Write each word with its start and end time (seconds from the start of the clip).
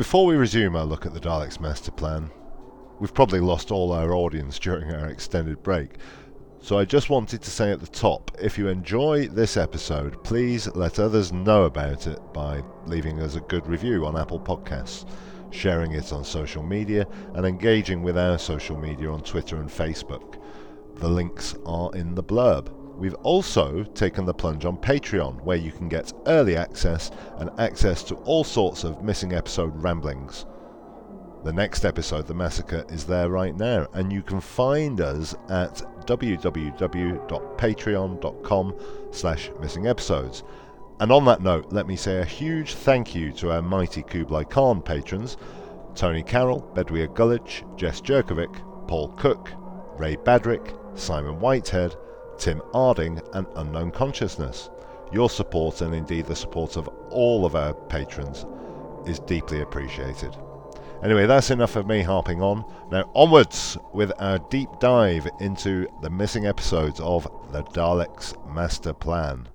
Before 0.00 0.24
we 0.24 0.34
resume 0.34 0.76
our 0.76 0.86
look 0.86 1.04
at 1.04 1.12
the 1.12 1.20
Daleks' 1.20 1.60
master 1.60 1.90
plan, 1.90 2.30
we've 3.00 3.12
probably 3.12 3.38
lost 3.38 3.70
all 3.70 3.92
our 3.92 4.14
audience 4.14 4.58
during 4.58 4.90
our 4.94 5.08
extended 5.08 5.62
break. 5.62 5.96
So 6.62 6.78
I 6.78 6.86
just 6.86 7.10
wanted 7.10 7.42
to 7.42 7.50
say 7.50 7.70
at 7.70 7.80
the 7.80 7.86
top 7.86 8.30
if 8.40 8.56
you 8.56 8.68
enjoy 8.68 9.28
this 9.28 9.58
episode, 9.58 10.24
please 10.24 10.74
let 10.74 10.98
others 10.98 11.34
know 11.34 11.64
about 11.64 12.06
it 12.06 12.18
by 12.32 12.62
leaving 12.86 13.20
us 13.20 13.34
a 13.34 13.42
good 13.42 13.66
review 13.66 14.06
on 14.06 14.16
Apple 14.16 14.40
Podcasts, 14.40 15.04
sharing 15.50 15.92
it 15.92 16.14
on 16.14 16.24
social 16.24 16.62
media, 16.62 17.06
and 17.34 17.44
engaging 17.44 18.02
with 18.02 18.16
our 18.16 18.38
social 18.38 18.78
media 18.78 19.10
on 19.12 19.22
Twitter 19.22 19.56
and 19.56 19.68
Facebook. 19.68 20.42
The 20.94 21.10
links 21.10 21.54
are 21.66 21.94
in 21.94 22.14
the 22.14 22.24
blurb. 22.24 22.74
We've 23.00 23.16
also 23.22 23.82
taken 23.82 24.24
the 24.26 24.34
plunge 24.34 24.66
on 24.66 24.76
Patreon, 24.76 25.42
where 25.42 25.56
you 25.56 25.72
can 25.72 25.88
get 25.88 26.12
early 26.26 26.54
access 26.54 27.10
and 27.38 27.50
access 27.58 28.02
to 28.04 28.14
all 28.26 28.44
sorts 28.44 28.84
of 28.84 29.02
missing 29.02 29.32
episode 29.32 29.72
ramblings. 29.82 30.44
The 31.42 31.54
next 31.54 31.86
episode, 31.86 32.26
The 32.26 32.34
Massacre, 32.34 32.84
is 32.90 33.06
there 33.06 33.30
right 33.30 33.56
now, 33.56 33.86
and 33.94 34.12
you 34.12 34.20
can 34.20 34.38
find 34.38 35.00
us 35.00 35.34
at 35.48 35.76
www.patreon.com 36.06 38.74
slash 39.12 39.50
missing 39.58 39.86
episodes. 39.86 40.44
And 41.00 41.10
on 41.10 41.24
that 41.24 41.40
note, 41.40 41.72
let 41.72 41.86
me 41.86 41.96
say 41.96 42.20
a 42.20 42.24
huge 42.26 42.74
thank 42.74 43.14
you 43.14 43.32
to 43.32 43.52
our 43.52 43.62
mighty 43.62 44.02
Kublai 44.02 44.44
Khan 44.44 44.82
patrons, 44.82 45.38
Tony 45.94 46.22
Carroll, 46.22 46.70
Bedwyr 46.74 47.08
Gullidge, 47.08 47.62
Jess 47.78 48.02
Jerkovic, 48.02 48.54
Paul 48.86 49.08
Cook, 49.12 49.50
Ray 49.96 50.16
Badrick, 50.16 50.76
Simon 50.98 51.40
Whitehead, 51.40 51.96
Tim 52.40 52.62
Arding, 52.72 53.20
and 53.34 53.46
Unknown 53.56 53.90
Consciousness. 53.90 54.70
Your 55.12 55.28
support, 55.28 55.82
and 55.82 55.94
indeed 55.94 56.26
the 56.26 56.34
support 56.34 56.76
of 56.76 56.88
all 57.10 57.44
of 57.44 57.54
our 57.54 57.74
patrons, 57.74 58.46
is 59.06 59.20
deeply 59.20 59.60
appreciated. 59.60 60.34
Anyway, 61.02 61.26
that's 61.26 61.50
enough 61.50 61.76
of 61.76 61.86
me 61.86 62.02
harping 62.02 62.42
on. 62.42 62.64
Now, 62.90 63.10
onwards 63.14 63.76
with 63.92 64.12
our 64.18 64.38
deep 64.50 64.68
dive 64.80 65.28
into 65.40 65.86
the 66.02 66.10
missing 66.10 66.46
episodes 66.46 67.00
of 67.00 67.24
The 67.52 67.62
Daleks' 67.62 68.34
Master 68.52 68.92
Plan. 68.92 69.46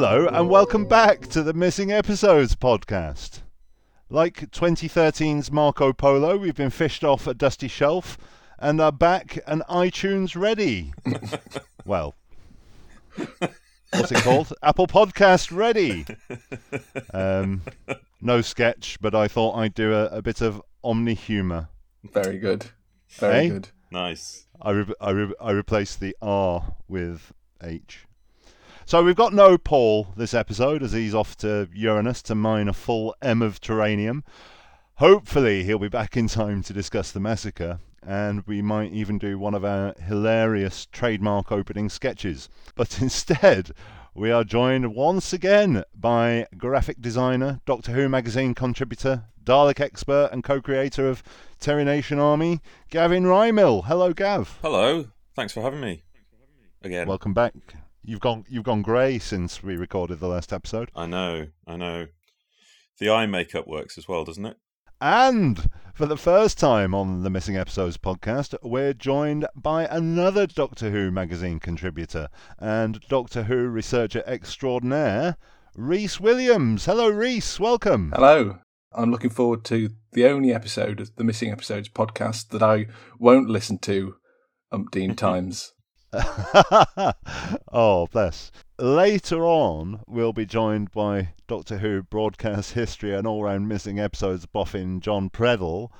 Hello, 0.00 0.28
and 0.28 0.48
welcome 0.48 0.84
back 0.84 1.22
to 1.22 1.42
the 1.42 1.52
Missing 1.52 1.90
Episodes 1.90 2.54
podcast. 2.54 3.40
Like 4.08 4.48
2013's 4.52 5.50
Marco 5.50 5.92
Polo, 5.92 6.36
we've 6.36 6.54
been 6.54 6.70
fished 6.70 7.02
off 7.02 7.26
a 7.26 7.34
dusty 7.34 7.66
shelf 7.66 8.16
and 8.60 8.80
are 8.80 8.92
back 8.92 9.40
and 9.44 9.64
iTunes 9.68 10.40
ready. 10.40 10.92
well, 11.84 12.14
what's 13.90 14.12
it 14.12 14.22
called? 14.22 14.52
Apple 14.62 14.86
Podcast 14.86 15.50
ready. 15.50 16.06
Um, 17.12 17.62
no 18.20 18.40
sketch, 18.40 18.98
but 19.00 19.16
I 19.16 19.26
thought 19.26 19.56
I'd 19.56 19.74
do 19.74 19.92
a, 19.92 20.04
a 20.10 20.22
bit 20.22 20.40
of 20.40 20.62
omni 20.84 21.14
humour. 21.14 21.70
Very 22.04 22.38
good. 22.38 22.66
Very 23.08 23.46
Eh? 23.46 23.48
good. 23.48 23.68
Nice. 23.90 24.46
I, 24.62 24.70
re- 24.70 24.94
I, 25.00 25.10
re- 25.10 25.34
I 25.40 25.50
replaced 25.50 25.98
the 25.98 26.14
R 26.22 26.76
with 26.86 27.32
H. 27.60 28.04
So 28.88 29.02
we've 29.02 29.14
got 29.14 29.34
no 29.34 29.58
Paul 29.58 30.14
this 30.16 30.32
episode 30.32 30.82
as 30.82 30.92
he's 30.92 31.14
off 31.14 31.36
to 31.36 31.68
Uranus 31.74 32.22
to 32.22 32.34
mine 32.34 32.68
a 32.68 32.72
full 32.72 33.14
M 33.20 33.42
of 33.42 33.60
taranium. 33.60 34.22
Hopefully 34.94 35.62
he'll 35.62 35.78
be 35.78 35.90
back 35.90 36.16
in 36.16 36.26
time 36.26 36.62
to 36.62 36.72
discuss 36.72 37.12
the 37.12 37.20
massacre, 37.20 37.80
and 38.02 38.46
we 38.46 38.62
might 38.62 38.90
even 38.92 39.18
do 39.18 39.38
one 39.38 39.52
of 39.52 39.62
our 39.62 39.92
hilarious 40.06 40.86
trademark 40.90 41.52
opening 41.52 41.90
sketches. 41.90 42.48
But 42.76 42.98
instead, 43.02 43.72
we 44.14 44.30
are 44.30 44.42
joined 44.42 44.94
once 44.94 45.34
again 45.34 45.84
by 45.94 46.46
graphic 46.56 47.02
designer, 47.02 47.60
Doctor 47.66 47.92
Who 47.92 48.08
magazine 48.08 48.54
contributor, 48.54 49.24
Dalek 49.44 49.80
expert, 49.80 50.30
and 50.32 50.42
co-creator 50.42 51.06
of 51.06 51.22
Terry 51.60 51.84
Nation 51.84 52.18
Army, 52.18 52.62
Gavin 52.88 53.24
Rymill. 53.24 53.84
Hello, 53.84 54.14
Gav. 54.14 54.58
Hello. 54.62 55.08
Thanks 55.36 55.52
for 55.52 55.60
having 55.60 55.82
me. 55.82 56.04
Thanks 56.14 56.30
for 56.30 56.38
having 56.40 56.56
me. 56.56 56.70
Again. 56.80 57.06
Welcome 57.06 57.34
back. 57.34 57.52
You've 58.02 58.20
gone 58.20 58.44
you've 58.48 58.64
gone 58.64 58.82
grey 58.82 59.18
since 59.18 59.62
we 59.62 59.76
recorded 59.76 60.20
the 60.20 60.28
last 60.28 60.52
episode. 60.52 60.90
I 60.94 61.06
know. 61.06 61.48
I 61.66 61.76
know. 61.76 62.06
The 62.98 63.10
eye 63.10 63.26
makeup 63.26 63.66
works 63.66 63.98
as 63.98 64.08
well, 64.08 64.24
doesn't 64.24 64.46
it? 64.46 64.56
And 65.00 65.70
for 65.94 66.06
the 66.06 66.16
first 66.16 66.58
time 66.58 66.92
on 66.94 67.22
the 67.22 67.30
Missing 67.30 67.56
Episodes 67.56 67.96
podcast, 67.96 68.56
we're 68.62 68.92
joined 68.94 69.46
by 69.54 69.84
another 69.86 70.46
Doctor 70.46 70.90
Who 70.90 71.10
magazine 71.12 71.60
contributor 71.60 72.28
and 72.58 73.00
Doctor 73.08 73.44
Who 73.44 73.68
researcher 73.68 74.24
extraordinaire, 74.26 75.36
Rhys 75.76 76.18
Williams. 76.18 76.86
Hello, 76.86 77.08
Rhys. 77.08 77.60
Welcome. 77.60 78.12
Hello. 78.14 78.58
I'm 78.92 79.12
looking 79.12 79.30
forward 79.30 79.64
to 79.66 79.90
the 80.12 80.24
only 80.26 80.52
episode 80.52 80.98
of 80.98 81.14
the 81.14 81.22
Missing 81.24 81.52
Episodes 81.52 81.88
podcast 81.88 82.48
that 82.48 82.62
I 82.62 82.86
won't 83.20 83.48
listen 83.48 83.78
to 83.80 84.14
umpteen 84.72 85.16
times. 85.16 85.74
oh, 87.72 88.08
bless. 88.10 88.50
Later 88.78 89.44
on, 89.44 90.00
we'll 90.06 90.32
be 90.32 90.46
joined 90.46 90.90
by 90.92 91.30
Doctor 91.46 91.78
Who 91.78 92.02
broadcast 92.02 92.72
history 92.72 93.14
and 93.14 93.26
all 93.26 93.42
round 93.42 93.68
missing 93.68 93.98
episodes 93.98 94.46
boffin 94.46 95.00
Jon 95.00 95.28
Preddle, 95.28 95.90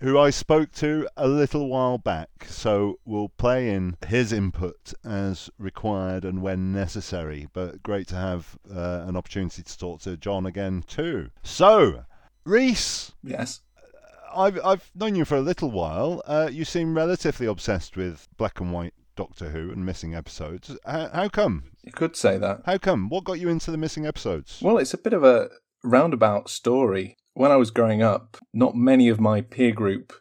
who 0.00 0.18
I 0.18 0.30
spoke 0.30 0.72
to 0.72 1.08
a 1.16 1.28
little 1.28 1.68
while 1.68 1.98
back. 1.98 2.46
So 2.48 2.98
we'll 3.04 3.28
play 3.28 3.70
in 3.70 3.96
his 4.06 4.32
input 4.32 4.92
as 5.04 5.50
required 5.58 6.24
and 6.24 6.42
when 6.42 6.72
necessary. 6.72 7.46
But 7.52 7.82
great 7.82 8.08
to 8.08 8.16
have 8.16 8.58
uh, 8.68 9.04
an 9.06 9.16
opportunity 9.16 9.62
to 9.62 9.78
talk 9.78 10.00
to 10.00 10.16
John 10.16 10.46
again, 10.46 10.82
too. 10.86 11.30
So, 11.42 12.04
Rhys, 12.44 13.12
Yes. 13.22 13.60
I've 14.36 14.58
I've 14.64 14.90
known 14.96 15.14
you 15.14 15.24
for 15.24 15.36
a 15.36 15.40
little 15.40 15.70
while. 15.70 16.20
Uh, 16.26 16.48
you 16.50 16.64
seem 16.64 16.96
relatively 16.96 17.46
obsessed 17.46 17.96
with 17.96 18.26
black 18.36 18.58
and 18.60 18.72
white 18.72 18.94
Doctor 19.16 19.50
Who 19.50 19.70
and 19.70 19.84
missing 19.86 20.14
episodes. 20.14 20.76
How, 20.84 21.08
how 21.12 21.28
come? 21.28 21.64
You 21.82 21.92
could 21.92 22.16
say 22.16 22.38
that. 22.38 22.62
How 22.66 22.78
come? 22.78 23.08
What 23.08 23.24
got 23.24 23.40
you 23.40 23.48
into 23.48 23.70
the 23.70 23.76
missing 23.78 24.06
episodes? 24.06 24.60
Well, 24.62 24.78
it's 24.78 24.94
a 24.94 24.98
bit 24.98 25.12
of 25.12 25.22
a 25.24 25.50
roundabout 25.82 26.48
story. 26.50 27.16
When 27.34 27.50
I 27.50 27.56
was 27.56 27.70
growing 27.70 28.02
up, 28.02 28.36
not 28.52 28.74
many 28.76 29.08
of 29.08 29.20
my 29.20 29.40
peer 29.40 29.72
group 29.72 30.12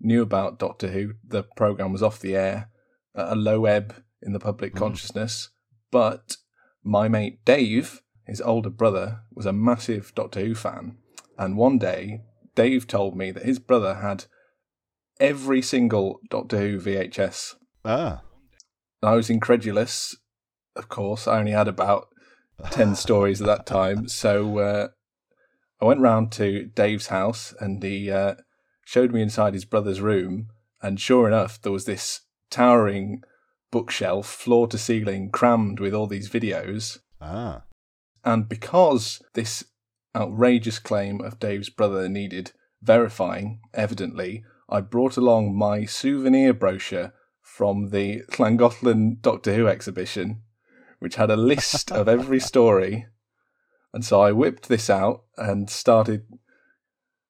knew 0.00 0.22
about 0.22 0.58
Doctor 0.58 0.88
Who. 0.88 1.12
The 1.26 1.42
programme 1.56 1.92
was 1.92 2.02
off 2.02 2.20
the 2.20 2.36
air 2.36 2.70
at 3.14 3.32
a 3.32 3.34
low 3.34 3.64
ebb 3.66 4.02
in 4.22 4.32
the 4.32 4.38
public 4.40 4.74
Mhm. 4.74 4.78
consciousness. 4.78 5.50
But 5.90 6.36
my 6.84 7.08
mate 7.08 7.44
Dave, 7.44 8.02
his 8.26 8.40
older 8.40 8.70
brother, 8.70 9.20
was 9.32 9.46
a 9.46 9.52
massive 9.52 10.12
Doctor 10.14 10.40
Who 10.40 10.54
fan. 10.54 10.96
And 11.38 11.56
one 11.56 11.78
day, 11.78 12.22
Dave 12.54 12.86
told 12.86 13.16
me 13.16 13.30
that 13.32 13.44
his 13.44 13.58
brother 13.58 13.94
had 13.96 14.24
every 15.18 15.60
single 15.62 16.20
Doctor 16.30 16.58
Who 16.58 16.78
VHS. 16.80 17.56
Ah, 17.84 18.22
I 19.02 19.14
was 19.14 19.30
incredulous, 19.30 20.16
of 20.76 20.88
course. 20.88 21.26
I 21.26 21.38
only 21.38 21.52
had 21.52 21.68
about 21.68 22.08
10 22.70 22.94
stories 23.06 23.40
at 23.40 23.46
that 23.46 23.66
time. 23.66 24.08
So 24.08 24.58
uh, 24.58 24.88
I 25.80 25.84
went 25.84 26.00
round 26.00 26.32
to 26.32 26.66
Dave's 26.66 27.06
house 27.08 27.54
and 27.60 27.82
he 27.82 28.10
uh, 28.10 28.34
showed 28.84 29.12
me 29.12 29.22
inside 29.22 29.54
his 29.54 29.64
brother's 29.64 30.00
room. 30.00 30.48
And 30.82 31.00
sure 31.00 31.26
enough, 31.26 31.60
there 31.60 31.72
was 31.72 31.84
this 31.84 32.20
towering 32.50 33.22
bookshelf, 33.70 34.26
floor 34.26 34.66
to 34.68 34.78
ceiling, 34.78 35.30
crammed 35.30 35.80
with 35.80 35.94
all 35.94 36.06
these 36.06 36.28
videos. 36.28 36.98
ah, 37.20 37.62
And 38.24 38.48
because 38.48 39.22
this 39.34 39.64
outrageous 40.14 40.78
claim 40.78 41.20
of 41.20 41.38
Dave's 41.38 41.70
brother 41.70 42.08
needed 42.08 42.52
verifying, 42.82 43.60
evidently, 43.72 44.42
I 44.68 44.80
brought 44.80 45.16
along 45.16 45.56
my 45.56 45.84
souvenir 45.84 46.52
brochure 46.52 47.12
from 47.50 47.90
the 47.90 48.22
Llangollen 48.38 49.20
Doctor 49.20 49.54
Who 49.54 49.66
exhibition, 49.66 50.42
which 50.98 51.16
had 51.16 51.30
a 51.30 51.36
list 51.36 51.90
of 51.92 52.08
every 52.08 52.40
story. 52.52 53.06
And 53.92 54.04
so 54.04 54.20
I 54.22 54.32
whipped 54.32 54.68
this 54.68 54.88
out 54.88 55.24
and 55.36 55.68
started 55.68 56.22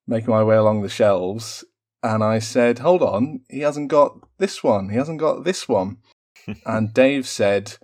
making 0.07 0.31
my 0.31 0.45
way 0.45 0.57
along 0.57 0.83
the 0.83 0.89
shelves. 0.89 1.65
And 2.03 2.23
I 2.23 2.39
said, 2.39 2.81
Hold 2.81 3.03
on, 3.03 3.41
he 3.49 3.61
hasn't 3.61 3.89
got 3.89 4.19
this 4.39 4.63
one, 4.63 4.91
he 4.91 4.97
hasn't 4.97 5.19
got 5.19 5.45
this 5.45 5.69
one. 5.69 5.97
and 6.67 6.95
Dave 6.95 7.27
said, 7.27 7.79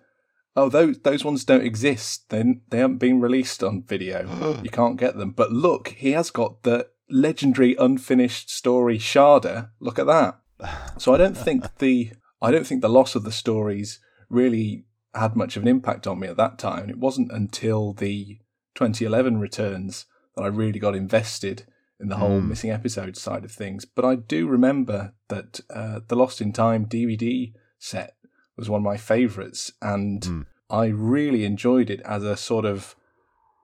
Oh, 0.54 0.68
those 0.68 0.98
those 1.00 1.24
ones 1.24 1.44
don't 1.44 1.64
exist. 1.64 2.28
They 2.28 2.44
they 2.70 2.78
haven't 2.78 2.98
been 2.98 3.20
released 3.20 3.62
on 3.62 3.82
video. 3.82 4.60
You 4.62 4.70
can't 4.72 4.98
get 4.98 5.16
them. 5.16 5.32
But 5.32 5.52
look, 5.52 5.88
he 5.88 6.12
has 6.12 6.30
got 6.30 6.62
the 6.62 6.88
legendary 7.10 7.74
unfinished 7.76 8.50
story 8.50 8.98
Shada. 8.98 9.70
Look 9.80 9.98
at 9.98 10.06
that. 10.06 10.38
So 10.98 11.12
I 11.12 11.18
don't 11.18 11.36
think 11.36 11.78
the 11.78 12.12
I 12.42 12.50
don't 12.50 12.66
think 12.66 12.82
the 12.82 12.88
loss 12.88 13.14
of 13.14 13.24
the 13.24 13.32
stories 13.32 14.00
really 14.28 14.84
had 15.14 15.34
much 15.36 15.56
of 15.56 15.62
an 15.62 15.68
impact 15.68 16.06
on 16.06 16.20
me 16.20 16.28
at 16.28 16.36
that 16.36 16.58
time. 16.58 16.90
It 16.90 16.98
wasn't 16.98 17.32
until 17.32 17.92
the 17.94 18.38
2011 18.74 19.38
returns 19.40 20.04
that 20.36 20.42
I 20.42 20.48
really 20.48 20.78
got 20.78 20.94
invested 20.94 21.66
in 21.98 22.08
the 22.08 22.16
whole 22.16 22.40
Mm. 22.42 22.48
missing 22.48 22.70
episode 22.70 23.16
side 23.16 23.44
of 23.44 23.50
things. 23.52 23.86
But 23.86 24.04
I 24.04 24.16
do 24.16 24.46
remember 24.46 25.14
that 25.28 25.60
uh, 25.70 26.00
the 26.06 26.16
Lost 26.16 26.42
in 26.42 26.52
Time 26.52 26.84
DVD 26.86 27.54
set 27.78 28.16
was 28.56 28.68
one 28.68 28.80
of 28.80 28.84
my 28.84 28.98
favourites, 28.98 29.72
and 29.80 30.20
Mm. 30.22 30.46
I 30.68 30.86
really 30.86 31.44
enjoyed 31.46 31.88
it 31.88 32.00
as 32.02 32.22
a 32.22 32.36
sort 32.36 32.66
of 32.66 32.96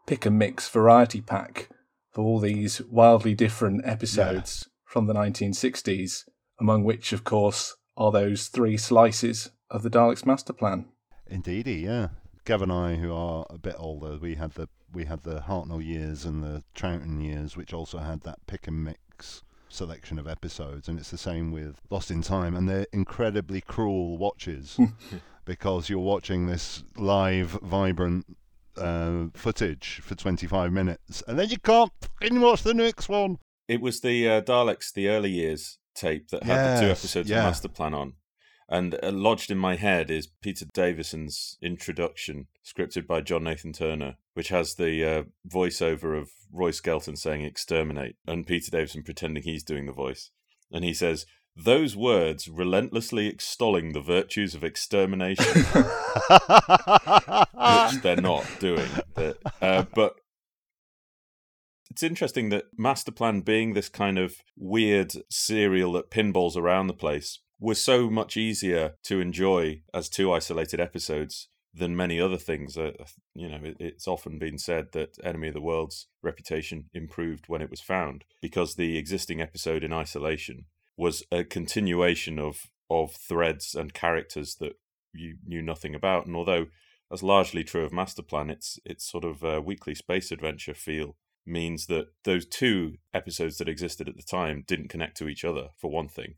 pick 0.06 0.24
and 0.24 0.38
mix 0.38 0.68
variety 0.70 1.20
pack 1.20 1.68
for 2.10 2.22
all 2.24 2.38
these 2.38 2.80
wildly 2.82 3.34
different 3.34 3.82
episodes 3.84 4.68
from 4.86 5.06
the 5.06 5.14
1960s, 5.14 6.24
among 6.58 6.84
which, 6.84 7.12
of 7.12 7.24
course, 7.24 7.74
are 7.96 8.12
those 8.12 8.48
three 8.48 8.76
slices 8.76 9.50
of 9.70 9.82
the 9.82 9.90
Daleks' 9.90 10.26
master 10.26 10.52
plan. 10.52 10.86
Indeedy, 11.26 11.76
yeah. 11.76 12.08
Gav 12.44 12.62
and 12.62 12.72
I, 12.72 12.96
who 12.96 13.12
are 13.12 13.46
a 13.50 13.58
bit 13.58 13.76
older, 13.78 14.18
we 14.18 14.34
had 14.34 14.52
the 14.52 14.68
we 14.92 15.04
had 15.06 15.22
the 15.22 15.40
Hartnell 15.40 15.84
years 15.84 16.24
and 16.24 16.42
the 16.42 16.62
Troughton 16.74 17.24
years, 17.24 17.56
which 17.56 17.72
also 17.72 17.98
had 17.98 18.22
that 18.22 18.46
pick 18.46 18.66
and 18.66 18.84
mix 18.84 19.42
selection 19.68 20.18
of 20.18 20.28
episodes, 20.28 20.88
and 20.88 20.98
it's 20.98 21.10
the 21.10 21.18
same 21.18 21.50
with 21.50 21.80
Lost 21.88 22.10
in 22.10 22.20
Time, 22.20 22.54
and 22.54 22.68
they're 22.68 22.86
incredibly 22.92 23.60
cruel 23.62 24.18
watches 24.18 24.78
because 25.44 25.88
you're 25.88 25.98
watching 25.98 26.46
this 26.46 26.84
live, 26.96 27.50
vibrant 27.62 28.36
uh, 28.76 29.26
footage 29.32 30.00
for 30.02 30.14
25 30.14 30.72
minutes, 30.72 31.22
and 31.26 31.38
then 31.38 31.48
you 31.48 31.58
can't 31.58 31.92
fucking 32.00 32.40
watch 32.40 32.62
the 32.62 32.74
next 32.74 33.08
one. 33.08 33.38
It 33.68 33.80
was 33.80 34.00
the 34.00 34.28
uh, 34.28 34.40
Daleks, 34.42 34.92
the 34.92 35.08
early 35.08 35.30
years 35.30 35.78
tape 35.94 36.28
that 36.28 36.42
had 36.44 36.76
the 36.76 36.80
two 36.86 36.90
episodes 36.90 37.28
yeah. 37.28 37.38
of 37.38 37.44
Master 37.44 37.68
Plan 37.68 37.94
on. 37.94 38.14
And 38.68 38.98
uh, 39.02 39.10
lodged 39.12 39.50
in 39.50 39.58
my 39.58 39.76
head 39.76 40.10
is 40.10 40.26
Peter 40.26 40.64
Davison's 40.72 41.58
introduction, 41.60 42.46
scripted 42.64 43.06
by 43.06 43.20
John 43.20 43.44
Nathan 43.44 43.74
Turner, 43.74 44.16
which 44.32 44.48
has 44.48 44.76
the 44.76 45.04
uh, 45.04 45.24
voiceover 45.46 46.18
of 46.18 46.30
Roy 46.50 46.70
Skelton 46.70 47.16
saying 47.16 47.44
exterminate 47.44 48.16
and 48.26 48.46
Peter 48.46 48.70
Davison 48.70 49.02
pretending 49.02 49.42
he's 49.42 49.62
doing 49.62 49.84
the 49.86 49.92
voice. 49.92 50.30
And 50.70 50.84
he 50.84 50.94
says, 50.94 51.26
Those 51.54 51.96
words 51.96 52.48
relentlessly 52.48 53.26
extolling 53.26 53.92
the 53.92 54.00
virtues 54.00 54.54
of 54.54 54.64
extermination, 54.64 55.44
which 57.52 58.02
they're 58.02 58.16
not 58.16 58.46
doing. 58.58 58.88
But, 59.14 59.36
uh, 59.60 59.84
but 59.94 60.14
it's 61.92 62.02
interesting 62.02 62.48
that 62.48 62.74
Masterplan, 62.78 63.44
being 63.44 63.74
this 63.74 63.90
kind 63.90 64.18
of 64.18 64.36
weird 64.56 65.12
serial 65.28 65.92
that 65.92 66.10
pinballs 66.10 66.56
around 66.56 66.86
the 66.86 66.94
place 66.94 67.40
was 67.60 67.78
so 67.82 68.08
much 68.08 68.34
easier 68.34 68.94
to 69.04 69.20
enjoy 69.20 69.82
as 69.92 70.08
two 70.08 70.32
isolated 70.32 70.80
episodes 70.80 71.48
than 71.74 71.94
many 71.94 72.18
other 72.18 72.38
things. 72.38 72.78
Uh, 72.78 72.92
you 73.34 73.46
know, 73.46 73.60
it, 73.62 73.76
it's 73.78 74.08
often 74.08 74.38
been 74.38 74.56
said 74.56 74.92
that 74.92 75.18
Enemy 75.22 75.48
of 75.48 75.54
the 75.54 75.60
World's 75.60 76.06
reputation 76.22 76.86
improved 76.94 77.44
when 77.48 77.60
it 77.60 77.70
was 77.70 77.80
found 77.82 78.24
because 78.40 78.74
the 78.74 78.96
existing 78.96 79.42
episode 79.42 79.84
in 79.84 79.92
isolation 79.92 80.64
was 80.96 81.22
a 81.30 81.44
continuation 81.44 82.38
of 82.38 82.68
of 82.88 83.12
threads 83.12 83.74
and 83.74 83.92
characters 83.92 84.56
that 84.60 84.78
you 85.12 85.36
knew 85.46 85.60
nothing 85.60 85.94
about. 85.94 86.24
And 86.24 86.34
although 86.34 86.68
that's 87.10 87.22
largely 87.22 87.64
true 87.64 87.84
of 87.84 87.92
Masterplan, 87.92 88.50
it's 88.50 88.78
it's 88.86 89.04
sort 89.04 89.24
of 89.24 89.42
a 89.42 89.60
weekly 89.60 89.94
space 89.94 90.32
adventure 90.32 90.74
feel 90.74 91.16
means 91.46 91.86
that 91.86 92.06
those 92.24 92.46
two 92.46 92.96
episodes 93.12 93.58
that 93.58 93.68
existed 93.68 94.08
at 94.08 94.16
the 94.16 94.22
time 94.22 94.64
didn't 94.66 94.88
connect 94.88 95.16
to 95.18 95.28
each 95.28 95.44
other 95.44 95.68
for 95.76 95.90
one 95.90 96.08
thing. 96.08 96.34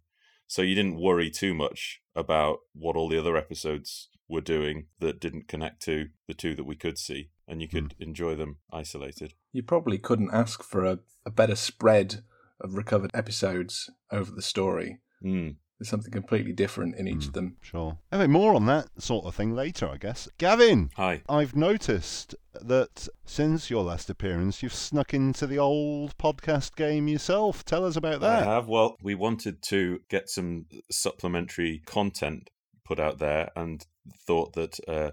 So 0.47 0.62
you 0.62 0.75
didn't 0.75 1.01
worry 1.01 1.31
too 1.31 1.55
much 1.55 2.01
about 2.15 2.59
what 2.75 2.97
all 2.97 3.09
the 3.09 3.19
other 3.19 3.37
episodes 3.37 4.09
were 4.29 4.41
doing 4.41 4.87
that 5.01 5.21
didn't 5.21 5.49
connect 5.49 5.83
to 5.83 6.09
the 6.27 6.35
two 6.35 6.55
that 6.55 6.65
we 6.65 6.77
could 6.77 6.99
see, 6.99 7.31
and 7.47 7.61
you 7.61 7.69
could 7.69 7.95
enjoy 7.99 8.35
them 8.35 8.59
isolated. 8.73 9.35
You 9.53 9.62
probably 9.62 9.99
couldn't 9.99 10.33
ask 10.33 10.62
for 10.62 10.85
a, 10.85 10.99
a 11.27 11.31
better 11.31 11.57
spread 11.57 12.23
of 12.61 12.75
recovered 12.75 13.11
episodes 13.15 13.91
over 14.11 14.31
the 14.31 14.43
story. 14.43 14.99
Mm. 15.23 15.57
There's 15.79 15.88
something 15.88 16.12
completely 16.12 16.53
different 16.53 16.97
in 16.97 17.09
each 17.09 17.26
of 17.26 17.32
them. 17.32 17.56
Sure. 17.61 17.99
Anyway, 18.12 18.29
more 18.29 18.55
on 18.55 18.67
that 18.67 18.88
sort 18.99 19.26
of 19.26 19.35
thing 19.35 19.55
later, 19.55 19.88
I 19.88 19.97
guess. 19.97 20.29
Gavin, 20.38 20.91
Hi. 20.97 21.23
I've 21.29 21.56
noticed 21.56 22.35
that 22.61 23.09
since 23.25 23.71
your 23.71 23.82
last 23.82 24.09
appearance, 24.09 24.62
you've 24.62 24.73
snuck 24.73 25.12
into 25.12 25.49
the 25.49 25.59
old 25.59 26.17
podcast 26.17 26.76
game 26.76 27.09
yourself. 27.09 27.65
Tell 27.65 27.85
us 27.85 27.97
about 27.97 28.21
that. 28.21 28.47
I 28.47 28.55
have. 28.55 28.69
Well, 28.69 28.97
we 29.03 29.17
wanted 29.17 29.62
to 29.62 30.00
get 30.09 30.31
some 30.31 30.67
supplementary 30.93 31.82
content 31.85 32.50
put 32.85 33.00
out 33.00 33.19
there 33.19 33.50
and 33.56 33.85
thought 34.26 34.53
that 34.53 34.79
uh, 34.87 35.11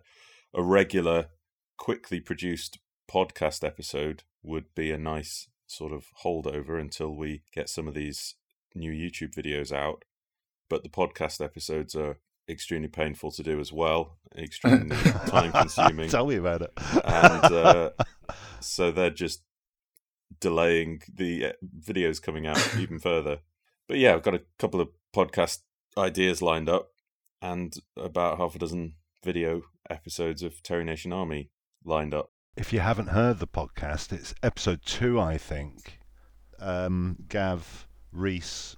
a 0.53 0.61
regular, 0.61 1.29
quickly 1.77 2.19
produced 2.19 2.77
podcast 3.11 3.65
episode 3.65 4.23
would 4.43 4.65
be 4.75 4.91
a 4.91 4.97
nice 4.97 5.47
sort 5.65 5.91
of 5.91 6.05
holdover 6.23 6.79
until 6.79 7.15
we 7.15 7.41
get 7.53 7.69
some 7.69 7.87
of 7.87 7.93
these 7.93 8.35
new 8.75 8.91
YouTube 8.91 9.33
videos 9.33 9.71
out. 9.71 10.03
But 10.71 10.83
the 10.83 10.89
podcast 10.89 11.43
episodes 11.43 11.97
are 11.97 12.17
extremely 12.47 12.87
painful 12.87 13.29
to 13.31 13.43
do 13.43 13.59
as 13.59 13.73
well, 13.73 14.19
extremely 14.37 14.95
time 15.27 15.51
consuming. 15.51 16.07
Tell 16.09 16.25
me 16.25 16.37
about 16.37 16.61
it. 16.61 16.71
and 17.03 17.43
uh, 17.43 17.89
so 18.61 18.89
they're 18.89 19.09
just 19.09 19.43
delaying 20.39 21.01
the 21.13 21.47
uh, 21.47 21.51
videos 21.77 22.21
coming 22.21 22.47
out 22.47 22.75
even 22.79 22.99
further. 22.99 23.39
But 23.89 23.97
yeah, 23.97 24.13
I've 24.13 24.23
got 24.23 24.33
a 24.33 24.43
couple 24.57 24.79
of 24.79 24.87
podcast 25.13 25.59
ideas 25.97 26.41
lined 26.41 26.69
up, 26.69 26.93
and 27.41 27.75
about 27.97 28.37
half 28.37 28.55
a 28.55 28.59
dozen 28.59 28.93
video 29.25 29.63
episodes 29.89 30.41
of 30.41 30.63
Terry 30.63 30.85
Nation 30.85 31.11
Army 31.11 31.49
lined 31.83 32.13
up. 32.13 32.31
if 32.55 32.71
you 32.71 32.79
haven't 32.79 33.07
heard 33.07 33.39
the 33.39 33.45
podcast, 33.45 34.13
it's 34.13 34.33
episode 34.41 34.83
two, 34.85 35.19
I 35.19 35.37
think. 35.37 35.99
Um, 36.61 37.17
Gav, 37.27 37.89
Rhys, 38.13 38.77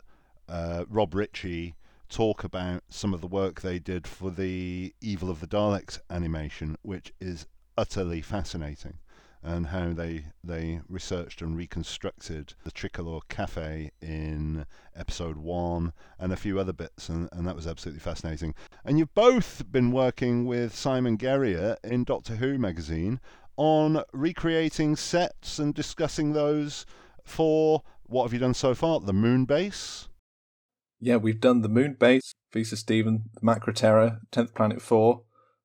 uh, 0.49 0.85
Rob 0.89 1.13
Ritchie 1.13 1.75
talk 2.13 2.43
about 2.43 2.83
some 2.89 3.11
of 3.11 3.21
the 3.21 3.27
work 3.27 3.61
they 3.61 3.79
did 3.79 4.05
for 4.05 4.29
the 4.29 4.93
Evil 5.01 5.31
of 5.31 5.39
the 5.39 5.47
Daleks 5.47 5.99
animation, 6.11 6.77
which 6.83 7.11
is 7.19 7.47
utterly 7.75 8.21
fascinating, 8.21 8.99
and 9.41 9.67
how 9.67 9.93
they 9.93 10.25
they 10.43 10.81
researched 10.87 11.41
and 11.41 11.57
reconstructed 11.57 12.53
the 12.63 12.71
Tricolor 12.71 13.21
Cafe 13.29 13.89
in 13.99 14.67
episode 14.95 15.37
one 15.37 15.91
and 16.19 16.31
a 16.31 16.37
few 16.37 16.59
other 16.59 16.71
bits, 16.71 17.09
and, 17.09 17.29
and 17.31 17.47
that 17.47 17.55
was 17.55 17.65
absolutely 17.65 17.99
fascinating. 17.99 18.53
And 18.85 18.99
you've 18.99 19.15
both 19.15 19.63
been 19.71 19.91
working 19.91 20.45
with 20.45 20.75
Simon 20.75 21.15
Guerrier 21.15 21.77
in 21.83 22.03
Doctor 22.03 22.35
Who 22.35 22.59
magazine 22.59 23.19
on 23.57 24.03
recreating 24.13 24.95
sets 24.95 25.57
and 25.57 25.73
discussing 25.73 26.33
those 26.33 26.85
for 27.23 27.81
what 28.03 28.25
have 28.25 28.33
you 28.33 28.39
done 28.39 28.53
so 28.53 28.75
far? 28.75 28.99
The 28.99 29.13
moon 29.13 29.45
base. 29.45 30.09
Yeah, 31.03 31.17
we've 31.17 31.41
done 31.41 31.63
the 31.63 31.67
Moon 31.69 31.97
Base, 31.99 32.33
Feast 32.53 32.71
of 32.71 32.79
Steven, 32.79 33.23
the 33.33 33.41
Macra 33.41 33.75
Terror, 33.75 34.21
10th 34.31 34.55
Planet 34.55 34.81
4. 34.81 35.21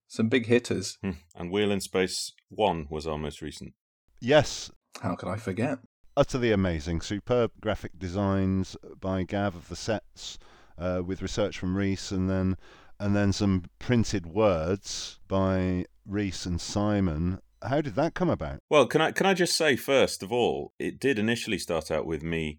Some 0.08 0.28
big 0.28 0.46
hitters. 0.46 0.98
Hmm. 1.00 1.12
And 1.36 1.52
Wheel 1.52 1.70
in 1.70 1.80
Space 1.80 2.32
1 2.48 2.88
was 2.90 3.06
our 3.06 3.18
most 3.18 3.40
recent. 3.40 3.74
Yes, 4.20 4.72
How 5.00 5.14
could 5.14 5.28
I 5.28 5.36
forget? 5.36 5.78
utterly 6.16 6.50
amazing. 6.50 7.00
Superb 7.00 7.52
graphic 7.60 7.96
designs 8.00 8.76
by 9.00 9.22
Gav 9.22 9.54
of 9.54 9.68
the 9.68 9.76
sets, 9.76 10.40
uh, 10.76 11.02
with 11.06 11.22
research 11.22 11.56
from 11.56 11.76
Rhys, 11.76 12.10
and 12.10 12.28
then 12.28 12.56
and 12.98 13.14
then 13.14 13.32
some 13.32 13.62
printed 13.78 14.26
words 14.26 15.20
by 15.28 15.84
Rhys 16.04 16.46
and 16.46 16.60
Simon. 16.60 17.38
How 17.62 17.80
did 17.80 17.94
that 17.94 18.14
come 18.14 18.28
about? 18.28 18.58
Well, 18.68 18.88
can 18.88 19.00
I 19.00 19.12
can 19.12 19.26
I 19.26 19.34
just 19.34 19.56
say 19.56 19.76
first 19.76 20.24
of 20.24 20.32
all, 20.32 20.72
it 20.80 20.98
did 20.98 21.16
initially 21.16 21.58
start 21.58 21.92
out 21.92 22.06
with 22.06 22.24
me 22.24 22.58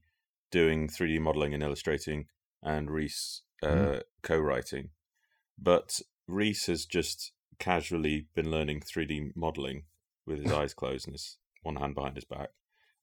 doing 0.50 0.88
3D 0.88 1.20
modeling 1.20 1.54
and 1.54 1.62
illustrating, 1.62 2.28
and 2.64 2.90
Rhys 2.92 3.42
uh, 3.64 3.68
Mm. 3.68 4.02
co-writing. 4.22 4.90
But 5.58 6.00
Rhys 6.28 6.66
has 6.68 6.86
just 6.86 7.32
casually 7.60 8.28
been 8.36 8.50
learning 8.52 8.82
3D 8.82 9.32
modeling 9.36 9.84
with 10.26 10.42
his 10.44 10.52
eyes 10.60 10.74
closed 10.74 11.08
and 11.08 11.14
his 11.14 11.38
one 11.64 11.76
hand 11.78 11.96
behind 11.96 12.16
his 12.16 12.26
back. 12.26 12.50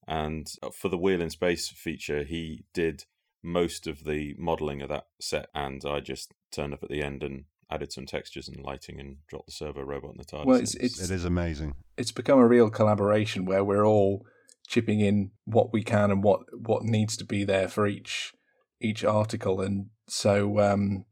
And 0.09 0.47
uh, 0.63 0.71
for 0.71 0.89
the 0.89 0.97
Wheel 0.99 1.21
in 1.21 1.31
Space 1.31 1.69
feature, 1.69 2.23
he 2.23 2.65
did 2.73 3.05
most 3.43 3.87
of 3.87 4.05
the 4.05 4.35
modeling 4.39 4.81
of 4.83 4.89
that 4.89 5.07
set, 5.21 5.49
and 5.55 5.83
I 5.85 6.01
just 6.01 6.33
turned 6.51 6.73
up 6.73 6.83
at 6.83 6.89
the 6.89 7.03
end 7.03 7.23
and 7.23 7.45
added 7.71 7.93
some 7.93 8.07
textures 8.07 8.49
and 8.49 8.65
lighting 8.65 8.99
and 9.01 9.17
dropped 9.29 9.47
the 9.47 9.53
servo 9.53 9.83
robot 9.83 10.13
in 10.13 10.19
the 10.19 10.25
TARDIS. 10.25 10.47
Well, 10.47 10.61
it's, 10.61 10.75
it's, 10.77 11.01
It 11.03 11.13
is 11.15 11.25
amazing. 11.25 11.75
it's 11.97 12.13
become 12.13 12.39
a 12.39 12.47
real 12.47 12.71
collaboration 12.71 13.45
where 13.45 13.65
we're 13.65 13.85
all 13.85 14.25
chipping 14.69 15.01
in 15.01 15.33
what 15.45 15.73
we 15.73 15.83
can 15.83 16.11
and 16.11 16.23
what, 16.23 16.41
what 16.57 16.83
needs 16.85 17.17
to 17.19 17.25
be 17.25 17.45
there 17.45 17.69
for 17.69 17.87
each 17.87 18.33
each 18.81 19.05
article. 19.05 19.61
And 19.61 19.87
so 20.09 20.59
um, 20.61 21.05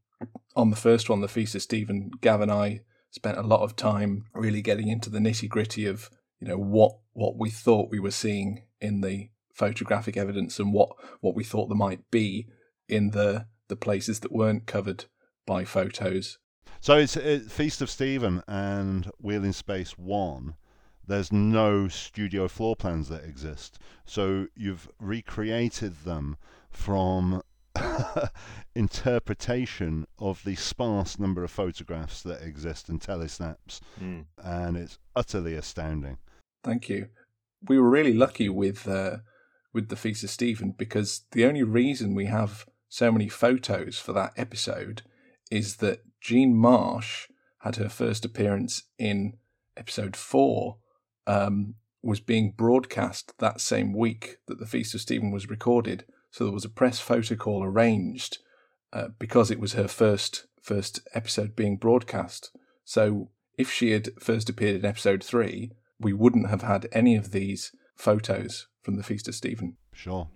on 0.55 0.69
the 0.69 0.75
first 0.75 1.09
one, 1.09 1.21
the 1.21 1.27
Feast 1.27 1.55
of 1.55 1.61
Steven, 1.61 2.11
Gav 2.21 2.41
and 2.41 2.51
I 2.51 2.81
spent 3.11 3.37
a 3.37 3.43
lot 3.43 3.61
of 3.61 3.75
time 3.75 4.25
really 4.33 4.61
getting 4.61 4.89
into 4.89 5.09
the 5.09 5.19
nitty 5.19 5.47
gritty 5.47 5.85
of 5.85 6.09
you 6.39 6.47
know 6.47 6.57
what 6.57 6.97
what 7.13 7.37
we 7.37 7.49
thought 7.49 7.89
we 7.89 7.99
were 7.99 8.11
seeing 8.11 8.63
in 8.81 8.99
the 8.99 9.29
photographic 9.53 10.17
evidence 10.17 10.59
and 10.59 10.73
what 10.73 10.89
what 11.21 11.33
we 11.33 11.43
thought 11.43 11.67
there 11.67 11.77
might 11.77 12.11
be 12.11 12.47
in 12.89 13.11
the 13.11 13.47
the 13.67 13.75
places 13.75 14.19
that 14.19 14.31
weren't 14.31 14.67
covered 14.67 15.05
by 15.45 15.63
photos. 15.63 16.37
So 16.81 16.97
it's 16.97 17.17
it, 17.17 17.49
Feast 17.49 17.81
of 17.81 17.89
Steven 17.89 18.43
and 18.47 19.09
Wheel 19.19 19.43
in 19.43 19.53
Space 19.53 19.97
1. 19.97 20.55
There's 21.07 21.31
no 21.31 21.87
studio 21.87 22.47
floor 22.47 22.75
plans 22.75 23.09
that 23.09 23.23
exist. 23.23 23.79
So 24.05 24.47
you've 24.55 24.89
recreated 24.99 26.03
them 26.03 26.37
from 26.69 27.41
interpretation 28.75 30.05
of 30.19 30.43
the 30.43 30.55
sparse 30.55 31.19
number 31.19 31.43
of 31.43 31.51
photographs 31.51 32.21
that 32.23 32.41
exist 32.41 32.89
and 32.89 33.01
telesnaps. 33.01 33.79
Mm. 34.01 34.25
And 34.43 34.77
it's 34.77 34.99
utterly 35.15 35.55
astounding. 35.55 36.17
Thank 36.63 36.89
you. 36.89 37.09
We 37.67 37.79
were 37.79 37.89
really 37.89 38.13
lucky 38.13 38.49
with 38.49 38.87
uh, 38.87 39.17
with 39.73 39.89
the 39.89 39.95
Feast 39.95 40.23
of 40.23 40.29
Steven 40.29 40.71
because 40.71 41.21
the 41.31 41.45
only 41.45 41.63
reason 41.63 42.15
we 42.15 42.25
have 42.25 42.65
so 42.89 43.11
many 43.11 43.27
photos 43.27 43.97
for 43.99 44.13
that 44.13 44.33
episode 44.37 45.01
is 45.51 45.77
that 45.77 46.01
Jean 46.21 46.55
Marsh 46.55 47.27
had 47.59 47.75
her 47.75 47.89
first 47.89 48.23
appearance 48.25 48.83
in 48.97 49.33
episode 49.75 50.15
four, 50.15 50.77
um, 51.27 51.75
was 52.01 52.19
being 52.19 52.51
broadcast 52.51 53.33
that 53.39 53.59
same 53.59 53.93
week 53.93 54.37
that 54.47 54.59
the 54.59 54.65
Feast 54.65 54.93
of 54.93 55.01
Steven 55.01 55.31
was 55.31 55.49
recorded. 55.49 56.05
So 56.35 56.43
there 56.43 56.53
was 56.53 56.65
a 56.65 56.69
press 56.69 56.99
photo 56.99 57.35
call 57.35 57.63
arranged 57.63 58.39
uh, 58.91 59.07
because 59.17 59.49
it 59.51 59.57
was 59.57 59.71
her 59.71 59.87
first 59.87 60.47
first 60.61 60.99
episode 61.13 61.55
being 61.55 61.77
broadcast. 61.77 62.51
So 62.83 63.29
if 63.57 63.71
she 63.71 63.91
had 63.91 64.09
first 64.19 64.49
appeared 64.49 64.75
in 64.75 64.83
episode 64.83 65.23
three, 65.23 65.71
we 65.97 66.11
wouldn't 66.11 66.49
have 66.49 66.61
had 66.61 66.89
any 66.91 67.15
of 67.15 67.31
these 67.31 67.71
photos 67.95 68.67
from 68.81 68.97
the 68.97 69.03
Feast 69.03 69.29
of 69.29 69.35
Steven. 69.35 69.77
Sure. 69.93 70.27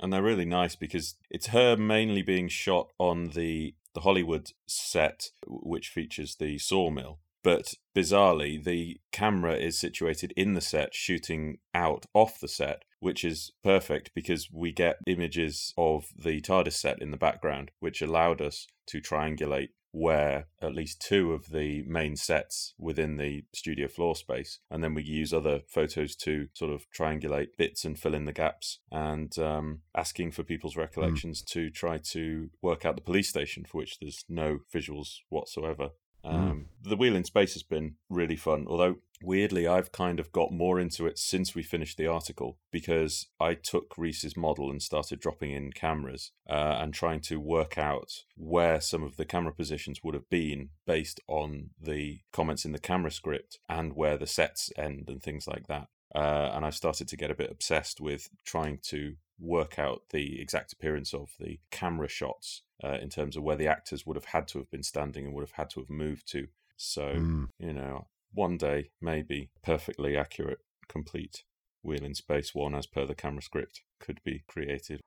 And 0.00 0.12
they're 0.12 0.24
really 0.24 0.44
nice 0.44 0.74
because 0.74 1.14
it's 1.30 1.46
her 1.48 1.76
mainly 1.76 2.22
being 2.22 2.48
shot 2.48 2.88
on 2.98 3.28
the 3.28 3.76
the 3.94 4.00
Hollywood 4.00 4.50
set, 4.66 5.28
which 5.46 5.86
features 5.86 6.34
the 6.34 6.58
sawmill. 6.58 7.20
But 7.44 7.74
bizarrely, 7.94 8.62
the 8.62 8.98
camera 9.12 9.54
is 9.54 9.78
situated 9.78 10.32
in 10.36 10.54
the 10.54 10.60
set, 10.60 10.96
shooting 10.96 11.58
out 11.72 12.06
off 12.12 12.40
the 12.40 12.48
set, 12.48 12.82
which 13.02 13.24
is 13.24 13.50
perfect 13.64 14.12
because 14.14 14.48
we 14.52 14.70
get 14.70 14.98
images 15.08 15.74
of 15.76 16.06
the 16.16 16.40
TARDIS 16.40 16.74
set 16.74 17.02
in 17.02 17.10
the 17.10 17.16
background, 17.16 17.72
which 17.80 18.00
allowed 18.00 18.40
us 18.40 18.68
to 18.86 19.00
triangulate 19.00 19.70
where 19.90 20.46
at 20.62 20.72
least 20.72 21.02
two 21.02 21.32
of 21.32 21.50
the 21.50 21.82
main 21.82 22.14
sets 22.14 22.74
within 22.78 23.16
the 23.16 23.44
studio 23.52 23.88
floor 23.88 24.14
space, 24.14 24.60
and 24.70 24.84
then 24.84 24.94
we 24.94 25.02
use 25.02 25.34
other 25.34 25.62
photos 25.66 26.14
to 26.14 26.46
sort 26.54 26.70
of 26.70 26.86
triangulate 26.96 27.48
bits 27.58 27.84
and 27.84 27.98
fill 27.98 28.14
in 28.14 28.24
the 28.24 28.32
gaps, 28.32 28.78
and 28.92 29.36
um, 29.36 29.80
asking 29.96 30.30
for 30.30 30.44
people's 30.44 30.76
recollections 30.76 31.42
mm. 31.42 31.46
to 31.46 31.70
try 31.70 31.98
to 31.98 32.50
work 32.62 32.86
out 32.86 32.94
the 32.94 33.02
police 33.02 33.28
station 33.28 33.64
for 33.64 33.78
which 33.78 33.98
there's 33.98 34.24
no 34.28 34.60
visuals 34.72 35.16
whatsoever. 35.28 35.90
Mm. 36.24 36.34
Um, 36.34 36.66
mm. 36.84 36.88
The 36.90 36.96
wheel 36.96 37.16
in 37.16 37.24
space 37.24 37.54
has 37.54 37.62
been 37.62 37.96
really 38.08 38.36
fun, 38.36 38.66
although 38.68 38.96
weirdly, 39.22 39.66
I've 39.66 39.92
kind 39.92 40.20
of 40.20 40.32
got 40.32 40.52
more 40.52 40.80
into 40.80 41.06
it 41.06 41.18
since 41.18 41.54
we 41.54 41.62
finished 41.62 41.96
the 41.96 42.06
article 42.06 42.58
because 42.70 43.26
I 43.40 43.54
took 43.54 43.94
Rhys's 43.96 44.36
model 44.36 44.70
and 44.70 44.82
started 44.82 45.20
dropping 45.20 45.52
in 45.52 45.72
cameras 45.72 46.32
uh, 46.48 46.78
and 46.80 46.92
trying 46.92 47.20
to 47.22 47.40
work 47.40 47.78
out 47.78 48.24
where 48.36 48.80
some 48.80 49.02
of 49.02 49.16
the 49.16 49.24
camera 49.24 49.52
positions 49.52 50.00
would 50.02 50.14
have 50.14 50.28
been 50.28 50.70
based 50.86 51.20
on 51.28 51.70
the 51.80 52.20
comments 52.32 52.64
in 52.64 52.72
the 52.72 52.78
camera 52.78 53.10
script 53.10 53.58
and 53.68 53.94
where 53.94 54.18
the 54.18 54.26
sets 54.26 54.70
end 54.76 55.04
and 55.08 55.22
things 55.22 55.46
like 55.46 55.66
that. 55.68 55.88
Uh, 56.14 56.50
and 56.54 56.64
I 56.64 56.70
started 56.70 57.08
to 57.08 57.16
get 57.16 57.30
a 57.30 57.34
bit 57.34 57.50
obsessed 57.50 58.00
with 58.00 58.28
trying 58.44 58.80
to 58.88 59.14
work 59.42 59.78
out 59.78 60.02
the 60.10 60.40
exact 60.40 60.72
appearance 60.72 61.12
of 61.12 61.30
the 61.40 61.58
camera 61.70 62.08
shots 62.08 62.62
uh, 62.82 62.98
in 63.00 63.08
terms 63.08 63.36
of 63.36 63.42
where 63.42 63.56
the 63.56 63.66
actors 63.66 64.06
would 64.06 64.16
have 64.16 64.26
had 64.26 64.46
to 64.48 64.58
have 64.58 64.70
been 64.70 64.82
standing 64.82 65.26
and 65.26 65.34
would 65.34 65.42
have 65.42 65.52
had 65.52 65.70
to 65.70 65.80
have 65.80 65.90
moved 65.90 66.26
to. 66.28 66.46
So, 66.76 67.14
mm. 67.14 67.48
you 67.58 67.72
know, 67.72 68.06
one 68.32 68.56
day, 68.56 68.90
maybe, 69.00 69.50
perfectly 69.62 70.16
accurate, 70.16 70.60
complete 70.88 71.42
Wheel 71.82 72.04
in 72.04 72.14
Space 72.14 72.54
1 72.54 72.74
as 72.74 72.86
per 72.86 73.04
the 73.04 73.14
camera 73.14 73.42
script 73.42 73.82
could 74.00 74.20
be 74.24 74.44
created. 74.46 75.00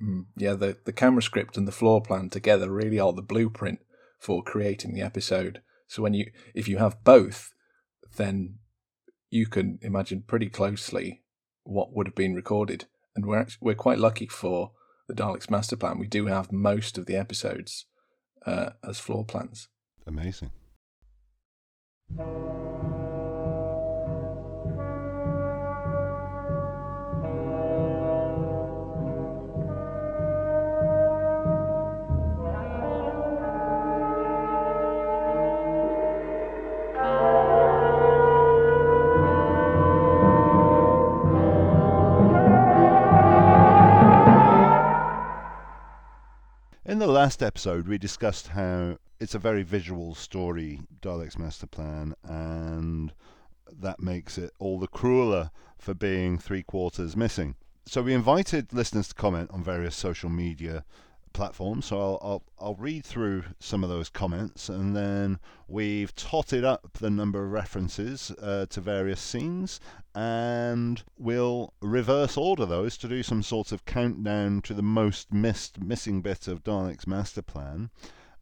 Mm, 0.00 0.26
yeah, 0.36 0.54
the, 0.54 0.78
the 0.84 0.92
camera 0.92 1.22
script 1.22 1.56
and 1.56 1.66
the 1.66 1.72
floor 1.72 2.00
plan 2.00 2.30
together 2.30 2.70
really 2.70 2.98
are 2.98 3.12
the 3.12 3.22
blueprint 3.22 3.80
for 4.18 4.42
creating 4.42 4.94
the 4.94 5.02
episode. 5.02 5.60
So 5.88 6.02
when 6.02 6.14
you 6.14 6.30
if 6.54 6.68
you 6.68 6.78
have 6.78 7.04
both, 7.04 7.52
then 8.16 8.58
you 9.30 9.46
can 9.46 9.78
imagine 9.82 10.22
pretty 10.26 10.48
closely 10.48 11.22
what 11.64 11.92
would 11.92 12.06
have 12.06 12.14
been 12.14 12.34
recorded. 12.34 12.86
And 13.14 13.26
we're 13.26 13.40
actually, 13.40 13.58
we're 13.60 13.74
quite 13.74 13.98
lucky 13.98 14.26
for 14.26 14.72
the 15.08 15.14
Daleks 15.14 15.50
master 15.50 15.76
plan. 15.76 15.98
We 15.98 16.06
do 16.06 16.26
have 16.26 16.52
most 16.52 16.98
of 16.98 17.06
the 17.06 17.16
episodes 17.16 17.86
uh, 18.46 18.70
as 18.86 18.98
floor 18.98 19.24
plans. 19.24 19.68
Amazing. 20.06 20.50
The 47.06 47.08
last 47.08 47.42
episode, 47.42 47.88
we 47.88 47.98
discussed 47.98 48.46
how 48.46 48.96
it's 49.18 49.34
a 49.34 49.38
very 49.40 49.64
visual 49.64 50.14
story, 50.14 50.82
Daleks 51.00 51.36
Master 51.36 51.66
Plan, 51.66 52.14
and 52.22 53.12
that 53.72 53.98
makes 53.98 54.38
it 54.38 54.52
all 54.60 54.78
the 54.78 54.86
crueler 54.86 55.50
for 55.78 55.94
being 55.94 56.38
three 56.38 56.62
quarters 56.62 57.16
missing. 57.16 57.56
So 57.86 58.02
we 58.02 58.14
invited 58.14 58.72
listeners 58.72 59.08
to 59.08 59.16
comment 59.16 59.50
on 59.50 59.64
various 59.64 59.96
social 59.96 60.30
media 60.30 60.84
platforms. 61.32 61.86
So 61.86 62.00
I'll, 62.00 62.18
I'll, 62.22 62.42
I'll 62.58 62.74
read 62.74 63.04
through 63.04 63.44
some 63.58 63.82
of 63.82 63.90
those 63.90 64.08
comments, 64.08 64.68
and 64.68 64.94
then 64.96 65.38
we've 65.68 66.14
totted 66.14 66.64
up 66.64 66.92
the 66.94 67.10
number 67.10 67.44
of 67.44 67.52
references 67.52 68.30
uh, 68.42 68.66
to 68.70 68.80
various 68.80 69.20
scenes, 69.20 69.80
and 70.14 71.02
we'll 71.18 71.72
reverse 71.80 72.36
order 72.36 72.66
those 72.66 72.96
to 72.98 73.08
do 73.08 73.22
some 73.22 73.42
sort 73.42 73.72
of 73.72 73.84
countdown 73.84 74.62
to 74.62 74.74
the 74.74 74.82
most 74.82 75.32
missed 75.32 75.80
missing 75.80 76.22
bit 76.22 76.48
of 76.48 76.62
Dalek's 76.62 77.06
master 77.06 77.42
plan 77.42 77.90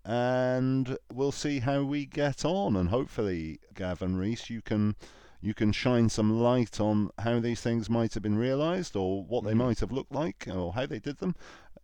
and 0.04 0.96
we'll 1.12 1.32
see 1.32 1.60
how 1.60 1.82
we 1.82 2.06
get 2.06 2.44
on. 2.44 2.76
And 2.76 2.88
hopefully, 2.88 3.60
Gavin 3.74 4.16
Rhys, 4.16 4.48
you 4.50 4.62
can 4.62 4.96
you 5.42 5.54
can 5.54 5.72
shine 5.72 6.08
some 6.08 6.38
light 6.38 6.80
on 6.80 7.10
how 7.18 7.40
these 7.40 7.60
things 7.60 7.88
might 7.88 8.14
have 8.14 8.22
been 8.22 8.36
realised, 8.36 8.94
or 8.94 9.24
what 9.24 9.44
they 9.44 9.50
mm-hmm. 9.50 9.58
might 9.58 9.80
have 9.80 9.92
looked 9.92 10.12
like, 10.12 10.46
or 10.52 10.74
how 10.74 10.86
they 10.86 10.98
did 10.98 11.18
them. 11.18 11.34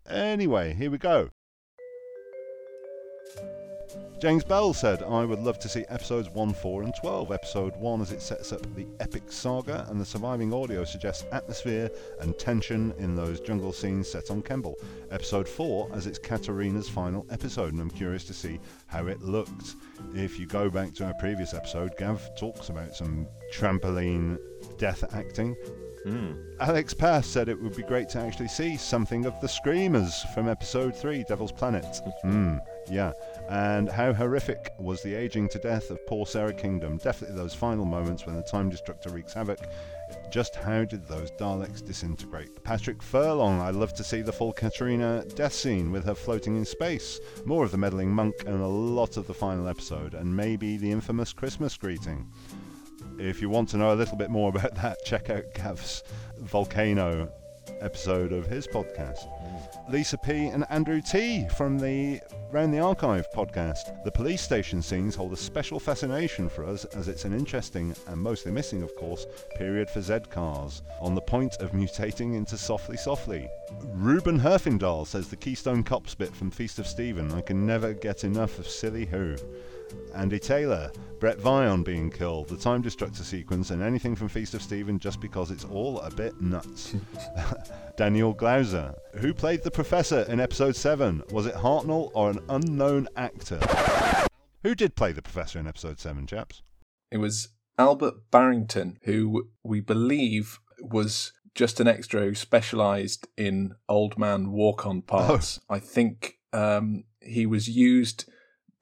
Anyway, 0.09 0.75
here 0.75 0.91
we 0.91 0.99
go. 0.99 1.31
James 4.19 4.45
Bell 4.45 4.73
said, 4.73 5.03
I 5.03 5.27
would 5.27 5.41
love 5.41 5.59
to 5.59 5.69
see 5.69 5.85
episodes 5.91 6.31
1, 6.31 6.55
4, 6.55 6.85
and 6.85 6.95
12. 7.03 7.33
Episode 7.33 7.77
1 7.77 8.01
as 8.01 8.13
it 8.13 8.23
sets 8.23 8.51
up 8.51 8.63
the 8.75 8.87
epic 8.99 9.31
saga, 9.31 9.87
and 9.91 10.01
the 10.01 10.07
surviving 10.07 10.55
audio 10.55 10.85
suggests 10.85 11.27
atmosphere 11.33 11.91
and 12.21 12.39
tension 12.39 12.95
in 12.97 13.15
those 13.15 13.41
jungle 13.41 13.73
scenes 13.73 14.11
set 14.11 14.31
on 14.31 14.43
Kembel. 14.43 14.75
Episode 15.11 15.47
4 15.47 15.91
as 15.93 16.07
it's 16.07 16.19
Katarina's 16.19 16.89
final 16.89 17.27
episode, 17.29 17.75
and 17.75 17.83
I'm 17.83 17.91
curious 17.91 18.25
to 18.25 18.33
see 18.33 18.59
how 18.87 19.07
it 19.07 19.21
looked. 19.21 19.75
If 20.15 20.39
you 20.39 20.47
go 20.47 20.71
back 20.71 20.95
to 20.95 21.05
our 21.05 21.15
previous 21.15 21.53
episode, 21.53 21.95
Gav 21.99 22.27
talks 22.39 22.71
about 22.71 22.95
some 22.95 23.27
trampoline 23.53 24.39
death 24.79 25.05
acting. 25.15 25.55
Mm. 26.07 26.39
Alex 26.61 26.95
Pass 26.95 27.27
said 27.27 27.49
it 27.49 27.61
would 27.61 27.77
be 27.77 27.83
great 27.83 28.09
to 28.11 28.21
actually 28.21 28.49
see 28.49 28.77
something 28.77 29.27
of 29.27 29.39
the 29.41 29.49
Screamers 29.49 30.25
from 30.35 30.49
episode 30.49 30.95
3, 30.95 31.25
Devil's 31.29 31.53
Planet. 31.53 31.85
Hmm, 32.23 32.59
yeah 32.91 33.13
and 33.49 33.89
how 33.89 34.13
horrific 34.13 34.73
was 34.79 35.03
the 35.03 35.15
aging 35.15 35.49
to 35.51 35.59
death 35.59 35.91
of 35.91 36.05
poor 36.07 36.27
Sara 36.27 36.53
Kingdom. 36.53 36.99
Definitely 36.99 37.37
those 37.37 37.55
final 37.55 37.85
moments 37.85 38.27
when 38.27 38.35
the 38.35 38.43
Time 38.43 38.71
Destructor 38.71 39.13
wreaks 39.13 39.35
havoc. 39.35 39.61
Just 40.31 40.55
how 40.55 40.85
did 40.85 41.07
those 41.07 41.33
Daleks 41.33 41.85
disintegrate? 41.85 42.63
Patrick 42.63 43.03
Furlong, 43.03 43.61
I'd 43.61 43.75
love 43.75 43.93
to 43.95 44.05
see 44.05 44.23
the 44.23 44.33
full 44.33 44.53
Katarina 44.53 45.25
death 45.35 45.53
scene 45.53 45.91
with 45.91 46.05
her 46.05 46.15
floating 46.15 46.57
in 46.57 46.65
space. 46.65 47.21
More 47.45 47.65
of 47.65 47.73
the 47.73 47.79
meddling 47.79 48.11
monk 48.11 48.35
and 48.47 48.61
a 48.61 48.67
lot 48.67 49.17
of 49.17 49.27
the 49.27 49.35
final 49.35 49.69
episode, 49.69 50.15
and 50.15 50.37
maybe 50.37 50.77
the 50.77 50.91
infamous 50.91 51.33
Christmas 51.33 51.77
greeting. 51.77 52.31
If 53.19 53.41
you 53.41 53.49
want 53.49 53.71
to 53.71 53.79
know 53.79 53.93
a 53.93 53.97
little 53.97 54.17
bit 54.17 54.31
more 54.31 54.49
about 54.55 54.75
that, 54.77 55.05
check 55.05 55.31
out 55.31 55.45
Gav's 55.55 56.03
Volcano 56.39 57.31
episode 57.81 58.33
of 58.33 58.47
his 58.47 58.67
podcast. 58.67 59.27
Mm. 59.27 59.93
Lisa 59.93 60.19
P 60.19 60.47
and 60.47 60.65
Andrew 60.71 61.01
T 61.01 61.47
from 61.57 61.79
the 61.79 62.21
Round 62.51 62.73
the 62.73 62.79
Archive 62.79 63.27
podcast. 63.35 64.03
The 64.05 64.11
police 64.11 64.43
station 64.43 64.83
scenes 64.83 65.15
hold 65.15 65.33
a 65.33 65.37
special 65.37 65.79
fascination 65.79 66.49
for 66.49 66.65
us 66.65 66.85
as 66.87 67.09
it's 67.09 67.25
an 67.25 67.33
interesting 67.33 67.95
and 68.07 68.21
mostly 68.21 68.53
missing, 68.53 68.83
of 68.83 68.95
course, 68.97 69.27
period 69.57 69.89
for 69.91 70.01
Z 70.01 70.21
cars, 70.31 70.83
on 71.01 71.15
the 71.15 71.21
point 71.21 71.57
of 71.61 71.73
mutating 71.73 72.35
into 72.35 72.57
Softly 72.57 72.97
Softly. 72.97 73.49
Ruben 73.95 74.41
Herfindahl 74.41 75.07
says 75.07 75.29
the 75.29 75.37
Keystone 75.37 75.85
Cops 75.85 76.15
bit 76.15 76.35
from 76.35 76.51
Feast 76.51 76.79
of 76.79 76.87
Steven. 76.87 77.33
I 77.33 77.41
can 77.41 77.67
never 77.67 77.93
get 77.93 78.25
enough 78.25 78.59
of 78.59 78.69
Silly 78.69 79.07
Who. 79.07 79.37
Andy 80.15 80.39
Taylor, 80.39 80.91
Bret 81.21 81.39
Vyon 81.39 81.85
being 81.85 82.11
killed, 82.11 82.49
the 82.49 82.57
Time 82.57 82.83
Destructor 82.83 83.23
sequence, 83.23 83.71
and 83.71 83.83
anything 83.83 84.15
from 84.17 84.29
Feast 84.29 84.55
of 84.55 84.63
Steven 84.63 84.99
just 84.99 85.21
because 85.21 85.51
it's 85.51 85.65
all 85.65 86.01
a 86.01 86.11
bit 86.11 86.41
nuts. 86.41 86.95
Daniel 87.97 88.33
Glauser, 88.33 88.95
who 89.19 89.33
played 89.33 89.63
the 89.63 89.71
Professor 89.71 90.23
in 90.23 90.41
episode 90.41 90.77
7? 90.77 91.23
Was 91.31 91.47
it 91.47 91.55
Hartnell 91.55 92.11
or 92.15 92.31
an 92.31 92.41
unknown 92.49 93.09
actor? 93.17 93.61
Who 94.63 94.75
did 94.75 94.97
play 94.97 95.13
the 95.13 95.23
Professor 95.23 95.59
in 95.59 95.67
episode 95.67 96.01
7, 96.01 96.27
chaps? 96.27 96.63
It 97.11 97.19
was 97.19 97.49
Albert 97.79 98.15
Barrington, 98.31 98.99
who 99.05 99.49
we 99.63 99.81
believe 99.81 100.59
was 100.81 101.33
just 101.55 101.81
an 101.81 101.89
extra 101.89 102.21
who 102.23 102.35
specialised 102.35 103.27
in 103.37 103.75
old 103.89 104.19
man 104.19 104.53
walk 104.53 104.87
on 104.87 105.03
parts. 105.03 105.59
I 105.69 105.79
think 105.79 106.39
um, 106.53 107.05
he 107.21 107.47
was 107.47 107.69
used 107.69 108.31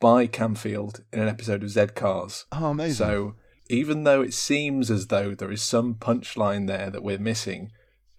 by 0.04 0.26
Camfield 0.26 1.00
in 1.14 1.20
an 1.20 1.28
episode 1.28 1.62
of 1.62 1.70
Z 1.70 1.86
Cars. 1.94 2.44
Oh, 2.52 2.66
amazing. 2.66 3.06
So 3.06 3.34
even 3.70 4.04
though 4.04 4.20
it 4.20 4.34
seems 4.34 4.90
as 4.90 5.06
though 5.06 5.34
there 5.34 5.50
is 5.50 5.62
some 5.62 5.94
punchline 5.94 6.66
there 6.66 6.90
that 6.90 7.02
we're 7.02 7.18
missing, 7.18 7.70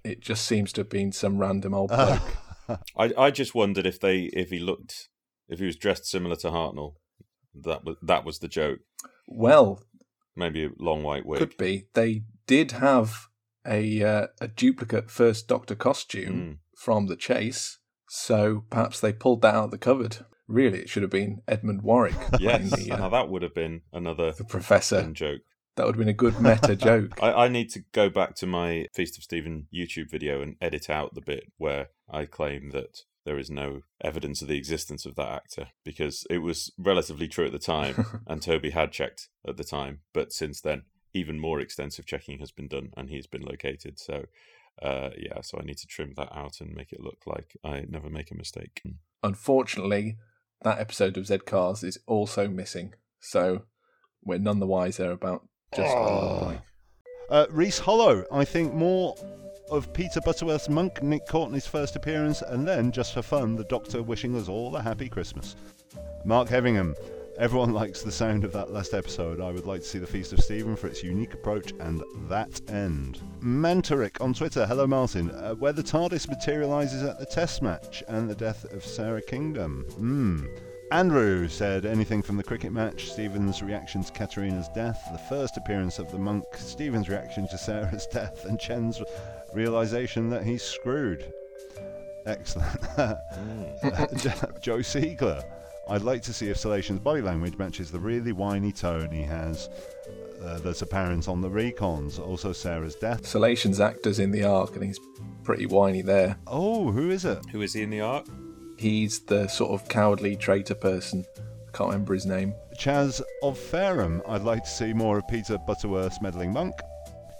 it 0.04 0.20
just 0.20 0.46
seems 0.46 0.74
to 0.74 0.82
have 0.82 0.90
been 0.90 1.12
some 1.12 1.38
random 1.38 1.76
old 1.76 1.90
bloke. 2.00 2.38
I 2.98 3.14
I 3.26 3.30
just 3.30 3.54
wondered 3.54 3.86
if 3.86 4.00
they 4.00 4.32
if 4.34 4.50
he 4.50 4.58
looked 4.58 5.10
if 5.48 5.60
he 5.60 5.66
was 5.68 5.76
dressed 5.76 6.06
similar 6.08 6.36
to 6.38 6.48
Hartnell. 6.48 6.94
That 7.54 7.86
was 7.86 7.98
that 8.02 8.26
was 8.26 8.40
the 8.40 8.48
joke. 8.48 8.80
well, 9.28 9.84
Maybe 10.36 10.66
a 10.66 10.70
long 10.80 11.04
white 11.04 11.26
wig. 11.26 11.40
could 11.40 11.56
be. 11.58 11.86
They 11.94 12.24
did 12.48 12.72
have 12.74 13.28
a 13.66 14.02
uh, 14.04 14.28
a 14.42 14.48
duplicate 14.48 15.12
First 15.12 15.48
Doctor 15.48 15.76
costume 15.76 16.36
Mm. 16.36 16.58
from 16.76 17.06
the 17.06 17.16
chase, 17.16 17.78
so 18.10 18.64
perhaps 18.72 19.00
they 19.00 19.14
pulled 19.14 19.44
that 19.44 19.54
out 19.56 19.66
of 19.66 19.72
the 19.72 19.78
cupboard. 19.78 20.18
Really, 20.48 20.80
it 20.80 20.90
should 20.90 21.02
have 21.04 21.12
been 21.12 21.42
Edmund 21.48 21.82
Warwick 21.82 22.16
Yes, 22.40 22.70
the, 22.72 22.92
uh, 22.92 22.98
now 22.98 23.10
that 23.10 23.30
would 23.30 23.42
have 23.42 23.56
been 23.56 23.82
another 23.92 24.32
the 24.32 24.44
professor. 24.44 25.04
joke. 25.12 25.42
That 25.76 25.86
would 25.86 25.96
have 25.96 26.00
been 26.00 26.08
a 26.08 26.14
good 26.14 26.40
meta 26.40 26.76
joke. 26.76 27.18
I, 27.22 27.46
I 27.46 27.48
need 27.48 27.70
to 27.72 27.84
go 27.92 28.10
back 28.10 28.36
to 28.36 28.48
my 28.48 28.88
Feast 28.94 29.18
of 29.18 29.24
Steven 29.24 29.68
YouTube 29.74 30.10
video 30.10 30.42
and 30.42 30.56
edit 30.62 30.90
out 30.90 31.16
the 31.16 31.22
bit 31.22 31.52
where 31.58 31.90
I 32.10 32.26
claim 32.26 32.70
that 32.72 33.02
there 33.26 33.40
is 33.40 33.50
no 33.50 33.82
evidence 34.02 34.42
of 34.42 34.48
the 34.48 34.58
existence 34.58 35.06
of 35.06 35.16
that 35.16 35.32
actor 35.32 35.68
because 35.84 36.26
it 36.30 36.38
was 36.38 36.72
relatively 36.78 37.28
true 37.28 37.46
at 37.46 37.52
the 37.52 37.60
time 37.60 38.06
and 38.28 38.42
Toby 38.42 38.70
had 38.70 38.92
checked 38.92 39.30
at 39.48 39.58
the 39.58 39.64
time, 39.64 40.02
but 40.14 40.32
since 40.32 40.62
then, 40.62 40.84
even 41.14 41.40
more 41.40 41.60
extensive 41.60 42.06
checking 42.06 42.40
has 42.40 42.52
been 42.52 42.68
done 42.68 42.92
and 42.96 43.10
he's 43.10 43.28
been 43.28 43.42
located. 43.42 43.98
So, 43.98 44.26
uh, 44.82 45.10
yeah, 45.18 45.42
so 45.42 45.58
I 45.60 45.66
need 45.66 45.78
to 45.78 45.88
trim 45.88 46.14
that 46.18 46.30
out 46.36 46.62
and 46.62 46.76
make 46.76 46.92
it 46.92 47.02
look 47.02 47.24
like 47.26 47.58
I 47.64 47.86
never 47.90 48.10
make 48.10 48.32
a 48.32 48.36
mistake. 48.36 48.84
Unfortunately, 49.24 50.18
that 50.64 50.80
episode 50.80 51.18
of 51.18 51.28
Z 51.28 51.40
Cars 51.40 51.84
is 51.84 52.00
also 52.08 52.48
missing, 52.48 52.94
so 53.20 53.64
we're 54.24 54.40
none 54.40 54.60
the 54.60 54.68
wiser 54.68 55.12
about 55.12 55.48
just 55.76 55.96
what 55.96 56.10
Oh. 56.10 56.58
Uh, 57.30 57.46
Reese 57.50 57.80
Hollow, 57.80 58.24
I 58.32 58.46
think 58.46 58.74
more 58.74 59.16
of 59.72 59.92
Peter 59.94 60.22
Butterworth's 60.22 60.70
monk, 60.70 61.02
Nick 61.02 61.28
Courtney's 61.28 61.66
first 61.66 61.96
appearance, 61.96 62.42
and 62.42 62.68
then, 62.68 62.92
just 62.92 63.14
for 63.14 63.22
fun, 63.22 63.56
the 63.56 63.64
Doctor 63.64 64.04
wishing 64.04 64.36
us 64.36 64.48
all 64.48 64.76
a 64.76 64.82
happy 64.82 65.10
Christmas. 65.10 65.56
Mark 66.24 66.50
Hevingham, 66.50 66.96
everyone 67.38 67.74
likes 67.74 68.02
the 68.02 68.12
sound 68.12 68.44
of 68.44 68.52
that 68.54 68.72
last 68.72 68.94
episode. 68.94 69.42
I 69.42 69.52
would 69.52 69.66
like 69.66 69.82
to 69.82 69.88
see 69.88 70.00
the 70.00 70.08
Feast 70.08 70.34
of 70.34 70.40
Steven 70.40 70.76
for 70.76 70.88
its 70.88 71.04
unique 71.04 71.34
approach 71.34 71.74
and 71.80 72.04
that 72.30 72.62
end. 72.70 73.22
Mantoric 73.42 74.22
on 74.22 74.34
Twitter, 74.34 74.66
hello 74.66 74.88
Martin, 74.88 75.32
uh, 75.32 75.54
where 75.56 75.74
the 75.74 75.84
TARDIS 75.84 76.30
materialises 76.30 77.04
at 77.04 77.20
the 77.20 77.26
test 77.26 77.62
match 77.62 78.04
and 78.08 78.30
the 78.30 78.36
death 78.36 78.66
of 78.72 78.86
Sara 78.86 79.22
Kingdom. 79.22 79.86
Hmm. 79.96 80.46
Andrew 80.92 81.48
said 81.48 81.86
anything 81.86 82.22
from 82.22 82.38
the 82.38 82.44
cricket 82.44 82.72
match, 82.72 83.12
Steven's 83.12 83.62
reaction 83.62 84.04
to 84.04 84.14
Katarina's 84.14 84.70
death, 84.70 85.02
the 85.12 85.18
first 85.18 85.58
appearance 85.58 86.00
of 86.00 86.12
the 86.12 86.20
monk, 86.20 86.46
Steven's 86.56 87.10
reaction 87.10 87.48
to 87.48 87.58
Sara's 87.58 88.08
death, 88.12 88.46
and 88.46 88.60
Chen's 88.60 89.02
realization 89.54 90.30
that 90.30 90.44
he's 90.44 90.64
screwed. 90.64 91.34
Excellent. 92.26 92.82
Joe 94.62 94.80
Siegler. 94.80 95.44
I'd 95.88 96.02
like 96.02 96.22
to 96.24 96.34
see 96.34 96.50
if 96.50 96.58
Celation's 96.58 97.00
body 97.00 97.22
language 97.22 97.58
matches 97.58 97.92
the 97.92 98.00
really 98.00 98.32
whiny 98.32 98.72
tone 98.72 99.12
he 99.12 99.22
has 99.22 99.70
uh, 100.42 100.60
that's 100.60 100.82
apparent 100.82 101.28
on 101.28 101.42
the 101.42 101.50
recons. 101.50 102.20
Also, 102.20 102.52
Sara's 102.54 102.96
death. 102.96 103.26
Celation's 103.26 103.80
actor's 103.80 104.20
in 104.20 104.32
the 104.32 104.44
arc, 104.44 104.76
and 104.76 104.84
he's 104.84 105.00
pretty 105.44 105.66
whiny 105.66 106.02
there. 106.02 106.38
Oh, 106.48 106.92
who 106.92 107.12
is 107.12 107.26
it? 107.26 107.40
Who 107.52 107.62
is 107.62 107.74
he 107.74 107.84
in 107.84 107.90
the 107.90 108.02
arc? 108.02 108.26
He's 108.78 109.20
the 109.22 109.48
sort 109.48 109.80
of 109.80 109.88
cowardly 109.88 110.36
traitor 110.36 110.76
person. 110.76 111.24
I 111.38 111.78
can't 111.78 111.90
remember 111.90 112.14
his 112.14 112.26
name. 112.26 112.54
Chaz 112.80 113.22
of 113.44 113.58
Fareham. 113.58 114.22
I'd 114.28 114.42
like 114.42 114.64
to 114.64 114.70
see 114.70 114.94
more 114.94 115.20
of 115.20 115.28
Peter 115.28 115.58
Butterworth's 115.58 116.22
meddling 116.22 116.52
monk. 116.52 116.74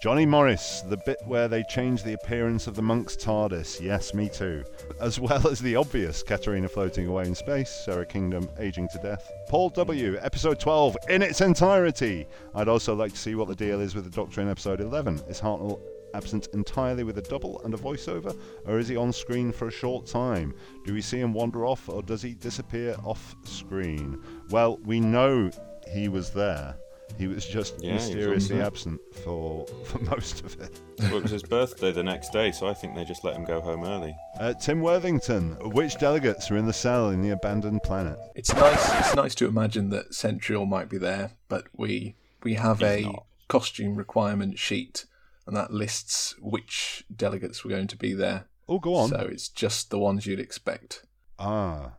Johnny 0.06 0.28
Morris, 0.28 0.82
the 0.82 0.98
bit 0.98 1.18
where 1.26 1.48
they 1.48 1.64
change 1.64 2.04
the 2.04 2.14
appearance 2.14 2.68
of 2.68 2.76
the 2.76 2.82
monk's 2.84 3.16
TARDIS. 3.16 3.82
Yes, 3.82 4.14
me 4.14 4.30
too. 4.30 4.64
As 5.02 5.20
well 5.20 5.48
as 5.48 5.60
the 5.60 5.76
obvious 5.76 6.22
Katarina 6.22 6.70
floating 6.70 7.08
away 7.08 7.24
in 7.24 7.34
space, 7.34 7.72
Sara 7.72 8.06
Kingdom 8.06 8.48
aging 8.60 8.88
to 8.90 9.00
death. 9.00 9.32
Paul 9.48 9.70
W., 9.72 10.20
episode 10.22 10.60
12 10.60 10.96
in 11.10 11.24
its 11.24 11.42
entirety. 11.42 12.28
I'd 12.54 12.68
also 12.68 12.94
like 12.94 13.14
to 13.14 13.18
see 13.18 13.34
what 13.34 13.48
the 13.48 13.56
deal 13.56 13.82
is 13.82 13.96
with 13.96 14.04
the 14.04 14.12
Doctor 14.12 14.42
in 14.42 14.48
episode 14.48 14.80
11. 14.80 15.24
Is 15.28 15.42
Hartnell 15.42 15.82
absent 16.14 16.50
entirely 16.54 17.04
with 17.04 17.18
a 17.18 17.24
double 17.24 17.60
and 17.64 17.74
a 17.74 17.78
voiceover, 17.78 18.38
or 18.68 18.78
is 18.78 18.88
he 18.88 18.96
on 18.96 19.12
screen 19.12 19.52
for 19.52 19.70
a 19.70 19.72
short 19.72 20.06
time? 20.06 20.54
Do 20.86 20.94
we 20.94 21.02
see 21.02 21.20
him 21.20 21.34
wander 21.34 21.66
off, 21.66 21.90
or 21.90 22.04
does 22.04 22.22
he 22.22 22.36
disappear 22.36 22.96
off 23.04 23.36
screen? 23.44 24.22
Well, 24.52 24.78
we 24.86 25.00
know 25.00 25.50
he 25.92 26.10
was 26.10 26.30
there. 26.30 26.78
He 27.18 27.28
was 27.28 27.46
just 27.46 27.76
Yeah, 27.82 27.92
he 27.92 27.94
was 27.96 28.08
mysteriously 28.08 28.62
absent 28.62 29.00
for 29.24 29.66
for 29.86 30.00
most 30.00 30.42
of 30.42 30.60
it. 30.60 30.80
Well, 31.00 31.18
it 31.18 31.24
was 31.24 31.32
his 31.32 31.44
birthday 31.44 31.92
the 31.92 32.04
next 32.04 32.32
day, 32.34 32.52
so 32.52 32.68
I 32.68 32.74
think 32.74 32.96
they 32.96 33.06
just 33.06 33.24
let 33.24 33.36
him 33.36 33.46
go 33.46 33.62
home 33.62 33.84
early. 33.84 34.16
Uh, 34.40 34.54
Tim 34.54 34.82
Worthington, 34.82 35.52
which 35.72 35.98
delegates 35.98 36.50
are 36.52 36.58
in 36.58 36.66
the 36.66 36.74
cell 36.74 37.10
in 37.10 37.22
the 37.22 37.30
abandoned 37.32 37.84
planet? 37.84 38.18
It's 38.36 38.54
nice. 38.54 39.00
It's 39.00 39.16
nice 39.16 39.36
to 39.36 39.48
imagine 39.48 39.90
that 39.92 40.14
Sentreal 40.14 40.66
might 40.66 40.90
be 40.90 40.98
there, 40.98 41.32
but 41.48 41.66
we 41.76 42.16
we 42.44 42.56
have 42.56 42.80
He's 42.80 42.88
a 42.88 43.02
not. 43.04 43.26
costume 43.48 43.96
requirement 43.96 44.60
sheet, 44.60 45.06
and 45.48 45.56
that 45.56 45.72
lists 45.72 46.36
which 46.40 47.06
delegates 47.16 47.64
were 47.64 47.70
going 47.72 47.88
to 47.88 47.98
be 47.98 48.14
there. 48.14 48.46
Oh, 48.68 48.80
go 48.80 48.96
on. 48.96 49.10
So 49.10 49.28
it's 49.32 49.48
just 49.50 49.90
the 49.90 50.00
ones 50.00 50.26
you'd 50.26 50.40
expect. 50.40 51.04
Ah, 51.38 51.94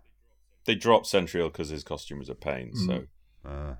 They 0.65 0.75
dropped 0.75 1.07
Sentreal 1.07 1.49
because 1.49 1.69
his 1.69 1.85
costume 1.85 2.19
was 2.19 2.29
a 2.29 2.35
pain, 2.35 2.75
so 2.75 3.05
ah. 3.45 3.77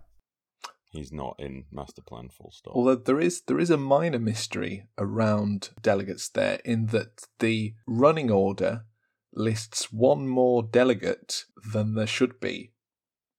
He's 0.97 1.13
not 1.13 1.37
in 1.39 1.65
Master 1.71 2.03
Plan 2.03 2.29
full 2.29 2.51
stop. 2.51 2.75
Although 2.75 2.97
there 2.97 3.21
is 3.21 3.43
there 3.43 3.61
is 3.61 3.71
a 3.71 3.77
minor 3.77 4.19
mystery 4.19 4.87
around 4.99 5.71
delegates 5.83 6.29
there 6.29 6.61
in 6.65 6.87
that 6.87 7.27
the 7.39 7.75
running 7.87 8.31
order 8.31 8.85
lists 9.33 9.93
one 9.93 10.27
more 10.27 10.63
delegate 10.63 11.45
than 11.73 11.95
there 11.95 12.07
should 12.07 12.41
be 12.41 12.73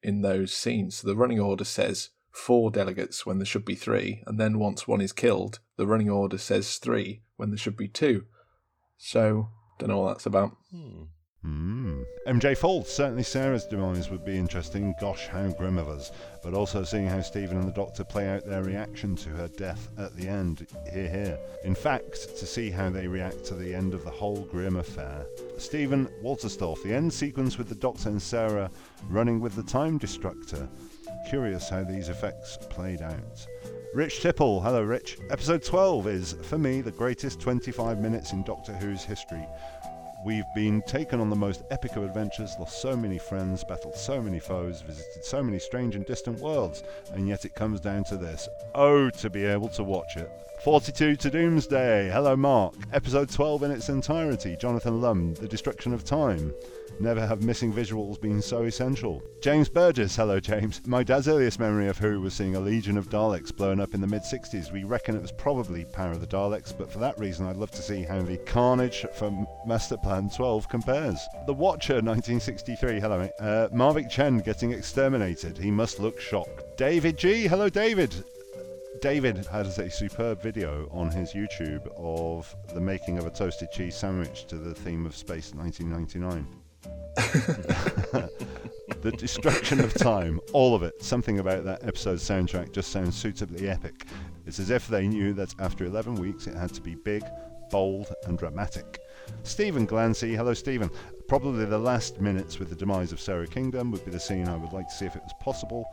in 0.04 0.22
those 0.22 0.54
scenes. 0.54 0.98
So 0.98 1.08
the 1.08 1.16
running 1.16 1.40
order 1.40 1.66
says 1.66 2.10
four 2.32 2.70
delegates 2.70 3.26
when 3.26 3.40
there 3.40 3.46
should 3.46 3.66
be 3.66 3.76
three, 3.76 4.24
and 4.28 4.40
then 4.40 4.60
once 4.60 4.88
one 4.88 5.02
is 5.02 5.12
killed, 5.12 5.60
the 5.76 5.88
running 5.88 6.10
order 6.10 6.38
says 6.38 6.78
three 6.78 7.24
when 7.36 7.50
there 7.50 7.58
should 7.58 7.78
be 7.78 7.88
two. 7.88 8.26
So 8.98 9.50
don't 9.80 9.90
know 9.90 10.00
what 10.00 10.14
that's 10.14 10.26
about. 10.26 10.56
Hmm. 10.72 11.04
Hmm. 11.48 12.04
MJ 12.28 12.58
Fault, 12.58 12.90
certainly 12.90 13.24
Sara's 13.24 13.64
demise 13.64 14.10
would 14.10 14.26
be 14.26 14.38
interesting. 14.38 14.94
Gosh, 15.00 15.28
how 15.28 15.48
grim 15.48 15.78
of 15.78 15.88
us. 15.88 16.12
But 16.44 16.54
also 16.54 16.84
seeing 16.84 17.08
how 17.08 17.22
Steven 17.22 17.58
and 17.58 17.66
the 17.66 17.72
Doctor 17.72 18.04
play 18.04 18.28
out 18.28 18.46
their 18.46 18.64
reaction 18.64 19.16
to 19.16 19.30
her 19.30 19.48
death 19.48 19.88
at 19.98 20.14
the 20.18 20.28
end. 20.28 20.68
Here, 20.92 21.08
here. 21.08 21.40
In 21.64 21.74
fact, 21.74 22.38
to 22.38 22.46
see 22.46 22.70
how 22.70 22.90
they 22.90 23.08
react 23.08 23.46
to 23.46 23.56
the 23.56 23.74
end 23.74 23.94
of 23.94 24.04
the 24.04 24.12
whole 24.12 24.42
grim 24.52 24.76
affair. 24.76 25.26
Stephen 25.58 26.10
Walterstorff, 26.22 26.84
the 26.84 26.94
end 26.94 27.14
sequence 27.14 27.58
with 27.58 27.70
the 27.70 27.76
Doctor 27.76 28.10
and 28.10 28.22
Sara 28.22 28.70
running 29.08 29.40
with 29.40 29.56
the 29.56 29.64
Time 29.64 29.98
Destructor. 29.98 30.68
Curious 31.30 31.70
how 31.70 31.86
these 31.86 32.10
effects 32.10 32.58
played 32.70 33.02
out. 33.02 33.48
Rich 33.94 34.20
Tipple, 34.20 34.62
hello 34.62 34.84
Rich. 34.84 35.18
Episode 35.30 35.64
12 35.64 36.08
is, 36.08 36.34
for 36.44 36.58
me, 36.58 36.82
the 36.82 36.92
greatest 36.92 37.40
25 37.40 38.00
minutes 38.00 38.34
in 38.34 38.44
Doctor 38.44 38.74
Who's 38.74 39.04
history 39.04 39.48
We've 40.28 40.54
been 40.54 40.82
taken 40.82 41.22
on 41.22 41.30
the 41.30 41.38
most 41.38 41.64
epic 41.72 41.96
of 41.96 42.04
adventures, 42.04 42.58
lost 42.60 42.82
so 42.82 42.98
many 42.98 43.18
friends, 43.18 43.64
battled 43.64 43.96
so 43.96 44.22
many 44.22 44.40
foes, 44.40 44.82
visited 44.82 45.24
so 45.24 45.42
many 45.42 45.58
strange 45.58 45.96
and 45.96 46.06
distant 46.06 46.42
worlds, 46.42 46.84
and 47.14 47.30
yet 47.30 47.46
it 47.46 47.56
comes 47.56 47.80
down 47.80 48.04
to 48.10 48.18
this. 48.18 48.50
Oh, 48.76 49.10
to 49.10 49.30
be 49.30 49.46
able 49.46 49.70
to 49.70 49.86
watch 49.86 50.18
it. 50.18 50.30
42 50.66 51.16
to 51.16 51.30
Doomsday. 51.30 52.10
Hello, 52.12 52.36
Mark. 52.36 52.74
Episode 52.92 53.30
12 53.30 53.64
in 53.64 53.72
its 53.72 53.88
entirety. 53.88 54.58
Jonathan 54.58 55.00
Lum, 55.00 55.34
The 55.36 55.48
Destruction 55.48 55.94
of 55.94 56.04
Time. 56.04 56.54
Never 57.00 57.28
have 57.28 57.44
missing 57.44 57.72
visuals 57.72 58.20
been 58.20 58.42
so 58.42 58.64
essential. 58.64 59.22
James 59.40 59.70
Burgess, 59.70 60.16
hello 60.16 60.40
James. 60.40 60.82
My 60.88 61.04
dad's 61.04 61.28
earliest 61.28 61.60
memory 61.60 61.88
of 61.90 62.00
Who 62.00 62.20
was 62.22 62.34
seeing 62.34 62.56
a 62.56 62.60
legion 62.60 62.98
of 62.98 63.10
Daleks 63.10 63.56
blown 63.56 63.80
up 63.80 63.94
in 63.94 64.02
the 64.02 64.08
mid 64.08 64.24
60s. 64.24 64.72
We 64.72 64.84
reckon 64.84 65.16
it 65.16 65.22
was 65.22 65.32
probably 65.32 65.86
Power 65.86 66.14
of 66.14 66.22
the 66.22 66.28
Daleks, 66.28 66.76
but 66.76 66.92
for 66.92 66.98
that 66.98 67.20
reason 67.20 67.46
I'd 67.46 67.58
love 67.58 67.70
to 67.72 67.84
see 67.84 68.02
how 68.02 68.24
the 68.24 68.38
carnage 68.38 69.06
from 69.14 69.46
Master 69.68 69.96
Plan 69.98 70.32
12 70.36 70.70
compares. 70.70 71.20
The 71.46 71.54
Watcher 71.54 72.02
1963, 72.02 73.00
hello 73.00 73.20
mate. 73.20 73.32
Uh, 73.40 73.68
Mavic 73.72 74.10
Chen 74.10 74.40
getting 74.40 74.72
exterminated. 74.72 75.56
He 75.56 75.70
must 75.70 76.00
look 76.00 76.20
shocked. 76.20 76.78
David 76.78 77.16
G, 77.16 77.48
hello 77.48 77.70
David. 77.70 78.12
David 79.02 79.46
has 79.52 79.78
a 79.78 79.92
superb 79.92 80.42
video 80.42 80.90
on 80.92 81.12
his 81.12 81.34
YouTube 81.34 81.88
of 81.96 82.56
the 82.74 82.82
making 82.82 83.20
of 83.20 83.28
a 83.28 83.30
toasted 83.30 83.72
cheese 83.72 83.96
sandwich 83.96 84.46
to 84.48 84.58
the 84.58 84.74
theme 84.74 85.06
of 85.06 85.16
Space 85.16 85.54
1999. 85.54 86.57
the 89.02 89.12
destruction 89.18 89.80
of 89.80 89.94
time, 89.94 90.40
all 90.54 90.76
of 90.76 90.84
it. 90.84 91.02
Something 91.02 91.40
about 91.40 91.64
that 91.66 91.84
episode's 91.84 92.24
soundtrack 92.24 92.72
just 92.72 92.92
sounds 92.92 93.16
suitably 93.16 93.70
epic. 93.70 94.06
It's 94.46 94.60
as 94.60 94.70
if 94.70 94.88
they 94.88 95.08
knew 95.08 95.34
that 95.34 95.54
after 95.60 95.86
11 95.86 96.16
weeks 96.16 96.46
it 96.46 96.56
had 96.56 96.74
to 96.76 96.82
be 96.82 96.96
big, 96.96 97.24
bold, 97.72 98.14
and 98.26 98.38
dramatic. 98.38 99.00
Stephen 99.44 99.88
Glancy, 99.88 100.36
hello 100.36 100.54
Stephen. 100.54 100.92
Probably 101.28 101.66
the 101.66 101.78
last 101.78 102.22
minutes 102.22 102.60
with 102.60 102.70
the 102.70 102.76
demise 102.76 103.12
of 103.12 103.20
Sara 103.20 103.48
Kingdom 103.48 103.92
would 103.92 104.06
be 104.06 104.12
the 104.12 104.20
scene 104.20 104.48
I 104.48 104.56
would 104.56 104.74
like 104.74 104.88
to 104.88 104.94
see 104.94 105.06
if 105.06 105.16
it 105.16 105.24
was 105.24 105.34
possible. 105.42 105.86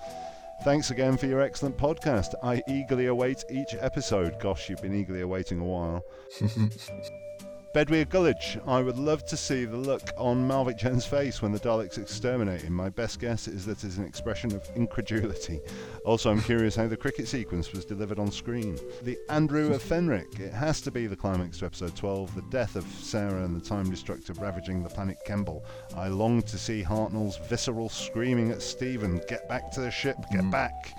Thanks 0.62 0.90
again 0.90 1.16
for 1.16 1.26
your 1.26 1.40
excellent 1.40 1.78
podcast. 1.78 2.34
I 2.42 2.62
eagerly 2.68 3.06
await 3.06 3.44
each 3.50 3.74
episode. 3.80 4.38
Gosh, 4.40 4.68
you've 4.68 4.82
been 4.82 4.94
eagerly 4.94 5.22
awaiting 5.22 5.60
a 5.60 5.64
while. 5.64 6.02
Bedwyr 7.74 8.06
Gullidge, 8.06 8.62
I 8.68 8.80
would 8.82 8.98
love 8.98 9.26
to 9.26 9.37
see 9.37 9.64
the 9.64 9.76
look 9.76 10.08
on 10.16 10.46
Mavic 10.46 10.78
Chen's 10.78 11.04
face 11.04 11.42
when 11.42 11.50
the 11.50 11.58
Daleks 11.58 11.98
exterminate 11.98 12.62
him. 12.62 12.72
My 12.72 12.88
best 12.88 13.18
guess 13.18 13.48
is 13.48 13.66
that 13.66 13.82
it's 13.82 13.96
an 13.96 14.04
expression 14.04 14.54
of 14.54 14.62
incredulity. 14.76 15.60
Also, 16.04 16.30
I'm 16.30 16.40
curious 16.40 16.76
how 16.76 16.87
the 16.87 16.96
cricket 16.96 17.26
sequence 17.26 17.72
was 17.72 17.84
delivered 17.84 18.20
on 18.20 18.30
screen. 18.30 18.78
The 19.02 19.18
Andrew 19.28 19.74
of 19.74 19.82
Fenric, 19.82 20.38
it 20.38 20.52
has 20.52 20.80
to 20.82 20.92
be 20.92 21.08
the 21.08 21.16
climax 21.16 21.58
to 21.58 21.66
episode 21.66 21.96
12, 21.96 22.37
the 22.37 22.42
death 22.42 22.76
of 22.76 22.84
Sara 22.84 23.44
and 23.44 23.60
the 23.60 23.68
time 23.68 23.90
destructor 23.90 24.34
ravaging 24.34 24.84
the 24.84 24.88
planet 24.88 25.16
Kembel. 25.26 25.60
I 25.96 26.06
long 26.06 26.42
to 26.42 26.56
see 26.56 26.84
Hartnell's 26.84 27.38
visceral 27.48 27.88
screaming 27.88 28.52
at 28.52 28.62
Steven, 28.62 29.20
get 29.28 29.48
back 29.48 29.72
to 29.72 29.80
the 29.80 29.90
ship, 29.90 30.16
get 30.30 30.42
mm. 30.42 30.50
back. 30.52 30.96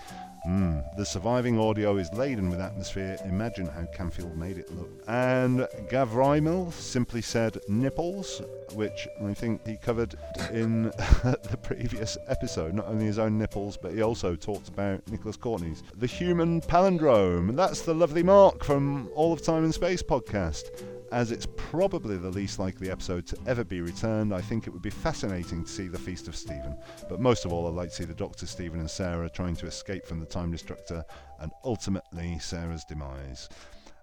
Mm, 0.48 0.96
the 0.96 1.06
surviving 1.06 1.60
audio 1.60 1.98
is 1.98 2.14
laden 2.14 2.50
with 2.50 2.62
atmosphere. 2.62 3.18
Imagine 3.26 3.66
how 3.66 3.82
Camfield 3.96 4.36
made 4.36 4.58
it 4.58 4.72
look. 4.72 4.92
And 5.08 5.68
Gav 5.90 6.10
Rymill 6.12 6.72
simply 6.74 7.22
said 7.22 7.58
nipples, 7.68 8.42
which 8.74 9.08
I 9.24 9.34
think 9.34 9.66
he 9.66 9.78
covered 9.78 10.16
in 10.52 10.84
the 11.24 11.60
previous 11.64 12.18
episode. 12.28 12.76
Not 12.76 12.88
only 12.88 13.06
his 13.06 13.18
own 13.18 13.40
nipples, 13.40 13.76
but 13.76 13.94
he 13.94 14.04
also 14.04 14.36
talked 14.36 14.68
about 14.68 15.08
Nicholas 15.10 15.38
Courtney's. 15.38 15.82
The 15.96 16.08
Human 16.08 16.62
Palindrome. 16.62 17.56
That's 17.56 17.82
the 17.82 17.96
lovely 17.96 18.22
Mark 18.22 18.64
from 18.64 19.10
All 19.16 19.34
of 19.34 19.42
Time 19.42 19.64
and 19.64 19.74
Space 19.74 20.04
podcast. 20.04 20.84
As 21.16 21.32
it's 21.32 21.48
probably 21.56 22.18
the 22.18 22.30
least 22.30 22.60
likely 22.60 22.92
episode 22.92 23.26
to 23.28 23.38
ever 23.48 23.64
be 23.64 23.80
returned, 23.80 24.34
I 24.34 24.42
think 24.42 24.68
it 24.68 24.72
would 24.72 24.82
be 24.82 24.90
fascinating 24.90 25.64
to 25.64 25.72
see 25.72 25.88
the 25.88 25.98
Feast 25.98 26.28
of 26.28 26.36
Steven. 26.36 26.76
But 27.08 27.22
most 27.22 27.46
of 27.46 27.54
all, 27.54 27.66
I'd 27.66 27.74
like 27.74 27.92
to 27.92 27.96
see 27.96 28.04
the 28.04 28.14
Doctor, 28.14 28.46
Steven, 28.46 28.82
and 28.82 28.92
Sara 28.92 29.30
trying 29.30 29.56
to 29.56 29.66
escape 29.66 30.06
from 30.06 30.20
the 30.20 30.26
Time 30.26 30.52
Destructor 30.52 31.06
and 31.40 31.54
ultimately 31.64 32.38
Sara's 32.40 32.84
demise. 32.84 33.48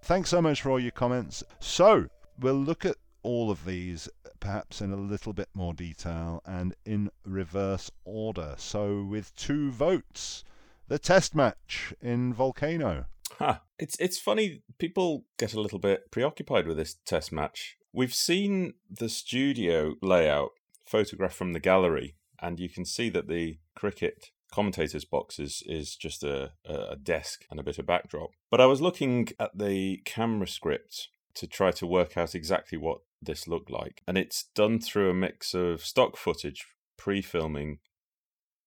Thanks 0.00 0.30
so 0.30 0.40
much 0.40 0.62
for 0.62 0.70
all 0.70 0.80
your 0.80 0.90
comments. 0.90 1.44
So, 1.60 2.06
we'll 2.40 2.54
look 2.54 2.86
at 2.86 2.96
all 3.22 3.50
of 3.50 3.66
these 3.66 4.08
perhaps 4.40 4.80
in 4.80 4.90
a 4.90 4.96
little 4.96 5.34
bit 5.34 5.50
more 5.52 5.74
detail 5.74 6.40
and 6.46 6.74
in 6.86 7.10
reverse 7.26 7.90
order. 8.06 8.54
So, 8.56 9.02
with 9.02 9.36
two 9.36 9.70
votes, 9.70 10.44
the 10.88 10.98
test 10.98 11.34
match 11.34 11.92
in 12.00 12.32
Volcano. 12.32 13.04
Huh. 13.38 13.58
It's 13.78 13.96
it's 13.98 14.18
funny. 14.18 14.62
People 14.78 15.24
get 15.38 15.54
a 15.54 15.60
little 15.60 15.78
bit 15.78 16.10
preoccupied 16.10 16.66
with 16.66 16.76
this 16.76 16.96
test 17.04 17.32
match. 17.32 17.76
We've 17.92 18.14
seen 18.14 18.74
the 18.90 19.08
studio 19.08 19.94
layout 20.00 20.52
photographed 20.86 21.36
from 21.36 21.52
the 21.52 21.60
gallery, 21.60 22.16
and 22.40 22.58
you 22.60 22.68
can 22.68 22.84
see 22.84 23.08
that 23.10 23.28
the 23.28 23.58
cricket 23.74 24.30
commentators 24.52 25.04
box 25.04 25.38
is, 25.38 25.62
is 25.66 25.96
just 25.96 26.22
a, 26.22 26.52
a 26.66 26.96
desk 26.96 27.44
and 27.50 27.58
a 27.58 27.62
bit 27.62 27.78
of 27.78 27.86
backdrop. 27.86 28.30
But 28.50 28.60
I 28.60 28.66
was 28.66 28.82
looking 28.82 29.28
at 29.40 29.56
the 29.56 30.02
camera 30.04 30.46
script 30.46 31.08
to 31.34 31.46
try 31.46 31.70
to 31.72 31.86
work 31.86 32.16
out 32.16 32.34
exactly 32.34 32.76
what 32.76 32.98
this 33.20 33.48
looked 33.48 33.70
like, 33.70 34.02
and 34.06 34.18
it's 34.18 34.44
done 34.54 34.78
through 34.78 35.10
a 35.10 35.14
mix 35.14 35.54
of 35.54 35.84
stock 35.84 36.16
footage, 36.16 36.66
pre-filming, 36.98 37.78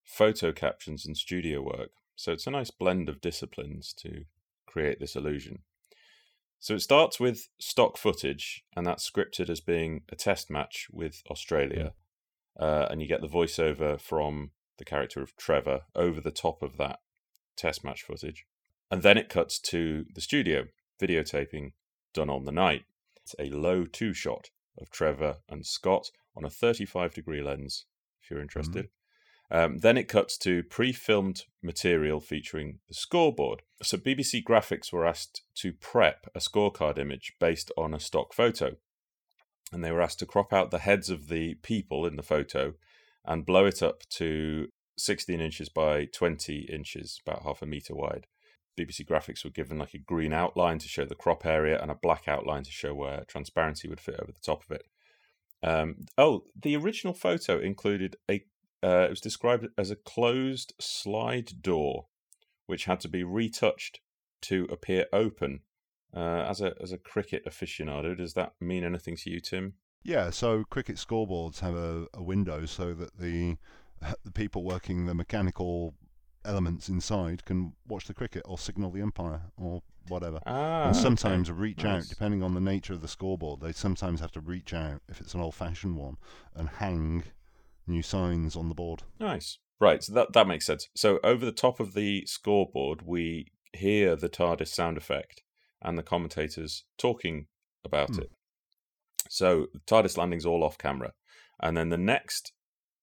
photo 0.04 0.52
captions, 0.52 1.06
and 1.06 1.16
studio 1.16 1.62
work. 1.62 1.92
So 2.16 2.32
it's 2.32 2.48
a 2.48 2.52
nice 2.52 2.72
blend 2.72 3.10
of 3.10 3.22
disciplines 3.22 3.94
to 4.00 4.26
create 4.76 5.00
this 5.00 5.16
illusion. 5.16 5.60
So 6.60 6.74
it 6.76 6.82
starts 6.82 7.18
with 7.18 7.48
stock 7.60 7.96
footage, 7.98 8.66
and 8.76 8.86
that's 8.86 9.10
scripted 9.10 9.50
as 9.50 9.62
being 9.62 10.02
a 10.10 10.16
test 10.16 10.50
match 10.50 10.88
with 10.92 11.24
Australia. 11.30 11.94
Uh, 12.60 12.88
and 12.90 13.02
you 13.02 13.08
get 13.08 13.22
the 13.22 13.28
voiceover 13.28 14.00
from 14.00 14.52
the 14.78 14.84
character 14.84 15.22
of 15.22 15.36
Trevor 15.38 15.82
over 15.96 16.20
the 16.20 16.32
top 16.32 16.62
of 16.62 16.76
that 16.76 17.00
test 17.56 17.86
match 17.86 18.04
footage. 18.04 18.46
And 18.92 19.02
then 19.02 19.18
it 19.18 19.30
cuts 19.30 19.60
to 19.60 20.06
the 20.14 20.22
studio, 20.22 20.66
videotaping 21.02 21.72
done 22.14 22.30
on 22.30 22.44
the 22.44 22.52
night. 22.52 22.84
It's 23.16 23.36
a 23.40 23.50
low 23.50 23.86
two 23.86 24.14
shot 24.14 24.50
of 24.78 24.90
Trevor 24.90 25.38
and 25.48 25.66
Scott 25.66 26.10
on 26.36 26.44
a 26.44 26.50
35 26.50 27.14
degree 27.14 27.42
lens, 27.42 27.86
if 28.22 28.30
you're 28.30 28.42
mm-hmm. 28.82 28.90
Um, 29.52 29.80
then 29.80 29.98
it 29.98 30.08
cuts 30.08 30.38
to 30.40 30.64
pre 30.64 30.92
filmed 30.92 31.44
material 31.62 32.20
featuring 32.20 32.80
the 32.88 32.94
scoreboard. 32.94 33.62
So 33.84 33.98
BBC 33.98 34.44
Graphics 34.44 34.92
were 34.92 35.06
asked 35.06 35.44
to 35.56 35.74
prep 35.74 36.26
a 36.34 36.40
scorecard 36.40 36.98
image 36.98 37.34
based 37.40 37.72
on 37.78 37.94
a 37.94 38.00
stock 38.00 38.34
photo. 38.34 38.78
And 39.72 39.84
they 39.84 39.92
were 39.92 40.02
asked 40.02 40.20
to 40.20 40.26
crop 40.26 40.54
out 40.54 40.72
the 40.72 40.80
heads 40.80 41.10
of 41.10 41.28
the 41.28 41.56
people 41.56 42.06
in 42.06 42.16
the 42.16 42.24
photo 42.24 42.74
and 43.26 43.46
blow 43.46 43.66
it 43.66 43.82
up 43.82 44.04
to 44.12 44.68
16 44.98 45.42
inches 45.42 45.70
by 45.70 46.06
20 46.06 46.68
inches, 46.72 47.20
about 47.26 47.44
half 47.44 47.62
a 47.62 47.66
meter 47.66 47.96
wide. 47.96 48.28
BBC 48.80 49.06
Graphics 49.06 49.44
were 49.44 49.50
given 49.50 49.80
like 49.80 49.94
a 49.94 50.00
green 50.00 50.34
outline 50.34 50.80
to 50.80 50.88
show 50.88 51.06
the 51.06 51.16
crop 51.16 51.46
area 51.46 51.82
and 51.82 51.90
a 51.90 51.96
black 51.96 52.28
outline 52.28 52.64
to 52.64 52.72
show 52.72 52.94
where 52.94 53.24
transparency 53.28 53.88
would 53.88 54.00
fit 54.00 54.20
over 54.20 54.32
the 54.32 54.40
top 54.40 54.64
of 54.64 54.72
it. 54.72 54.86
Um, 55.64 56.06
oh, 56.18 56.44
the 56.62 56.76
original 56.76 57.14
photo 57.14 57.60
included 57.60 58.18
a 58.30 58.44
uh, 58.86 59.06
it 59.06 59.10
was 59.10 59.22
described 59.22 59.68
as 59.78 59.90
a 59.90 59.96
closed 59.96 60.74
slide 60.80 61.62
door, 61.62 62.06
which 62.68 62.86
had 62.86 63.00
to 63.00 63.08
be 63.08 63.24
retouched 63.24 64.00
to 64.44 64.68
appear 64.72 65.08
open. 65.12 65.62
Uh, 66.16 66.46
as 66.48 66.62
a 66.62 66.74
as 66.82 66.92
a 66.92 66.98
cricket 66.98 67.44
aficionado, 67.46 68.16
does 68.16 68.36
that 68.36 68.54
mean 68.62 68.84
anything 68.84 69.18
to 69.18 69.30
you, 69.30 69.40
Tim? 69.40 69.74
Yeah, 70.04 70.30
so 70.30 70.64
cricket 70.70 70.98
scoreboards 70.98 71.60
have 71.60 71.76
a, 71.76 72.06
a 72.14 72.22
window 72.22 72.66
so 72.66 72.94
that 72.94 73.18
the 73.18 73.58
the 74.24 74.32
people 74.32 74.64
working 74.64 75.08
the 75.08 75.16
mechanical 75.16 75.96
elements 76.46 76.88
inside 76.88 77.44
can 77.44 77.74
watch 77.88 78.06
the 78.06 78.14
cricket 78.14 78.44
or 78.46 78.58
signal 78.58 78.92
the 78.92 79.02
umpire 79.02 79.42
or 79.58 79.82
whatever. 80.10 80.40
Ah, 80.46 80.88
and 80.88 80.96
sometimes 80.96 81.50
okay. 81.50 81.60
reach 81.60 81.84
nice. 81.84 82.04
out, 82.04 82.10
depending 82.10 82.44
on 82.44 82.54
the 82.54 82.62
nature 82.62 82.94
of 82.94 83.02
the 83.02 83.08
scoreboard. 83.08 83.62
They 83.62 83.72
sometimes 83.72 84.20
have 84.20 84.32
to 84.34 84.40
reach 84.40 84.76
out 84.76 85.02
if 85.10 85.20
it's 85.20 85.34
an 85.34 85.42
old-fashioned 85.42 85.98
one 85.98 86.18
and 86.56 86.70
hang 86.70 87.24
new 87.88 88.02
signs 88.02 88.56
on 88.56 88.70
the 88.70 88.76
board. 88.76 89.04
Nice. 89.20 89.60
Right, 89.80 90.02
so 90.02 90.14
that 90.14 90.34
that 90.34 90.48
makes 90.48 90.66
sense. 90.66 90.88
So 90.96 91.20
over 91.24 91.46
the 91.46 91.52
top 91.52 91.80
of 91.80 91.94
the 91.94 92.26
scoreboard, 92.26 93.02
we 93.06 93.48
hear 93.74 94.16
the 94.16 94.30
TARDIS 94.30 94.70
sound 94.70 94.98
effect 94.98 95.44
and 95.82 95.98
the 95.98 96.04
commentators 96.04 96.86
talking 96.98 97.48
about 97.84 98.16
hmm. 98.16 98.22
it. 98.22 98.32
So 99.30 99.68
the 99.74 99.80
TARDIS 99.82 100.18
landing's 100.18 100.46
all 100.46 100.64
off 100.64 100.78
camera, 100.78 101.12
and 101.62 101.76
then 101.76 101.90
the 101.90 101.98
next 101.98 102.54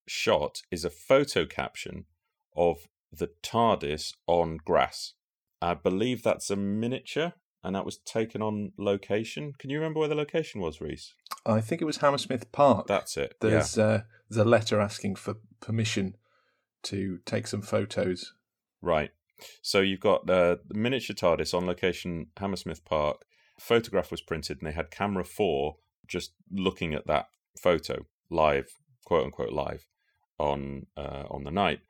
shot 0.08 0.62
is 0.70 0.84
a 0.84 0.90
photo 0.90 1.44
caption 1.44 2.06
of 2.56 2.88
the 3.12 3.30
TARDIS 3.42 4.14
on 4.26 4.58
grass. 4.64 5.12
I 5.60 5.74
believe 5.74 6.22
that's 6.22 6.50
a 6.50 6.56
miniature, 6.56 7.34
and 7.64 7.74
that 7.74 7.84
was 7.84 7.98
taken 7.98 8.42
on 8.42 8.72
location. 8.76 9.52
Can 9.58 9.70
you 9.70 9.78
remember 9.78 10.00
where 10.00 10.08
the 10.08 10.14
location 10.14 10.60
was, 10.60 10.80
Rhys? 10.80 11.14
I 11.46 11.60
think 11.60 11.80
it 11.80 11.84
was 11.86 11.98
Hammersmith 11.98 12.50
Park. 12.52 12.86
That's 12.86 13.16
it. 13.16 13.36
There's 13.40 13.76
yeah. 13.76 13.84
uh, 13.84 14.00
there's 14.28 14.44
a 14.44 14.48
letter 14.48 14.80
asking 14.80 15.16
for 15.16 15.36
permission 15.60 16.16
to 16.84 17.20
take 17.24 17.46
some 17.46 17.62
photos. 17.62 18.34
Right. 18.80 19.10
So 19.60 19.80
you've 19.80 20.00
got 20.00 20.28
uh, 20.30 20.56
the 20.66 20.74
miniature 20.74 21.14
TARDIS 21.14 21.54
on 21.54 21.66
location, 21.66 22.28
Hammersmith 22.36 22.84
Park. 22.84 23.24
Photograph 23.58 24.10
was 24.10 24.20
printed, 24.20 24.58
and 24.60 24.68
they 24.68 24.74
had 24.74 24.90
camera 24.90 25.24
four 25.24 25.76
just 26.06 26.32
looking 26.50 26.94
at 26.94 27.06
that 27.06 27.26
photo 27.60 28.06
live, 28.30 28.68
quote 29.04 29.24
unquote 29.24 29.52
live, 29.52 29.86
on 30.38 30.86
uh, 30.96 31.24
on 31.30 31.44
the 31.44 31.50
night. 31.50 31.80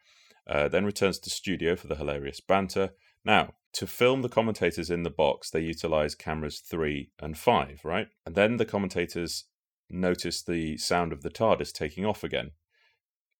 Uh, 0.47 0.69
then 0.69 0.85
returns 0.85 1.19
to 1.21 1.31
studio 1.31 1.77
for 1.77 1.87
the 1.87 1.95
hilarious 1.95 2.41
banter. 2.41 2.91
Now, 3.25 3.55
to 3.75 3.87
film 3.87 4.23
the 4.23 4.29
commentators 4.29 4.91
in 4.91 5.03
the 5.03 5.11
box, 5.11 5.51
they 5.51 5.61
utilize 5.61 6.15
cameras 6.15 6.59
three 6.59 7.11
and 7.19 7.39
five, 7.39 7.81
right? 7.85 8.09
And 8.27 8.35
then 8.35 8.57
the 8.59 8.67
commentators 8.67 9.45
notice 9.89 10.43
the 10.43 10.77
sound 10.77 11.13
of 11.13 11.23
the 11.23 11.31
TARDIS 11.31 11.73
taking 11.73 12.05
off 12.05 12.23
again. 12.23 12.53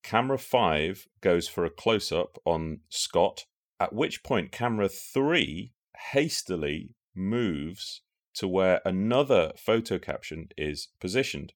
Camera 0.03 0.39
five 0.39 1.07
goes 1.21 1.49
for 1.49 1.65
a 1.65 1.71
close 1.71 2.11
up 2.11 2.39
on 2.45 2.81
Scott, 2.89 3.45
at 3.79 3.93
which 3.93 4.23
point 4.23 4.53
camera 4.53 4.89
three 4.89 5.73
hastily 6.13 6.95
moves 7.15 8.03
to 8.35 8.49
where 8.49 8.81
another 8.85 9.53
photo 9.57 9.99
caption 9.99 10.49
is 10.57 10.89
positioned. 11.01 11.53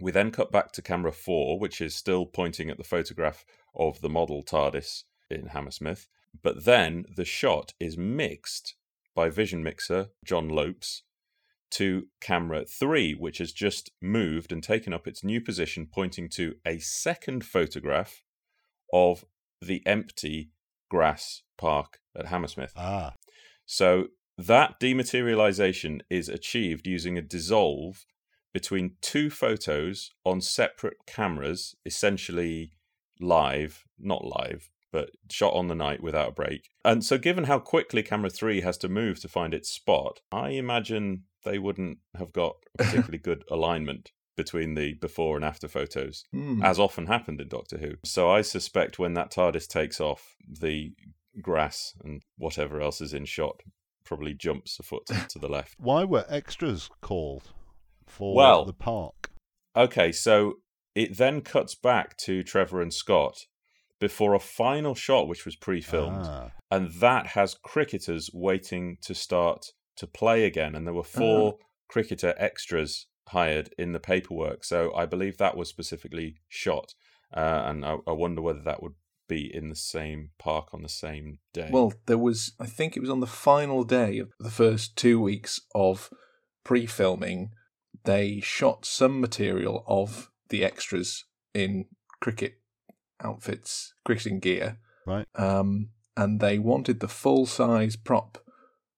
We 0.00 0.10
then 0.10 0.30
cut 0.30 0.50
back 0.50 0.72
to 0.72 0.82
camera 0.82 1.12
four, 1.12 1.58
which 1.58 1.80
is 1.80 1.94
still 1.94 2.26
pointing 2.26 2.70
at 2.70 2.78
the 2.78 2.84
photograph 2.84 3.44
of 3.74 4.00
the 4.00 4.08
model 4.08 4.42
TARDIS 4.42 5.04
in 5.30 5.46
Hammersmith. 5.46 6.08
But 6.42 6.64
then 6.64 7.04
the 7.14 7.24
shot 7.24 7.74
is 7.80 7.96
mixed 7.96 8.74
by 9.14 9.30
vision 9.30 9.62
mixer 9.62 10.08
John 10.24 10.48
Lopes 10.48 11.02
to 11.72 12.06
camera 12.20 12.64
three, 12.64 13.14
which 13.14 13.38
has 13.38 13.52
just 13.52 13.90
moved 14.00 14.52
and 14.52 14.62
taken 14.62 14.92
up 14.92 15.06
its 15.06 15.24
new 15.24 15.40
position, 15.40 15.88
pointing 15.92 16.28
to 16.30 16.54
a 16.66 16.78
second 16.78 17.44
photograph 17.44 18.22
of 18.92 19.24
the 19.60 19.82
empty 19.86 20.50
grass 20.88 21.42
park 21.58 21.98
at 22.16 22.26
Hammersmith. 22.26 22.72
Ah. 22.76 23.14
So 23.66 24.08
that 24.38 24.78
dematerialization 24.80 26.00
is 26.10 26.28
achieved 26.28 26.86
using 26.86 27.16
a 27.16 27.22
dissolve 27.22 28.04
between 28.52 28.96
two 29.00 29.30
photos 29.30 30.10
on 30.24 30.40
separate 30.40 30.98
cameras, 31.06 31.74
essentially 31.84 32.72
live, 33.20 33.84
not 33.98 34.24
live, 34.24 34.70
but 34.94 35.10
shot 35.28 35.52
on 35.54 35.66
the 35.66 35.74
night 35.74 36.00
without 36.00 36.28
a 36.28 36.32
break. 36.32 36.70
And 36.84 37.04
so, 37.04 37.18
given 37.18 37.44
how 37.44 37.58
quickly 37.58 38.04
camera 38.04 38.30
three 38.30 38.60
has 38.60 38.78
to 38.78 38.88
move 38.88 39.18
to 39.22 39.28
find 39.28 39.52
its 39.52 39.68
spot, 39.68 40.20
I 40.30 40.50
imagine 40.50 41.24
they 41.44 41.58
wouldn't 41.58 41.98
have 42.16 42.32
got 42.32 42.54
a 42.78 42.84
particularly 42.84 43.18
good 43.30 43.42
alignment 43.50 44.12
between 44.36 44.74
the 44.74 44.94
before 44.94 45.34
and 45.34 45.44
after 45.44 45.66
photos, 45.66 46.22
Hmm. 46.30 46.62
as 46.62 46.78
often 46.78 47.06
happened 47.08 47.40
in 47.40 47.48
Doctor 47.48 47.78
Who. 47.78 47.94
So, 48.04 48.30
I 48.30 48.42
suspect 48.42 49.00
when 49.00 49.14
that 49.14 49.32
TARDIS 49.32 49.66
takes 49.66 50.00
off, 50.00 50.36
the 50.48 50.92
grass 51.42 51.94
and 52.04 52.22
whatever 52.38 52.80
else 52.80 53.00
is 53.00 53.12
in 53.12 53.24
shot 53.24 53.62
probably 54.04 54.32
jumps 54.34 54.78
a 54.78 54.84
foot 54.84 55.06
to 55.30 55.38
the 55.40 55.48
left. 55.48 55.74
Why 55.78 56.04
were 56.04 56.24
extras 56.28 56.88
called 57.02 57.50
for 58.06 58.36
Well- 58.36 58.64
the 58.64 58.72
park? 58.72 59.32
Okay, 59.76 60.12
so 60.12 60.58
it 60.94 61.16
then 61.16 61.40
cuts 61.40 61.74
back 61.74 62.16
to 62.18 62.44
Trevor 62.44 62.80
and 62.80 62.94
Scott 62.94 63.46
before 64.00 64.34
a 64.34 64.40
final 64.40 64.94
shot, 64.94 65.28
which 65.28 65.44
was 65.44 65.56
pre 65.56 65.80
filmed. 65.80 66.24
Ah. 66.24 66.50
And 66.70 66.90
that 66.94 67.28
has 67.28 67.54
cricketers 67.54 68.30
waiting 68.32 68.98
to 69.02 69.14
start 69.14 69.72
to 69.96 70.06
play 70.06 70.44
again. 70.44 70.74
And 70.74 70.86
there 70.86 70.94
were 70.94 71.04
four 71.04 71.58
cricketer 71.88 72.34
extras 72.36 73.06
hired 73.28 73.72
in 73.78 73.92
the 73.92 74.00
paperwork. 74.00 74.64
So 74.64 74.94
I 74.94 75.06
believe 75.06 75.38
that 75.38 75.56
was 75.56 75.68
specifically 75.68 76.36
shot. 76.48 76.94
Uh, 77.32 77.62
and 77.66 77.84
I, 77.84 77.96
I 78.06 78.12
wonder 78.12 78.42
whether 78.42 78.62
that 78.62 78.82
would 78.82 78.94
be 79.28 79.50
in 79.54 79.68
the 79.68 79.76
same 79.76 80.30
park 80.38 80.68
on 80.72 80.82
the 80.82 80.88
same 80.88 81.38
day. 81.52 81.68
Well, 81.72 81.94
there 82.06 82.18
was, 82.18 82.52
I 82.60 82.66
think 82.66 82.96
it 82.96 83.00
was 83.00 83.10
on 83.10 83.20
the 83.20 83.26
final 83.26 83.84
day 83.84 84.18
of 84.18 84.30
the 84.38 84.50
first 84.50 84.96
two 84.96 85.20
weeks 85.20 85.60
of 85.74 86.10
pre 86.64 86.86
filming, 86.86 87.50
they 88.04 88.40
shot 88.40 88.84
some 88.84 89.20
material 89.20 89.84
of 89.86 90.30
the 90.50 90.64
extras 90.64 91.24
in 91.54 91.86
cricket 92.20 92.58
outfits, 93.24 93.94
cricketing 94.04 94.40
gear. 94.40 94.78
Right. 95.06 95.26
Um, 95.34 95.90
and 96.16 96.40
they 96.40 96.58
wanted 96.58 97.00
the 97.00 97.08
full 97.08 97.46
size 97.46 97.96
prop 97.96 98.38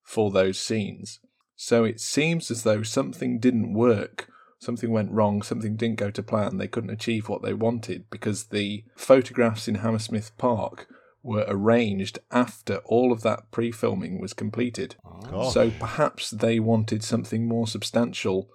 for 0.03 0.31
those 0.31 0.59
scenes. 0.59 1.21
So 1.57 1.85
it 1.85 2.01
seems 2.01 2.51
as 2.51 2.63
though 2.63 2.83
something 2.83 3.39
didn't 3.39 3.73
work, 3.73 4.29
something 4.59 4.91
went 4.91 5.11
wrong, 5.11 5.43
something 5.43 5.77
didn't 5.77 5.99
go 5.99 6.11
to 6.11 6.23
plan. 6.23 6.59
They 6.59 6.69
couldn't 6.69 6.91
achieve 6.91 7.29
what 7.29 7.43
they 7.43 7.55
wanted 7.55 8.11
because 8.11 8.45
the 8.45 8.85
photographs 8.95 9.67
in 9.67 9.77
Hammersmith 9.77 10.37
Park 10.37 10.87
were 11.23 11.45
arranged 11.49 12.19
after 12.31 12.77
all 12.85 13.11
of 13.11 13.23
that 13.23 13.51
pre 13.51 13.73
filming 13.73 14.21
was 14.21 14.33
completed. 14.33 14.97
Gosh. 15.31 15.55
So 15.55 15.71
perhaps 15.71 16.31
they 16.31 16.61
wanted 16.61 17.03
something 17.03 17.49
more 17.49 17.67
substantial 17.67 18.51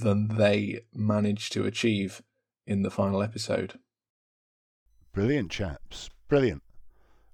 than 0.00 0.28
they 0.28 0.80
managed 0.94 1.52
to 1.52 1.66
achieve 1.66 2.22
in 2.66 2.82
the 2.82 2.90
final 2.90 3.22
episode. 3.22 3.78
Brilliant 5.18 5.50
chaps. 5.50 6.10
Brilliant. 6.28 6.62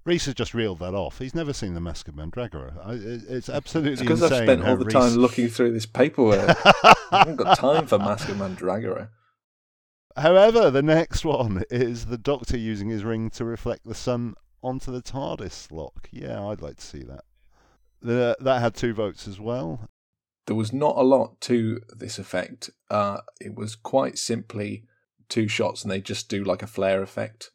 Rhys 0.05 0.25
has 0.25 0.33
just 0.33 0.55
reeled 0.55 0.79
that 0.79 0.95
off. 0.95 1.19
He's 1.19 1.35
never 1.35 1.53
seen 1.53 1.75
the 1.75 1.79
Mask 1.79 2.07
of 2.07 2.15
Mandragora. 2.15 2.73
It's 2.87 3.47
absolutely 3.47 3.93
It's 3.93 4.01
because. 4.01 4.23
I've 4.23 4.43
spent 4.43 4.63
all 4.65 4.75
the 4.75 4.85
Rhys- 4.85 4.93
time 4.93 5.13
looking 5.15 5.49
through 5.49 5.71
this 5.73 5.85
paperwork. 5.85 6.57
I 6.65 6.95
haven't 7.11 7.35
got 7.35 7.59
time 7.59 7.85
for 7.85 7.99
Mask 7.99 8.27
of 8.29 8.37
Mandragora. 8.37 9.09
However, 10.17 10.71
the 10.71 10.81
next 10.81 11.25
one 11.25 11.63
is 11.69 12.07
the 12.07 12.17
Doctor 12.17 12.57
using 12.57 12.89
his 12.89 13.03
ring 13.03 13.29
to 13.31 13.45
reflect 13.45 13.83
the 13.85 13.93
sun 13.93 14.33
onto 14.63 14.91
the 14.91 15.01
TARDIS 15.01 15.71
lock. 15.71 16.09
Yeah, 16.11 16.43
I'd 16.47 16.61
like 16.61 16.77
to 16.77 16.85
see 16.85 17.03
that. 17.03 17.23
The, 18.01 18.35
that 18.39 18.61
had 18.61 18.73
two 18.73 18.95
votes 18.95 19.27
as 19.27 19.39
well. 19.39 19.89
There 20.47 20.55
was 20.55 20.73
not 20.73 20.95
a 20.97 21.03
lot 21.03 21.39
to 21.41 21.81
this 21.95 22.17
effect. 22.17 22.71
Uh, 22.89 23.19
it 23.39 23.53
was 23.55 23.75
quite 23.75 24.17
simply 24.17 24.85
two 25.29 25.47
shots, 25.47 25.83
and 25.83 25.91
they 25.91 26.01
just 26.01 26.29
do 26.29 26.43
like 26.43 26.63
a 26.63 26.67
flare 26.67 27.01
effect, 27.01 27.49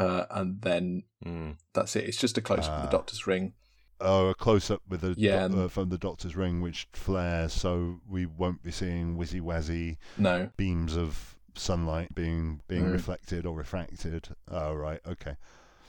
uh, 0.00 0.24
and 0.30 0.60
then 0.62 1.04
Mm. 1.24 1.56
that's 1.74 1.94
it. 1.96 2.04
It's 2.08 2.16
just 2.16 2.38
a 2.38 2.40
close 2.40 2.66
up 2.66 2.72
of 2.72 2.82
Ah. 2.82 2.86
the 2.86 2.90
Doctor's 2.90 3.26
ring. 3.26 3.52
Oh, 4.00 4.28
a 4.28 4.34
close 4.34 4.70
up 4.70 4.80
with 4.88 5.02
the 5.02 5.14
Yeah, 5.18 5.40
doc- 5.42 5.50
and- 5.50 5.60
uh, 5.60 5.68
from 5.68 5.90
the 5.90 5.98
Doctor's 5.98 6.34
ring, 6.34 6.62
which 6.62 6.88
flares, 6.94 7.52
so 7.52 8.00
we 8.08 8.24
won't 8.24 8.62
be 8.62 8.70
seeing 8.70 9.16
whizzy 9.18 9.40
wazzy 9.42 9.98
No, 10.16 10.50
beams 10.56 10.96
of 10.96 11.36
sunlight 11.54 12.14
being 12.14 12.62
being 12.66 12.84
Mm. 12.84 12.92
reflected 12.92 13.44
or 13.44 13.54
refracted. 13.56 14.34
Oh, 14.48 14.72
right, 14.74 15.00
okay. 15.06 15.36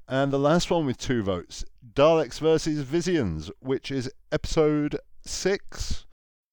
And 0.09 0.33
the 0.33 0.39
last 0.39 0.69
one 0.69 0.85
with 0.85 0.97
two 0.97 1.23
votes 1.23 1.63
Daleks 1.93 2.39
versus 2.41 2.83
Visians, 2.83 3.49
which 3.61 3.89
is 3.91 4.11
episode 4.31 4.97
six. 5.21 6.05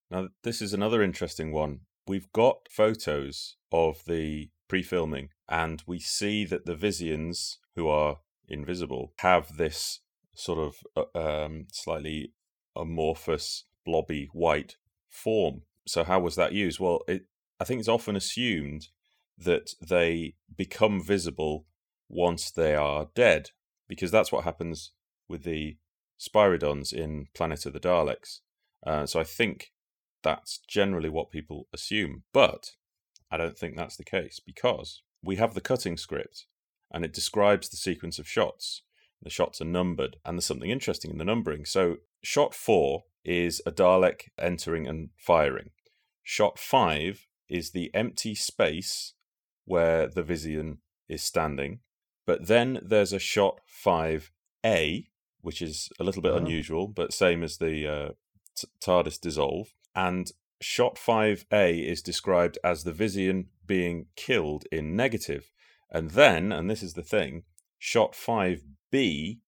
Now, 0.09 0.29
this 0.43 0.61
is 0.61 0.73
another 0.73 1.01
interesting 1.03 1.51
one. 1.51 1.81
We've 2.07 2.31
got 2.31 2.69
photos 2.69 3.57
of 3.71 4.05
the 4.05 4.49
pre 4.69 4.81
filming, 4.81 5.29
and 5.49 5.83
we 5.87 5.99
see 5.99 6.45
that 6.45 6.65
the 6.65 6.75
Visians, 6.75 7.57
who 7.75 7.87
are 7.87 8.19
invisible, 8.47 9.13
have 9.17 9.57
this 9.57 9.99
sort 10.35 10.59
of 10.59 10.75
uh, 10.95 11.17
um, 11.45 11.65
slightly 11.71 12.33
amorphous, 12.75 13.65
blobby 13.85 14.29
white 14.31 14.77
form. 15.09 15.63
So, 15.87 16.03
how 16.03 16.19
was 16.19 16.35
that 16.35 16.53
used? 16.53 16.79
Well, 16.79 17.01
it, 17.07 17.25
I 17.59 17.63
think 17.63 17.79
it's 17.79 17.89
often 17.89 18.15
assumed 18.15 18.89
that 19.37 19.71
they 19.81 20.35
become 20.55 21.01
visible 21.01 21.65
once 22.07 22.51
they 22.51 22.75
are 22.75 23.09
dead, 23.15 23.49
because 23.87 24.11
that's 24.11 24.31
what 24.31 24.43
happens 24.43 24.91
with 25.27 25.43
the 25.43 25.77
Spyridons 26.19 26.93
in 26.93 27.27
Planet 27.33 27.65
of 27.65 27.73
the 27.73 27.79
Daleks. 27.79 28.41
Uh, 28.85 29.05
so 29.05 29.19
I 29.19 29.23
think 29.23 29.71
that's 30.21 30.59
generally 30.67 31.09
what 31.09 31.31
people 31.31 31.67
assume. 31.73 32.23
But 32.33 32.71
I 33.31 33.37
don't 33.37 33.57
think 33.57 33.75
that's 33.75 33.95
the 33.95 34.03
case 34.03 34.39
because 34.39 35.01
we 35.23 35.35
have 35.37 35.53
the 35.53 35.61
cutting 35.61 35.97
script 35.97 36.45
and 36.91 37.05
it 37.05 37.13
describes 37.13 37.69
the 37.69 37.77
sequence 37.77 38.19
of 38.19 38.27
shots. 38.27 38.81
The 39.21 39.29
shots 39.29 39.59
are 39.61 39.65
numbered, 39.65 40.15
and 40.23 40.37
there's 40.37 40.45
something 40.45 40.69
interesting 40.69 41.11
in 41.11 41.17
the 41.17 41.25
numbering. 41.25 41.65
So, 41.65 41.97
shot 42.23 42.55
four 42.55 43.03
is 43.25 43.61
a 43.65 43.71
Dalek 43.71 44.29
entering 44.39 44.87
and 44.87 45.09
firing. 45.17 45.71
Shot 46.23 46.57
five 46.57 47.27
is 47.49 47.71
the 47.71 47.91
empty 47.93 48.33
space 48.33 49.13
where 49.65 50.07
the 50.07 50.23
Visian 50.23 50.77
is 51.09 51.21
standing. 51.21 51.79
But 52.25 52.47
then 52.47 52.79
there's 52.81 53.11
a 53.11 53.19
shot 53.19 53.59
5A, 53.85 55.07
which 55.41 55.61
is 55.61 55.89
a 55.99 56.03
little 56.03 56.21
bit 56.21 56.31
Oh. 56.31 56.37
unusual, 56.37 56.87
but 56.87 57.13
same 57.13 57.43
as 57.43 57.57
the 57.57 57.87
uh, 57.87 58.09
TARDIS 58.81 59.19
dissolve. 59.19 59.73
And 59.95 60.31
shot 60.61 60.95
5A 60.95 61.85
is 61.85 62.01
described 62.01 62.57
as 62.63 62.83
the 62.83 62.91
Visian 62.91 63.45
being 63.65 64.07
killed 64.15 64.65
in 64.71 64.95
negative. 64.95 65.51
And 65.91 66.11
then, 66.11 66.51
and 66.51 66.69
this 66.69 66.83
is 66.83 66.93
the 66.93 67.03
thing, 67.03 67.43
shot 67.77 68.13
5B 68.13 69.39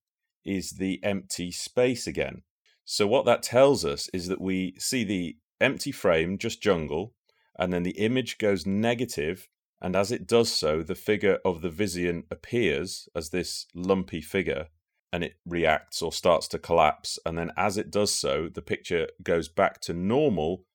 is 0.46 0.72
the 0.72 1.00
empty 1.04 1.52
space 1.52 2.08
again. 2.08 2.44
So 2.86 3.08
what 3.08 3.26
that 3.26 3.44
tells 3.44 3.86
us 3.86 4.10
is 4.14 4.28
that 4.28 4.42
we 4.42 4.76
see 4.80 5.04
the 5.04 5.38
empty 5.60 5.92
frame, 5.92 6.38
just 6.38 6.62
jungle, 6.62 7.14
and 7.58 7.72
then 7.72 7.84
the 7.84 7.92
image 7.92 8.38
goes 8.38 8.66
negative, 8.66 9.50
and 9.82 9.96
as 9.96 10.12
it 10.12 10.28
does 10.28 10.52
so, 10.52 10.82
the 10.82 10.96
figure 10.96 11.40
of 11.44 11.62
the 11.62 11.70
Visian 11.70 12.24
appears 12.32 13.08
as 13.16 13.30
this 13.30 13.68
lumpy 13.76 14.22
figure, 14.22 14.68
and 15.14 15.24
it 15.24 15.36
reacts 15.46 16.02
or 16.02 16.12
starts 16.12 16.48
to 16.50 16.60
collapse. 16.60 17.20
And 17.26 17.38
then 17.38 17.52
as 17.58 17.78
it 17.78 17.92
does 17.92 18.14
so, 18.14 18.48
the 18.48 18.62
picture 18.62 19.08
goes 19.22 19.50
back 19.50 19.82
to 19.82 19.94
normal, 19.94 20.66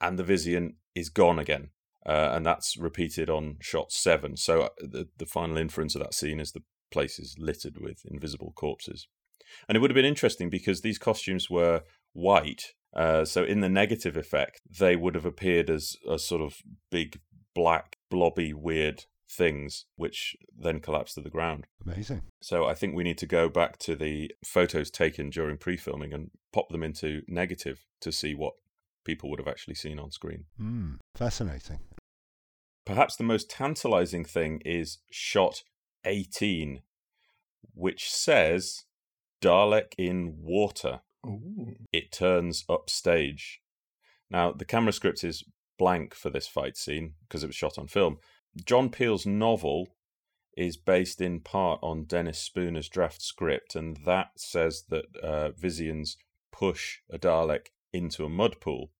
and 0.00 0.18
the 0.18 0.24
Visian 0.24 0.74
is 0.94 1.08
gone 1.08 1.38
again. 1.38 1.70
uh, 2.06 2.32
and 2.32 2.44
that's 2.44 2.76
repeated 2.76 3.30
on 3.30 3.56
shot 3.60 3.90
seven. 3.92 4.36
So 4.36 4.62
uh, 4.62 4.68
the 4.78 5.08
the 5.16 5.26
final 5.26 5.56
inference 5.56 5.94
of 5.94 6.02
that 6.02 6.14
scene 6.14 6.40
is 6.40 6.52
the 6.52 6.62
place 6.90 7.18
is 7.18 7.36
littered 7.38 7.78
with 7.80 8.02
invisible 8.04 8.52
corpses, 8.54 9.08
and 9.68 9.76
it 9.76 9.80
would 9.80 9.90
have 9.90 9.96
been 9.96 10.04
interesting 10.04 10.50
because 10.50 10.80
these 10.80 10.98
costumes 10.98 11.48
were 11.48 11.82
white. 12.12 12.72
Uh, 12.94 13.24
so 13.24 13.42
in 13.42 13.60
the 13.60 13.68
negative 13.68 14.16
effect, 14.16 14.60
they 14.78 14.94
would 14.94 15.16
have 15.16 15.24
appeared 15.24 15.68
as 15.68 15.96
a 16.08 16.18
sort 16.18 16.40
of 16.40 16.58
big 16.92 17.18
black 17.52 17.96
blobby 18.08 18.52
weird 18.52 19.06
things, 19.28 19.86
which 19.96 20.36
then 20.56 20.78
collapse 20.78 21.14
to 21.14 21.20
the 21.20 21.30
ground. 21.30 21.66
Amazing. 21.84 22.22
So 22.40 22.66
I 22.66 22.74
think 22.74 22.94
we 22.94 23.02
need 23.02 23.18
to 23.18 23.26
go 23.26 23.48
back 23.48 23.78
to 23.78 23.96
the 23.96 24.30
photos 24.44 24.90
taken 24.92 25.30
during 25.30 25.56
pre-filming 25.56 26.12
and 26.12 26.30
pop 26.52 26.68
them 26.68 26.84
into 26.84 27.22
negative 27.26 27.84
to 28.02 28.12
see 28.12 28.32
what 28.32 28.52
people 29.04 29.30
would 29.30 29.38
have 29.38 29.48
actually 29.48 29.74
seen 29.74 29.98
on 29.98 30.10
screen. 30.10 30.44
Mm, 30.60 30.98
fascinating. 31.14 31.80
Perhaps 32.84 33.16
the 33.16 33.24
most 33.24 33.48
tantalizing 33.48 34.24
thing 34.24 34.60
is 34.64 34.98
shot 35.10 35.62
18, 36.04 36.82
which 37.74 38.10
says 38.10 38.84
Dalek 39.40 39.94
in 39.96 40.36
water. 40.40 41.00
Ooh. 41.26 41.74
It 41.92 42.12
turns 42.12 42.64
upstage. 42.68 43.60
Now, 44.30 44.52
the 44.52 44.64
camera 44.64 44.92
script 44.92 45.24
is 45.24 45.44
blank 45.78 46.14
for 46.14 46.30
this 46.30 46.46
fight 46.46 46.76
scene 46.76 47.14
because 47.22 47.42
it 47.42 47.48
was 47.48 47.56
shot 47.56 47.78
on 47.78 47.86
film. 47.86 48.18
John 48.64 48.90
Peel's 48.90 49.26
novel 49.26 49.88
is 50.56 50.76
based 50.76 51.20
in 51.20 51.40
part 51.40 51.80
on 51.82 52.04
Dennis 52.04 52.38
Spooner's 52.38 52.88
draft 52.88 53.20
script, 53.20 53.74
and 53.74 53.98
that 54.04 54.28
says 54.36 54.84
that 54.88 55.06
uh, 55.22 55.50
push 56.52 56.98
a 57.10 57.18
Dalek 57.18 57.66
into 57.92 58.24
a 58.24 58.28
mud 58.28 58.60
pool, 58.60 58.92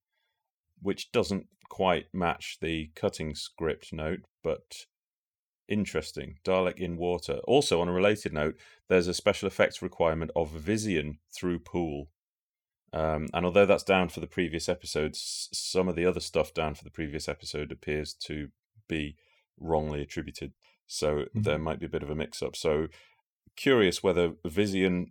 which 0.80 1.12
doesn't 1.12 1.46
quite 1.68 2.06
match 2.12 2.58
the 2.60 2.90
cutting 2.94 3.34
script 3.34 3.92
note, 3.92 4.20
but 4.42 4.86
interesting. 5.68 6.36
Dalek 6.44 6.78
in 6.78 6.96
water. 6.96 7.38
Also, 7.44 7.80
on 7.80 7.88
a 7.88 7.92
related 7.92 8.32
note, 8.32 8.56
there's 8.88 9.08
a 9.08 9.14
special 9.14 9.46
effects 9.46 9.82
requirement 9.82 10.30
of 10.36 10.50
Visian 10.50 11.18
through 11.34 11.60
pool. 11.60 12.08
Um, 12.92 13.26
and 13.34 13.44
although 13.44 13.66
that's 13.66 13.82
down 13.82 14.08
for 14.08 14.20
the 14.20 14.26
previous 14.26 14.68
episodes, 14.68 15.48
some 15.52 15.88
of 15.88 15.96
the 15.96 16.06
other 16.06 16.20
stuff 16.20 16.54
down 16.54 16.74
for 16.74 16.84
the 16.84 16.90
previous 16.90 17.28
episode 17.28 17.72
appears 17.72 18.14
to 18.26 18.48
be 18.88 19.16
wrongly 19.58 20.02
attributed. 20.02 20.52
So 20.86 21.08
Mm-hmm. 21.08 21.42
there 21.42 21.58
might 21.58 21.80
be 21.80 21.86
a 21.86 21.90
bit 21.90 22.02
of 22.02 22.10
a 22.10 22.14
mix 22.14 22.42
up. 22.42 22.54
So 22.54 22.88
curious 23.56 24.02
whether 24.02 24.32
Visian 24.46 25.06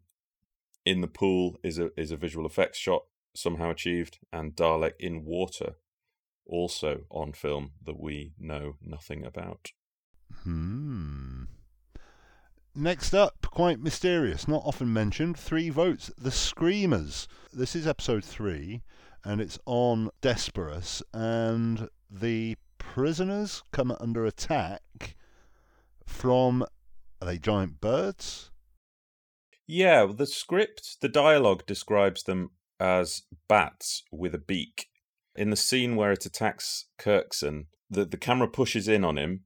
in 0.86 1.02
the 1.02 1.08
pool 1.08 1.58
is 1.64 1.80
a 1.80 1.90
is 2.00 2.12
a 2.12 2.18
visual 2.18 2.46
effects 2.46 2.78
shot 2.78 3.04
somehow 3.36 3.72
achieved, 3.72 4.20
and 4.32 4.56
Dalek 4.56 4.94
in 5.00 5.26
water 5.26 5.76
also 6.46 7.06
on 7.10 7.34
film 7.34 7.72
that 7.86 8.00
we 8.00 8.34
know 8.40 8.76
nothing 8.82 9.26
about. 9.26 9.72
Hmm. 10.44 11.44
Next 12.76 13.14
up, 13.14 13.48
quite 13.52 13.80
mysterious, 13.80 14.48
not 14.48 14.64
often 14.66 14.92
mentioned, 14.92 15.38
three 15.38 15.70
votes. 15.70 16.12
The 16.18 16.32
Screamers. 16.32 17.28
This 17.52 17.76
is 17.76 17.86
episode 17.86 18.26
three, 18.26 18.82
and 19.24 19.40
it's 19.40 19.60
on 19.66 20.10
Desperus, 20.22 21.04
and 21.14 21.88
the 22.10 22.58
prisoners 22.80 23.64
come 23.72 23.96
under 24.00 24.26
attack 24.26 25.16
from 26.06 26.66
are 27.22 27.26
they 27.26 27.38
giant 27.38 27.80
birds? 27.80 28.52
Yeah, 29.66 30.08
the 30.14 30.26
script, 30.28 30.98
the 31.00 31.08
dialogue 31.08 31.66
describes 31.66 32.24
them 32.24 32.52
as 32.80 33.24
bats 33.48 34.04
with 34.12 34.34
a 34.34 34.40
beak. 34.40 34.88
In 35.36 35.50
the 35.50 35.56
scene 35.56 35.96
where 35.96 36.12
it 36.12 36.26
attacks 36.26 36.86
Kirksen, 37.00 37.66
the, 37.90 38.06
the 38.06 38.18
camera 38.18 38.48
pushes 38.48 38.88
in 38.88 39.04
on 39.04 39.18
him, 39.18 39.42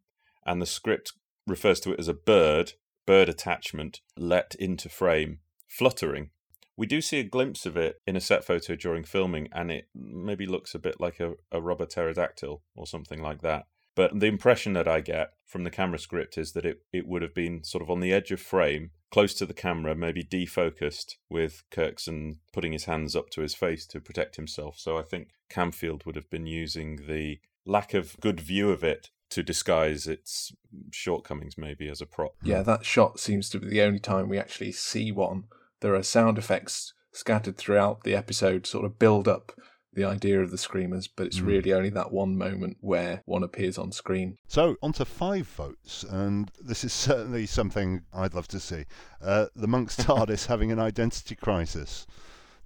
and 0.45 0.61
the 0.61 0.65
script 0.65 1.13
refers 1.45 1.79
to 1.81 1.93
it 1.93 1.99
as 1.99 2.07
a 2.07 2.13
bird, 2.13 2.73
bird 3.05 3.29
attachment, 3.29 4.01
let 4.17 4.55
into 4.55 4.89
frame, 4.89 5.39
fluttering. 5.67 6.31
We 6.75 6.85
do 6.85 7.01
see 7.01 7.19
a 7.19 7.23
glimpse 7.23 7.65
of 7.65 7.75
it 7.75 8.01
in 8.05 8.15
a 8.15 8.21
set 8.21 8.43
photo 8.43 8.75
during 8.75 9.03
filming, 9.03 9.49
and 9.51 9.71
it 9.71 9.87
maybe 9.95 10.45
looks 10.45 10.75
a 10.75 10.79
bit 10.79 10.99
like 10.99 11.19
a, 11.19 11.33
a 11.51 11.61
rubber 11.61 11.85
pterodactyl 11.85 12.61
or 12.75 12.85
something 12.85 13.21
like 13.21 13.41
that. 13.41 13.65
But 13.97 14.19
the 14.19 14.27
impression 14.27 14.73
that 14.73 14.87
I 14.87 15.01
get 15.01 15.31
from 15.43 15.63
the 15.63 15.71
camera 15.71 15.97
script 15.97 16.37
is 16.37 16.51
that 16.51 16.67
it, 16.67 16.83
it 16.93 17.07
would 17.07 17.23
have 17.23 17.33
been 17.33 17.63
sort 17.63 17.81
of 17.81 17.89
on 17.89 17.99
the 17.99 18.13
edge 18.13 18.29
of 18.29 18.39
frame, 18.39 18.91
close 19.09 19.33
to 19.33 19.45
the 19.47 19.55
camera, 19.55 19.95
maybe 19.95 20.23
defocused, 20.23 21.15
with 21.31 21.63
Kirksen 21.71 22.37
putting 22.53 22.73
his 22.73 22.85
hands 22.85 23.15
up 23.15 23.31
to 23.31 23.41
his 23.41 23.55
face 23.55 23.87
to 23.87 23.99
protect 23.99 24.35
himself. 24.35 24.77
So 24.77 24.99
I 24.99 25.01
think 25.01 25.29
Camfield 25.49 26.05
would 26.05 26.15
have 26.15 26.29
been 26.29 26.45
using 26.45 27.07
the 27.07 27.39
lack 27.65 27.95
of 27.95 28.15
good 28.19 28.39
view 28.39 28.69
of 28.69 28.83
it 28.83 29.09
to 29.31 29.41
disguise 29.41 30.05
its 30.05 30.53
shortcomings, 30.91 31.57
maybe 31.57 31.89
as 31.89 31.99
a 31.99 32.05
prop. 32.05 32.35
Yeah, 32.43 32.61
that 32.61 32.85
shot 32.85 33.19
seems 33.19 33.49
to 33.49 33.59
be 33.59 33.67
the 33.67 33.81
only 33.81 33.99
time 33.99 34.29
we 34.29 34.37
actually 34.37 34.73
see 34.73 35.11
one. 35.11 35.45
There 35.79 35.95
are 35.95 36.03
sound 36.03 36.37
effects 36.37 36.93
scattered 37.13 37.57
throughout 37.57 38.03
the 38.03 38.13
episode, 38.13 38.67
sort 38.67 38.85
of 38.85 38.99
build 38.99 39.27
up 39.27 39.53
the 39.97 40.05
idea 40.05 40.39
of 40.39 40.51
the 40.51 40.57
screamers, 40.59 41.07
but 41.07 41.25
it's 41.25 41.39
Mm. 41.39 41.47
really 41.47 41.73
only 41.73 41.89
that 41.89 42.11
one 42.11 42.37
moment 42.37 42.77
where 42.81 43.23
one 43.25 43.41
appears 43.43 43.79
on 43.79 43.91
screen. 43.91 44.37
So, 44.47 44.77
on 44.81 44.93
to 44.93 45.05
five 45.05 45.47
votes, 45.47 46.03
and 46.03 46.51
this 46.61 46.83
is 46.83 46.93
certainly 47.09 47.47
something 47.47 48.03
I'd 48.13 48.35
love 48.35 48.47
to 48.49 48.59
see. 48.59 48.85
Uh, 49.19 49.47
the 49.55 49.67
Monk's 49.67 49.97
TARDIS 50.05 50.45
having 50.45 50.71
an 50.71 50.79
identity 50.79 51.35
crisis, 51.35 52.05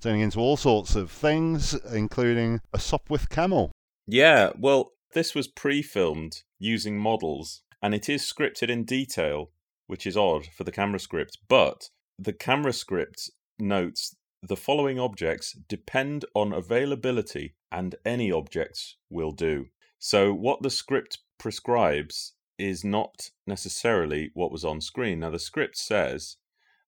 turning 0.01 0.19
into 0.21 0.39
all 0.39 0.57
sorts 0.57 0.95
of 0.95 1.09
things, 1.09 1.73
including 1.85 2.59
a 2.73 2.77
Sopwith 2.77 3.29
camel. 3.29 3.71
Yeah, 4.05 4.51
well, 4.59 4.91
this 5.13 5.33
was 5.33 5.47
pre 5.47 5.81
filmed 5.81 6.43
using 6.59 6.97
models, 6.99 7.61
and 7.81 7.95
it 7.95 8.09
is 8.09 8.23
scripted 8.23 8.69
in 8.69 8.83
detail, 8.83 9.51
which 9.87 10.05
is 10.05 10.17
odd 10.17 10.47
for 10.47 10.65
the 10.65 10.71
camera 10.71 10.99
script, 10.99 11.37
but 11.47 11.89
the 12.19 12.33
camera 12.33 12.73
script 12.73 13.29
notes 13.57 14.15
the 14.43 14.57
following 14.57 14.99
objects 14.99 15.53
depend 15.53 16.25
on 16.33 16.51
availability, 16.51 17.55
and 17.71 17.95
any 18.03 18.31
objects 18.31 18.97
will 19.09 19.31
do. 19.31 19.67
So, 19.99 20.33
what 20.33 20.63
the 20.63 20.69
script 20.71 21.19
prescribes 21.37 22.33
is 22.57 22.83
not 22.83 23.29
necessarily 23.45 24.31
what 24.33 24.51
was 24.51 24.65
on 24.65 24.81
screen. 24.81 25.19
Now, 25.19 25.29
the 25.29 25.39
script 25.39 25.77
says 25.77 26.37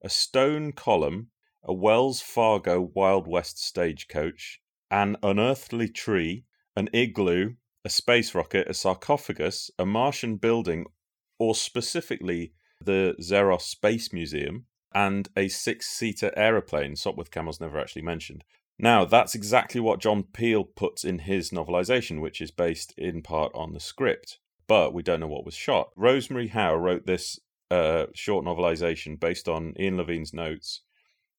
a 0.02 0.08
stone 0.08 0.72
column, 0.72 1.28
a 1.62 1.72
Wells 1.72 2.20
Fargo 2.20 2.90
Wild 2.92 3.26
West 3.28 3.64
stagecoach, 3.64 4.60
an 4.90 5.16
unearthly 5.22 5.88
tree, 5.88 6.44
an 6.76 6.88
igloo, 6.92 7.54
a 7.84 7.88
space 7.88 8.34
rocket, 8.34 8.68
a 8.68 8.74
sarcophagus, 8.74 9.70
a 9.78 9.86
Martian 9.86 10.36
building, 10.36 10.86
or 11.38 11.54
specifically 11.54 12.52
the 12.80 13.14
Xeros 13.20 13.62
Space 13.62 14.12
Museum, 14.12 14.66
and 14.94 15.28
a 15.36 15.48
six 15.48 15.86
seater 15.86 16.32
aeroplane. 16.36 16.94
Sopwith 16.94 17.30
Camel's 17.30 17.60
never 17.60 17.78
actually 17.78 18.02
mentioned. 18.02 18.44
Now, 18.78 19.04
that's 19.04 19.34
exactly 19.34 19.80
what 19.80 20.00
John 20.00 20.24
Peel 20.24 20.64
puts 20.64 21.04
in 21.04 21.20
his 21.20 21.50
novelization, 21.50 22.20
which 22.20 22.40
is 22.40 22.50
based 22.50 22.92
in 22.98 23.22
part 23.22 23.52
on 23.54 23.72
the 23.72 23.80
script, 23.80 24.38
but 24.66 24.92
we 24.92 25.02
don't 25.02 25.20
know 25.20 25.28
what 25.28 25.44
was 25.44 25.54
shot. 25.54 25.90
Rosemary 25.96 26.48
Howe 26.48 26.74
wrote 26.74 27.06
this 27.06 27.38
uh, 27.70 28.06
short 28.14 28.44
novelization 28.44 29.18
based 29.18 29.48
on 29.48 29.74
Ian 29.78 29.96
Levine's 29.96 30.34
notes, 30.34 30.80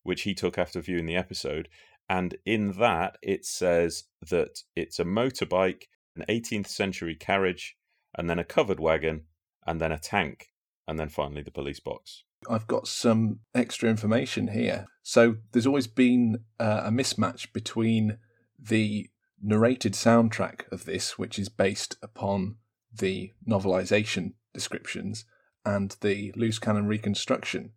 which 0.04 0.22
he 0.22 0.34
took 0.34 0.58
after 0.58 0.80
viewing 0.80 1.06
the 1.06 1.16
episode. 1.16 1.68
And 2.08 2.36
in 2.46 2.74
that, 2.74 3.18
it 3.22 3.46
says 3.46 4.06
that 4.30 4.62
it's 4.76 5.00
a 5.00 5.06
motorbike, 5.06 5.84
an 6.16 6.24
18th 6.30 6.68
century 6.68 7.16
carriage, 7.16 7.76
and 8.18 8.30
then 8.30 8.40
a 8.40 8.46
covered 8.46 8.80
wagon, 8.80 9.24
and 9.66 9.82
then 9.82 9.92
a 9.92 10.00
tank, 10.00 10.54
and 10.88 10.98
then 10.98 11.10
finally 11.10 11.42
the 11.42 11.52
police 11.52 11.80
box. 11.80 12.24
I've 12.50 12.68
got 12.68 12.88
some 12.88 13.40
extra 13.54 13.90
information 13.90 14.50
here. 14.50 14.88
So 15.04 15.38
there's 15.52 15.68
always 15.68 15.88
been 15.88 16.40
uh, 16.60 16.84
a 16.86 16.92
mismatch 16.92 17.52
between 17.54 18.18
the 18.60 19.10
narrated 19.42 19.94
soundtrack 19.94 20.72
of 20.72 20.86
this, 20.86 21.18
which 21.18 21.38
is 21.38 21.50
based 21.50 21.98
upon 22.02 22.56
the 22.94 23.34
novelization 23.48 24.34
descriptions, 24.54 25.26
and 25.66 25.96
the 26.02 26.32
loose 26.36 26.60
cannon 26.60 26.88
reconstruction. 26.88 27.72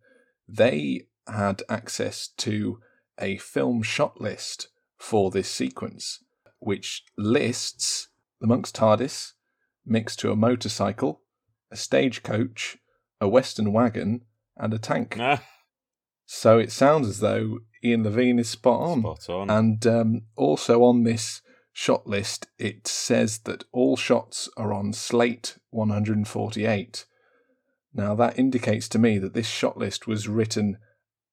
They 0.47 1.07
had 1.27 1.63
access 1.69 2.27
to 2.37 2.79
a 3.19 3.37
film 3.37 3.83
shot 3.83 4.21
list 4.21 4.69
for 4.97 5.29
this 5.29 5.49
sequence, 5.49 6.23
which 6.59 7.03
lists 7.17 8.09
the 8.39 8.47
monk's 8.47 8.71
TARDIS 8.71 9.33
mixed 9.85 10.19
to 10.19 10.31
a 10.31 10.35
motorcycle, 10.35 11.21
a 11.71 11.75
stagecoach, 11.75 12.77
a 13.19 13.27
western 13.27 13.73
wagon, 13.73 14.21
and 14.59 14.73
a 14.73 14.79
tank. 14.79 15.17
Ah, 15.19 15.43
So 16.25 16.59
it 16.59 16.71
sounds 16.71 17.07
as 17.07 17.19
though 17.19 17.59
Ian 17.83 18.03
Levine 18.03 18.39
is 18.39 18.49
spot 18.49 18.81
on. 18.81 18.99
spot 19.01 19.29
on. 19.29 19.49
And 19.49 19.87
um, 19.87 20.21
also 20.35 20.83
on 20.83 21.03
this 21.03 21.41
shot 21.73 22.05
list, 22.05 22.47
it 22.57 22.87
says 22.87 23.39
that 23.39 23.63
all 23.71 23.95
shots 23.97 24.49
are 24.57 24.73
on 24.73 24.93
slate 24.93 25.57
148. 25.71 27.05
Now, 27.93 28.13
that 28.15 28.37
indicates 28.37 28.87
to 28.89 28.99
me 28.99 29.17
that 29.17 29.33
this 29.33 29.47
shot 29.47 29.77
list 29.77 30.07
was 30.07 30.27
written 30.27 30.77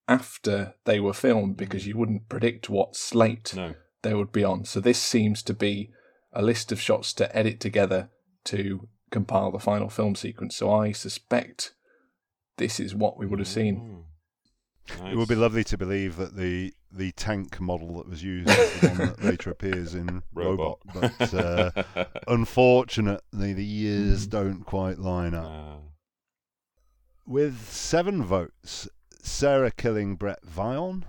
after 0.07 0.73
they 0.85 0.99
were 0.99 1.13
filmed 1.13 1.57
because 1.57 1.85
you 1.85 1.97
wouldn't 1.97 2.29
predict 2.29 2.69
what 2.69 2.95
slate 2.95 3.53
no. 3.55 3.75
they 4.01 4.13
would 4.13 4.31
be 4.31 4.43
on. 4.43 4.65
So, 4.65 4.79
this 4.79 4.99
seems 4.99 5.43
to 5.43 5.53
be 5.53 5.91
a 6.33 6.41
list 6.41 6.71
of 6.71 6.81
shots 6.81 7.13
to 7.13 7.35
edit 7.37 7.59
together 7.59 8.09
to 8.45 8.87
compile 9.11 9.51
the 9.51 9.59
final 9.59 9.89
film 9.89 10.15
sequence. 10.15 10.55
So 10.55 10.71
I 10.71 10.91
suspect 10.91 11.73
this 12.57 12.79
is 12.79 12.93
what 12.95 13.17
we 13.17 13.25
would 13.25 13.39
have 13.39 13.47
seen. 13.47 14.03
Mm. 14.99 15.11
It 15.11 15.17
would 15.17 15.27
be 15.27 15.35
lovely 15.35 15.63
to 15.65 15.77
believe 15.77 16.15
that 16.17 16.35
the 16.35 16.73
the 16.91 17.11
tank 17.11 17.59
model 17.59 17.97
that 17.97 18.07
was 18.09 18.23
used 18.23 18.49
is 18.49 18.79
the 18.79 18.87
one 18.87 18.97
that 18.97 19.23
later 19.23 19.49
appears 19.51 19.93
in 19.93 20.23
Robot, 20.33 20.79
Robot. 20.95 21.11
but 21.19 21.33
uh, 21.33 22.05
unfortunately 22.27 23.51
the 23.53 23.65
years 23.65 24.25
Mhm. 24.27 24.29
don't 24.31 24.63
quite 24.65 24.97
line 24.97 25.33
up. 25.33 25.45
Ah. 25.51 25.79
With 27.25 27.67
seven 27.69 28.23
votes, 28.23 28.87
Sara 29.21 29.69
killing 29.71 30.15
Bret 30.15 30.39
Vyon. 30.45 31.03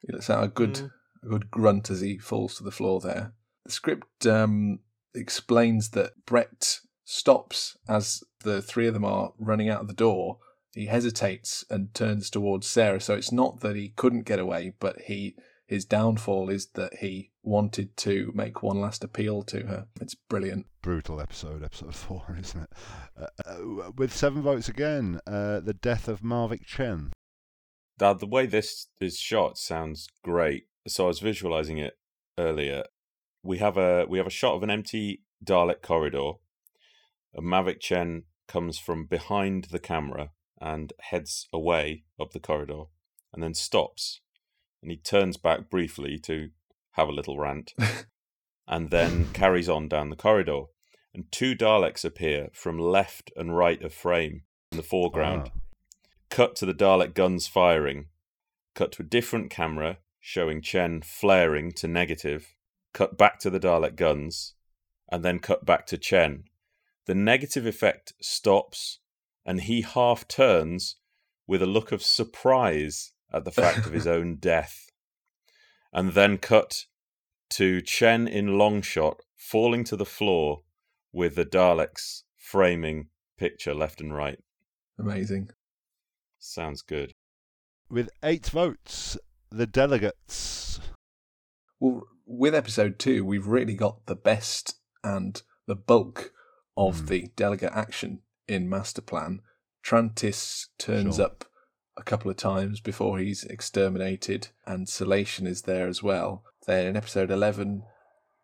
He 0.00 0.12
lets 0.12 0.28
out 0.28 0.42
a 0.42 0.48
good 0.48 0.74
Mm. 0.74 0.90
a 1.22 1.26
good 1.28 1.50
grunt 1.50 1.90
as 1.90 2.00
he 2.00 2.18
falls 2.18 2.56
to 2.56 2.64
the 2.64 2.70
floor 2.72 3.00
there. 3.00 3.32
The 3.64 3.70
script 3.72 4.26
um, 4.26 4.80
explains 5.14 5.90
that 5.90 6.24
Bret 6.26 6.80
stops 7.04 7.76
as 7.88 8.22
the 8.40 8.62
three 8.62 8.86
of 8.86 8.94
them 8.94 9.04
are 9.04 9.32
running 9.38 9.68
out 9.68 9.80
of 9.80 9.88
the 9.88 9.94
door. 9.94 10.38
He 10.74 10.86
hesitates 10.86 11.64
and 11.70 11.92
turns 11.94 12.30
towards 12.30 12.68
Sara. 12.68 13.00
So 13.00 13.14
it's 13.14 13.32
not 13.32 13.60
that 13.60 13.76
he 13.76 13.90
couldn't 13.90 14.26
get 14.26 14.38
away, 14.38 14.74
but 14.78 15.02
he 15.02 15.36
his 15.66 15.84
downfall 15.84 16.48
is 16.48 16.68
that 16.74 16.94
he 17.00 17.30
wanted 17.42 17.94
to 17.98 18.32
make 18.34 18.62
one 18.62 18.80
last 18.80 19.04
appeal 19.04 19.42
to 19.42 19.66
her. 19.66 19.86
It's 20.00 20.14
brilliant. 20.14 20.66
Brutal 20.80 21.20
episode, 21.20 21.62
episode 21.62 21.94
four, 21.94 22.24
isn't 22.40 22.62
it? 22.62 22.70
Uh, 23.20 23.26
uh, 23.44 23.90
with 23.94 24.14
seven 24.14 24.40
votes 24.40 24.68
again, 24.68 25.20
uh, 25.26 25.60
the 25.60 25.74
death 25.74 26.08
of 26.08 26.22
Mavic 26.22 26.64
Chen. 26.64 27.12
Now, 28.00 28.14
the 28.14 28.26
way 28.26 28.46
this 28.46 28.86
is 29.00 29.18
shot 29.18 29.58
sounds 29.58 30.08
great. 30.24 30.64
So 30.86 31.04
I 31.04 31.08
was 31.08 31.20
visualizing 31.20 31.76
it 31.76 31.98
earlier. 32.38 32.84
We 33.42 33.58
have 33.58 33.76
a 33.76 34.06
we 34.08 34.18
have 34.18 34.26
a 34.26 34.30
shot 34.30 34.54
of 34.54 34.62
an 34.62 34.70
empty 34.70 35.22
Dalek 35.44 35.82
corridor. 35.82 36.32
A 37.34 37.42
Mavic 37.42 37.80
Chen 37.80 38.24
comes 38.46 38.78
from 38.78 39.04
behind 39.04 39.64
the 39.64 39.78
camera 39.78 40.30
and 40.60 40.92
heads 41.00 41.48
away 41.52 42.04
up 42.18 42.32
the 42.32 42.40
corridor, 42.40 42.84
and 43.32 43.42
then 43.42 43.54
stops, 43.54 44.20
and 44.82 44.90
he 44.90 44.96
turns 44.96 45.36
back 45.36 45.70
briefly 45.70 46.18
to 46.20 46.50
have 46.92 47.08
a 47.08 47.12
little 47.12 47.38
rant, 47.38 47.74
and 48.68 48.90
then 48.90 49.26
carries 49.32 49.68
on 49.68 49.88
down 49.88 50.10
the 50.10 50.16
corridor. 50.16 50.62
And 51.14 51.30
two 51.30 51.54
Daleks 51.54 52.04
appear 52.04 52.48
from 52.52 52.78
left 52.78 53.30
and 53.36 53.56
right 53.56 53.82
of 53.82 53.94
frame 53.94 54.42
in 54.72 54.76
the 54.78 54.82
foreground 54.82 55.50
Ah. 55.54 55.58
cut 56.28 56.56
to 56.56 56.66
the 56.66 56.74
Dalek 56.74 57.14
guns 57.14 57.46
firing, 57.46 58.08
cut 58.74 58.92
to 58.92 59.02
a 59.02 59.06
different 59.06 59.50
camera 59.50 59.98
showing 60.20 60.60
Chen 60.60 61.00
flaring 61.00 61.72
to 61.72 61.88
negative, 61.88 62.54
cut 62.92 63.16
back 63.16 63.38
to 63.40 63.50
the 63.50 63.60
Dalek 63.60 63.96
guns, 63.96 64.54
and 65.10 65.24
then 65.24 65.38
cut 65.38 65.64
back 65.64 65.86
to 65.86 65.96
Chen. 65.98 66.44
The 67.08 67.14
negative 67.14 67.64
effect 67.64 68.12
stops, 68.20 68.98
and 69.46 69.62
he 69.62 69.80
half 69.80 70.28
turns 70.28 70.96
with 71.46 71.62
a 71.62 71.66
look 71.66 71.90
of 71.90 72.02
surprise 72.02 73.12
at 73.32 73.46
the 73.46 73.50
fact 73.50 73.86
of 73.86 73.92
his 73.92 74.06
own 74.18 74.36
death. 74.36 74.90
And 75.90 76.12
then 76.12 76.36
cut 76.36 76.84
to 77.52 77.80
Chen 77.80 78.28
in 78.28 78.58
long 78.58 78.82
shot 78.82 79.22
falling 79.34 79.84
to 79.84 79.96
the 79.96 80.04
floor 80.04 80.64
with 81.10 81.34
the 81.34 81.46
Daleks 81.46 82.24
framing 82.36 83.08
picture 83.38 83.72
left 83.72 84.02
and 84.02 84.14
right. 84.14 84.40
Amazing. 84.98 85.48
Sounds 86.38 86.82
good. 86.82 87.14
With 87.88 88.10
eight 88.22 88.48
votes, 88.50 89.16
the 89.50 89.66
delegates. 89.66 90.78
Well, 91.80 92.02
with 92.26 92.54
episode 92.54 92.98
two, 92.98 93.24
we've 93.24 93.46
really 93.46 93.74
got 93.74 94.04
the 94.04 94.14
best 94.14 94.74
and 95.02 95.40
the 95.66 95.74
bulk 95.74 96.32
of 96.78 97.00
Hmm. 97.00 97.06
the 97.06 97.30
delegate 97.36 97.72
action 97.74 98.22
in 98.46 98.68
Master 98.70 99.02
Plan. 99.02 99.42
Trantis 99.84 100.66
turns 100.78 101.16
Sure. 101.16 101.26
up 101.26 101.44
a 101.96 102.02
couple 102.02 102.30
of 102.30 102.36
times 102.36 102.80
before 102.80 103.18
he's 103.18 103.44
exterminated, 103.44 104.48
and 104.64 104.88
Celation 104.88 105.46
is 105.46 105.62
there 105.62 105.88
as 105.88 106.02
well. 106.02 106.44
Then 106.66 106.86
in 106.86 106.96
episode 106.96 107.30
11, 107.30 107.82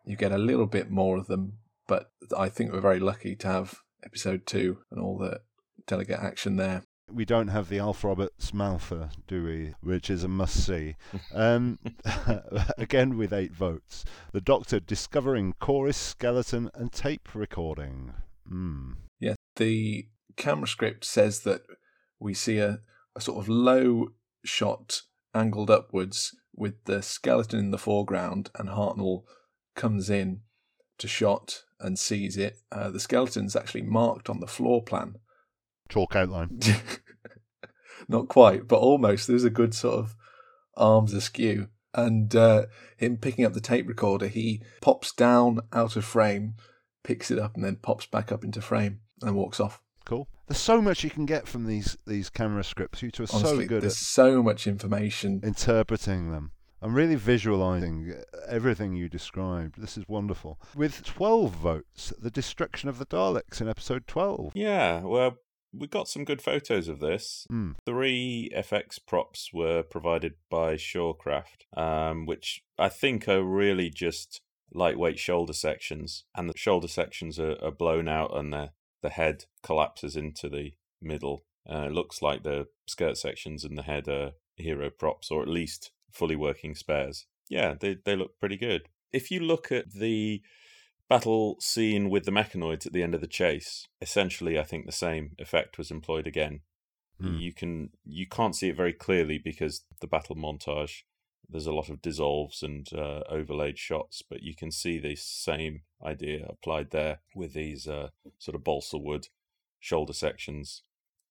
you 0.03 0.15
get 0.17 0.31
a 0.31 0.37
little 0.37 0.65
bit 0.67 0.89
more 0.91 1.17
of 1.17 1.27
them, 1.27 1.59
but 1.87 2.11
I 2.37 2.49
think 2.49 2.71
we're 2.71 2.81
very 2.81 2.99
lucky 2.99 3.35
to 3.37 3.47
have 3.47 3.79
episode 4.03 4.45
two 4.45 4.83
and 4.91 4.99
all 4.99 5.17
the 5.17 5.41
delegate 5.87 6.19
action 6.19 6.57
there. 6.57 6.83
We 7.11 7.23
don't 7.23 7.49
have 7.49 7.69
the 7.69 7.77
Alf 7.79 8.03
Roberts 8.03 8.51
Malpha, 8.51 9.11
do 9.27 9.43
we? 9.45 9.75
Which 9.81 10.09
is 10.09 10.23
a 10.23 10.27
must 10.27 10.65
see. 10.65 10.95
Um, 11.33 11.77
again, 12.77 13.15
with 13.15 13.31
eight 13.31 13.53
votes, 13.53 14.03
the 14.31 14.41
Doctor 14.41 14.79
discovering 14.79 15.53
Cory's, 15.59 15.97
skeleton, 15.97 16.71
and 16.73 16.91
tape 16.91 17.33
recording. 17.35 18.13
Hmm. 18.47 18.93
Yeah, 19.19 19.35
the 19.55 20.07
camera 20.35 20.67
script 20.67 21.05
says 21.05 21.41
that 21.41 21.61
we 22.19 22.33
see 22.33 22.57
a, 22.57 22.79
a 23.15 23.21
sort 23.21 23.39
of 23.39 23.49
low 23.49 24.09
shot 24.43 25.01
angled 25.33 25.69
upwards 25.69 26.35
with 26.55 26.83
the 26.85 27.01
skeleton 27.01 27.59
in 27.59 27.71
the 27.71 27.77
foreground, 27.77 28.49
and 28.55 28.69
Hartnell 28.69 29.23
comes 29.75 30.09
in 30.09 30.41
to 30.97 31.07
shot 31.07 31.63
and 31.79 31.99
sees 31.99 32.37
it. 32.37 32.57
Uh, 32.71 32.89
the 32.89 32.99
skeleton's 32.99 33.55
actually 33.55 33.81
marked 33.81 34.29
on 34.29 34.39
the 34.39 34.47
floor 34.47 34.81
plan. 34.83 35.15
Chalk 35.89 36.15
outline. 36.15 36.59
Not 38.07 38.27
quite, 38.27 38.67
but 38.67 38.79
almost. 38.79 39.27
There's 39.27 39.43
a 39.43 39.49
good 39.49 39.73
sort 39.73 39.95
of 39.95 40.15
arms 40.75 41.13
askew. 41.13 41.67
And 41.93 42.35
uh, 42.35 42.65
him 42.97 43.17
picking 43.17 43.45
up 43.45 43.53
the 43.53 43.61
tape 43.61 43.87
recorder, 43.87 44.27
he 44.27 44.61
pops 44.81 45.13
down 45.13 45.59
out 45.71 45.95
of 45.95 46.03
frame, 46.03 46.55
picks 47.05 47.29
it 47.31 47.39
up, 47.39 47.55
and 47.55 47.63
then 47.63 47.77
pops 47.77 48.05
back 48.07 48.31
up 48.31 48.43
into 48.43 48.59
frame 48.59 48.99
and 49.21 49.35
walks 49.35 49.59
off. 49.59 49.79
Cool. 50.05 50.27
There's 50.47 50.57
so 50.59 50.81
much 50.81 51.03
you 51.03 51.09
can 51.09 51.25
get 51.25 51.47
from 51.47 51.65
these 51.65 51.97
these 52.05 52.29
camera 52.29 52.63
scripts. 52.63 53.01
You 53.01 53.11
two 53.11 53.23
are 53.23 53.27
Honestly, 53.33 53.63
so 53.65 53.69
good 53.69 53.81
there's 53.83 53.93
at 53.93 53.97
so 53.97 54.43
much 54.43 54.67
information. 54.67 55.39
interpreting 55.43 56.31
them. 56.31 56.51
I'm 56.81 56.93
really 56.93 57.15
visualizing 57.15 58.13
everything 58.47 58.93
you 58.95 59.09
described. 59.09 59.81
This 59.81 59.97
is 59.97 60.03
wonderful. 60.07 60.59
With 60.75 61.03
12 61.03 61.51
votes, 61.51 62.13
the 62.19 62.29
destruction 62.29 62.89
of 62.89 62.99
the 62.99 63.05
Daleks 63.07 63.59
in 63.61 63.67
episode 63.67 64.05
12. 64.05 64.51
Yeah, 64.53 64.99
well, 64.99 65.37
we 65.73 65.87
got 65.87 66.07
some 66.07 66.25
good 66.25 66.41
photos 66.43 66.87
of 66.87 66.99
this. 66.99 67.47
Hmm. 67.49 67.71
Three 67.85 68.51
FX 68.55 68.99
props 69.03 69.51
were 69.51 69.81
provided 69.81 70.33
by 70.49 70.75
Shawcraft, 70.75 71.65
um, 71.75 72.27
which 72.27 72.63
I 72.77 72.89
think 72.89 73.27
are 73.27 73.43
really 73.43 73.89
just 73.89 74.41
lightweight 74.73 75.19
shoulder 75.19 75.53
sections, 75.53 76.25
and 76.35 76.49
the 76.49 76.57
shoulder 76.57 76.87
sections 76.87 77.39
are, 77.39 77.57
are 77.63 77.71
blown 77.71 78.07
out, 78.07 78.35
and 78.35 78.53
the 78.53 78.71
the 79.01 79.09
head 79.09 79.45
collapses 79.61 80.15
into 80.15 80.49
the 80.49 80.73
middle. 81.01 81.45
Uh, 81.69 81.87
it 81.87 81.91
looks 81.91 82.21
like 82.21 82.43
the 82.43 82.67
skirt 82.87 83.17
sections 83.17 83.63
and 83.63 83.77
the 83.77 83.83
head 83.83 84.07
are 84.07 84.31
hero 84.55 84.89
props, 84.89 85.29
or 85.29 85.41
at 85.41 85.47
least 85.47 85.91
fully 86.11 86.35
working 86.35 86.75
spares. 86.75 87.27
Yeah, 87.49 87.75
they 87.79 87.97
they 88.03 88.15
look 88.15 88.39
pretty 88.39 88.57
good. 88.57 88.89
If 89.11 89.31
you 89.31 89.39
look 89.39 89.71
at 89.71 89.93
the 89.93 90.41
battle 91.07 91.57
scene 91.59 92.09
with 92.09 92.25
the 92.25 92.31
mechanoids 92.31 92.85
at 92.85 92.93
the 92.93 93.03
end 93.03 93.13
of 93.13 93.21
the 93.21 93.27
chase, 93.27 93.87
essentially, 94.01 94.57
I 94.57 94.63
think 94.63 94.85
the 94.85 94.91
same 94.91 95.35
effect 95.37 95.77
was 95.77 95.91
employed 95.91 96.27
again. 96.27 96.61
Hmm. 97.19 97.37
You 97.37 97.53
can 97.53 97.91
you 98.03 98.27
can't 98.27 98.55
see 98.55 98.69
it 98.69 98.75
very 98.75 98.93
clearly 98.93 99.37
because 99.37 99.83
the 100.01 100.07
battle 100.07 100.35
montage. 100.35 101.03
There's 101.49 101.67
a 101.67 101.73
lot 101.73 101.89
of 101.89 102.01
dissolves 102.01 102.63
and 102.63 102.87
uh, 102.93 103.21
overlaid 103.29 103.77
shots, 103.77 104.23
but 104.27 104.41
you 104.41 104.55
can 104.55 104.71
see 104.71 104.99
the 104.99 105.15
same 105.15 105.81
idea 106.03 106.45
applied 106.49 106.91
there 106.91 107.19
with 107.35 107.53
these 107.53 107.87
uh, 107.87 108.09
sort 108.39 108.55
of 108.55 108.63
balsa 108.63 108.97
wood 108.97 109.27
shoulder 109.79 110.13
sections 110.13 110.83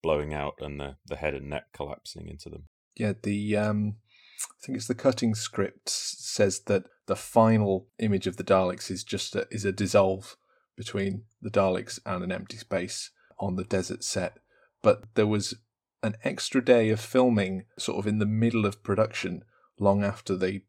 blowing 0.03 0.35
out 0.35 0.55
and 0.61 0.79
the, 0.79 0.97
the 1.07 1.17
head 1.17 1.35
and 1.35 1.49
neck 1.49 1.65
collapsing 1.73 2.29
into 2.29 2.49
them. 2.49 2.65
Yeah, 2.95 3.15
the 3.23 3.57
um, 3.57 3.97
I 4.43 4.65
think 4.65 4.77
it's 4.77 4.87
the 4.87 4.95
cutting 4.95 5.35
script 5.35 5.89
says 5.89 6.61
that 6.67 6.85
the 7.07 7.17
final 7.17 7.89
image 7.99 8.27
of 8.27 8.37
the 8.37 8.45
Daleks 8.45 8.91
is 8.91 9.03
just 9.03 9.35
a, 9.35 9.47
is 9.51 9.65
a 9.65 9.73
dissolve 9.73 10.37
between 10.77 11.25
the 11.41 11.51
Daleks 11.51 11.99
and 12.05 12.23
an 12.23 12.33
empty 12.33 12.57
space 12.57 13.11
on 13.39 13.57
the 13.57 13.65
desert 13.65 14.05
set. 14.05 14.39
But 14.83 15.15
there 15.15 15.27
was 15.27 15.55
an 16.03 16.17
extra 16.23 16.63
day 16.63 16.91
of 16.91 17.01
filming, 17.01 17.65
sort 17.79 17.99
of 17.99 18.07
in 18.07 18.19
the 18.19 18.27
middle 18.27 18.67
of 18.67 18.83
production, 18.83 19.43
long 19.85 20.03
after 20.03 20.37
the 20.37 20.63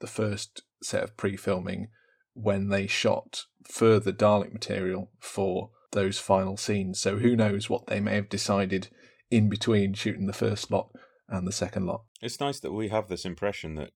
the 0.00 0.06
first 0.06 0.62
set 0.82 1.02
of 1.02 1.16
pre-filming, 1.16 1.88
when 2.34 2.68
they 2.68 2.86
shot 2.86 3.44
further 3.64 4.12
Dalek 4.12 4.52
material 4.52 5.10
for 5.18 5.70
those 5.92 6.18
final 6.18 6.58
scenes. 6.58 7.00
So 7.00 7.16
who 7.16 7.34
knows 7.34 7.70
what 7.70 7.86
they 7.86 7.98
may 7.98 8.16
have 8.16 8.28
decided 8.28 8.88
in 9.30 9.48
between 9.48 9.94
shooting 9.94 10.26
the 10.26 10.34
first 10.34 10.70
lot 10.70 10.90
and 11.28 11.46
the 11.46 11.52
second 11.52 11.86
lot. 11.86 12.02
It's 12.20 12.40
nice 12.40 12.60
that 12.60 12.72
we 12.72 12.88
have 12.88 13.08
this 13.08 13.24
impression 13.24 13.74
that 13.76 13.90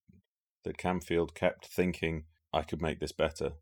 that 0.63 0.77
Camfield 0.77 1.33
kept 1.33 1.67
thinking 1.67 2.25
I 2.53 2.61
could 2.63 2.81
make 2.81 2.99
this 2.99 3.11
better 3.11 3.53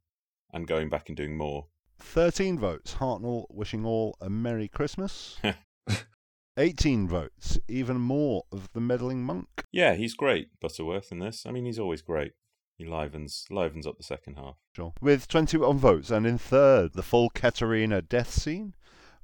and 0.51 0.67
going 0.67 0.89
back 0.89 1.07
and 1.07 1.15
doing 1.15 1.37
more. 1.37 1.67
13 1.99 2.57
votes, 2.57 2.95
Hartnell 2.95 3.45
wishing 3.49 3.85
all 3.85 4.17
a 4.21 4.29
Merry 4.29 4.67
Christmas. 4.67 5.37
18 6.59 7.07
votes, 7.07 7.57
even 7.69 7.97
more 7.97 8.43
of 8.51 8.69
the 8.73 8.81
meddling 8.81 9.23
monk. 9.23 9.47
Yeah, 9.71 9.95
he's 9.95 10.13
great, 10.13 10.59
Butterworth, 10.59 11.11
in 11.11 11.19
this. 11.19 11.45
I 11.45 11.51
mean, 11.51 11.65
he's 11.65 11.79
always 11.79 12.01
great. 12.01 12.33
he 12.77 12.85
livens 12.85 13.45
livens 13.49 13.87
up 13.87 13.97
the 13.97 14.03
second 14.03 14.35
half. 14.35 14.55
Sure. 14.75 14.93
With 15.01 15.27
21 15.29 15.77
votes, 15.77 16.11
and 16.11 16.27
in 16.27 16.37
third, 16.37 16.93
the 16.93 17.03
full 17.03 17.29
Katarina 17.29 18.01
death 18.01 18.29
scene. 18.31 18.73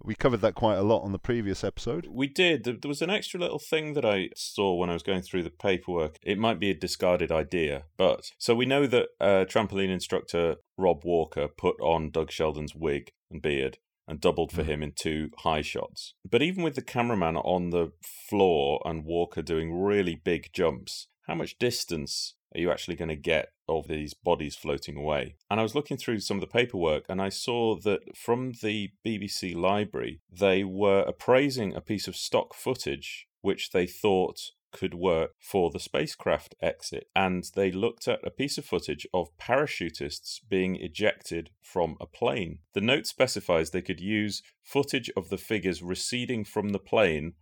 We 0.04 0.14
covered 0.14 0.42
that 0.42 0.56
quite 0.56 0.76
a 0.78 0.84
lot 0.84 1.04
on 1.04 1.14
the 1.14 1.20
previous 1.20 1.64
episode. 1.64 2.06
We 2.10 2.28
did. 2.28 2.64
There 2.66 2.78
was 2.88 3.02
an 3.02 3.10
extra 3.10 3.40
little 3.40 3.60
thing 3.60 3.94
that 3.94 4.06
I 4.06 4.30
saw 4.36 4.76
when 4.76 4.90
I 4.90 4.94
was 4.94 5.04
going 5.04 5.22
through 5.22 5.44
the 5.44 5.50
paperwork. 5.50 6.18
It 6.22 6.38
might 6.38 6.60
be 6.60 6.70
a 6.70 6.76
discarded 6.76 7.32
idea, 7.32 7.86
but 7.98 8.30
so 8.38 8.54
we 8.56 8.66
know 8.66 8.88
that 8.88 9.08
uh, 9.20 9.46
trampoline 9.46 9.90
instructor 9.90 10.58
Rob 10.78 11.04
Walker 11.06 11.48
put 11.48 11.80
on 11.80 12.12
Doug 12.12 12.30
Sheldon's 12.30 12.76
wig 12.76 13.12
and 13.32 13.42
beard 13.42 13.80
and 14.08 14.22
doubled 14.22 14.52
for 14.52 14.64
Mm. 14.64 14.68
him 14.68 14.84
in 14.84 14.92
two 14.92 15.32
high 15.40 15.62
shots. 15.62 16.14
But 16.30 16.42
even 16.42 16.64
with 16.64 16.76
the 16.76 16.82
cameraman 16.82 17.38
on 17.38 17.70
the 17.72 17.92
floor 18.02 18.82
and 18.86 19.06
Walker 19.06 19.42
doing 19.42 19.74
really 19.74 20.16
big 20.16 20.52
jumps, 20.54 21.08
how 21.28 21.36
much 21.36 21.58
distance 21.58 22.36
are 22.54 22.60
you 22.60 22.72
actually 22.72 22.96
going 22.96 23.10
to 23.10 23.16
get 23.16 23.52
of 23.68 23.88
these 23.88 24.14
bodies 24.14 24.56
floating 24.56 24.96
away? 24.96 25.36
And 25.50 25.60
I 25.60 25.64
was 25.64 25.76
looking 25.76 25.98
through 25.98 26.20
some 26.20 26.38
of 26.38 26.42
the 26.42 26.48
paperwork 26.48 27.06
and 27.10 27.22
I 27.22 27.30
saw 27.30 27.76
that 27.80 28.16
from 28.16 28.54
the 28.62 28.92
BBC 29.04 29.56
library, 29.56 30.22
they 30.32 30.64
were 30.64 31.02
appraising 31.02 31.74
a 31.74 31.82
piece 31.82 32.08
of 32.08 32.16
stock 32.16 32.54
footage 32.54 33.28
which 33.42 33.72
they 33.72 33.86
thought 33.86 34.52
could 34.80 34.94
work 34.94 35.32
for 35.40 35.72
the 35.72 35.80
spacecraft 35.80 36.54
exit. 36.62 37.08
And 37.16 37.46
they 37.56 37.72
looked 37.72 38.08
at 38.08 38.20
a 38.28 38.30
piece 38.30 38.58
of 38.58 38.66
footage 38.66 39.08
of 39.14 39.36
parachutists 39.38 40.40
being 40.50 40.76
ejected 40.76 41.50
from 41.62 41.96
a 42.02 42.06
plane. 42.06 42.60
The 42.74 42.82
note 42.82 43.08
specifies 43.08 43.70
they 43.70 43.82
could 43.82 44.02
use 44.02 44.44
footage 44.62 45.10
of 45.16 45.30
the 45.30 45.38
figures 45.38 45.82
receding 45.82 46.44
from 46.44 46.70
the 46.70 46.80
plane 46.92 47.34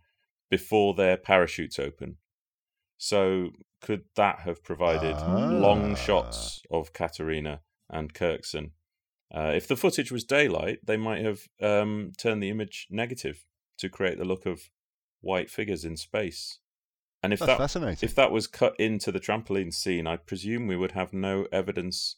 before 0.48 0.94
their 0.94 1.16
parachutes 1.16 1.78
open. 1.78 2.18
So, 2.96 3.50
could 3.80 4.04
that 4.14 4.38
have 4.46 4.62
provided 4.62 5.16
long 5.60 5.92
Ah. 5.92 5.96
shots 6.06 6.62
of 6.70 6.92
Katarina 6.92 7.62
and 7.90 8.14
Kirksen? 8.14 8.70
Uh, 9.34 9.52
if 9.56 9.66
the 9.66 9.76
footage 9.76 10.12
was 10.12 10.22
daylight, 10.24 10.78
they 10.84 10.96
might 10.96 11.24
have 11.24 11.40
um, 11.60 12.12
turned 12.16 12.40
the 12.42 12.50
image 12.50 12.86
negative 12.90 13.44
to 13.78 13.88
create 13.88 14.18
the 14.18 14.24
look 14.24 14.46
of 14.46 14.70
white 15.20 15.50
figures 15.50 15.84
in 15.84 15.96
space. 15.96 16.60
And 17.24 17.32
if 17.32 17.38
That's 17.38 17.52
that 17.52 17.58
fascinating. 17.58 18.06
if 18.06 18.14
that 18.16 18.30
was 18.30 18.46
cut 18.46 18.78
into 18.78 19.10
the 19.10 19.18
trampoline 19.18 19.72
scene, 19.72 20.06
I 20.06 20.18
presume 20.18 20.66
we 20.66 20.76
would 20.76 20.92
have 20.92 21.14
no 21.14 21.46
evidence 21.50 22.16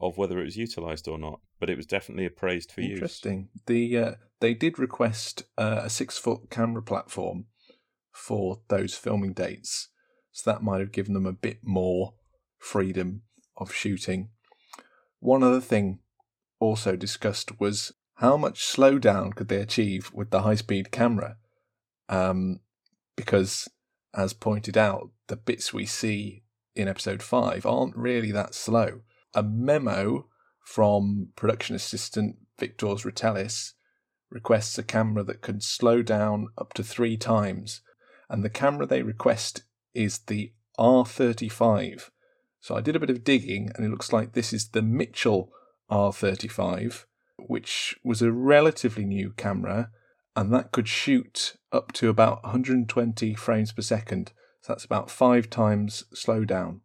of 0.00 0.16
whether 0.16 0.38
it 0.38 0.44
was 0.44 0.56
utilized 0.56 1.08
or 1.08 1.18
not. 1.18 1.40
But 1.58 1.68
it 1.68 1.76
was 1.76 1.84
definitely 1.84 2.26
appraised 2.26 2.70
for 2.70 2.80
use. 2.80 2.92
Interesting. 2.92 3.48
The 3.66 3.98
uh, 3.98 4.12
they 4.38 4.54
did 4.54 4.78
request 4.78 5.42
uh, 5.58 5.80
a 5.82 5.90
six 5.90 6.16
foot 6.16 6.48
camera 6.48 6.80
platform 6.80 7.46
for 8.12 8.60
those 8.68 8.94
filming 8.94 9.32
dates, 9.32 9.88
so 10.30 10.48
that 10.48 10.62
might 10.62 10.78
have 10.78 10.92
given 10.92 11.14
them 11.14 11.26
a 11.26 11.32
bit 11.32 11.58
more 11.64 12.14
freedom 12.56 13.22
of 13.56 13.74
shooting. 13.74 14.28
One 15.18 15.42
other 15.42 15.60
thing 15.60 15.98
also 16.60 16.94
discussed 16.94 17.58
was 17.58 17.92
how 18.18 18.36
much 18.36 18.64
slowdown 18.64 19.34
could 19.34 19.48
they 19.48 19.60
achieve 19.60 20.12
with 20.14 20.30
the 20.30 20.42
high 20.42 20.54
speed 20.54 20.92
camera, 20.92 21.36
um, 22.08 22.60
because 23.16 23.68
as 24.16 24.32
pointed 24.32 24.76
out, 24.76 25.10
the 25.28 25.36
bits 25.36 25.72
we 25.72 25.86
see 25.86 26.42
in 26.74 26.88
episode 26.88 27.22
five 27.22 27.66
aren't 27.66 27.96
really 27.96 28.32
that 28.32 28.54
slow. 28.54 29.02
A 29.34 29.42
memo 29.42 30.28
from 30.64 31.28
production 31.36 31.76
assistant 31.76 32.36
Viktors 32.58 33.04
Ritelis 33.04 33.72
requests 34.30 34.78
a 34.78 34.82
camera 34.82 35.22
that 35.22 35.42
can 35.42 35.60
slow 35.60 36.02
down 36.02 36.48
up 36.58 36.72
to 36.74 36.82
three 36.82 37.16
times, 37.16 37.82
and 38.28 38.42
the 38.42 38.50
camera 38.50 38.86
they 38.86 39.02
request 39.02 39.62
is 39.94 40.18
the 40.18 40.52
R35. 40.78 42.10
So 42.60 42.74
I 42.74 42.80
did 42.80 42.96
a 42.96 43.00
bit 43.00 43.10
of 43.10 43.24
digging, 43.24 43.70
and 43.74 43.84
it 43.84 43.90
looks 43.90 44.12
like 44.12 44.32
this 44.32 44.52
is 44.52 44.70
the 44.70 44.82
Mitchell 44.82 45.52
R35, 45.90 47.04
which 47.38 47.96
was 48.02 48.22
a 48.22 48.32
relatively 48.32 49.04
new 49.04 49.32
camera, 49.36 49.90
and 50.36 50.52
that 50.52 50.70
could 50.70 50.86
shoot 50.86 51.56
up 51.72 51.92
to 51.92 52.08
about 52.08 52.42
120 52.44 53.34
frames 53.34 53.72
per 53.72 53.82
second. 53.82 54.32
So 54.60 54.72
that's 54.72 54.84
about 54.84 55.10
five 55.10 55.48
times 55.48 56.04
slowdown. 56.14 56.80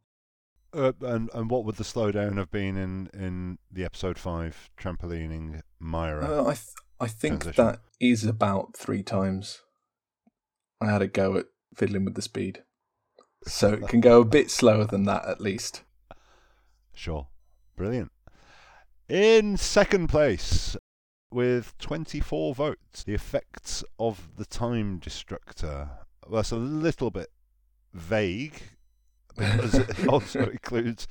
Uh, 0.74 0.94
and 1.02 1.30
and 1.34 1.50
what 1.50 1.66
would 1.66 1.76
the 1.76 1.84
slowdown 1.84 2.38
have 2.38 2.50
been 2.50 2.78
in 2.78 3.10
in 3.14 3.58
the 3.70 3.84
episode 3.84 4.18
five 4.18 4.70
trampolining 4.80 5.60
Myra? 5.80 6.26
Uh, 6.26 6.44
I 6.44 6.54
th- 6.54 6.76
I 7.00 7.08
think 7.08 7.42
transition. 7.42 7.66
that 7.66 7.80
is 8.00 8.24
about 8.24 8.78
three 8.78 9.04
times. 9.04 9.62
I 10.80 10.90
had 10.90 11.02
a 11.02 11.08
go 11.08 11.36
at 11.36 11.48
fiddling 11.76 12.06
with 12.06 12.16
the 12.16 12.22
speed, 12.22 12.64
so 13.46 13.74
it 13.74 13.88
can 13.90 14.00
go 14.00 14.22
a 14.22 14.26
bit 14.26 14.50
slower 14.50 14.86
than 14.86 15.04
that 15.06 15.26
at 15.26 15.42
least. 15.42 15.84
Sure, 16.94 17.28
brilliant. 17.76 18.12
In 19.10 19.58
second 19.58 20.08
place, 20.08 20.78
with 21.32 21.78
24 21.78 22.56
votes, 22.56 23.04
the 23.04 23.14
effects 23.14 23.84
of 24.00 24.30
the 24.38 24.46
Time 24.46 25.00
Destructor. 25.00 25.90
Well, 26.28 26.38
that's 26.38 26.52
a 26.52 26.58
little 26.58 27.12
bit 27.12 27.30
vague 27.94 28.62
because 29.36 29.76
it 29.76 30.08
also 30.10 30.50
includes 30.50 31.08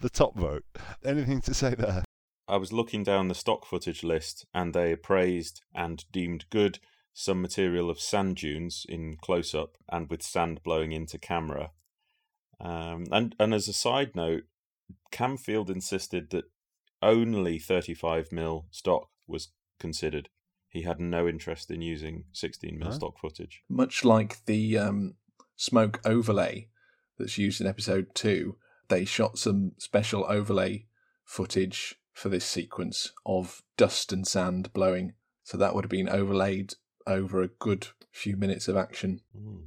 the 0.00 0.10
top 0.10 0.36
vote. 0.36 0.64
Anything 1.04 1.40
to 1.42 1.54
say 1.54 1.74
there? 1.74 2.04
I 2.48 2.56
was 2.56 2.72
looking 2.72 3.02
down 3.02 3.28
the 3.28 3.34
stock 3.34 3.66
footage 3.66 4.04
list, 4.04 4.46
and 4.54 4.72
they 4.72 4.92
appraised 4.92 5.62
and 5.74 6.04
deemed 6.12 6.46
good 6.50 6.78
some 7.12 7.40
material 7.40 7.88
of 7.88 7.98
sand 7.98 8.36
dunes 8.36 8.84
in 8.88 9.16
close 9.16 9.54
up 9.54 9.78
and 9.88 10.10
with 10.10 10.22
sand 10.22 10.60
blowing 10.62 10.92
into 10.92 11.18
camera. 11.18 11.70
Um, 12.60 13.06
and 13.10 13.34
and 13.38 13.52
as 13.54 13.68
a 13.68 13.72
side 13.72 14.14
note, 14.14 14.44
Camfield 15.12 15.70
insisted 15.70 16.30
that 16.30 16.44
only 17.02 17.58
35 17.58 18.32
mil 18.32 18.66
stock 18.70 19.08
was 19.26 19.48
considered. 19.78 20.28
He 20.68 20.82
had 20.82 21.00
no 21.00 21.26
interest 21.26 21.70
in 21.70 21.80
using 21.80 22.24
16 22.32 22.78
mil 22.78 22.88
Huh? 22.88 22.94
stock 22.94 23.18
footage. 23.18 23.62
Much 23.68 24.04
like 24.04 24.44
the 24.46 24.76
um, 24.76 25.14
smoke 25.56 26.00
overlay 26.04 26.68
that's 27.18 27.38
used 27.38 27.60
in 27.60 27.66
episode 27.66 28.14
two, 28.14 28.56
they 28.88 29.04
shot 29.04 29.38
some 29.38 29.72
special 29.78 30.24
overlay 30.28 30.86
footage 31.24 31.94
for 32.12 32.28
this 32.28 32.44
sequence 32.44 33.12
of 33.24 33.62
dust 33.76 34.12
and 34.12 34.26
sand 34.26 34.72
blowing. 34.72 35.14
So 35.44 35.56
that 35.56 35.74
would 35.74 35.84
have 35.84 35.90
been 35.90 36.08
overlaid 36.08 36.74
over 37.06 37.42
a 37.42 37.48
good 37.48 37.88
few 38.10 38.36
minutes 38.36 38.68
of 38.68 38.76
action. 38.76 39.20
Mm. 39.36 39.66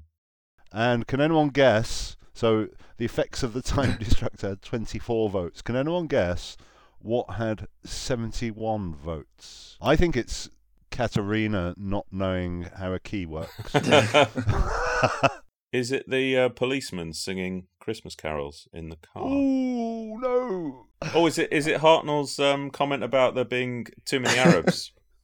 And 0.72 1.08
can 1.08 1.22
anyone 1.22 1.50
guess? 1.50 2.18
So 2.34 2.68
the 2.98 3.06
effects 3.06 3.44
of 3.44 3.54
the 3.54 3.62
Time 3.62 3.98
Destructor 4.00 4.50
had 4.50 4.62
24 4.62 5.30
votes. 5.30 5.62
Can 5.62 5.76
anyone 5.76 6.08
guess 6.08 6.56
what 7.02 7.36
had 7.36 7.68
71 7.84 8.94
votes? 8.96 9.78
I 9.82 9.96
think 9.96 10.16
it's 10.16 10.50
Katarina 10.92 11.74
not 11.78 12.06
knowing 12.12 12.64
how 12.78 12.94
a 12.94 13.00
key 13.00 13.26
works. 13.26 13.74
Is 15.72 15.92
it 15.92 16.10
the 16.10 16.36
uh, 16.36 16.50
policeman 16.50 17.14
singing 17.14 17.68
Christmas 17.80 18.16
carols 18.16 18.68
in 18.74 18.90
the 18.90 18.96
car? 18.96 19.22
oh 19.24 20.18
no! 20.20 20.88
Oh, 21.14 21.28
is 21.28 21.38
it 21.38 21.54
is 21.54 21.68
it 21.68 21.82
Hartnell's 21.82 22.40
um, 22.40 22.72
comment 22.72 23.04
about 23.04 23.36
there 23.36 23.46
being 23.46 23.86
too 24.04 24.20
many 24.20 24.40
Arabs? 24.40 24.92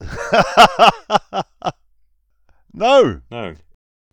no! 2.72 3.22
no. 3.28 3.56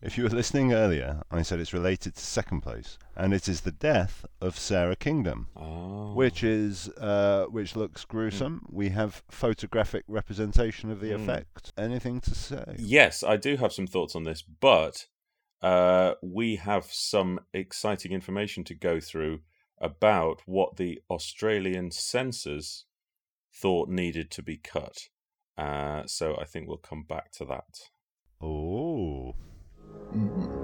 If 0.05 0.17
you 0.17 0.25
were 0.25 0.29
listening 0.31 0.73
earlier, 0.73 1.21
I 1.31 1.43
said 1.43 1.61
it's 1.61 1.71
related 1.73 2.15
to 2.15 2.21
second 2.21 2.59
place, 2.59 2.97
and 3.15 3.33
it 3.33 3.47
is 3.47 3.61
the 3.61 3.71
death 3.71 4.25
of 4.41 4.59
Sara 4.59 4.97
Kingdom, 4.97 5.47
Oh. 5.55 6.13
which 6.13 6.43
is 6.43 6.89
uh, 6.97 7.45
which 7.45 7.77
looks 7.77 8.03
gruesome. 8.03 8.65
We 8.69 8.89
have 8.89 9.23
photographic 9.29 10.03
representation 10.09 10.91
of 10.91 10.99
the 10.99 11.11
Hmm. 11.13 11.21
effect. 11.23 11.71
Anything 11.77 12.19
to 12.19 12.35
say? 12.35 12.75
Yes, 12.77 13.23
I 13.23 13.37
do 13.37 13.55
have 13.55 13.71
some 13.71 13.87
thoughts 13.87 14.13
on 14.13 14.25
this, 14.25 14.41
but 14.41 15.07
uh, 15.61 16.15
we 16.21 16.57
have 16.57 16.85
some 16.91 17.39
exciting 17.53 18.11
information 18.11 18.65
to 18.65 18.75
go 18.75 18.99
through 18.99 19.39
about 19.77 20.41
what 20.45 20.75
the 20.75 21.01
Australian 21.09 21.91
censors 21.91 22.83
thought 23.53 23.87
needed 23.87 24.29
to 24.31 24.43
be 24.43 24.57
cut. 24.57 25.07
Uh, 25.57 26.05
so 26.07 26.35
I 26.37 26.43
think 26.43 26.67
we'll 26.67 26.75
come 26.77 27.03
back 27.03 27.31
to 27.33 27.45
that. 27.45 27.89
Oh. 28.41 29.35
Mhm. 30.13 30.63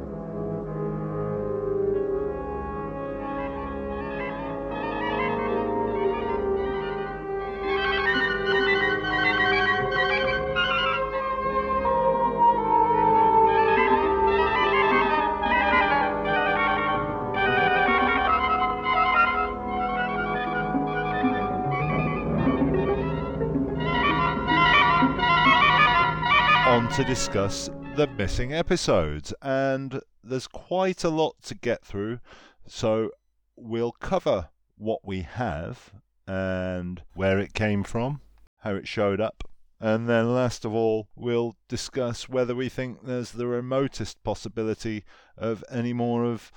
on 26.69 26.87
to 26.89 27.03
discuss 27.03 27.69
the 27.99 28.07
missing 28.07 28.53
episodes, 28.53 29.33
and 29.41 29.99
there's 30.23 30.47
quite 30.47 31.03
a 31.03 31.09
lot 31.09 31.35
to 31.43 31.53
get 31.53 31.83
through, 31.83 32.17
so 32.65 33.11
we'll 33.57 33.91
cover 33.91 34.47
what 34.77 35.01
we 35.03 35.23
have 35.23 35.91
and 36.25 37.01
where 37.13 37.37
it 37.37 37.53
came 37.53 37.83
from, 37.83 38.21
how 38.59 38.73
it 38.73 38.87
showed 38.87 39.19
up. 39.19 39.43
And 39.81 40.07
then, 40.07 40.33
last 40.33 40.63
of 40.63 40.73
all, 40.73 41.09
we'll 41.13 41.57
discuss 41.67 42.29
whether 42.29 42.55
we 42.55 42.69
think 42.69 42.99
there's 43.03 43.31
the 43.31 43.47
remotest 43.47 44.23
possibility 44.23 45.03
of 45.37 45.61
any 45.69 45.91
more 45.91 46.23
of 46.23 46.53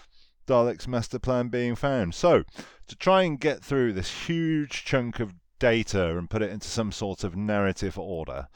Dalek's 0.46 0.86
master 0.86 1.18
plan 1.18 1.48
being 1.48 1.74
found. 1.74 2.14
So, 2.14 2.44
to 2.86 2.94
try 2.94 3.24
and 3.24 3.40
get 3.40 3.64
through 3.64 3.94
this 3.94 4.26
huge 4.28 4.84
chunk 4.84 5.18
of 5.18 5.34
data 5.58 6.16
and 6.16 6.30
put 6.30 6.42
it 6.42 6.52
into 6.52 6.68
some 6.68 6.92
sort 6.92 7.24
of 7.24 7.34
narrative 7.34 7.98
order, 7.98 8.46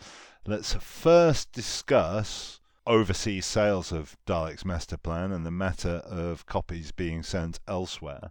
let's 0.46 0.74
first 0.74 1.50
discuss 1.50 2.55
overseas 2.86 3.46
sales 3.46 3.92
of 3.92 4.16
Dalek's 4.26 4.64
master 4.64 4.96
plan 4.96 5.32
and 5.32 5.44
the 5.44 5.50
matter 5.50 6.02
of 6.04 6.46
copies 6.46 6.92
being 6.92 7.22
sent 7.22 7.60
elsewhere. 7.66 8.30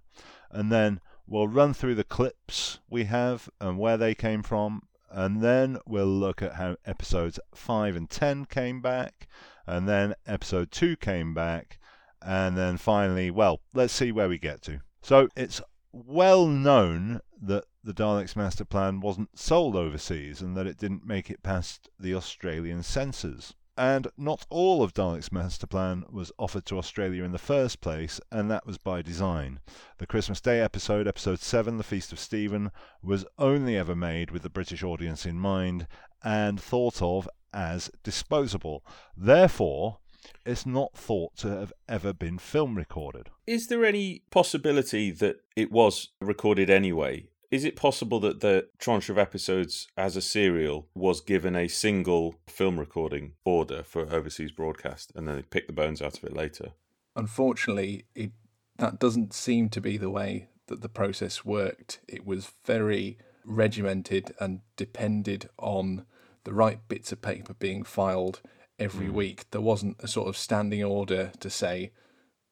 And 0.51 0.71
then 0.71 1.01
we'll 1.27 1.47
run 1.47 1.73
through 1.73 1.95
the 1.95 2.03
clips 2.03 2.79
we 2.89 3.05
have 3.05 3.49
and 3.59 3.77
where 3.77 3.97
they 3.97 4.15
came 4.15 4.43
from. 4.43 4.83
And 5.09 5.41
then 5.41 5.77
we'll 5.85 6.05
look 6.05 6.41
at 6.41 6.55
how 6.55 6.77
episodes 6.85 7.39
5 7.53 7.95
and 7.95 8.09
10 8.09 8.45
came 8.45 8.81
back. 8.81 9.27
And 9.67 9.87
then 9.87 10.15
episode 10.25 10.71
2 10.71 10.95
came 10.97 11.33
back. 11.33 11.79
And 12.21 12.57
then 12.57 12.77
finally, 12.77 13.31
well, 13.31 13.61
let's 13.73 13.93
see 13.93 14.11
where 14.11 14.29
we 14.29 14.37
get 14.37 14.61
to. 14.63 14.79
So 15.01 15.29
it's 15.35 15.61
well 15.91 16.47
known 16.47 17.21
that 17.41 17.65
the 17.83 17.93
Daleks 17.93 18.35
master 18.35 18.65
plan 18.65 18.99
wasn't 18.99 19.37
sold 19.37 19.75
overseas 19.75 20.41
and 20.41 20.57
that 20.57 20.67
it 20.67 20.77
didn't 20.77 21.05
make 21.05 21.29
it 21.29 21.43
past 21.43 21.89
the 21.99 22.15
Australian 22.15 22.81
censors. 22.81 23.53
And 23.77 24.07
not 24.17 24.45
all 24.49 24.81
of 24.81 24.93
Dalek's 24.93 25.31
master 25.31 25.67
plan 25.67 26.05
was 26.09 26.31
offered 26.39 26.65
to 26.67 26.77
Australia 26.77 27.23
in 27.23 27.33
the 27.33 27.37
first 27.37 27.81
place, 27.81 28.21
and 28.31 28.49
that 28.49 28.65
was 28.65 28.77
by 28.77 29.01
design. 29.01 29.59
The 29.97 30.07
Christmas 30.07 30.39
Day 30.39 30.61
episode, 30.61 31.07
episode 31.07 31.39
7, 31.39 31.77
The 31.77 31.83
Feast 31.83 32.13
of 32.13 32.19
Steven, 32.19 32.71
was 33.03 33.25
only 33.37 33.75
ever 33.75 33.95
made 33.95 34.31
with 34.31 34.43
the 34.43 34.49
British 34.49 34.81
audience 34.81 35.25
in 35.25 35.37
mind 35.37 35.87
and 36.23 36.59
thought 36.59 37.01
of 37.01 37.29
as 37.53 37.91
disposable. 38.03 38.85
Therefore, 39.17 39.97
it's 40.45 40.65
not 40.65 40.93
thought 40.93 41.35
to 41.37 41.49
have 41.49 41.73
ever 41.87 42.13
been 42.13 42.37
film 42.37 42.75
recorded. 42.75 43.29
Is 43.45 43.67
there 43.67 43.85
any 43.85 44.23
possibility 44.31 45.11
that 45.11 45.37
it 45.55 45.71
was 45.71 46.09
recorded 46.21 46.69
anyway? 46.69 47.27
Is 47.51 47.63
it 47.63 47.75
possible 47.75 48.19
that 48.21 48.41
the 48.41 48.67
tranche 48.79 49.09
of 49.09 49.17
episodes 49.17 49.87
as 49.97 50.15
a 50.15 50.21
serial 50.21 50.87
was 50.95 51.21
given 51.21 51.55
a 51.55 51.67
single 51.67 52.35
film 52.47 52.79
recording 52.79 53.33
order 53.45 53.83
for 53.83 54.13
overseas 54.13 54.51
broadcast 54.51 55.11
and 55.15 55.27
then 55.27 55.35
they 55.35 55.41
picked 55.43 55.67
the 55.67 55.73
bones 55.73 56.01
out 56.01 56.17
of 56.17 56.23
it 56.23 56.35
later? 56.35 56.73
Unfortunately, 57.15 58.05
it, 58.15 58.31
that 58.77 58.99
doesn't 58.99 59.33
seem 59.33 59.69
to 59.69 59.81
be 59.81 59.97
the 59.97 60.09
way 60.09 60.49
that 60.67 60.81
the 60.81 60.89
process 60.89 61.45
worked. 61.45 61.99
It 62.07 62.25
was 62.25 62.51
very 62.65 63.17
regimented 63.45 64.33
and 64.39 64.61
depended 64.75 65.49
on 65.57 66.05
the 66.43 66.53
right 66.53 66.79
bits 66.87 67.11
of 67.11 67.21
paper 67.21 67.53
being 67.53 67.83
filed 67.83 68.41
every 68.79 69.07
mm. 69.07 69.13
week. 69.13 69.45
There 69.51 69.61
wasn't 69.61 69.97
a 69.99 70.07
sort 70.07 70.27
of 70.27 70.37
standing 70.37 70.83
order 70.83 71.31
to 71.39 71.49
say, 71.49 71.91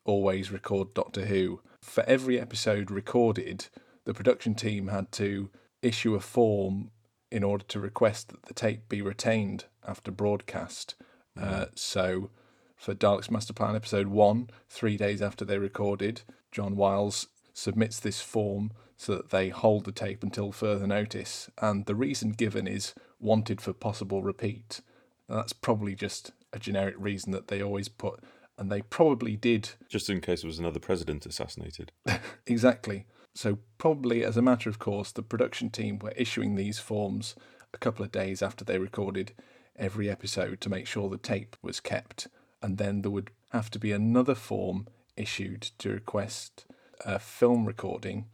always 0.06 0.52
record 0.52 0.94
Doctor 0.94 1.26
Who. 1.26 1.62
For 1.82 2.04
every 2.04 2.40
episode 2.40 2.90
recorded, 2.90 3.68
the 4.06 4.14
production 4.14 4.56
team 4.56 4.88
had 4.88 5.12
to 5.14 5.50
issue 5.82 6.16
a 6.16 6.20
form 6.20 6.92
in 7.32 7.44
order 7.44 7.66
to 7.66 7.80
request 7.80 8.30
that 8.30 8.44
the 8.44 8.54
tape 8.54 8.88
be 8.88 9.02
retained 9.02 9.66
after 9.88 10.12
broadcast. 10.12 10.96
Mm. 11.38 11.44
Uh, 11.44 11.66
so, 11.76 12.30
for 12.76 12.94
Dalek's 12.94 13.32
Master 13.32 13.54
Plan 13.54 13.76
episode 13.76 14.08
one, 14.08 14.50
three 14.70 14.98
days 14.98 15.22
after 15.22 15.44
they 15.44 15.58
recorded, 15.58 16.22
John 16.52 16.76
Wiles 16.76 17.28
submits 17.54 18.00
this 18.00 18.22
form 18.22 18.72
so 18.98 19.16
that 19.16 19.32
they 19.32 19.50
hold 19.50 19.86
the 19.86 19.92
tape 19.92 20.24
until 20.24 20.52
further 20.52 20.88
notice. 20.88 21.50
And 21.62 21.86
the 21.86 21.96
reason 21.96 22.32
given 22.32 22.68
is 22.68 22.94
wanted 23.20 23.62
for 23.62 23.74
possible 23.74 24.22
repeat. 24.22 24.82
And 25.28 25.38
that's 25.38 25.54
probably 25.54 25.96
just 25.96 26.32
a 26.52 26.60
generic 26.60 26.96
reason 26.98 27.32
that 27.32 27.48
they 27.48 27.62
always 27.62 27.90
put, 27.90 28.20
and 28.58 28.72
they 28.72 28.82
probably 28.84 29.36
did. 29.36 29.72
Just 29.90 30.10
in 30.10 30.22
case 30.22 30.42
there 30.42 30.48
was 30.48 30.60
another 30.60 30.80
president 30.80 31.26
assassinated. 31.26 31.92
exactly. 32.48 33.06
So, 33.36 33.60
probably 33.78 34.24
as 34.24 34.38
a 34.38 34.42
matter 34.42 34.70
of 34.70 34.80
course, 34.80 35.12
the 35.12 35.24
production 35.24 35.70
team 35.70 36.00
were 36.00 36.14
issuing 36.16 36.56
these 36.56 36.80
forms 36.80 37.36
a 37.74 37.78
couple 37.78 38.06
of 38.06 38.12
days 38.12 38.42
after 38.42 38.64
they 38.64 38.78
recorded 38.78 39.34
every 39.76 40.10
episode 40.10 40.62
to 40.62 40.70
make 40.70 40.86
sure 40.86 41.10
the 41.10 41.18
tape 41.18 41.56
was 41.62 41.80
kept. 41.80 42.28
And 42.62 42.78
then 42.78 43.02
there 43.02 43.12
would 43.12 43.32
have 43.52 43.72
to 43.72 43.80
be 43.80 43.92
another 43.92 44.36
form 44.36 44.88
issued 45.18 45.62
to 45.80 45.90
request 45.90 46.66
a 47.06 47.20
film 47.20 47.66
recording. 47.66 48.26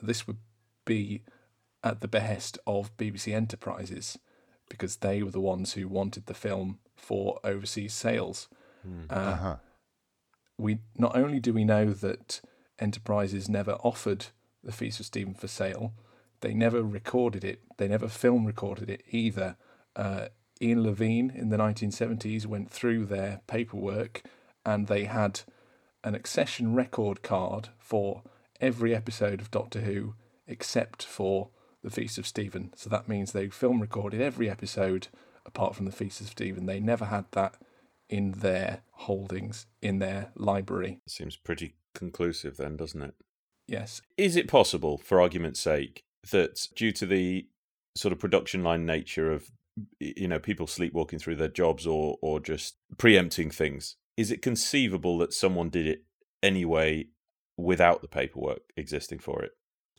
This 0.00 0.26
would 0.26 0.38
be 0.84 1.22
at 1.84 2.00
the 2.00 2.08
behest 2.08 2.58
of 2.66 2.96
BBC 2.96 3.34
Enterprises 3.34 4.18
because 4.68 4.96
they 4.96 5.22
were 5.22 5.30
the 5.30 5.40
ones 5.40 5.74
who 5.74 5.88
wanted 5.88 6.26
the 6.26 6.34
film 6.34 6.78
for 6.96 7.40
overseas 7.44 7.92
sales. 7.92 8.48
Mm. 8.86 9.10
Uh, 9.10 9.14
uh-huh. 9.14 9.56
We 10.58 10.78
not 10.96 11.16
only 11.16 11.40
do 11.40 11.52
we 11.52 11.64
know 11.64 11.92
that 11.92 12.40
Enterprises 12.80 13.48
never 13.48 13.72
offered 13.84 14.26
the 14.64 14.72
Feast 14.72 15.00
of 15.00 15.06
Steven 15.06 15.34
for 15.34 15.48
sale, 15.48 15.92
they 16.40 16.54
never 16.54 16.82
recorded 16.82 17.44
it. 17.44 17.60
They 17.76 17.88
never 17.88 18.08
film 18.08 18.46
recorded 18.46 18.90
it 18.90 19.02
either. 19.10 19.56
Uh, 19.94 20.28
Ian 20.60 20.82
Levine 20.82 21.30
in 21.30 21.50
the 21.50 21.56
1970s 21.56 22.46
went 22.46 22.70
through 22.70 23.06
their 23.06 23.40
paperwork 23.46 24.22
and 24.64 24.86
they 24.86 25.04
had 25.04 25.40
an 26.02 26.14
accession 26.14 26.74
record 26.74 27.22
card 27.22 27.70
for 27.78 28.22
every 28.60 28.94
episode 28.94 29.40
of 29.40 29.50
Doctor 29.50 29.80
Who 29.80 30.14
except 30.46 31.02
for 31.04 31.50
the 31.82 31.90
Feast 31.90 32.18
of 32.18 32.26
Steven. 32.26 32.72
So 32.76 32.90
that 32.90 33.08
means 33.08 33.32
they 33.32 33.48
film 33.48 33.80
recorded 33.80 34.20
every 34.20 34.50
episode 34.50 35.08
apart 35.46 35.74
from 35.74 35.86
the 35.86 35.92
Feast 35.92 36.20
of 36.20 36.28
Steven. 36.28 36.66
They 36.66 36.80
never 36.80 37.06
had 37.06 37.26
that 37.32 37.56
in 38.08 38.32
their 38.32 38.82
holdings, 38.92 39.66
in 39.80 39.98
their 39.98 40.32
library. 40.34 41.00
Seems 41.06 41.36
pretty 41.36 41.74
conclusive 41.94 42.56
then, 42.56 42.76
doesn't 42.76 43.02
it? 43.02 43.14
Yes. 43.66 44.02
Is 44.16 44.36
it 44.36 44.48
possible, 44.48 44.98
for 44.98 45.20
argument's 45.20 45.60
sake, 45.60 46.04
that 46.30 46.68
due 46.74 46.92
to 46.92 47.06
the 47.06 47.46
sort 47.96 48.12
of 48.12 48.18
production 48.18 48.62
line 48.62 48.86
nature 48.86 49.32
of 49.32 49.50
you 49.98 50.28
know 50.28 50.38
people 50.38 50.66
sleepwalking 50.66 51.18
through 51.18 51.36
their 51.36 51.48
jobs 51.48 51.86
or 51.86 52.18
or 52.20 52.40
just 52.40 52.76
preempting 52.98 53.50
things 53.50 53.96
is 54.16 54.30
it 54.30 54.42
conceivable 54.42 55.18
that 55.18 55.32
someone 55.32 55.70
did 55.70 55.86
it 55.86 56.02
anyway 56.42 57.06
without 57.56 58.02
the 58.02 58.08
paperwork 58.08 58.60
existing 58.76 59.18
for 59.18 59.42
it 59.42 59.52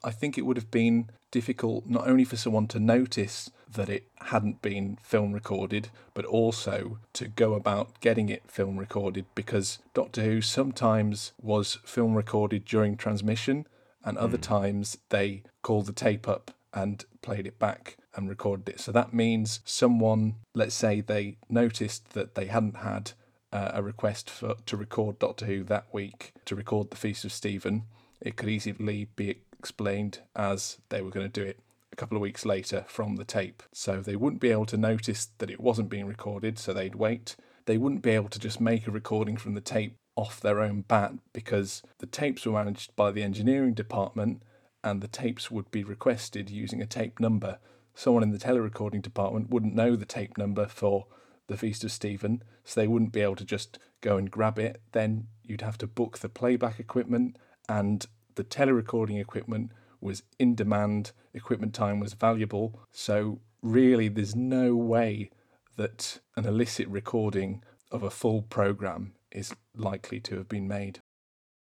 I 0.03 0.11
think 0.11 0.37
it 0.37 0.45
would 0.45 0.57
have 0.57 0.71
been 0.71 1.09
difficult 1.31 1.85
not 1.85 2.07
only 2.07 2.23
for 2.25 2.37
someone 2.37 2.67
to 2.67 2.79
notice 2.79 3.49
that 3.73 3.89
it 3.89 4.07
hadn't 4.19 4.61
been 4.61 4.97
film 5.01 5.31
recorded, 5.31 5.89
but 6.13 6.25
also 6.25 6.99
to 7.13 7.27
go 7.27 7.53
about 7.53 7.99
getting 8.01 8.29
it 8.29 8.43
film 8.51 8.77
recorded 8.77 9.25
because 9.33 9.79
Doctor 9.93 10.23
Who 10.23 10.41
sometimes 10.41 11.31
was 11.41 11.79
film 11.85 12.15
recorded 12.15 12.65
during 12.65 12.97
transmission, 12.97 13.65
and 14.03 14.17
other 14.17 14.37
mm. 14.37 14.41
times 14.41 14.97
they 15.09 15.43
called 15.61 15.85
the 15.85 15.93
tape 15.93 16.27
up 16.27 16.51
and 16.73 17.05
played 17.21 17.47
it 17.47 17.59
back 17.59 17.97
and 18.15 18.27
recorded 18.27 18.67
it. 18.67 18.79
So 18.79 18.91
that 18.91 19.13
means 19.13 19.61
someone, 19.63 20.35
let's 20.53 20.75
say 20.75 21.01
they 21.01 21.37
noticed 21.49 22.11
that 22.11 22.35
they 22.35 22.45
hadn't 22.45 22.77
had 22.77 23.11
uh, 23.53 23.71
a 23.73 23.83
request 23.83 24.29
for 24.29 24.55
to 24.65 24.77
record 24.77 25.19
Doctor 25.19 25.45
Who 25.45 25.63
that 25.65 25.85
week 25.93 26.33
to 26.45 26.55
record 26.55 26.89
the 26.89 26.97
Feast 26.97 27.25
of 27.25 27.31
Steven. 27.31 27.83
It 28.19 28.35
could 28.35 28.49
easily 28.49 29.07
be 29.15 29.37
explained 29.61 30.21
as 30.35 30.79
they 30.89 31.03
were 31.03 31.11
going 31.11 31.29
to 31.29 31.39
do 31.39 31.47
it 31.47 31.59
a 31.93 31.95
couple 31.95 32.17
of 32.17 32.21
weeks 32.21 32.47
later 32.47 32.83
from 32.87 33.17
the 33.17 33.23
tape. 33.23 33.61
So 33.71 34.01
they 34.01 34.15
wouldn't 34.15 34.41
be 34.41 34.49
able 34.49 34.65
to 34.65 34.77
notice 34.77 35.27
that 35.37 35.51
it 35.51 35.59
wasn't 35.59 35.89
being 35.89 36.07
recorded, 36.07 36.57
so 36.57 36.73
they'd 36.73 36.95
wait. 36.95 37.35
They 37.67 37.77
wouldn't 37.77 38.01
be 38.01 38.09
able 38.09 38.29
to 38.29 38.39
just 38.39 38.59
make 38.59 38.87
a 38.87 38.91
recording 38.91 39.37
from 39.37 39.53
the 39.53 39.61
tape 39.61 39.93
off 40.15 40.41
their 40.41 40.61
own 40.61 40.81
bat 40.81 41.13
because 41.31 41.83
the 41.99 42.07
tapes 42.07 42.43
were 42.43 42.53
managed 42.53 42.95
by 42.95 43.11
the 43.11 43.21
engineering 43.21 43.75
department 43.75 44.41
and 44.83 44.99
the 44.99 45.07
tapes 45.07 45.51
would 45.51 45.69
be 45.69 45.83
requested 45.83 46.49
using 46.49 46.81
a 46.81 46.87
tape 46.87 47.19
number. 47.19 47.59
Someone 47.93 48.23
in 48.23 48.31
the 48.31 48.39
telerecording 48.39 49.03
department 49.03 49.51
wouldn't 49.51 49.75
know 49.75 49.95
the 49.95 50.05
tape 50.05 50.39
number 50.39 50.65
for 50.65 51.05
the 51.47 51.57
Feast 51.57 51.83
of 51.83 51.91
Steven, 51.91 52.41
so 52.63 52.79
they 52.79 52.87
wouldn't 52.87 53.11
be 53.11 53.21
able 53.21 53.35
to 53.35 53.45
just 53.45 53.77
go 54.01 54.17
and 54.17 54.31
grab 54.31 54.57
it. 54.57 54.81
Then 54.91 55.27
you'd 55.43 55.61
have 55.61 55.77
to 55.79 55.87
book 55.87 56.17
the 56.17 56.29
playback 56.29 56.79
equipment 56.79 57.37
and 57.69 58.07
the 58.35 58.43
telerecording 58.43 59.19
equipment 59.19 59.71
was 59.99 60.23
in 60.39 60.55
demand, 60.55 61.11
equipment 61.33 61.73
time 61.73 61.99
was 61.99 62.13
valuable. 62.13 62.79
So, 62.91 63.41
really, 63.61 64.07
there's 64.07 64.35
no 64.35 64.75
way 64.75 65.29
that 65.77 66.19
an 66.35 66.45
illicit 66.45 66.87
recording 66.87 67.63
of 67.91 68.03
a 68.03 68.09
full 68.09 68.41
program 68.41 69.13
is 69.31 69.53
likely 69.75 70.19
to 70.21 70.37
have 70.37 70.49
been 70.49 70.67
made. 70.67 70.99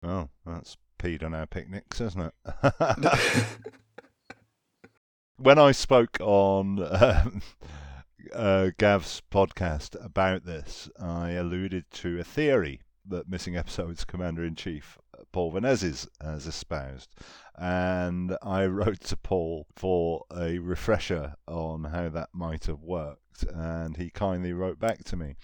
Oh, 0.03 0.29
that's 0.45 0.77
peed 0.99 1.23
on 1.23 1.35
our 1.35 1.47
picnics, 1.47 2.01
isn't 2.01 2.33
it? 2.33 2.35
when 5.37 5.59
I 5.59 5.73
spoke 5.73 6.19
on 6.21 6.81
um, 6.91 7.43
uh, 8.33 8.71
Gav's 8.79 9.23
podcast 9.31 10.03
about 10.05 10.45
this, 10.45 10.89
I 11.01 11.31
alluded 11.31 11.91
to 11.93 12.19
a 12.19 12.25
theory 12.25 12.81
that 13.07 13.29
Missing 13.29 13.57
Episodes 13.57 14.05
Commander 14.05 14.45
in 14.45 14.55
Chief 14.55 14.99
Paul 15.33 15.53
Vanezis 15.53 16.09
has 16.21 16.47
espoused. 16.47 17.15
And 17.57 18.37
I 18.43 18.67
wrote 18.79 19.01
to 19.05 19.17
Paul 19.17 19.67
for 19.75 20.25
a 20.35 20.59
refresher 20.59 21.35
on 21.47 21.85
how 21.85 22.09
that 22.11 22.31
might 22.33 22.67
have 22.67 22.83
worked, 22.83 23.45
and 23.45 23.97
he 23.97 24.11
kindly 24.11 24.53
wrote 24.53 24.79
back 24.79 25.05
to 25.05 25.17
me. 25.17 25.37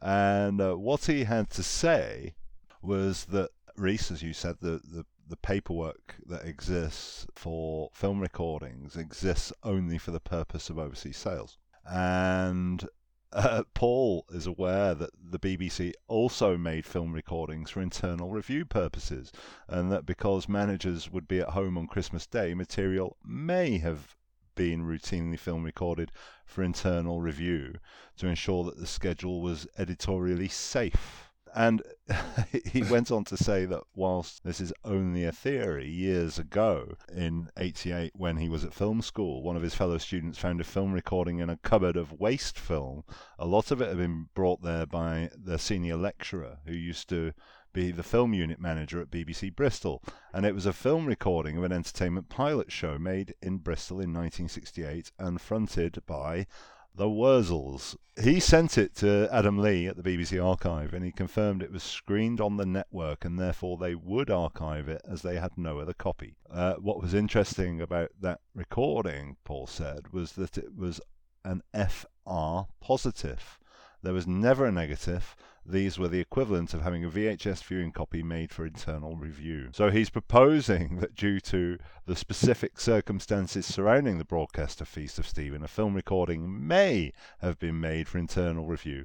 And 0.00 0.60
uh, 0.60 0.74
what 0.74 1.06
he 1.06 1.24
had 1.24 1.50
to 1.50 1.62
say 1.62 2.34
was 2.82 3.26
that 3.26 3.50
Rhys, 3.76 4.10
as 4.10 4.22
you 4.22 4.32
said, 4.32 4.56
the, 4.60 4.80
the 4.84 5.04
the 5.28 5.36
paperwork 5.36 6.16
that 6.26 6.44
exists 6.44 7.26
for 7.34 7.88
film 7.94 8.20
recordings 8.20 8.96
exists 8.96 9.50
only 9.62 9.96
for 9.96 10.10
the 10.10 10.20
purpose 10.20 10.68
of 10.68 10.78
overseas 10.78 11.16
sales. 11.16 11.56
And 11.86 12.86
uh, 13.32 13.62
Paul 13.74 14.26
is 14.30 14.46
aware 14.46 14.94
that 14.94 15.10
the 15.18 15.38
BBC 15.38 15.92
also 16.08 16.56
made 16.56 16.84
film 16.84 17.12
recordings 17.12 17.70
for 17.70 17.80
internal 17.80 18.30
review 18.30 18.64
purposes, 18.64 19.32
and 19.68 19.90
that 19.90 20.06
because 20.06 20.48
managers 20.48 21.10
would 21.10 21.26
be 21.26 21.40
at 21.40 21.50
home 21.50 21.78
on 21.78 21.86
Christmas 21.86 22.26
Day, 22.26 22.54
material 22.54 23.16
may 23.24 23.78
have 23.78 24.16
been 24.54 24.82
routinely 24.82 25.38
film 25.38 25.64
recorded 25.64 26.12
for 26.44 26.62
internal 26.62 27.20
review 27.20 27.74
to 28.18 28.26
ensure 28.26 28.64
that 28.64 28.78
the 28.78 28.86
schedule 28.86 29.40
was 29.40 29.66
editorially 29.78 30.48
safe. 30.48 31.31
And 31.54 31.82
he 32.64 32.82
went 32.82 33.10
on 33.10 33.24
to 33.24 33.36
say 33.36 33.66
that 33.66 33.82
whilst 33.94 34.42
this 34.42 34.60
is 34.60 34.72
only 34.84 35.24
a 35.24 35.32
theory, 35.32 35.88
years 35.88 36.38
ago 36.38 36.94
in 37.14 37.50
88, 37.56 38.12
when 38.16 38.38
he 38.38 38.48
was 38.48 38.64
at 38.64 38.72
film 38.72 39.02
school, 39.02 39.42
one 39.42 39.56
of 39.56 39.62
his 39.62 39.74
fellow 39.74 39.98
students 39.98 40.38
found 40.38 40.60
a 40.60 40.64
film 40.64 40.92
recording 40.92 41.40
in 41.40 41.50
a 41.50 41.58
cupboard 41.58 41.96
of 41.96 42.18
waste 42.18 42.58
film. 42.58 43.04
A 43.38 43.46
lot 43.46 43.70
of 43.70 43.80
it 43.82 43.88
had 43.88 43.98
been 43.98 44.28
brought 44.34 44.62
there 44.62 44.86
by 44.86 45.30
the 45.36 45.58
senior 45.58 45.96
lecturer 45.96 46.58
who 46.66 46.74
used 46.74 47.08
to 47.10 47.32
be 47.72 47.90
the 47.90 48.02
film 48.02 48.34
unit 48.34 48.60
manager 48.60 49.00
at 49.00 49.10
BBC 49.10 49.54
Bristol, 49.54 50.02
and 50.32 50.44
it 50.44 50.54
was 50.54 50.66
a 50.66 50.72
film 50.72 51.06
recording 51.06 51.56
of 51.56 51.64
an 51.64 51.72
entertainment 51.72 52.28
pilot 52.28 52.70
show 52.70 52.98
made 52.98 53.34
in 53.40 53.58
Bristol 53.58 53.96
in 53.96 54.12
1968 54.12 55.10
and 55.18 55.40
fronted 55.40 56.02
by 56.06 56.46
the 56.94 57.08
Wurzels. 57.08 57.96
He 58.22 58.40
sent 58.40 58.76
it 58.76 58.94
to 58.96 59.28
Adam 59.32 59.58
Lee 59.58 59.86
at 59.86 59.96
the 59.96 60.02
BBC 60.02 60.42
Archive 60.44 60.92
and 60.92 61.04
he 61.04 61.12
confirmed 61.12 61.62
it 61.62 61.72
was 61.72 61.82
screened 61.82 62.40
on 62.40 62.56
the 62.56 62.66
network 62.66 63.24
and 63.24 63.38
therefore 63.38 63.78
they 63.78 63.94
would 63.94 64.30
archive 64.30 64.88
it 64.88 65.00
as 65.08 65.22
they 65.22 65.36
had 65.36 65.56
no 65.56 65.78
other 65.78 65.94
copy. 65.94 66.36
Uh, 66.50 66.74
what 66.74 67.00
was 67.00 67.14
interesting 67.14 67.80
about 67.80 68.10
that 68.20 68.40
recording, 68.54 69.36
Paul 69.44 69.66
said, 69.66 70.12
was 70.12 70.32
that 70.32 70.58
it 70.58 70.76
was 70.76 71.00
an 71.44 71.62
FR 71.74 72.68
positive. 72.80 73.58
There 74.02 74.12
was 74.12 74.26
never 74.26 74.66
a 74.66 74.72
negative. 74.72 75.34
These 75.64 75.96
were 75.96 76.08
the 76.08 76.18
equivalent 76.18 76.74
of 76.74 76.82
having 76.82 77.04
a 77.04 77.08
VHS 77.08 77.62
viewing 77.62 77.92
copy 77.92 78.22
made 78.22 78.52
for 78.52 78.66
internal 78.66 79.14
review. 79.16 79.70
So 79.72 79.90
he's 79.90 80.10
proposing 80.10 80.96
that 81.00 81.14
due 81.14 81.38
to 81.40 81.78
the 82.04 82.16
specific 82.16 82.80
circumstances 82.80 83.64
surrounding 83.64 84.18
the 84.18 84.24
broadcast 84.24 84.80
of 84.80 84.88
Feast 84.88 85.20
of 85.20 85.26
Steven, 85.26 85.62
a 85.62 85.68
film 85.68 85.94
recording 85.94 86.66
may 86.66 87.12
have 87.40 87.60
been 87.60 87.78
made 87.78 88.08
for 88.08 88.18
internal 88.18 88.66
review 88.66 89.04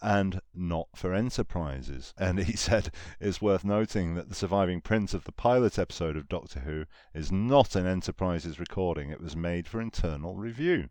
and 0.00 0.40
not 0.54 0.88
for 0.94 1.12
enterprises. 1.12 2.14
And 2.16 2.38
he 2.38 2.56
said 2.56 2.90
it's 3.20 3.42
worth 3.42 3.64
noting 3.64 4.14
that 4.14 4.30
the 4.30 4.34
surviving 4.34 4.80
print 4.80 5.12
of 5.12 5.24
the 5.24 5.32
pilot 5.32 5.78
episode 5.78 6.16
of 6.16 6.28
Doctor 6.28 6.60
Who 6.60 6.86
is 7.12 7.30
not 7.30 7.76
an 7.76 7.86
enterprises 7.86 8.58
recording, 8.58 9.10
it 9.10 9.20
was 9.20 9.36
made 9.36 9.68
for 9.68 9.80
internal 9.80 10.36
review. 10.36 10.88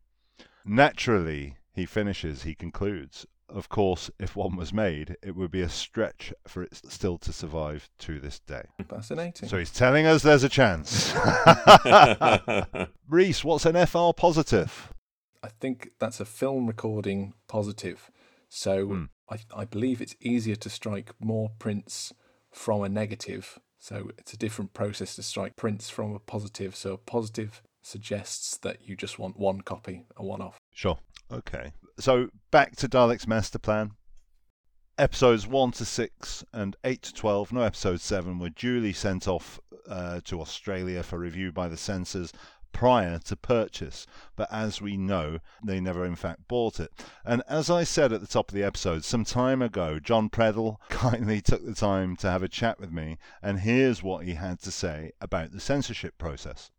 Naturally, 0.64 1.56
he 1.74 1.86
finishes, 1.86 2.44
he 2.44 2.54
concludes, 2.54 3.26
of 3.50 3.70
course, 3.70 4.12
if 4.20 4.36
one 4.36 4.56
was 4.56 4.74
made, 4.74 5.16
it 5.24 5.36
would 5.36 5.52
be 5.52 5.62
a 5.62 5.70
stretch 5.70 6.34
for 6.48 6.64
it 6.64 6.76
still 6.90 7.18
to 7.20 7.32
survive 7.32 7.90
to 8.00 8.20
this 8.20 8.40
day. 8.40 8.64
Fascinating. 8.90 9.48
So 9.50 9.58
he's 9.58 9.72
telling 9.72 10.06
us 10.06 10.22
there's 10.24 10.44
a 10.44 10.50
chance. 10.50 11.14
Rhys, 13.10 13.44
what's 13.44 13.66
an 13.66 13.86
FR 13.86 14.12
positive? 14.16 14.94
I 15.44 15.50
think 15.50 15.92
that's 16.00 16.20
a 16.20 16.26
film 16.26 16.68
recording 16.68 17.34
positive. 17.48 18.12
So 18.50 18.86
Hmm. 18.88 19.04
I, 19.30 19.38
I 19.56 19.66
believe 19.66 20.02
it's 20.02 20.16
easier 20.22 20.56
to 20.56 20.70
strike 20.70 21.12
more 21.20 21.52
prints 21.60 22.14
from 22.52 22.82
a 22.82 22.90
negative. 22.90 23.60
So 23.80 24.10
it's 24.18 24.34
a 24.34 24.38
different 24.38 24.74
process 24.74 25.16
to 25.16 25.24
strike 25.24 25.56
prints 25.56 25.90
from 25.90 26.14
a 26.14 26.20
positive. 26.20 26.76
So 26.76 26.94
a 26.94 26.98
positive 26.98 27.62
suggests 27.82 28.58
that 28.58 28.88
you 28.88 28.96
just 28.96 29.20
want 29.20 29.38
one 29.38 29.62
copy, 29.62 30.06
a 30.16 30.24
one 30.24 30.42
off. 30.42 30.60
Sure. 30.78 31.00
Okay. 31.32 31.74
So 31.98 32.30
back 32.52 32.76
to 32.76 32.88
Dalek's 32.88 33.26
master 33.26 33.58
plan. 33.58 33.94
Episodes 35.00 35.48
1 35.48 35.72
to 35.72 35.86
6 35.86 36.44
and 36.54 36.76
8 36.84 37.02
to 37.02 37.14
12, 37.16 37.52
no 37.52 37.62
episode 37.62 38.00
7, 38.00 38.38
were 38.38 38.50
duly 38.50 38.94
sent 38.94 39.28
off 39.28 39.60
uh, 39.90 40.22
to 40.26 40.40
Australia 40.40 41.02
for 41.02 41.18
review 41.18 41.52
by 41.52 41.68
the 41.68 41.78
censors 41.78 42.32
prior 42.74 43.18
to 43.26 43.36
purchase. 43.36 44.06
But 44.36 44.54
as 44.54 44.80
we 44.80 44.98
know, 44.98 45.40
they 45.66 45.80
never 45.80 46.06
in 46.06 46.16
fact 46.16 46.48
bought 46.48 46.80
it. 46.80 46.92
And 47.26 47.42
as 47.50 47.72
I 47.72 47.84
said 47.84 48.14
at 48.14 48.22
the 48.22 48.28
top 48.28 48.50
of 48.50 48.54
the 48.54 48.64
episode, 48.64 49.04
some 49.04 49.26
time 49.26 49.64
ago, 49.64 49.98
Jon 49.98 50.30
Preddle 50.30 50.78
kindly 50.90 51.42
took 51.42 51.66
the 51.66 51.74
time 51.74 52.16
to 52.18 52.30
have 52.30 52.44
a 52.44 52.48
chat 52.48 52.80
with 52.80 52.92
me, 52.92 53.18
and 53.42 53.62
here's 53.62 54.04
what 54.04 54.26
he 54.26 54.36
had 54.36 54.62
to 54.62 54.70
say 54.70 55.12
about 55.20 55.54
the 55.54 55.60
censorship 55.60 56.20
process. 56.20 56.70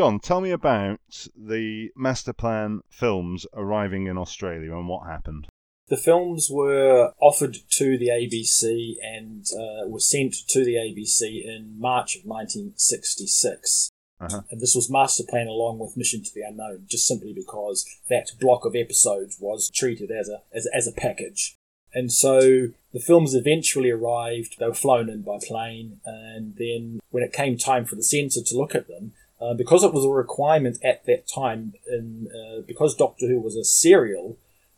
Jon, 0.00 0.18
tell 0.18 0.40
me 0.40 0.50
about 0.50 1.26
the 1.36 1.90
master 1.94 2.32
plan 2.32 2.80
films 2.88 3.46
arriving 3.52 4.06
in 4.06 4.16
Australia 4.16 4.72
and 4.72 4.88
what 4.88 5.06
happened. 5.06 5.46
The 5.88 5.98
films 5.98 6.48
were 6.50 7.12
offered 7.20 7.58
to 7.72 7.98
the 7.98 8.08
ABC 8.08 8.94
and 9.02 9.44
uh, 9.52 9.86
were 9.86 10.00
sent 10.00 10.36
to 10.48 10.64
the 10.64 10.76
ABC 10.76 11.44
in 11.44 11.78
March 11.78 12.16
of 12.16 12.24
1966. 12.24 13.90
Uh-huh. 14.22 14.40
And 14.50 14.58
this 14.58 14.74
was 14.74 14.88
master 14.88 15.22
plan 15.28 15.48
along 15.48 15.78
with 15.78 15.98
Mission 15.98 16.22
to 16.22 16.30
the 16.34 16.44
Unknown, 16.48 16.86
just 16.88 17.06
simply 17.06 17.34
because 17.34 17.84
that 18.08 18.30
block 18.40 18.64
of 18.64 18.74
episodes 18.74 19.36
was 19.38 19.68
treated 19.68 20.10
as 20.10 20.30
a 20.30 20.40
as, 20.54 20.66
as 20.72 20.86
a 20.86 20.92
package. 20.92 21.56
And 21.92 22.10
so 22.10 22.68
the 22.94 23.00
films 23.00 23.34
eventually 23.34 23.90
arrived. 23.90 24.56
They 24.58 24.66
were 24.66 24.72
flown 24.72 25.10
in 25.10 25.20
by 25.20 25.40
plane, 25.42 26.00
and 26.06 26.54
then 26.56 27.00
when 27.10 27.22
it 27.22 27.34
came 27.34 27.58
time 27.58 27.84
for 27.84 27.96
the 27.96 28.02
censor 28.02 28.40
to 28.42 28.56
look 28.56 28.74
at 28.74 28.88
them, 28.88 29.12
uh, 29.40 29.54
because 29.54 29.82
it 29.82 29.94
was 29.94 30.04
a 30.04 30.10
requirement 30.10 30.78
at 30.84 31.06
that 31.06 31.26
time, 31.26 31.74
and 31.88 32.28
uh, 32.28 32.60
because 32.66 32.94
Doctor 32.94 33.26
Who 33.26 33.40
was 33.40 33.56
a 33.56 33.64
serial, 33.64 34.36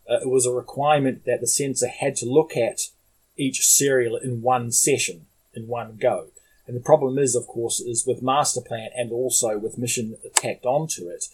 uh, 0.09 0.21
it 0.21 0.29
was 0.29 0.47
a 0.47 0.53
requirement 0.53 1.25
that 1.25 1.41
the 1.41 1.47
censor 1.47 1.89
had 1.89 2.17
to 2.17 2.27
look 2.27 2.57
at 2.57 2.89
each 3.37 3.67
serial 3.67 4.17
in 4.17 4.43
one 4.43 4.71
session, 4.71 5.27
in 5.55 5.67
one 5.67 5.97
go. 6.01 6.27
And 6.67 6.77
the 6.77 6.81
problem 6.81 7.19
is, 7.19 7.35
of 7.35 7.47
course, 7.47 7.81
is 7.81 8.07
with 8.07 8.23
Master 8.23 8.61
Plan 8.61 8.91
and 8.95 9.11
also 9.11 9.59
with 9.59 9.79
Mission 9.79 10.17
tacked 10.35 10.65
onto 10.65 11.09
it, 11.09 11.27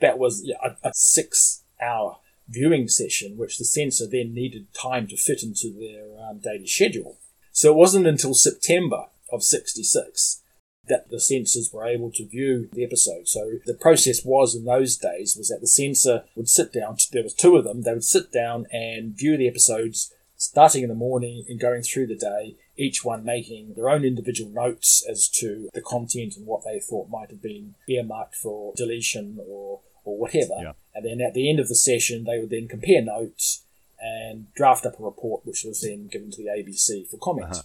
that 0.00 0.18
was 0.18 0.48
a, 0.62 0.76
a 0.84 0.92
six-hour 0.94 2.18
viewing 2.48 2.88
session, 2.88 3.36
which 3.36 3.58
the 3.58 3.64
censor 3.64 4.06
then 4.06 4.32
needed 4.32 4.72
time 4.72 5.06
to 5.08 5.16
fit 5.16 5.42
into 5.42 5.72
their 5.72 6.04
um, 6.24 6.38
daily 6.38 6.66
schedule. 6.66 7.18
So 7.52 7.72
it 7.72 7.76
wasn't 7.76 8.06
until 8.06 8.34
September 8.34 9.06
of 9.32 9.42
'66 9.42 10.42
that 10.88 11.10
the 11.10 11.20
censors 11.20 11.72
were 11.72 11.86
able 11.86 12.10
to 12.12 12.26
view 12.26 12.68
the 12.72 12.84
episode. 12.84 13.28
So 13.28 13.58
the 13.66 13.74
process 13.74 14.24
was 14.24 14.54
in 14.54 14.64
those 14.64 14.96
days 14.96 15.36
was 15.36 15.48
that 15.48 15.60
the 15.60 15.66
censor 15.66 16.24
would 16.34 16.48
sit 16.48 16.72
down. 16.72 16.96
There 17.12 17.22
was 17.22 17.34
two 17.34 17.56
of 17.56 17.64
them. 17.64 17.82
They 17.82 17.92
would 17.92 18.04
sit 18.04 18.32
down 18.32 18.66
and 18.72 19.16
view 19.16 19.36
the 19.36 19.48
episodes 19.48 20.12
starting 20.36 20.82
in 20.84 20.88
the 20.88 20.94
morning 20.94 21.44
and 21.48 21.58
going 21.58 21.82
through 21.82 22.06
the 22.06 22.16
day. 22.16 22.56
Each 22.76 23.04
one 23.04 23.24
making 23.24 23.74
their 23.74 23.90
own 23.90 24.04
individual 24.04 24.50
notes 24.50 25.04
as 25.08 25.28
to 25.40 25.68
the 25.74 25.80
content 25.80 26.36
and 26.36 26.46
what 26.46 26.64
they 26.64 26.78
thought 26.78 27.10
might 27.10 27.30
have 27.30 27.42
been 27.42 27.74
earmarked 27.88 28.36
for 28.36 28.72
deletion 28.76 29.40
or 29.48 29.80
or 30.08 30.16
whatever. 30.16 30.54
Yeah. 30.60 30.72
And 30.94 31.04
then 31.04 31.20
at 31.20 31.34
the 31.34 31.48
end 31.48 31.60
of 31.60 31.68
the 31.68 31.74
session, 31.74 32.24
they 32.24 32.38
would 32.38 32.50
then 32.50 32.66
compare 32.66 33.02
notes 33.02 33.62
and 34.00 34.52
draft 34.54 34.86
up 34.86 34.98
a 34.98 35.02
report, 35.02 35.44
which 35.44 35.64
was 35.64 35.82
then 35.82 36.08
given 36.08 36.30
to 36.30 36.38
the 36.38 36.48
ABC 36.48 37.08
for 37.08 37.18
comment. 37.18 37.52
Uh-huh. 37.52 37.62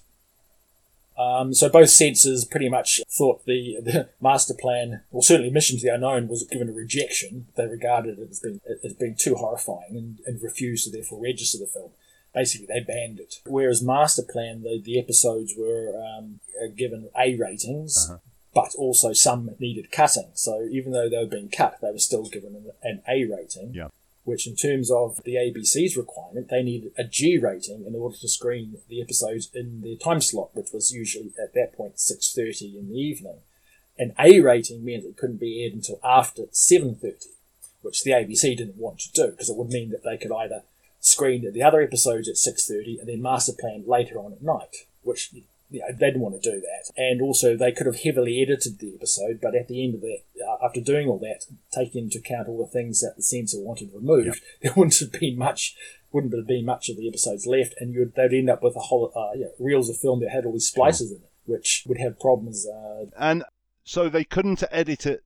Um, 1.18 1.54
so 1.54 1.70
both 1.70 1.90
censors 1.90 2.44
pretty 2.46 2.70
much 2.70 3.00
thought 3.10 3.46
the, 3.46 3.78
the 3.82 4.10
master 4.22 4.54
plan, 4.54 5.02
or 5.12 5.22
certainly 5.24 5.52
Mission 5.52 5.78
to 5.78 5.86
the 5.86 5.94
Unknown, 5.94 6.28
was 6.28 6.44
given 6.44 6.70
a 6.70 6.74
rejection. 6.74 7.48
They 7.56 7.68
regarded 7.68 8.18
it 8.20 8.30
as 8.32 8.40
being, 8.40 8.62
as 8.84 8.94
being 8.94 9.16
too 9.16 9.36
horrifying 9.36 9.96
and, 9.96 10.18
and 10.26 10.42
refused 10.42 10.86
to 10.86 10.92
therefore 10.92 11.22
register 11.22 11.60
the 11.60 11.68
film. 11.68 11.92
Basically, 12.34 12.66
they 12.66 12.80
banned 12.80 13.20
it. 13.20 13.42
Whereas 13.46 13.84
Master 13.84 14.24
Plan, 14.24 14.64
the, 14.64 14.82
the 14.84 14.98
episodes 14.98 15.54
were 15.56 15.94
um, 16.04 16.40
given 16.76 17.10
A 17.16 17.36
ratings, 17.36 18.08
Uh-huh. 18.10 18.18
but 18.56 18.74
also 18.76 19.14
some 19.14 19.52
needed 19.60 19.92
cutting. 19.92 20.32
So 20.34 20.68
even 20.72 20.94
though 20.94 21.10
they 21.10 21.18
were 21.18 21.28
being 21.28 21.50
cut, 21.50 21.78
they 21.82 21.92
were 21.92 22.00
still 22.00 22.26
given 22.26 22.56
an, 22.56 22.72
an 22.82 23.02
A 23.08 23.26
rating. 23.26 23.74
Yeah. 23.76 23.90
Which 24.24 24.48
in 24.48 24.56
terms 24.56 24.90
of 24.90 25.22
the 25.24 25.36
ABC's 25.36 25.98
requirement, 25.98 26.50
they 26.50 26.64
needed 26.64 26.94
a 26.98 27.04
G 27.04 27.38
rating 27.38 27.86
in 27.86 27.96
order 27.96 28.16
to 28.18 28.28
screen 28.28 28.78
the 28.88 29.02
episodes 29.02 29.50
in 29.54 29.82
their 29.82 29.96
time 29.96 30.22
slot, 30.22 30.50
which 30.54 30.72
was 30.74 30.94
usually 30.94 31.34
at 31.42 31.54
that 31.54 31.76
point 31.76 31.98
6.30 31.98 32.80
in 32.80 32.90
the 32.90 33.00
evening. 33.00 33.38
An 34.00 34.14
A 34.18 34.40
rating 34.40 34.84
meant 34.84 35.04
it 35.04 35.18
couldn't 35.18 35.40
be 35.40 35.64
aired 35.64 35.74
until 35.74 36.00
after 36.04 36.44
7.30, 36.44 37.26
which 37.82 38.04
the 38.04 38.12
ABC 38.12 38.58
didn't 38.58 38.78
want 38.78 39.00
to 39.00 39.12
do 39.12 39.32
because 39.32 39.50
it 39.50 39.58
would 39.58 39.70
mean 39.70 39.92
that 39.92 40.04
they 40.04 40.18
could 40.18 40.32
either 40.32 40.64
screen 41.00 41.52
the 41.52 41.62
other 41.62 41.82
episodes 41.82 42.30
at 42.30 42.36
6.30 42.36 43.00
and 43.00 43.10
then 43.10 43.22
master 43.22 43.52
plan 43.60 43.84
later 43.86 44.18
on 44.18 44.32
at 44.32 44.42
night, 44.42 44.86
which 45.04 45.32
you 45.74 45.80
know, 45.80 45.88
they 45.90 46.06
didn't 46.08 46.22
want 46.22 46.40
to 46.40 46.52
do 46.52 46.62
that. 46.62 46.92
And 46.96 47.20
also, 47.20 47.58
they 47.58 47.72
could 47.72 47.88
have 47.88 48.02
heavily 48.02 48.42
edited 48.42 48.78
the 48.78 48.94
episode, 48.96 49.40
but 49.42 49.56
at 49.56 49.68
the 49.68 49.84
end 49.84 49.96
of 49.96 50.02
that, 50.02 50.20
uh, 50.40 50.66
after 50.66 50.80
doing 50.80 51.08
all 51.08 51.18
that, 51.20 51.46
taking 51.74 52.04
into 52.04 52.20
account 52.20 52.48
all 52.48 52.64
the 52.64 52.72
things 52.72 53.02
that 53.02 53.16
the 53.18 53.24
censor 53.24 53.60
wanted 53.60 53.90
removed, 53.92 54.28
yep. 54.28 54.36
there 54.62 54.74
wouldn't 54.78 55.00
have 55.00 55.12
been 55.12 55.38
much. 55.38 55.76
Wouldn't 56.12 56.36
have 56.36 56.46
been 56.46 56.66
much 56.66 56.90
of 56.90 56.98
the 56.98 57.08
episodes 57.08 57.48
left, 57.48 57.74
and 57.80 57.92
you'd, 57.92 58.14
they'd 58.14 58.38
end 58.38 58.52
up 58.52 58.62
with 58.62 58.76
a 58.76 58.82
whole 58.82 59.12
uh, 59.16 59.36
yeah, 59.36 59.48
reels 59.58 59.90
of 59.90 59.98
film 59.98 60.20
that 60.20 60.30
had 60.30 60.46
all 60.46 60.54
these 60.54 60.68
splices 60.68 61.10
in 61.10 61.18
it, 61.18 61.32
which 61.46 61.84
would 61.88 61.98
have 61.98 62.20
problems. 62.20 62.68
Uh, 62.68 63.06
and 63.18 63.44
so 63.84 64.10
they 64.10 64.24
couldn't 64.24 64.64
edit 64.70 65.08
it 65.08 65.24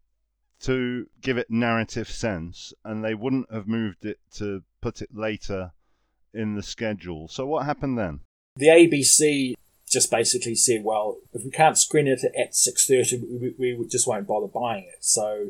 to 0.62 1.08
give 1.22 1.38
it 1.38 1.52
narrative 1.52 2.10
sense, 2.10 2.74
and 2.86 3.04
they 3.04 3.14
wouldn't 3.14 3.52
have 3.52 3.68
moved 3.68 4.06
it 4.06 4.20
to 4.36 4.64
put 4.80 5.02
it 5.02 5.10
later 5.14 5.74
in 6.34 6.56
the 6.56 6.64
schedule. 6.64 7.28
So 7.28 7.46
what 7.46 7.66
happened 7.66 7.98
then? 7.98 8.22
The 8.56 8.68
ABC 8.68 9.56
just 9.98 10.12
basically 10.12 10.54
said, 10.54 10.84
well, 10.84 11.18
if 11.34 11.44
we 11.44 11.50
can't 11.50 11.76
screen 11.76 12.06
it 12.06 12.24
at 12.24 12.52
6.30, 12.52 13.58
we, 13.58 13.74
we 13.74 13.88
just 13.88 14.08
won't 14.08 14.28
bother 14.28 14.46
buying 14.46 14.84
it. 14.84 15.04
So 15.04 15.50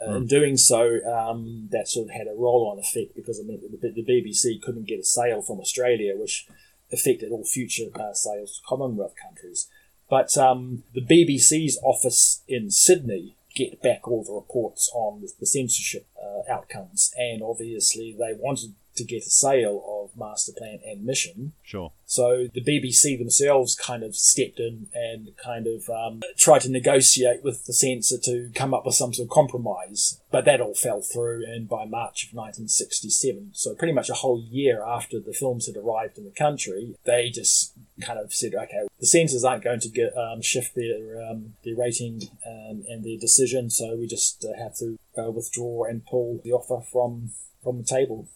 uh, 0.00 0.10
mm. 0.10 0.16
in 0.18 0.26
doing 0.28 0.56
so, 0.56 1.00
um, 1.04 1.68
that 1.72 1.88
sort 1.88 2.06
of 2.08 2.14
had 2.14 2.28
a 2.28 2.38
roll-on 2.38 2.78
effect 2.78 3.16
because 3.16 3.40
it 3.40 3.46
meant 3.48 3.62
that 3.62 3.80
the, 3.80 3.90
the, 3.90 4.08
BBC 4.08 4.62
couldn't 4.62 4.86
get 4.86 5.00
a 5.00 5.02
sale 5.02 5.42
from 5.42 5.58
Australia, 5.58 6.16
which 6.16 6.46
affected 6.92 7.32
all 7.32 7.44
future 7.44 7.86
uh, 7.96 8.12
sales 8.12 8.56
to 8.56 8.68
Commonwealth 8.68 9.14
countries. 9.20 9.66
But 10.08 10.38
um, 10.38 10.84
the 10.94 11.04
BBC's 11.04 11.80
office 11.82 12.42
in 12.46 12.70
Sydney 12.70 13.34
get 13.56 13.82
back 13.82 14.06
all 14.06 14.22
the 14.22 14.32
reports 14.32 14.88
on 14.94 15.24
the 15.40 15.46
censorship 15.46 16.06
uh, 16.22 16.52
outcomes, 16.52 17.12
and 17.18 17.42
obviously 17.42 18.14
they 18.16 18.32
wanted 18.38 18.74
to 18.96 19.04
get 19.04 19.26
a 19.26 19.30
sale 19.30 19.82
of 19.86 20.16
Master 20.18 20.52
Plan 20.56 20.80
and 20.84 21.04
Mission. 21.04 21.52
Sure. 21.62 21.92
So 22.06 22.46
the 22.52 22.62
BBC 22.62 23.18
themselves 23.18 23.74
kind 23.74 24.02
of 24.02 24.14
stepped 24.14 24.60
in 24.60 24.86
and 24.94 25.30
kind 25.42 25.66
of 25.66 25.88
um, 25.90 26.22
tried 26.36 26.60
to 26.60 26.70
negotiate 26.70 27.42
with 27.42 27.66
the 27.66 27.72
censor 27.72 28.16
to 28.24 28.50
come 28.54 28.72
up 28.72 28.86
with 28.86 28.94
some 28.94 29.12
sort 29.12 29.26
of 29.26 29.30
compromise. 29.30 30.20
But 30.30 30.44
that 30.44 30.60
all 30.60 30.74
fell 30.74 31.02
through, 31.02 31.44
and 31.46 31.68
by 31.68 31.84
March 31.84 32.24
of 32.24 32.34
1967, 32.34 33.50
so 33.54 33.74
pretty 33.74 33.92
much 33.92 34.10
a 34.10 34.14
whole 34.14 34.40
year 34.40 34.84
after 34.84 35.18
the 35.18 35.32
films 35.32 35.66
had 35.66 35.76
arrived 35.76 36.18
in 36.18 36.24
the 36.24 36.30
country, 36.30 36.96
they 37.04 37.30
just 37.30 37.72
kind 38.00 38.18
of 38.18 38.32
said, 38.32 38.54
okay, 38.54 38.86
the 39.00 39.06
censors 39.06 39.44
aren't 39.44 39.64
going 39.64 39.80
to 39.80 39.88
get 39.88 40.16
um, 40.16 40.42
shift 40.42 40.74
their 40.74 41.22
um, 41.28 41.54
their 41.64 41.76
rating 41.76 42.22
um, 42.46 42.84
and 42.88 43.04
their 43.04 43.18
decision, 43.18 43.70
so 43.70 43.96
we 43.96 44.06
just 44.06 44.44
uh, 44.44 44.62
have 44.62 44.76
to 44.76 44.98
uh, 45.18 45.30
withdraw 45.30 45.84
and 45.84 46.04
pull 46.06 46.40
the 46.44 46.52
offer 46.52 46.84
from 46.90 47.30
from 47.62 47.78
the 47.78 47.84
table. 47.84 48.28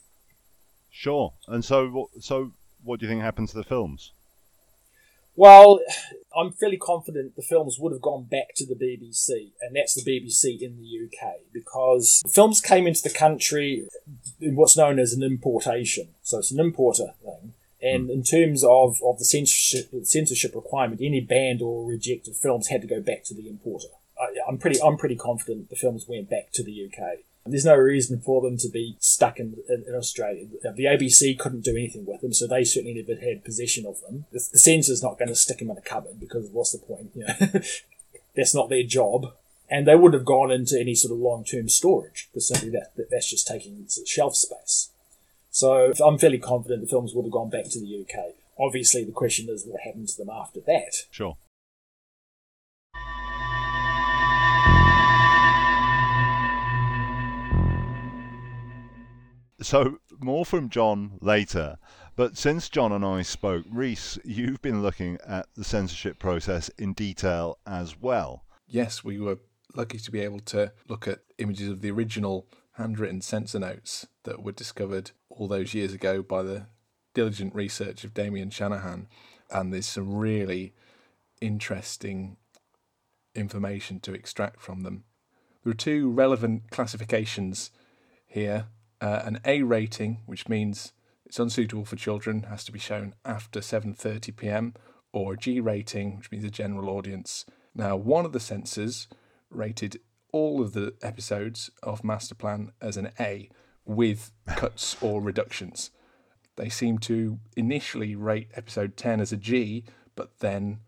Sure. 0.91 1.33
And 1.49 1.65
so, 1.65 2.11
so 2.21 2.53
what 2.85 3.01
do 3.01 3.07
you 3.07 3.11
think 3.11 3.23
happened 3.23 3.49
to 3.51 3.57
the 3.57 3.65
films? 3.65 4.13
Well, 5.37 5.81
I'm 6.37 6.53
fairly 6.53 6.77
confident 6.77 7.37
the 7.37 7.43
films 7.43 7.79
would 7.79 7.93
have 7.93 8.03
gone 8.03 8.25
back 8.25 8.55
to 8.57 8.67
the 8.67 8.75
BBC, 8.75 9.53
and 9.63 9.75
that's 9.75 9.95
the 9.95 10.03
BBC 10.03 10.61
in 10.61 10.77
the 10.77 11.07
UK, 11.07 11.37
because 11.53 12.23
films 12.31 12.61
came 12.61 12.87
into 12.87 13.03
the 13.03 13.11
country 13.11 13.89
in 14.41 14.57
what's 14.57 14.77
known 14.77 14.99
as 14.99 15.13
an 15.13 15.23
importation. 15.23 16.09
So 16.23 16.39
it's 16.39 16.51
an 16.51 16.61
importer 16.61 17.15
thing. 17.25 17.55
And 17.83 18.09
mm. 18.09 18.13
in 18.13 18.23
terms 18.23 18.63
of, 18.63 19.01
of 19.03 19.19
the 19.19 19.25
censorship, 19.25 19.91
censorship 20.05 20.55
requirement, 20.55 21.01
any 21.03 21.21
banned 21.21 21.63
or 21.63 21.87
rejected 21.87 22.37
films 22.37 22.69
had 22.69 22.83
to 22.83 22.87
go 22.87 23.01
back 23.01 23.25
to 23.25 23.35
the 23.35 23.49
importer. 23.49 23.89
I, 24.21 24.35
I'm 24.47 24.59
pretty 24.59 24.81
I'm 24.83 24.99
pretty 24.99 25.17
confident 25.17 25.71
the 25.71 25.77
films 25.77 26.07
went 26.07 26.29
back 26.29 26.53
to 26.53 26.63
the 26.63 26.87
UK. 26.87 27.21
There's 27.47 27.65
no 27.65 27.77
reason 27.77 28.21
for 28.21 28.43
them 28.43 28.59
to 28.59 28.69
be 28.69 28.97
stuck 29.01 29.39
in, 29.39 29.57
in, 29.69 29.85
in, 29.89 29.95
Australia. 29.95 30.47
The 30.63 30.85
ABC 30.85 31.39
couldn't 31.39 31.65
do 31.65 31.75
anything 31.75 32.05
with 32.07 32.21
them, 32.21 32.35
so 32.35 32.47
they 32.47 32.65
certainly 32.65 33.03
never 33.03 33.19
had 33.19 33.45
possession 33.45 33.87
of 33.87 34.01
them. 34.03 34.27
The, 34.31 34.47
the 34.53 34.59
censor's 34.59 35.03
not 35.03 35.19
going 35.19 35.29
to 35.29 35.35
stick 35.35 35.59
them 35.59 35.71
in 35.71 35.79
a 35.79 35.81
cupboard 35.81 36.21
because 36.21 36.49
what's 36.51 36.73
the 36.73 36.79
point? 36.79 37.11
You 37.15 37.25
know, 37.27 37.35
that's 38.37 38.55
not 38.55 38.69
their 38.69 38.83
job. 38.83 39.33
And 39.71 39.87
they 39.87 39.95
wouldn't 39.95 40.21
have 40.21 40.27
gone 40.27 40.51
into 40.51 40.79
any 40.79 40.95
sort 40.95 41.13
of 41.13 41.19
long-term 41.19 41.69
storage 41.69 42.29
because 42.31 42.49
simply 42.49 42.71
that, 42.71 42.95
that 42.97 43.09
that's 43.11 43.31
just 43.31 43.47
taking 43.47 43.87
shelf 44.05 44.35
space. 44.35 44.91
So 45.51 45.93
I'm 46.05 46.19
fairly 46.19 46.39
confident 46.39 46.83
the 46.83 46.89
films 46.89 47.15
would 47.15 47.25
have 47.25 47.33
gone 47.33 47.51
back 47.51 47.69
to 47.71 47.81
the 47.81 48.05
UK. 48.05 48.35
Obviously, 48.59 49.05
the 49.05 49.13
question 49.13 49.49
is 49.49 49.65
what 49.67 49.81
happened 49.83 50.09
to 50.09 50.17
them 50.17 50.31
after 50.31 50.61
that. 50.67 51.07
Sure. 51.11 51.37
So, 59.63 59.99
more 60.19 60.47
from 60.47 60.71
Jon 60.71 61.19
later. 61.21 61.79
But 62.17 62.37
since 62.37 62.69
Jon 62.69 62.93
and 62.93 63.05
I 63.05 63.23
spoke, 63.23 63.65
Rhys, 63.71 64.19
you've 64.25 64.63
been 64.63 64.83
looking 64.83 65.19
at 65.27 65.47
the 65.55 65.65
censorship 65.65 66.19
process 66.19 66.71
in 66.79 66.95
detail 66.95 67.59
as 67.67 68.01
well. 68.01 68.45
Yes, 68.67 69.05
we 69.05 69.19
were 69.19 69.39
lucky 69.75 69.99
to 69.99 70.11
be 70.11 70.21
able 70.21 70.41
to 70.41 70.73
look 70.89 71.07
at 71.07 71.21
images 71.39 71.69
of 71.69 71.83
the 71.83 71.91
original 71.91 72.47
handwritten 72.73 73.21
censor 73.21 73.59
notes 73.59 74.07
that 74.25 74.43
were 74.43 74.53
discovered 74.53 75.11
all 75.29 75.47
those 75.47 75.75
years 75.75 75.93
ago 75.93 76.23
by 76.23 76.43
the 76.43 76.67
diligent 77.15 77.55
research 77.55 78.05
of 78.05 78.15
Damian 78.15 78.51
Shanahan. 78.51 79.09
And 79.51 79.73
there's 79.73 79.87
some 79.87 80.15
really 80.15 80.75
interesting 81.41 82.37
information 83.35 84.01
to 84.01 84.15
extract 84.15 84.61
from 84.61 84.83
them. 84.83 85.05
There 85.65 85.71
are 85.71 85.75
two 85.75 86.11
relevant 86.11 86.71
classifications 86.71 87.71
here 88.27 88.67
uh, 89.01 89.23
an 89.25 89.41
A 89.45 89.63
rating, 89.63 90.21
which 90.27 90.49
means 90.49 90.93
it's 91.25 91.39
unsuitable 91.39 91.85
for 91.85 91.97
children, 91.97 92.45
has 92.45 92.65
to 92.65 92.73
be 92.73 92.79
shown 92.79 93.15
after 93.25 93.61
7:30 93.61 94.37
p.m., 94.37 94.75
or 95.13 95.35
a 95.35 95.37
G 95.37 95.61
rating, 95.61 96.17
which 96.17 96.31
means 96.31 96.45
a 96.45 96.51
general 96.51 96.89
audience. 96.89 97.45
Now, 97.75 97.97
one 97.97 98.25
of 98.25 98.33
the 98.33 98.41
censors 98.41 99.09
rated 99.51 100.01
all 100.33 100.61
of 100.61 100.73
the 100.73 100.95
episodes 101.03 101.71
of 101.83 102.03
Masterplan 102.03 102.71
as 102.81 102.97
an 102.97 103.11
A 103.19 103.49
with 103.85 104.33
cuts 104.47 104.97
or 105.03 105.21
reductions. 105.21 105.91
They 106.57 106.69
seem 106.69 106.99
to 106.99 107.39
initially 107.57 108.15
rate 108.15 108.51
episode 108.55 108.97
10 108.97 109.21
as 109.21 109.33
a 109.33 109.37
G, 109.37 109.85
but 110.15 110.39
then 110.41 110.81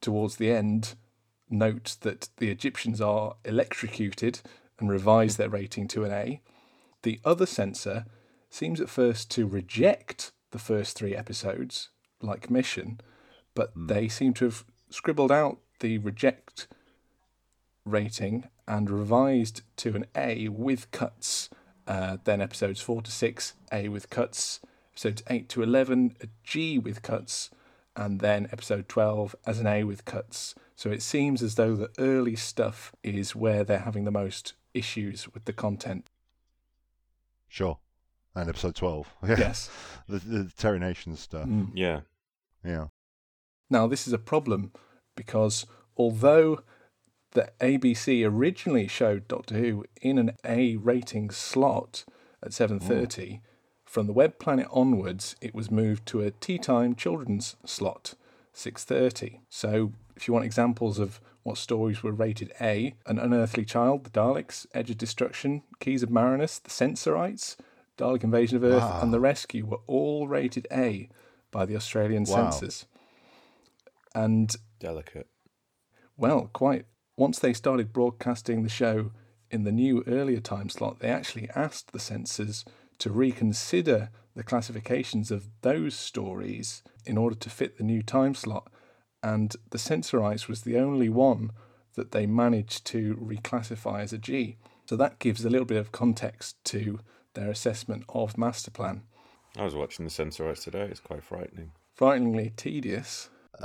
towards 0.00 0.36
the 0.36 0.50
end 0.50 0.94
note 1.48 1.96
that 2.00 2.28
the 2.38 2.50
Egyptians 2.50 3.00
are 3.00 3.36
electrocuted 3.44 4.40
and 4.78 4.88
revise 4.88 5.36
their 5.36 5.50
rating 5.50 5.88
to 5.88 6.04
an 6.04 6.12
A. 6.12 6.40
The 7.02 7.20
other 7.24 7.46
censor 7.46 8.04
seems 8.50 8.80
at 8.80 8.88
first 8.88 9.30
to 9.32 9.46
reject 9.46 10.32
the 10.50 10.58
first 10.58 10.96
three 10.96 11.14
episodes, 11.14 11.90
like 12.20 12.50
Mission, 12.50 13.00
but 13.54 13.76
mm. 13.76 13.88
they 13.88 14.08
seem 14.08 14.34
to 14.34 14.46
have 14.46 14.64
scribbled 14.90 15.32
out 15.32 15.58
the 15.80 15.98
reject 15.98 16.66
rating 17.84 18.48
and 18.66 18.90
revised 18.90 19.62
to 19.76 19.96
an 19.96 20.06
A 20.14 20.48
with 20.48 20.90
cuts. 20.90 21.48
Uh, 21.86 22.18
then 22.24 22.40
episodes 22.40 22.80
4 22.80 23.02
to 23.02 23.10
6, 23.10 23.54
A 23.72 23.88
with 23.88 24.10
cuts. 24.10 24.60
Episodes 24.92 25.22
8 25.28 25.48
to 25.48 25.62
11, 25.62 26.16
a 26.20 26.26
G 26.44 26.78
with 26.78 27.02
cuts. 27.02 27.50
And 27.96 28.20
then 28.20 28.48
episode 28.52 28.88
12 28.88 29.34
as 29.46 29.58
an 29.58 29.66
A 29.66 29.84
with 29.84 30.04
cuts. 30.04 30.54
So 30.76 30.90
it 30.90 31.02
seems 31.02 31.42
as 31.42 31.56
though 31.56 31.74
the 31.74 31.90
early 31.98 32.36
stuff 32.36 32.92
is 33.02 33.34
where 33.34 33.64
they're 33.64 33.80
having 33.80 34.04
the 34.04 34.10
most 34.10 34.54
issues 34.72 35.32
with 35.32 35.46
the 35.46 35.52
content. 35.52 36.06
Sure. 37.50 37.78
And 38.34 38.48
episode 38.48 38.76
12. 38.76 39.08
Yes. 39.28 39.68
the, 40.08 40.18
the 40.18 40.52
Terry 40.56 40.78
Nation 40.78 41.16
stuff. 41.16 41.46
Mm. 41.46 41.72
Yeah. 41.74 42.00
Yeah. 42.64 42.86
Now, 43.68 43.86
this 43.86 44.06
is 44.06 44.12
a 44.12 44.18
problem 44.18 44.72
because 45.16 45.66
although 45.96 46.62
the 47.32 47.50
ABC 47.60 48.24
originally 48.24 48.86
showed 48.86 49.28
Doctor 49.28 49.56
Who 49.56 49.84
in 50.00 50.16
an 50.16 50.36
A 50.44 50.76
rating 50.76 51.30
slot 51.30 52.04
at 52.42 52.52
7.30, 52.52 53.40
from 53.84 54.06
the 54.06 54.12
Web 54.12 54.38
Planet 54.38 54.68
onwards, 54.70 55.34
it 55.40 55.52
was 55.52 55.70
moved 55.70 56.06
to 56.06 56.20
a 56.20 56.30
tea 56.30 56.58
time 56.58 56.94
children's 56.94 57.56
slot, 57.64 58.14
6.30. 58.54 59.40
So 59.48 59.92
if 60.14 60.28
you 60.28 60.34
want 60.34 60.46
examples 60.46 61.00
of 61.00 61.20
what 61.42 61.58
stories 61.58 62.02
were 62.02 62.12
rated 62.12 62.52
A, 62.60 62.94
An 63.06 63.18
Unearthly 63.18 63.64
Child, 63.64 64.04
The 64.04 64.10
Daleks, 64.10 64.66
Edge 64.74 64.90
of 64.90 64.98
Destruction, 64.98 65.62
Keys 65.80 66.02
of 66.02 66.10
Marinus, 66.10 66.58
The 66.58 66.70
Sensorites, 66.70 67.56
Dalek 67.96 68.24
Invasion 68.24 68.56
of 68.56 68.64
Earth, 68.64 68.82
wow. 68.82 69.00
and 69.02 69.12
The 69.12 69.20
Rescue 69.20 69.66
were 69.66 69.80
all 69.86 70.28
rated 70.28 70.66
A 70.72 71.08
by 71.50 71.66
the 71.66 71.76
Australian 71.76 72.24
wow. 72.24 72.50
censors. 72.50 72.86
And 74.14 74.54
delicate. 74.78 75.28
Well, 76.16 76.50
quite. 76.52 76.86
Once 77.16 77.38
they 77.38 77.52
started 77.52 77.92
broadcasting 77.92 78.62
the 78.62 78.68
show 78.68 79.12
in 79.50 79.64
the 79.64 79.72
new 79.72 80.04
earlier 80.06 80.40
time 80.40 80.68
slot, 80.68 81.00
they 81.00 81.08
actually 81.08 81.48
asked 81.54 81.92
the 81.92 81.98
censors 81.98 82.64
to 82.98 83.10
reconsider 83.10 84.10
the 84.34 84.42
classifications 84.42 85.30
of 85.30 85.48
those 85.62 85.94
stories 85.94 86.82
in 87.04 87.18
order 87.18 87.34
to 87.34 87.50
fit 87.50 87.76
the 87.76 87.84
new 87.84 88.02
time 88.02 88.34
slot. 88.34 88.70
And 89.22 89.54
the 89.70 89.78
Sensorites 89.78 90.48
was 90.48 90.62
the 90.62 90.78
only 90.78 91.08
one 91.08 91.50
that 91.94 92.12
they 92.12 92.26
managed 92.26 92.84
to 92.86 93.16
reclassify 93.16 94.00
as 94.02 94.12
a 94.12 94.18
G. 94.18 94.56
So 94.86 94.96
that 94.96 95.18
gives 95.18 95.44
a 95.44 95.50
little 95.50 95.66
bit 95.66 95.76
of 95.76 95.92
context 95.92 96.56
to 96.66 97.00
their 97.34 97.50
assessment 97.50 98.04
of 98.08 98.38
master 98.38 98.70
plan. 98.70 99.02
I 99.56 99.64
was 99.64 99.74
watching 99.74 100.04
the 100.04 100.10
Sensorites 100.10 100.64
today. 100.64 100.88
It's 100.90 101.00
quite 101.00 101.22
frightening. 101.22 101.72
Frighteningly 101.94 102.52
tedious. 102.56 103.30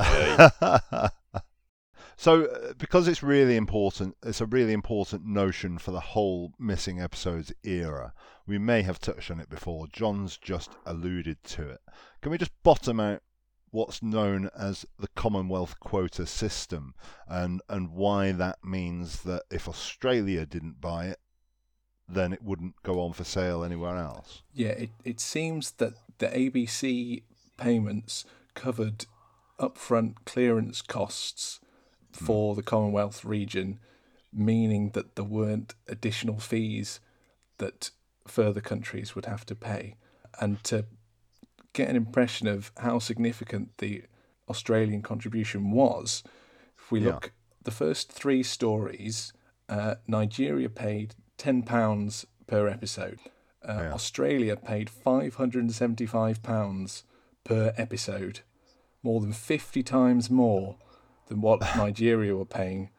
so, 2.17 2.45
uh, 2.45 2.73
because 2.77 3.07
it's 3.07 3.23
really 3.23 3.55
important, 3.55 4.17
it's 4.23 4.41
a 4.41 4.45
really 4.45 4.73
important 4.73 5.25
notion 5.25 5.77
for 5.77 5.91
the 5.91 5.99
whole 5.99 6.53
missing 6.59 6.99
episodes 6.99 7.53
era. 7.63 8.13
We 8.45 8.57
may 8.57 8.81
have 8.81 8.99
touched 8.99 9.31
on 9.31 9.39
it 9.39 9.49
before. 9.49 9.87
Jon's 9.87 10.37
just 10.37 10.71
alluded 10.85 11.43
to 11.45 11.69
it. 11.69 11.81
Can 12.21 12.31
we 12.31 12.37
just 12.37 12.51
bottom 12.63 12.99
out 12.99 13.21
what's 13.75 14.01
known 14.01 14.49
as 14.57 14.85
the 14.97 15.09
Commonwealth 15.15 15.81
quota 15.81 16.25
system 16.25 16.95
and 17.27 17.61
and 17.67 17.91
why 17.91 18.31
that 18.31 18.63
means 18.63 19.23
that 19.23 19.43
if 19.51 19.67
Australia 19.67 20.45
didn't 20.45 20.79
buy 20.79 21.07
it, 21.07 21.19
then 22.07 22.31
it 22.31 22.41
wouldn't 22.41 22.81
go 22.83 23.01
on 23.01 23.11
for 23.11 23.25
sale 23.25 23.65
anywhere 23.65 23.97
else. 23.97 24.43
Yeah, 24.53 24.69
it, 24.69 24.91
it 25.03 25.19
seems 25.19 25.71
that 25.71 25.95
the 26.19 26.27
ABC 26.27 27.23
payments 27.57 28.23
covered 28.53 29.07
upfront 29.59 30.15
clearance 30.25 30.81
costs 30.81 31.59
for 32.13 32.55
the 32.55 32.63
Commonwealth 32.63 33.25
region, 33.25 33.79
meaning 34.31 34.91
that 34.91 35.15
there 35.17 35.25
weren't 35.25 35.75
additional 35.89 36.39
fees 36.39 37.01
that 37.57 37.89
further 38.25 38.61
countries 38.61 39.15
would 39.15 39.25
have 39.25 39.45
to 39.47 39.55
pay. 39.55 39.97
And 40.39 40.63
to 40.65 40.85
get 41.75 41.89
an 41.89 41.95
impression 41.95 42.47
of 42.47 42.71
how 42.77 42.99
significant 42.99 43.77
the 43.77 44.03
Australian 44.49 45.01
contribution 45.01 45.71
was, 45.71 46.23
if 46.77 46.91
we 46.91 46.99
Yeah. 47.01 47.07
look, 47.13 47.31
the 47.63 47.71
first 47.71 48.11
three 48.11 48.43
stories, 48.43 49.33
uh, 49.69 49.95
Nigeria 50.07 50.69
paid 50.69 51.15
£10 51.37 52.25
per 52.47 52.67
episode. 52.67 53.19
Uh, 53.67 53.81
Yeah. 53.83 53.93
Australia 53.93 54.55
paid 54.55 54.89
£575 54.89 57.03
per 57.43 57.73
episode, 57.77 58.41
more 59.03 59.21
than 59.21 59.33
50 59.33 59.83
times 59.83 60.29
more 60.29 60.77
than 61.27 61.41
what 61.41 61.59
Nigeria 61.75 62.35
were 62.35 62.45
paying. 62.45 62.89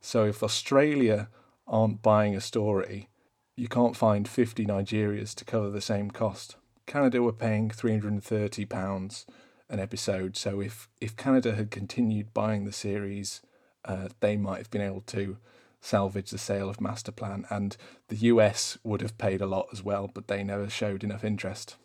So 0.00 0.24
if 0.24 0.42
Australia 0.42 1.28
aren't 1.66 2.02
buying 2.02 2.34
a 2.36 2.40
story, 2.40 3.08
you 3.56 3.68
can't 3.68 3.96
find 3.96 4.28
50 4.28 4.66
Nigerias 4.66 5.34
to 5.36 5.44
cover 5.44 5.70
the 5.70 5.80
same 5.80 6.10
cost. 6.10 6.56
Canada 6.86 7.22
were 7.22 7.32
paying 7.32 7.70
£330 7.70 9.24
an 9.70 9.80
episode, 9.80 10.36
so 10.36 10.60
if, 10.60 10.88
if 11.00 11.16
Canada 11.16 11.54
had 11.54 11.70
continued 11.70 12.34
buying 12.34 12.64
the 12.64 12.72
series, 12.72 13.40
uh, 13.84 14.08
they 14.20 14.36
might 14.36 14.58
have 14.58 14.70
been 14.70 14.82
able 14.82 15.00
to 15.02 15.38
salvage 15.80 16.30
the 16.30 16.38
sale 16.38 16.68
of 16.68 16.78
Masterplan, 16.78 17.44
and 17.50 17.76
the 18.08 18.16
US 18.16 18.78
would 18.84 19.00
have 19.02 19.18
paid 19.18 19.40
a 19.40 19.46
lot 19.46 19.66
as 19.72 19.82
well, 19.82 20.10
but 20.12 20.28
they 20.28 20.42
never 20.42 20.68
showed 20.68 21.04
enough 21.04 21.24
interest. 21.24 21.76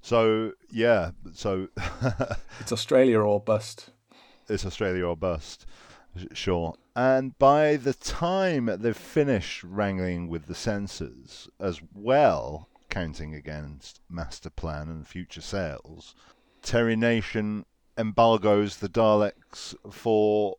So 0.00 0.52
yeah, 0.70 1.12
so 1.32 1.68
It's 2.60 2.72
Australia 2.72 3.20
or 3.20 3.40
bust. 3.40 3.90
it's 4.48 4.66
Australia 4.66 5.06
or 5.06 5.16
bust. 5.16 5.66
Sure. 6.32 6.74
And 6.94 7.36
by 7.38 7.76
the 7.76 7.94
time 7.94 8.66
they've 8.66 8.96
finished 8.96 9.64
wrangling 9.64 10.28
with 10.28 10.46
the 10.46 10.54
censors, 10.54 11.48
as 11.58 11.80
well 11.94 12.68
counting 12.94 13.34
against 13.34 14.00
master 14.08 14.48
plan 14.48 14.88
and 14.88 15.04
future 15.04 15.40
sales, 15.40 16.14
Terry 16.62 16.94
Nation 16.94 17.66
embargoes 17.98 18.76
the 18.76 18.88
Daleks 18.88 19.74
for 19.90 20.54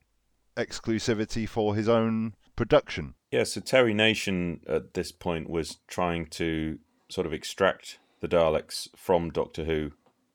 exclusivity 0.57 1.47
for 1.47 1.75
his 1.75 1.87
own 1.87 2.35
production. 2.57 3.13
Yeah, 3.31 3.45
so 3.45 3.61
Terry 3.61 3.93
Nation 3.93 4.59
at 4.67 4.95
this 4.95 5.13
point 5.13 5.49
was 5.49 5.77
trying 5.87 6.25
to 6.31 6.77
sort 7.07 7.25
of 7.25 7.31
extract 7.31 7.99
the 8.19 8.27
Daleks 8.27 8.89
from 8.97 9.29
Doctor 9.29 9.63
Who 9.63 9.91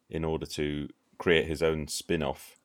in 0.08 0.24
order 0.24 0.46
to 0.46 0.88
create 1.18 1.46
his 1.46 1.62
own 1.62 1.86
spin 1.86 2.22
off, 2.22 2.56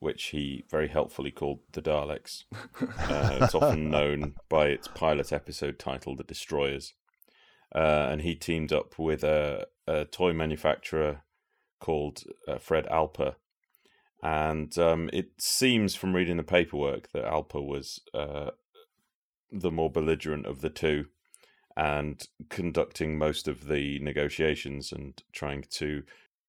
which 0.00 0.24
he 0.26 0.64
very 0.68 0.88
helpfully 0.88 1.30
called 1.30 1.60
The 1.72 1.82
Daleks. 1.82 2.42
Uh, 3.08 3.38
it's 3.42 3.54
often 3.54 3.90
known 3.90 4.34
by 4.48 4.66
its 4.66 4.88
pilot 4.88 5.32
episode 5.32 5.78
title, 5.78 6.16
The 6.16 6.24
Destroyers. 6.24 6.94
Uh, 7.74 8.08
and 8.10 8.22
he 8.22 8.34
teamed 8.34 8.72
up 8.72 8.98
with 8.98 9.22
a, 9.22 9.66
a 9.86 10.04
toy 10.04 10.32
manufacturer 10.32 11.22
called 11.78 12.24
uh, 12.48 12.58
Fred 12.58 12.86
Alper. 12.86 13.36
And 14.22 14.76
um, 14.78 15.08
it 15.12 15.30
seems 15.38 15.94
from 15.94 16.14
reading 16.14 16.36
the 16.36 16.42
paperwork 16.42 17.10
that 17.12 17.24
Alper 17.24 17.64
was 17.64 18.00
uh, 18.12 18.50
the 19.50 19.70
more 19.70 19.90
belligerent 19.90 20.46
of 20.46 20.60
the 20.60 20.70
two 20.70 21.06
and 21.76 22.26
conducting 22.48 23.16
most 23.16 23.48
of 23.48 23.66
the 23.66 23.98
negotiations 24.00 24.92
and 24.92 25.22
trying 25.32 25.64
to 25.70 26.02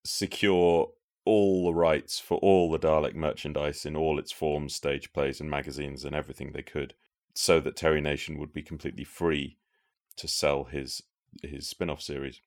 secure 0.04 0.90
all 1.24 1.66
the 1.66 1.74
rights 1.74 2.20
for 2.20 2.38
all 2.40 2.72
the 2.72 2.80
Dalek 2.80 3.16
merchandise 3.16 3.86
in 3.86 3.96
all 3.96 4.18
its 4.18 4.32
forms, 4.32 4.74
stage 4.74 5.14
plays, 5.14 5.40
and 5.40 5.50
magazines, 5.50 6.04
and 6.04 6.16
everything 6.16 6.52
they 6.52 6.64
could, 6.64 6.96
so 7.34 7.60
that 7.60 7.76
Terry 7.76 8.02
Nation 8.02 8.40
would 8.40 8.52
be 8.52 8.64
completely 8.64 9.04
free 9.04 9.58
to 10.18 10.28
sell 10.28 10.66
his 10.66 11.04
his 11.42 11.68
spin-off 11.68 12.02
series 12.02 12.42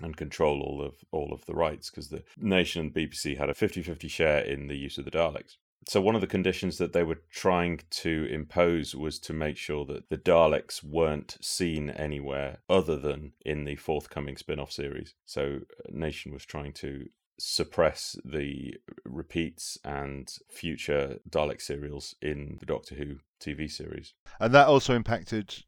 and 0.00 0.16
control 0.16 0.60
all 0.60 0.82
of 0.82 0.94
all 1.10 1.32
of 1.32 1.44
the 1.46 1.54
rights 1.54 1.90
because 1.90 2.08
the 2.08 2.22
Nation 2.36 2.80
and 2.80 2.94
BBC 2.94 3.36
had 3.36 3.50
a 3.50 3.54
50-50 3.54 4.08
share 4.08 4.38
in 4.38 4.68
the 4.68 4.76
use 4.76 4.98
of 4.98 5.04
the 5.04 5.10
Daleks. 5.10 5.56
So 5.88 6.00
one 6.00 6.14
of 6.14 6.20
the 6.20 6.26
conditions 6.26 6.78
that 6.78 6.92
they 6.92 7.02
were 7.02 7.22
trying 7.30 7.80
to 7.90 8.28
impose 8.30 8.94
was 8.94 9.18
to 9.20 9.32
make 9.32 9.56
sure 9.56 9.86
that 9.86 10.10
the 10.10 10.18
Daleks 10.18 10.84
weren't 10.84 11.38
seen 11.40 11.90
anywhere 11.90 12.58
other 12.68 12.98
than 12.98 13.32
in 13.44 13.64
the 13.64 13.76
forthcoming 13.76 14.36
spin-off 14.36 14.70
series. 14.70 15.14
So 15.24 15.60
Nation 15.88 16.32
was 16.32 16.44
trying 16.44 16.74
to 16.74 17.06
suppress 17.40 18.16
the 18.24 18.74
repeats 19.04 19.78
and 19.84 20.28
future 20.50 21.20
Dalek 21.28 21.62
serials 21.62 22.14
in 22.20 22.58
the 22.60 22.66
Doctor 22.66 22.96
Who 22.96 23.20
TV 23.40 23.70
series. 23.70 24.12
And 24.40 24.52
that 24.52 24.66
also 24.66 24.94
impacted 24.94 25.64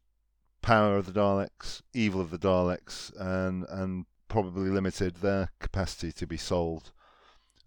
Power 0.61 0.97
of 0.97 1.05
the 1.05 1.19
Daleks, 1.19 1.81
Evil 1.93 2.21
of 2.21 2.29
the 2.31 2.37
Daleks, 2.37 3.11
and 3.19 3.65
and 3.69 4.05
probably 4.27 4.69
limited 4.69 5.15
their 5.17 5.49
capacity 5.59 6.11
to 6.13 6.25
be 6.25 6.37
sold 6.37 6.91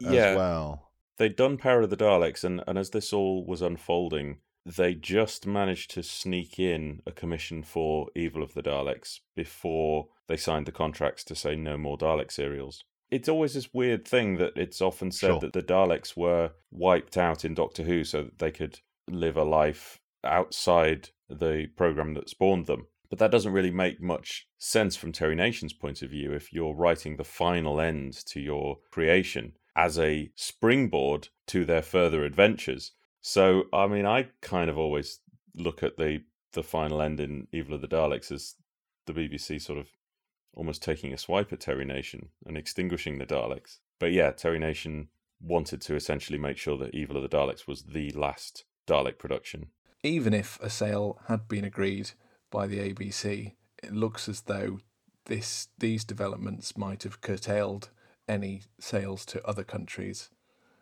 as 0.04 0.12
yeah, 0.12 0.34
well. 0.34 0.90
they'd 1.18 1.36
done 1.36 1.58
Power 1.58 1.82
of 1.82 1.90
the 1.90 1.96
Daleks, 1.96 2.42
and, 2.44 2.62
and 2.66 2.78
as 2.78 2.90
this 2.90 3.12
all 3.12 3.44
was 3.44 3.60
unfolding, 3.62 4.38
they 4.64 4.94
just 4.94 5.46
managed 5.46 5.90
to 5.90 6.02
sneak 6.02 6.58
in 6.58 7.02
a 7.06 7.12
commission 7.12 7.62
for 7.62 8.08
Evil 8.16 8.42
of 8.42 8.54
the 8.54 8.62
Daleks 8.62 9.20
before 9.36 10.08
they 10.26 10.38
signed 10.38 10.64
the 10.66 10.72
contracts 10.72 11.22
to 11.24 11.34
say 11.34 11.54
no 11.54 11.76
more 11.76 11.98
Dalek 11.98 12.32
serials. 12.32 12.82
It's 13.10 13.28
always 13.28 13.52
this 13.54 13.74
weird 13.74 14.08
thing 14.08 14.38
that 14.38 14.56
it's 14.56 14.80
often 14.80 15.12
said 15.12 15.26
Sure. 15.32 15.40
that 15.40 15.52
the 15.52 15.62
Daleks 15.62 16.16
were 16.16 16.52
wiped 16.70 17.18
out 17.18 17.44
in 17.44 17.54
Doctor 17.54 17.82
Who 17.82 18.04
so 18.04 18.22
that 18.24 18.38
they 18.38 18.50
could 18.50 18.80
live 19.06 19.36
a 19.36 19.44
life 19.44 20.00
outside 20.24 21.10
the 21.28 21.68
program 21.76 22.14
that 22.14 22.28
spawned 22.28 22.66
them. 22.66 22.86
But 23.10 23.18
that 23.18 23.30
doesn't 23.30 23.52
really 23.52 23.70
make 23.70 24.00
much 24.00 24.48
sense 24.58 24.96
from 24.96 25.12
Terry 25.12 25.34
Nation's 25.34 25.72
point 25.72 26.02
of 26.02 26.10
view 26.10 26.32
if 26.32 26.52
you're 26.52 26.74
writing 26.74 27.16
the 27.16 27.24
final 27.24 27.80
end 27.80 28.14
to 28.26 28.40
your 28.40 28.78
creation 28.90 29.52
as 29.76 29.98
a 29.98 30.30
springboard 30.34 31.28
to 31.48 31.64
their 31.64 31.82
further 31.82 32.24
adventures. 32.24 32.92
So, 33.20 33.64
I 33.72 33.86
mean, 33.86 34.06
I 34.06 34.28
kind 34.40 34.70
of 34.70 34.78
always 34.78 35.20
look 35.54 35.82
at 35.82 35.96
the 35.96 36.22
the 36.52 36.62
final 36.62 37.02
end 37.02 37.20
in 37.20 37.48
Evil 37.52 37.74
of 37.74 37.80
the 37.80 37.88
Daleks 37.88 38.30
as 38.32 38.54
the 39.06 39.12
BBC 39.12 39.60
sort 39.60 39.78
of 39.78 39.88
almost 40.54 40.82
taking 40.82 41.12
a 41.12 41.18
swipe 41.18 41.52
at 41.52 41.60
Terry 41.60 41.84
Nation 41.84 42.28
and 42.46 42.56
extinguishing 42.56 43.18
the 43.18 43.26
Daleks. 43.26 43.78
But 43.98 44.12
yeah, 44.12 44.30
Terry 44.30 44.58
Nation 44.58 45.08
wanted 45.40 45.80
to 45.82 45.94
essentially 45.94 46.38
make 46.38 46.56
sure 46.56 46.78
that 46.78 46.94
Evil 46.94 47.16
of 47.16 47.22
the 47.22 47.36
Daleks 47.36 47.66
was 47.66 47.82
the 47.82 48.10
last 48.12 48.64
Dalek 48.86 49.18
production. 49.18 49.66
Even 50.04 50.34
if 50.34 50.60
a 50.60 50.68
sale 50.68 51.18
had 51.28 51.48
been 51.48 51.64
agreed 51.64 52.10
by 52.50 52.66
the 52.66 52.78
ABC, 52.78 53.54
it 53.82 53.92
looks 53.92 54.28
as 54.28 54.42
though 54.42 54.78
this 55.24 55.68
these 55.78 56.04
developments 56.04 56.76
might 56.76 57.02
have 57.04 57.22
curtailed 57.22 57.88
any 58.28 58.62
sales 58.78 59.24
to 59.24 59.44
other 59.46 59.64
countries. 59.64 60.28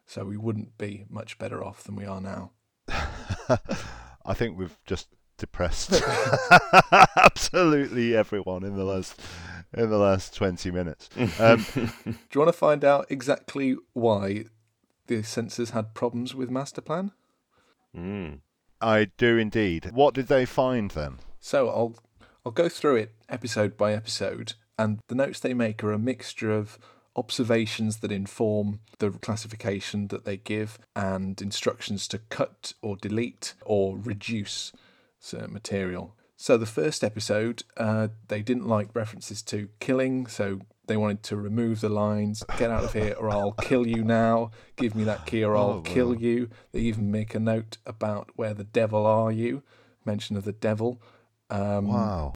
So 0.06 0.24
we 0.24 0.36
wouldn't 0.36 0.76
be 0.76 1.04
much 1.08 1.38
better 1.38 1.64
off 1.64 1.84
than 1.84 1.94
we 1.94 2.04
are 2.04 2.20
now. 2.20 2.50
I 2.88 4.34
think 4.34 4.58
we've 4.58 4.76
just 4.84 5.08
depressed 5.38 6.02
absolutely 7.16 8.14
everyone 8.14 8.64
in 8.64 8.76
the 8.76 8.84
last 8.84 9.20
in 9.72 9.88
the 9.88 9.98
last 9.98 10.34
twenty 10.34 10.72
minutes. 10.72 11.08
Um, 11.38 11.64
Do 11.74 12.14
you 12.34 12.40
want 12.40 12.48
to 12.48 12.52
find 12.52 12.84
out 12.84 13.06
exactly 13.08 13.76
why 13.92 14.46
the 15.06 15.22
censors 15.22 15.70
had 15.70 15.94
problems 15.94 16.34
with 16.34 16.50
Masterplan? 16.50 17.12
Mm. 17.96 18.40
I 18.82 19.06
do 19.16 19.38
indeed. 19.38 19.90
What 19.92 20.14
did 20.14 20.26
they 20.26 20.44
find 20.44 20.90
then? 20.90 21.18
So 21.40 21.68
I'll 21.68 21.96
I'll 22.44 22.52
go 22.52 22.68
through 22.68 22.96
it 22.96 23.14
episode 23.28 23.76
by 23.76 23.92
episode 23.92 24.54
And 24.78 24.98
the 25.08 25.14
notes 25.14 25.40
they 25.40 25.54
make 25.54 25.82
are 25.84 25.92
a 25.92 25.98
mixture 25.98 26.50
of 26.50 26.78
observations 27.14 27.98
that 27.98 28.10
inform 28.10 28.80
the 28.98 29.10
classification 29.10 30.08
that 30.08 30.24
they 30.24 30.36
give 30.36 30.78
and 30.96 31.40
instructions 31.40 32.08
to 32.08 32.18
cut 32.18 32.72
or 32.82 32.96
delete 32.96 33.54
or 33.64 33.98
reduce 33.98 34.72
certain 35.20 35.52
material. 35.52 36.16
So, 36.36 36.56
the 36.56 36.66
first 36.66 37.04
episode, 37.04 37.62
uh, 37.76 38.08
they 38.26 38.42
didn't 38.42 38.66
like 38.66 38.88
references 38.94 39.42
to 39.42 39.68
killing, 39.78 40.26
so 40.26 40.60
they 40.86 40.96
wanted 40.96 41.22
to 41.24 41.36
remove 41.36 41.80
the 41.80 41.88
lines, 41.88 42.42
get 42.58 42.70
out 42.70 42.84
of 42.84 42.92
here 42.92 43.14
or 43.18 43.30
I'll 43.30 43.52
kill 43.52 43.86
you 43.86 44.02
now, 44.02 44.50
give 44.76 44.94
me 44.94 45.04
that 45.04 45.26
key 45.26 45.44
or 45.44 45.56
I'll 45.56 45.78
Oh, 45.78 45.82
kill 45.82 46.08
wow. 46.14 46.20
you. 46.20 46.48
They 46.72 46.80
even 46.80 47.10
make 47.10 47.34
a 47.34 47.40
note 47.40 47.78
about 47.86 48.30
where 48.36 48.52
the 48.54 48.64
devil 48.64 49.06
are 49.06 49.30
you, 49.30 49.62
mention 50.04 50.36
of 50.36 50.44
the 50.44 50.52
devil. 50.52 51.00
Um, 51.50 51.86
Wow. 51.88 52.34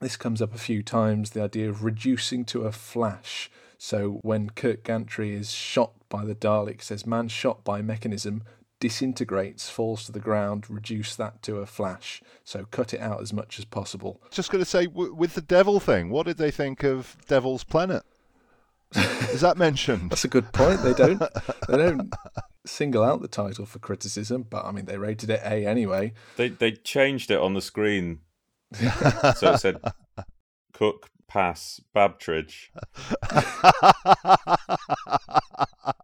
this 0.00 0.16
comes 0.16 0.40
up 0.40 0.54
a 0.54 0.58
few 0.58 0.82
times 0.82 1.30
the 1.30 1.42
idea 1.42 1.68
of 1.68 1.82
reducing 1.84 2.44
to 2.46 2.62
a 2.62 2.72
flash. 2.72 3.50
So 3.76 4.20
when 4.22 4.50
Kert 4.50 4.84
Gantry 4.84 5.34
is 5.34 5.50
shot 5.50 5.92
by 6.08 6.24
the 6.24 6.34
Dalek, 6.34 6.82
says 6.82 7.06
man 7.06 7.28
shot 7.28 7.64
by 7.64 7.82
mechanism 7.82 8.42
disintegrates, 8.80 9.68
falls 9.68 10.04
to 10.06 10.12
the 10.12 10.18
ground, 10.18 10.68
reduce 10.68 11.14
that 11.16 11.42
to 11.42 11.58
a 11.58 11.66
flash. 11.66 12.22
So 12.42 12.66
cut 12.70 12.92
it 12.92 13.00
out 13.00 13.20
as 13.20 13.32
much 13.32 13.58
as 13.58 13.64
possible. 13.64 14.20
Just 14.30 14.50
going 14.50 14.64
to 14.64 14.68
say, 14.68 14.86
w- 14.86 15.14
with 15.14 15.34
the 15.34 15.42
devil 15.42 15.78
thing, 15.78 16.10
what 16.10 16.26
did 16.26 16.38
they 16.38 16.50
think 16.50 16.82
of 16.82 17.16
Devil's 17.28 17.62
Planet? 17.62 18.02
Is 19.32 19.42
that 19.42 19.56
mentioned? 19.56 20.10
That's 20.10 20.24
a 20.24 20.28
good 20.28 20.52
point. 20.52 20.82
They 20.82 20.94
don't 20.94 21.22
they 21.68 21.76
don't 21.76 22.12
single 22.66 23.04
out 23.04 23.22
the 23.22 23.28
title 23.28 23.64
for 23.64 23.78
criticism, 23.78 24.46
but 24.50 24.64
I 24.64 24.72
mean 24.72 24.86
they 24.86 24.98
rated 24.98 25.30
it 25.30 25.40
A 25.44 25.64
anyway. 25.64 26.12
They 26.36 26.48
they 26.48 26.72
changed 26.72 27.30
it 27.30 27.38
on 27.38 27.54
the 27.54 27.60
screen, 27.60 28.18
so 28.72 29.52
it 29.52 29.58
said 29.58 29.80
Cook 30.72 31.08
pass 31.28 31.80
Babtridge. 31.94 32.72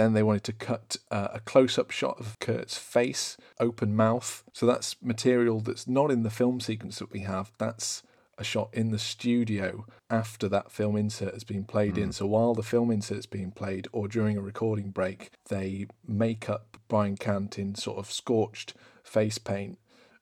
Then 0.00 0.14
they 0.14 0.22
wanted 0.22 0.44
to 0.44 0.54
cut 0.54 0.96
uh, 1.10 1.28
a 1.34 1.40
close 1.40 1.78
up 1.78 1.90
shot 1.90 2.18
of 2.18 2.38
Kert's 2.40 2.78
face, 2.78 3.36
open 3.58 3.94
mouth. 3.94 4.42
So 4.54 4.64
that's 4.64 4.96
material 5.02 5.60
that's 5.60 5.86
not 5.86 6.10
in 6.10 6.22
the 6.22 6.30
film 6.30 6.58
sequence 6.58 7.00
that 7.00 7.12
we 7.12 7.20
have. 7.20 7.52
That's 7.58 8.02
a 8.38 8.42
shot 8.42 8.70
in 8.72 8.92
the 8.92 8.98
studio 8.98 9.84
after 10.08 10.48
that 10.48 10.72
film 10.72 10.96
insert 10.96 11.34
has 11.34 11.44
been 11.44 11.64
played 11.64 11.98
in. 11.98 12.12
So 12.12 12.26
while 12.26 12.54
the 12.54 12.62
film 12.62 12.90
insert 12.90 13.18
is 13.18 13.26
being 13.26 13.50
played 13.50 13.88
or 13.92 14.08
during 14.08 14.38
a 14.38 14.40
recording 14.40 14.90
break, 14.90 15.32
they 15.50 15.86
make 16.08 16.48
up 16.48 16.78
Brian 16.88 17.18
Cant 17.18 17.58
in 17.58 17.74
sort 17.74 17.98
of 17.98 18.10
scorched 18.10 18.72
face 19.04 19.36
paint 19.36 19.78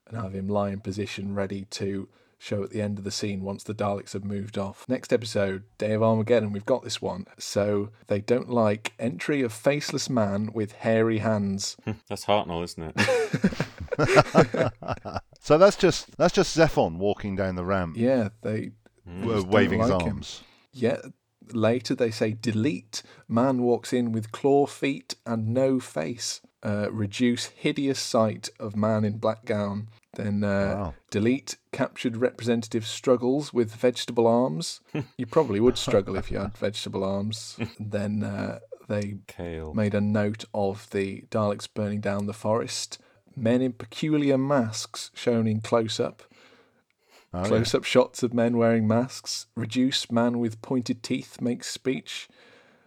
and 0.08 0.20
have 0.20 0.34
him 0.34 0.48
lie 0.48 0.70
in 0.70 0.80
position 0.80 1.36
ready 1.36 1.66
to 1.70 2.08
show 2.38 2.62
at 2.62 2.70
the 2.70 2.80
end 2.80 2.98
of 2.98 3.04
the 3.04 3.10
scene 3.10 3.42
once 3.42 3.62
the 3.64 3.74
Daleks 3.74 4.12
have 4.12 4.24
moved 4.24 4.56
off. 4.56 4.84
Next 4.88 5.12
episode, 5.12 5.64
Day 5.76 5.92
of 5.92 6.02
Armageddon, 6.02 6.52
we've 6.52 6.64
got 6.64 6.84
this 6.84 7.02
one. 7.02 7.26
So 7.38 7.90
they 8.06 8.20
don't 8.20 8.48
like 8.48 8.92
entry 8.98 9.42
of 9.42 9.52
faceless 9.52 10.08
man 10.08 10.50
with 10.54 10.72
hairy 10.72 11.18
hands. 11.18 11.76
That's 12.08 12.26
Hartnell, 12.26 12.62
isn't 12.64 12.92
it? 12.96 13.02
so 15.40 15.58
that's 15.58 15.76
just 15.76 16.16
that's 16.16 16.34
just 16.34 16.56
Zephon 16.56 16.98
walking 16.98 17.34
down 17.36 17.56
the 17.56 17.64
ramp, 17.64 17.96
Yeah, 17.96 18.28
they 18.42 18.70
w- 19.06 19.34
just 19.34 19.44
don't 19.46 19.52
waving 19.52 19.80
his 19.80 19.90
like 19.90 20.02
him. 20.02 20.08
arms. 20.14 20.42
yeah. 20.72 20.98
Later 21.52 21.94
they 21.94 22.10
say 22.10 22.32
delete. 22.38 23.02
Man 23.26 23.62
walks 23.62 23.92
in 23.94 24.12
with 24.12 24.32
claw 24.32 24.66
feet 24.66 25.14
and 25.24 25.48
no 25.48 25.80
face. 25.80 26.42
Uh, 26.62 26.88
reduce 26.92 27.46
hideous 27.46 27.98
sight 28.00 28.50
of 28.60 28.76
man 28.76 29.02
in 29.04 29.16
black 29.16 29.44
gown. 29.46 29.88
Then 30.18 30.42
uh, 30.44 30.74
Wow. 30.76 30.94
delete 31.10 31.56
captured 31.72 32.16
representative 32.16 32.84
struggles 32.86 33.52
with 33.54 33.72
vegetable 33.74 34.26
arms. 34.26 34.80
you 35.16 35.26
probably 35.26 35.60
would 35.60 35.78
struggle 35.78 36.16
if 36.16 36.30
you 36.30 36.38
had 36.38 36.56
vegetable 36.68 37.04
arms. 37.04 37.56
then 37.78 38.24
uh, 38.24 38.58
they 38.88 39.18
Kale. 39.28 39.72
made 39.74 39.94
a 39.94 40.00
note 40.00 40.44
of 40.52 40.90
the 40.90 41.22
Daleks 41.30 41.68
burning 41.72 42.00
down 42.00 42.26
the 42.26 42.32
forest. 42.32 42.98
Men 43.36 43.62
in 43.62 43.72
peculiar 43.72 44.36
masks 44.36 45.12
shown 45.14 45.46
in 45.46 45.60
close 45.60 46.00
up. 46.00 46.24
Oh. 47.32 47.44
Close 47.44 47.74
up 47.74 47.84
shots 47.84 48.22
of 48.24 48.34
men 48.34 48.56
wearing 48.56 48.88
masks. 48.88 49.46
Reduce 49.54 50.10
man 50.10 50.38
with 50.40 50.60
pointed 50.62 51.02
teeth 51.04 51.40
makes 51.40 51.70
speech. 51.70 52.28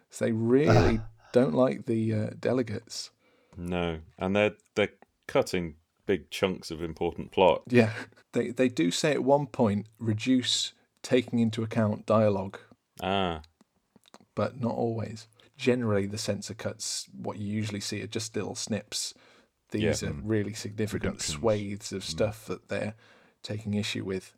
So 0.09 0.25
they 0.25 0.32
really 0.34 0.99
don't 1.32 1.53
like 1.53 1.86
the 1.86 2.13
uh, 2.13 2.29
delegates. 2.39 3.11
No, 3.55 3.99
and 4.17 4.36
they're 4.36 4.55
they're 4.75 4.89
cutting 5.27 5.75
big 6.12 6.30
chunks 6.30 6.72
of 6.72 6.82
important 6.84 7.32
plot. 7.32 7.62
Yeah. 7.68 7.91
They, 8.34 8.51
they 8.51 8.70
do 8.70 8.91
say 8.91 9.12
at 9.12 9.26
one 9.26 9.45
point 9.45 9.88
reduce 9.99 10.72
taking 11.03 11.39
into 11.39 11.64
account 11.64 12.05
dialogue, 12.05 12.59
Ah, 13.01 13.41
but 14.36 14.57
not 14.62 14.74
always. 14.74 15.28
Generally, 15.57 16.05
the 16.07 16.18
censor 16.18 16.53
cuts, 16.53 17.09
what 17.12 17.38
you 17.39 17.47
usually 17.53 17.82
see 17.82 18.01
are 18.01 18.07
just 18.07 18.34
little 18.36 18.55
snips. 18.55 19.14
These 19.72 20.01
Yeah. 20.01 20.09
are 20.09 20.14
really 20.14 20.53
significant 20.53 21.16
Reductions. 21.16 21.36
swathes 21.39 21.91
of 21.91 22.05
stuff 22.05 22.45
that 22.45 22.70
they're 22.70 22.95
taking 23.43 23.74
issue 23.74 24.05
with. 24.05 24.34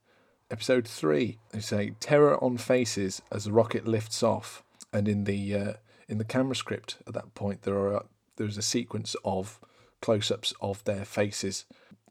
Episode 0.49 0.87
three, 0.87 1.37
they 1.51 1.59
say 1.59 1.91
terror 1.99 2.43
on 2.43 2.57
faces 2.57 3.21
as 3.31 3.43
the 3.45 3.51
rocket 3.51 3.87
lifts 3.87 4.23
off, 4.23 4.63
and 4.91 5.07
in 5.07 5.25
the 5.25 5.55
uh, 5.55 5.73
in 6.09 6.17
the 6.17 6.25
camera 6.25 6.55
script 6.55 6.97
at 7.07 7.13
that 7.13 7.35
point 7.35 7.61
there 7.61 7.77
are 7.93 8.05
there's 8.37 8.57
a 8.57 8.61
sequence 8.63 9.15
of 9.23 9.59
close-ups 10.03 10.53
of 10.59 10.83
their 10.83 11.05
faces. 11.05 11.65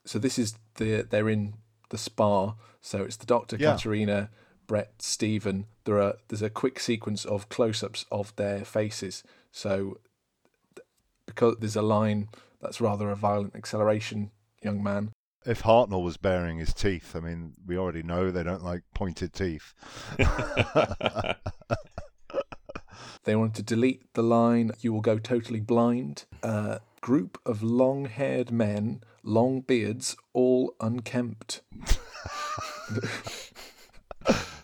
So 0.05 0.19
this 0.19 0.39
is 0.39 0.55
the 0.77 1.07
they're 1.09 1.29
in 1.29 1.55
the 1.91 1.99
Spar. 1.99 2.57
So 2.81 3.03
it's 3.03 3.17
the 3.17 3.27
Doctor, 3.27 3.57
Yeah. 3.57 3.73
Katarina, 3.73 4.31
Bret, 4.67 4.91
Steven. 5.01 5.67
There 5.85 6.01
are 6.01 6.15
there's 6.29 6.43
a 6.43 6.51
quick 6.51 6.81
sequence 6.81 7.25
of 7.27 7.49
close-ups 7.51 8.07
of 8.11 8.35
their 8.37 8.65
faces. 8.65 9.23
So 9.53 9.99
because 11.27 11.57
there's 11.61 11.77
a 11.77 11.83
line 11.83 12.29
that's 12.63 12.81
rather 12.81 13.11
a 13.11 13.17
violent 13.17 13.55
acceleration, 13.55 14.31
young 14.63 14.83
man. 14.83 15.11
If 15.45 15.63
Hartnell 15.63 16.03
was 16.05 16.17
baring 16.17 16.59
his 16.59 16.73
teeth, 16.73 17.15
I 17.17 17.21
mean, 17.21 17.53
we 17.67 17.77
already 17.77 18.03
know 18.03 18.31
they 18.31 18.45
don't 18.45 18.65
like 18.65 18.83
pointed 18.95 19.33
teeth. 19.35 19.75
They 23.25 23.37
wanted 23.37 23.55
to 23.55 23.75
delete 23.75 24.15
the 24.15 24.23
line, 24.23 24.73
you 24.81 24.93
will 24.93 25.01
go 25.01 25.19
totally 25.19 25.61
blind. 25.61 26.25
A 26.43 26.81
group 27.03 27.39
of 27.45 27.63
long 27.63 28.07
haired 28.07 28.51
men, 28.51 29.03
long 29.23 29.61
beards, 29.61 30.17
all 30.33 30.75
unkempt. 30.81 31.61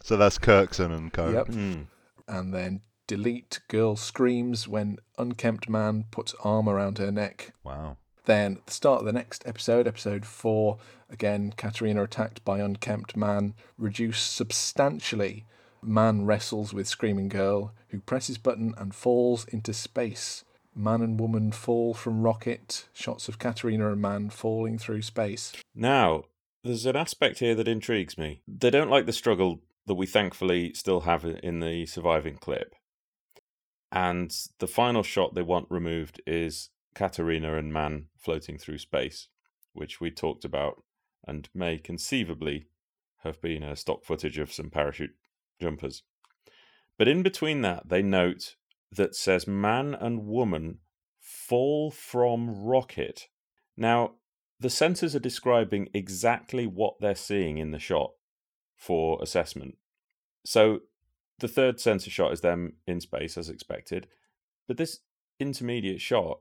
So 0.09 0.17
that's 0.17 0.39
Kirksen 0.39 0.91
and 0.91 1.13
Co. 1.13 1.31
Yep. 1.31 1.49
Hmm. 1.49 1.83
And 2.27 2.55
then 2.55 2.81
delete 3.07 3.61
girl 3.69 3.95
screams 3.95 4.67
when 4.67 4.97
unkempt 5.19 5.69
man 5.69 6.07
puts 6.11 6.35
arm 6.43 6.67
around 6.67 6.97
her 6.97 7.13
neck. 7.13 7.53
Wow. 7.63 7.99
Then 8.25 8.57
at 8.57 8.67
the 8.69 8.73
start 8.73 9.01
of 9.01 9.05
the 9.05 9.13
next 9.13 9.47
episode, 9.47 9.87
episode 9.87 10.25
four, 10.25 10.79
again, 11.11 11.53
Katarina 11.59 12.05
attacked 12.05 12.43
by 12.43 12.61
unkempt 12.61 13.19
man, 13.19 13.53
reduced 13.77 14.35
substantially. 14.35 15.45
Man 15.83 16.25
wrestles 16.25 16.73
with 16.73 16.89
screaming 16.89 17.29
girl, 17.29 17.75
who 17.89 18.01
presses 18.01 18.39
button 18.39 18.73
and 18.79 18.95
falls 18.95 19.45
into 19.45 19.75
space. 19.75 20.43
Man 20.79 21.03
and 21.03 21.19
woman 21.19 21.51
fall 21.51 21.93
from 21.93 22.23
rocket. 22.23 22.89
Shots 22.93 23.29
of 23.29 23.39
Katarina 23.39 23.91
and 23.91 24.01
man 24.01 24.31
falling 24.31 24.79
through 24.79 25.03
space. 25.03 25.53
Now, 25.75 26.25
there's 26.63 26.87
an 26.87 26.97
aspect 26.97 27.41
here 27.41 27.57
that 27.57 27.67
intrigues 27.67 28.17
me. 28.17 28.43
They 28.47 28.71
don't 28.71 28.91
like 28.91 29.07
the 29.07 29.13
struggle 29.13 29.61
that 29.87 29.95
we 29.95 30.07
thankfully 30.07 30.73
still 30.75 31.01
have 31.01 31.25
in 31.25 31.61
the 31.61 31.87
surviving 31.87 32.37
clip. 32.37 32.75
And 33.91 34.33
the 34.59 34.69
final 34.69 35.03
shot 35.03 35.35
they 35.35 35.43
want 35.43 35.67
removed 35.69 36.21
is 36.27 36.71
Katarina 36.95 37.57
and 37.57 37.73
Man 37.73 38.07
floating 38.17 38.59
through 38.59 38.79
space, 38.79 39.29
which 39.73 40.01
we 40.01 40.11
talked 40.11 40.45
about 40.45 40.83
and 41.27 41.49
may 41.55 41.79
conceivably 41.79 42.67
have 43.25 43.41
been 43.41 43.63
a 43.63 43.77
stock 43.77 44.05
footage 44.05 44.39
of 44.39 44.53
some 44.53 44.71
parachute 44.71 45.15
jumpers. 45.61 46.03
But 46.97 47.09
in 47.09 47.23
between 47.23 47.63
that, 47.63 47.89
they 47.89 48.03
note 48.03 48.57
that 48.93 49.15
says 49.15 49.47
man 49.47 49.95
and 49.95 50.27
woman 50.27 50.79
fall 51.19 51.91
from 51.91 52.65
rocket. 52.65 53.29
Now, 53.77 54.13
the 54.61 54.71
censors 54.71 55.15
are 55.15 55.21
describing 55.21 55.89
exactly 55.95 56.67
what 56.67 56.95
they're 57.01 57.15
seeing 57.15 57.59
in 57.59 57.71
the 57.71 57.79
shot 57.79 58.13
for 58.77 59.19
assessment. 59.23 59.77
So 60.45 60.81
the 61.39 61.49
third 61.49 61.79
sensor 61.81 62.11
shot 62.11 62.33
is 62.33 62.41
them 62.41 62.75
in 62.87 63.01
space 63.01 63.37
as 63.39 63.49
expected, 63.49 64.09
but 64.67 64.77
this 64.77 65.01
intermediate 65.39 66.01
shot 66.01 66.41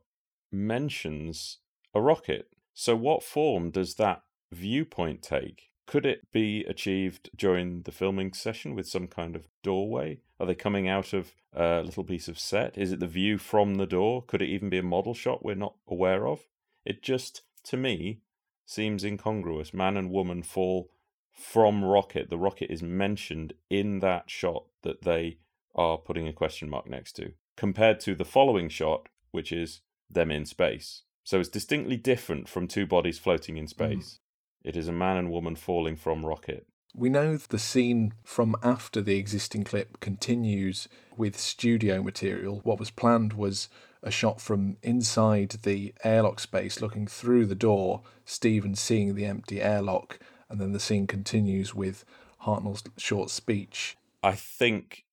mentions 0.52 1.60
a 1.94 2.02
rocket. 2.02 2.48
So 2.74 2.95
what 2.95 3.24
form 3.24 3.69
does 3.72 3.95
that 3.95 4.24
viewpoint 4.52 5.22
take? 5.22 5.72
Could 5.88 6.05
it 6.05 6.31
be 6.34 6.65
achieved 6.65 7.30
during 7.35 7.84
the 7.84 7.93
filming 7.93 8.34
session 8.34 8.76
with 8.76 8.88
some 8.88 9.07
kind 9.07 9.35
of 9.35 9.47
doorway? 9.64 10.19
Are 10.38 10.45
they 10.45 10.53
coming 10.53 10.88
out 10.88 11.14
of 11.14 11.31
a 11.53 11.81
little 11.81 12.03
piece 12.03 12.27
of 12.27 12.38
set? 12.38 12.77
Is 12.77 12.91
it 12.91 12.99
the 12.99 13.07
view 13.07 13.38
from 13.38 13.76
the 13.76 13.88
door? 13.88 14.22
Could 14.22 14.41
it 14.41 14.49
even 14.49 14.69
be 14.69 14.77
a 14.77 14.84
model 14.84 15.14
shot 15.14 15.45
we're 15.45 15.55
not 15.55 15.76
aware 15.88 16.27
of? 16.27 16.41
It 16.85 17.01
just, 17.01 17.41
to 17.64 17.77
me, 17.77 18.19
seems 18.65 19.05
incongruous. 19.05 19.73
Man 19.73 19.95
and 19.95 20.11
woman 20.11 20.43
fall 20.43 20.91
from 21.31 21.85
Rocket. 21.85 22.30
The 22.30 22.38
Rocket 22.38 22.69
is 22.69 22.84
mentioned 22.84 23.53
in 23.69 23.99
that 23.99 24.30
shot 24.30 24.65
that 24.84 25.03
they 25.03 25.38
are 25.73 25.97
putting 25.97 26.27
a 26.27 26.34
question 26.34 26.69
mark 26.69 26.89
next 26.89 27.14
to, 27.14 27.31
compared 27.55 28.01
to 28.01 28.14
the 28.14 28.26
following 28.26 28.68
shot, 28.68 29.07
which 29.31 29.53
is 29.53 29.81
them 30.09 30.31
in 30.31 30.45
space. 30.45 31.03
So 31.23 31.39
it's 31.39 31.49
distinctly 31.49 31.95
different 31.95 32.49
from 32.49 32.68
two 32.68 32.85
bodies 32.85 33.19
floating 33.19 33.55
in 33.55 33.65
mm-hmm. 33.65 33.69
space. 33.69 34.19
It 34.63 34.75
is 34.75 34.88
a 34.88 34.93
man 34.93 35.17
and 35.17 35.31
woman 35.31 35.55
falling 35.55 35.95
from 35.95 36.25
Rocket. 36.25 36.65
We 36.93 37.09
know 37.09 37.38
the 37.38 37.59
scene 37.59 38.13
from 38.23 38.55
after 38.63 39.01
the 39.01 39.17
existing 39.17 39.65
clip 39.65 39.99
continues 39.99 40.88
with 41.15 41.38
studio 41.38 42.01
material. 42.01 42.61
What 42.63 42.79
was 42.79 42.89
planned 42.89 43.34
was 43.34 43.69
a 44.01 44.11
shot 44.11 44.41
from 44.41 44.77
inside 44.81 45.49
the 45.63 45.93
airlock 46.03 46.39
space 46.39 46.81
looking 46.81 47.07
through 47.07 47.45
the 47.45 47.55
door, 47.55 48.01
Steven 48.25 48.75
seeing 48.75 49.15
the 49.15 49.25
empty 49.25 49.61
airlock, 49.61 50.19
and 50.49 50.59
then 50.59 50.71
the 50.71 50.79
scene 50.79 51.07
continues 51.07 51.75
with 51.75 52.03
Hartnell's 52.43 52.84
short 52.97 53.29
speech. 53.29 53.95
I 54.23 54.34
think 54.34 55.05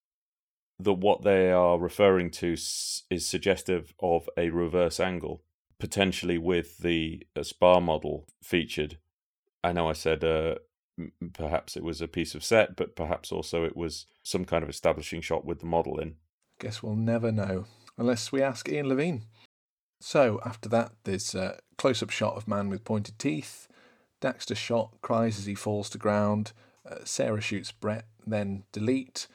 that 0.78 0.94
what 0.94 1.22
they 1.22 1.50
are 1.50 1.78
referring 1.78 2.30
to 2.30 2.52
is 2.52 3.04
suggestive 3.18 3.94
of 4.00 4.28
a 4.36 4.50
reverse 4.50 5.00
angle, 5.00 5.42
potentially 5.78 6.38
with 6.38 6.78
the 6.78 7.26
uh, 7.36 7.42
Spar 7.42 7.80
model 7.80 8.26
featured. 8.42 8.98
I 9.65 9.73
know 9.73 9.89
I 9.89 9.95
said 9.95 10.23
uh, 10.23 10.57
perhaps 11.32 11.77
it 11.77 11.82
was 11.82 12.01
a 12.01 12.09
piece 12.09 12.35
of 12.35 12.45
set, 12.45 12.77
but 12.77 12.95
perhaps 12.95 13.32
also 13.32 13.65
it 13.65 13.77
was 13.77 14.07
some 14.23 14.45
kind 14.45 14.62
of 14.62 14.69
establishing 14.69 15.23
shot 15.23 15.45
with 15.45 15.61
the 15.61 15.66
model 15.66 15.99
in. 15.99 16.16
Guess 16.61 16.82
we'll 16.82 16.95
never 16.95 17.32
know 17.32 17.65
unless 17.97 18.31
we 18.31 18.43
ask 18.43 18.69
Ian 18.69 18.89
Levine. 18.89 19.23
So 20.01 20.39
after 20.45 20.69
that, 20.69 20.93
there's 21.05 21.35
a 21.35 21.59
close-up 21.78 22.11
shot 22.11 22.36
of 22.36 22.47
man 22.47 22.69
with 22.69 22.85
pointed 22.85 23.19
teeth. 23.19 23.66
Daxtar 24.20 24.57
shot 24.57 24.99
cries 25.01 25.39
as 25.39 25.47
he 25.47 25.55
falls 25.55 25.89
to 25.91 25.99
ground. 25.99 26.53
Uh, 26.89 26.97
Sara 27.05 27.41
shoots 27.41 27.73
Bret, 27.73 28.05
then 28.27 28.65
delete. 28.70 29.27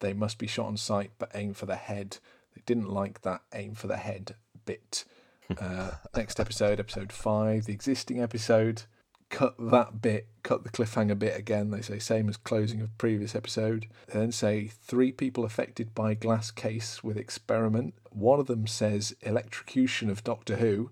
They 0.00 0.12
must 0.12 0.38
be 0.38 0.48
shot 0.48 0.66
on 0.66 0.76
sight, 0.76 1.12
but 1.18 1.30
aim 1.34 1.54
for 1.54 1.66
the 1.66 1.76
head. 1.76 2.18
They 2.54 2.62
didn't 2.66 2.90
like 2.90 3.22
that 3.22 3.42
aim 3.54 3.74
for 3.74 3.86
the 3.86 3.98
head 3.98 4.34
bit. 4.64 5.04
Uh, 5.60 5.92
next 6.16 6.40
episode, 6.40 6.80
episode 6.80 7.12
five, 7.12 7.66
the 7.66 7.72
existing 7.72 8.20
episode. 8.20 8.82
Cut 9.28 9.54
that 9.58 10.00
bit, 10.00 10.28
cut 10.44 10.62
the 10.62 10.70
cliffhanger 10.70 11.18
bit 11.18 11.36
again. 11.36 11.70
They 11.70 11.80
say 11.82 11.98
same 11.98 12.28
as 12.28 12.36
closing 12.36 12.80
of 12.80 12.96
previous 12.96 13.34
episode. 13.34 13.86
They 14.06 14.20
then 14.20 14.30
say 14.32 14.68
three 14.68 15.10
people 15.10 15.44
affected 15.44 15.94
by 15.94 16.14
glass 16.14 16.50
case 16.52 17.02
with 17.02 17.16
experiment. 17.16 17.94
One 18.10 18.38
of 18.38 18.46
them 18.46 18.66
says 18.68 19.16
electrocution 19.22 20.08
of 20.10 20.22
Doctor 20.22 20.56
Who, 20.56 20.90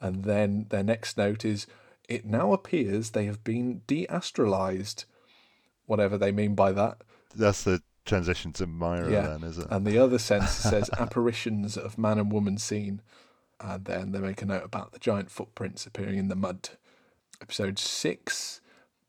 and 0.00 0.24
then 0.24 0.66
their 0.70 0.84
next 0.84 1.16
note 1.18 1.44
is 1.44 1.66
it 2.08 2.24
now 2.24 2.52
appears 2.52 3.10
they 3.10 3.24
have 3.24 3.42
been 3.42 3.82
deastralized. 3.88 5.04
Whatever 5.86 6.16
they 6.16 6.32
mean 6.32 6.54
by 6.54 6.72
that. 6.72 6.98
That's 7.34 7.64
the 7.64 7.82
transition 8.04 8.52
to 8.54 8.66
Mira, 8.66 9.10
Yeah. 9.10 9.26
then, 9.26 9.42
is 9.42 9.58
it? 9.58 9.66
And 9.70 9.86
the 9.86 9.98
other 9.98 10.18
sense 10.18 10.50
says 10.52 10.88
apparitions 10.96 11.76
of 11.76 11.98
man 11.98 12.18
and 12.18 12.30
woman 12.32 12.56
seen. 12.58 13.02
And 13.60 13.84
then 13.84 14.12
they 14.12 14.20
make 14.20 14.42
a 14.42 14.46
note 14.46 14.64
about 14.64 14.92
the 14.92 14.98
giant 14.98 15.30
footprints 15.30 15.86
appearing 15.86 16.18
in 16.18 16.28
the 16.28 16.36
mud. 16.36 16.70
Episode 17.44 17.78
six, 17.78 18.62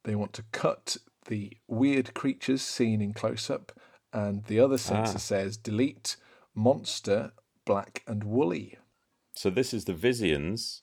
they 0.04 0.14
want 0.14 0.34
to 0.34 0.44
cut 0.52 0.98
the 1.28 1.54
weird 1.70 2.14
creatures 2.14 2.62
seen 2.62 3.02
in 3.02 3.14
close 3.14 3.50
up. 3.50 3.72
And 4.12 4.44
the 4.44 4.60
other 4.60 4.78
censor 4.78 5.16
Ah. 5.16 5.20
says 5.20 5.56
delete 5.56 6.18
monster, 6.54 7.32
black 7.64 8.04
and 8.06 8.26
woolly. 8.26 8.78
So 9.36 9.50
this 9.50 9.74
is 9.74 9.86
the 9.86 9.94
Visians 9.94 10.82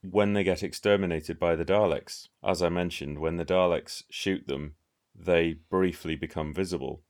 when 0.00 0.34
they 0.34 0.44
get 0.44 0.62
exterminated 0.62 1.40
by 1.40 1.56
the 1.56 1.64
Daleks. 1.64 2.28
As 2.40 2.62
I 2.62 2.68
mentioned, 2.68 3.18
when 3.18 3.36
the 3.36 3.44
Daleks 3.44 4.04
shoot 4.08 4.46
them, 4.46 4.76
they 5.12 5.54
briefly 5.54 6.14
become 6.14 6.54
visible, 6.54 7.02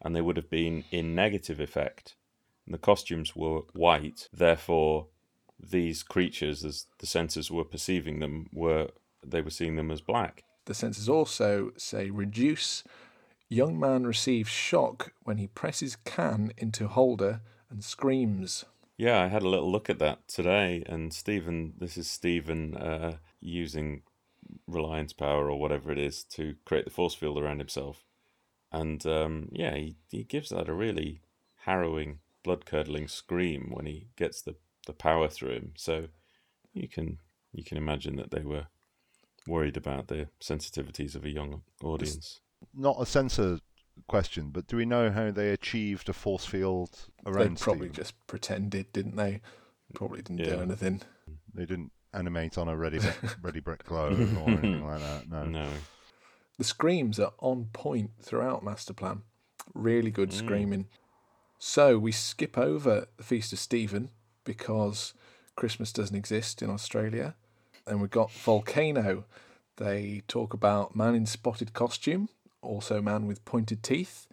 and 0.00 0.16
they 0.16 0.22
would 0.22 0.38
have 0.38 0.48
been 0.48 0.84
in 0.90 1.14
negative 1.14 1.60
effect. 1.60 2.16
And 2.64 2.72
the 2.72 2.78
costumes 2.78 3.36
were 3.36 3.60
white, 3.74 4.30
therefore 4.32 5.08
these 5.60 6.02
creatures, 6.02 6.64
as 6.64 6.86
the 6.98 7.06
censors 7.06 7.50
were 7.50 7.64
perceiving 7.64 8.20
them, 8.20 8.48
were 8.54 8.88
they 9.24 9.40
were 9.40 9.50
seeing 9.50 9.76
them 9.76 9.90
as 9.90 10.00
black. 10.00 10.44
The 10.66 10.74
censors 10.74 11.08
also 11.08 11.70
say 11.76 12.10
reduce. 12.10 12.84
Young 13.48 13.80
man 13.80 14.04
receives 14.04 14.50
shock 14.50 15.12
when 15.22 15.38
he 15.38 15.46
presses 15.46 15.96
can 15.96 16.52
into 16.58 16.88
holder 16.88 17.40
and 17.70 17.82
screams. 17.82 18.64
Yeah, 18.98 19.22
I 19.22 19.28
had 19.28 19.42
a 19.42 19.48
little 19.48 19.70
look 19.70 19.88
at 19.88 20.00
that 20.00 20.26
today, 20.28 20.82
and 20.86 21.14
Steven, 21.14 21.74
this 21.78 21.96
is 21.96 22.10
Steven 22.10 22.76
uh, 22.76 23.16
using 23.40 24.02
reliance 24.66 25.12
power 25.12 25.50
or 25.50 25.58
whatever 25.58 25.92
it 25.92 25.98
is 25.98 26.24
to 26.24 26.56
create 26.64 26.84
the 26.84 26.90
force 26.90 27.14
field 27.14 27.38
around 27.38 27.60
himself, 27.60 28.04
and 28.72 29.06
um, 29.06 29.48
yeah, 29.52 29.74
he, 29.74 29.96
he 30.10 30.24
gives 30.24 30.50
that 30.50 30.68
a 30.68 30.74
really 30.74 31.22
harrowing, 31.64 32.18
blood 32.42 32.66
curdling 32.66 33.08
scream 33.08 33.70
when 33.70 33.86
he 33.86 34.08
gets 34.16 34.42
the, 34.42 34.56
the 34.86 34.92
power 34.92 35.28
through 35.28 35.54
him. 35.54 35.72
So 35.76 36.08
you 36.72 36.88
can 36.88 37.18
you 37.52 37.64
can 37.64 37.76
imagine 37.76 38.16
that 38.16 38.30
they 38.30 38.42
were 38.42 38.66
worried 39.48 39.76
about 39.76 40.08
the 40.08 40.28
sensitivities 40.40 41.14
of 41.14 41.24
a 41.24 41.30
young 41.30 41.62
audience. 41.82 42.40
Not 42.74 42.96
a 43.00 43.06
censor 43.06 43.58
question, 44.06 44.50
but 44.50 44.66
do 44.66 44.76
we 44.76 44.84
know 44.84 45.10
how 45.10 45.30
they 45.30 45.50
achieved 45.50 46.08
a 46.08 46.12
force 46.12 46.44
field 46.44 46.90
They 47.24 47.30
around 47.30 47.58
probably 47.60 47.88
Steven? 47.88 47.94
just 48.04 48.26
pretended, 48.26 48.92
didn't 48.92 49.16
they? 49.16 49.40
Probably 49.94 50.22
didn't 50.22 50.44
do 50.44 50.60
anything. 50.60 51.00
They 51.54 51.64
didn't 51.66 51.92
animate 52.14 52.56
on 52.58 52.68
a 52.68 52.76
ready 52.76 53.00
ready 53.42 53.60
brick 53.60 53.84
clove 53.84 54.18
or 54.38 54.48
anything 54.50 54.86
like 54.86 55.00
that. 55.00 55.28
No. 55.28 55.44
No, 55.48 55.68
The 56.58 56.64
screams 56.64 57.18
are 57.20 57.32
on 57.38 57.66
point 57.72 58.10
throughout 58.20 58.64
Masterplan. 58.64 59.22
Really 59.74 60.10
good 60.10 60.30
Mm. 60.30 60.38
screaming. 60.38 60.86
So 61.58 61.98
we 61.98 62.12
skip 62.12 62.56
over 62.56 63.06
the 63.16 63.22
Feast 63.24 63.52
of 63.52 63.58
Steven 63.58 64.10
because 64.44 65.14
Christmas 65.56 65.92
doesn't 65.92 66.16
exist 66.16 66.62
in 66.62 66.70
Australia. 66.70 67.34
And 67.88 68.00
we've 68.00 68.10
got 68.10 68.30
Volcano. 68.30 69.24
They 69.76 70.22
talk 70.28 70.52
about 70.52 70.94
man 70.94 71.14
in 71.14 71.26
spotted 71.26 71.72
costume, 71.72 72.28
also 72.62 73.00
man 73.00 73.26
with 73.26 73.44
pointed 73.44 73.82
teeth. 73.82 74.26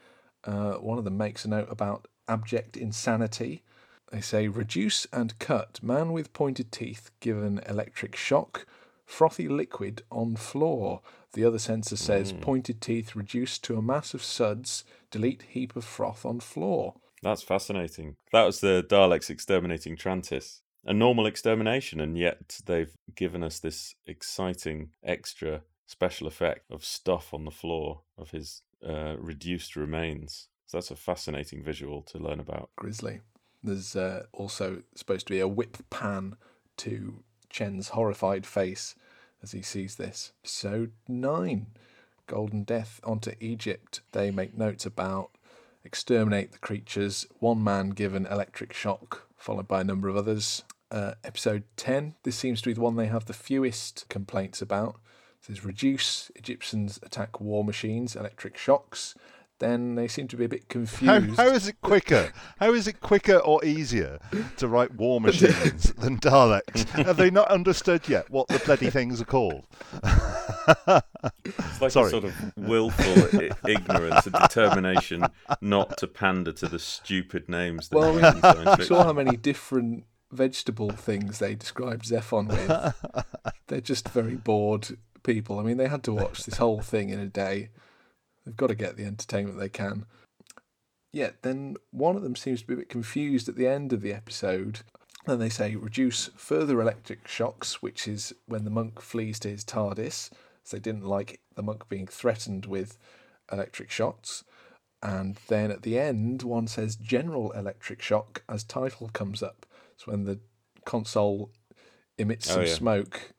Uh, 0.44 0.73
one 0.73 0.98
of 0.98 1.03
them 1.03 1.18
makes 1.18 1.45
a 1.45 1.49
note 1.49 1.68
about 1.69 2.07
abject 2.27 2.76
insanity. 2.76 3.64
They 4.11 4.22
say 4.22 4.48
reduce 4.48 5.06
and 5.11 5.38
cut 5.40 5.80
man 5.82 6.11
with 6.11 6.34
pointed 6.34 6.72
teeth 6.72 7.11
given 7.19 7.60
electric 7.68 8.15
shock, 8.15 8.65
frothy 9.06 9.48
liquid 9.48 10.03
on 10.11 10.36
floor. 10.36 11.02
The 11.34 11.45
other 11.45 11.60
censor 11.60 11.98
says 11.98 12.34
pointed 12.34 12.82
teeth 12.82 13.15
reduced 13.15 13.64
to 13.65 13.77
a 13.77 13.82
mass 13.82 14.14
of 14.14 14.23
suds, 14.23 14.84
delete 15.11 15.44
heap 15.49 15.76
of 15.76 15.84
froth 15.84 16.26
on 16.26 16.40
floor. 16.40 16.95
That's 17.22 17.44
fascinating. 17.44 18.15
That 18.32 18.45
was 18.45 18.61
the 18.61 18.86
Daleks 18.88 19.30
exterminating 19.30 19.98
Trantis. 19.98 20.61
A 20.86 20.94
normal 20.94 21.26
extermination, 21.26 21.99
and 21.99 22.18
yet 22.18 22.60
they've 22.66 22.94
given 23.16 23.44
us 23.44 23.60
this 23.60 23.95
exciting 24.06 24.91
extra 25.03 25.62
special 25.88 26.28
effect 26.28 26.70
of 26.70 26.84
stuff 26.86 27.34
on 27.34 27.45
the 27.45 27.52
floor 27.52 28.02
of 28.18 28.32
his 28.32 28.62
uh, 28.88 29.16
reduced 29.18 29.76
remains. 29.76 30.48
So 30.68 30.78
that's 30.78 30.91
a 30.91 30.95
fascinating 30.95 31.64
visual 31.64 32.02
to 32.03 32.20
learn 32.20 32.40
about. 32.40 32.70
Grizzly. 32.76 33.22
There's 33.64 33.95
uh, 33.95 34.26
also 34.32 34.84
supposed 34.95 35.26
to 35.28 35.34
be 35.34 35.40
a 35.40 35.48
whip 35.48 35.78
pan 35.90 36.36
to 36.78 37.24
Chen's 37.49 37.90
horrified 37.90 38.45
face 38.45 38.95
as 39.41 39.53
he 39.53 39.62
sees 39.64 39.95
this. 39.95 40.34
Episode 40.44 40.91
9 41.07 41.68
Golden 42.28 42.64
Death 42.64 42.99
onto 43.03 43.34
Egypt. 43.40 44.02
They 44.12 44.30
make 44.32 44.57
notes 44.57 44.86
about 44.86 45.32
exterminate 45.84 46.52
the 46.52 46.57
creatures, 46.57 47.28
one 47.40 47.64
man 47.64 47.91
given 47.91 48.26
electric 48.26 48.74
shock, 48.74 49.28
followed 49.38 49.68
by 49.68 49.82
a 49.82 49.84
number 49.84 50.10
of 50.10 50.18
others. 50.18 50.64
Uh, 50.91 51.14
episode 51.24 51.64
10, 51.78 52.16
this 52.24 52.36
seems 52.36 52.62
to 52.62 52.70
be 52.70 52.74
the 52.74 52.82
one 52.82 52.95
they 52.95 53.07
have 53.07 53.26
the 53.26 53.34
fewest 53.34 54.06
complaints 54.07 54.62
about. 54.62 54.95
It 55.41 55.45
says 55.48 55.66
reduce 55.66 56.32
Egyptians 56.36 56.99
attack 57.03 57.41
war 57.41 57.64
machines, 57.66 58.16
electric 58.16 58.56
shocks. 58.57 59.16
Then 59.60 59.95
they 59.95 60.07
seem 60.10 60.28
to 60.28 60.36
be 60.38 60.44
a 60.45 60.49
bit 60.49 60.62
How, 60.64 60.68
confused. 60.70 61.38
how 61.38 61.48
is 61.48 61.68
it 61.70 61.80
quicker? 61.82 62.32
How 62.60 62.74
is 62.74 62.88
it 62.90 62.99
quicker 62.99 63.38
or 63.38 63.64
easier 63.66 64.20
to 64.57 64.68
write 64.68 64.94
war 64.95 65.20
machines 65.22 65.91
than 65.94 66.20
Daleks? 66.20 66.88
Have 66.90 67.16
they 67.18 67.32
not 67.32 67.48
understood 67.49 68.07
yet 68.10 68.30
what 68.30 68.48
the 68.49 68.60
bloody 68.60 68.90
things 68.90 69.22
are 69.22 69.26
called? 69.26 69.66
It's 70.68 71.82
like 71.82 71.91
Sorry. 71.91 72.07
a 72.07 72.10
sort 72.10 72.26
of 72.26 72.34
willful 72.57 73.40
i- 73.41 73.49
ignorance, 73.70 74.28
a 74.28 74.32
determination 74.32 75.26
not 75.62 75.98
to 75.99 76.07
pander 76.07 76.52
to 76.53 76.68
the 76.68 76.80
stupid 76.80 77.48
names 77.49 77.90
that 77.90 77.98
Well, 77.98 78.12
we 78.14 78.22
we- 78.22 78.26
use 78.28 78.36
in 78.36 78.41
science 78.41 78.88
saw 78.88 79.03
how 79.06 79.14
many 79.14 79.38
different 79.38 80.03
vegetable 80.31 80.89
things 80.89 81.39
they 81.39 81.56
described 81.56 82.06
Zephon 82.06 82.47
with. 82.47 83.26
They're 83.68 83.81
just 83.81 84.10
very 84.10 84.35
bored 84.35 84.97
people. 85.23 85.60
I 85.60 85.64
mean, 85.64 85.77
they 85.77 85.88
had 85.88 86.03
to 86.03 86.14
watch 86.14 86.43
this 86.45 86.57
whole 86.57 86.81
thing 86.81 87.10
in 87.10 87.19
a 87.19 87.27
day. 87.27 87.69
They've 88.45 88.56
got 88.56 88.68
to 88.68 88.76
get 88.76 88.95
the 88.95 89.06
entertainment 89.06 89.60
they 89.60 89.69
can. 89.69 90.06
Yet 91.11 91.43
then 91.43 91.77
one 91.91 92.15
of 92.15 92.23
them 92.23 92.35
seems 92.35 92.61
to 92.61 92.68
be 92.68 92.73
a 92.73 92.77
bit 92.77 92.89
confused 92.89 93.47
at 93.47 93.56
the 93.56 93.68
end 93.68 93.93
of 93.93 94.02
the 94.02 94.14
episode. 94.14 94.81
Then 95.26 95.39
they 95.39 95.49
say 95.49 95.76
reduce 95.76 96.30
further 96.35 96.81
electric 96.81 97.27
shocks, 97.27 97.81
which 97.81 98.07
is 98.07 98.34
when 98.45 98.64
the 98.64 98.69
monk 98.69 99.02
flees 99.02 99.39
to 99.39 99.49
his 99.49 99.64
TARDIS. 99.64 100.30
So 100.64 100.77
they 100.77 100.81
didn't 100.81 101.06
like 101.06 101.39
the 101.56 101.64
monk 101.64 101.88
being 101.89 102.07
threatened 102.07 102.65
with 102.65 102.97
electric 103.52 103.89
shocks. 103.89 104.43
And 105.02 105.38
then 105.47 105.72
at 105.72 105.84
the 105.84 105.99
end, 105.99 106.41
one 106.43 106.68
says 106.68 106.95
General 106.95 107.52
Electric 107.52 108.02
Shock 108.02 108.43
as 108.49 108.64
title 108.64 109.10
comes 109.14 109.43
up. 109.43 109.64
So 109.97 110.11
when 110.11 110.23
the 110.26 110.39
console 110.85 111.51
emits 112.17 112.49
Oh, 112.49 112.55
some 112.55 112.65
yeah. 112.65 112.73
smoke, 112.73 113.34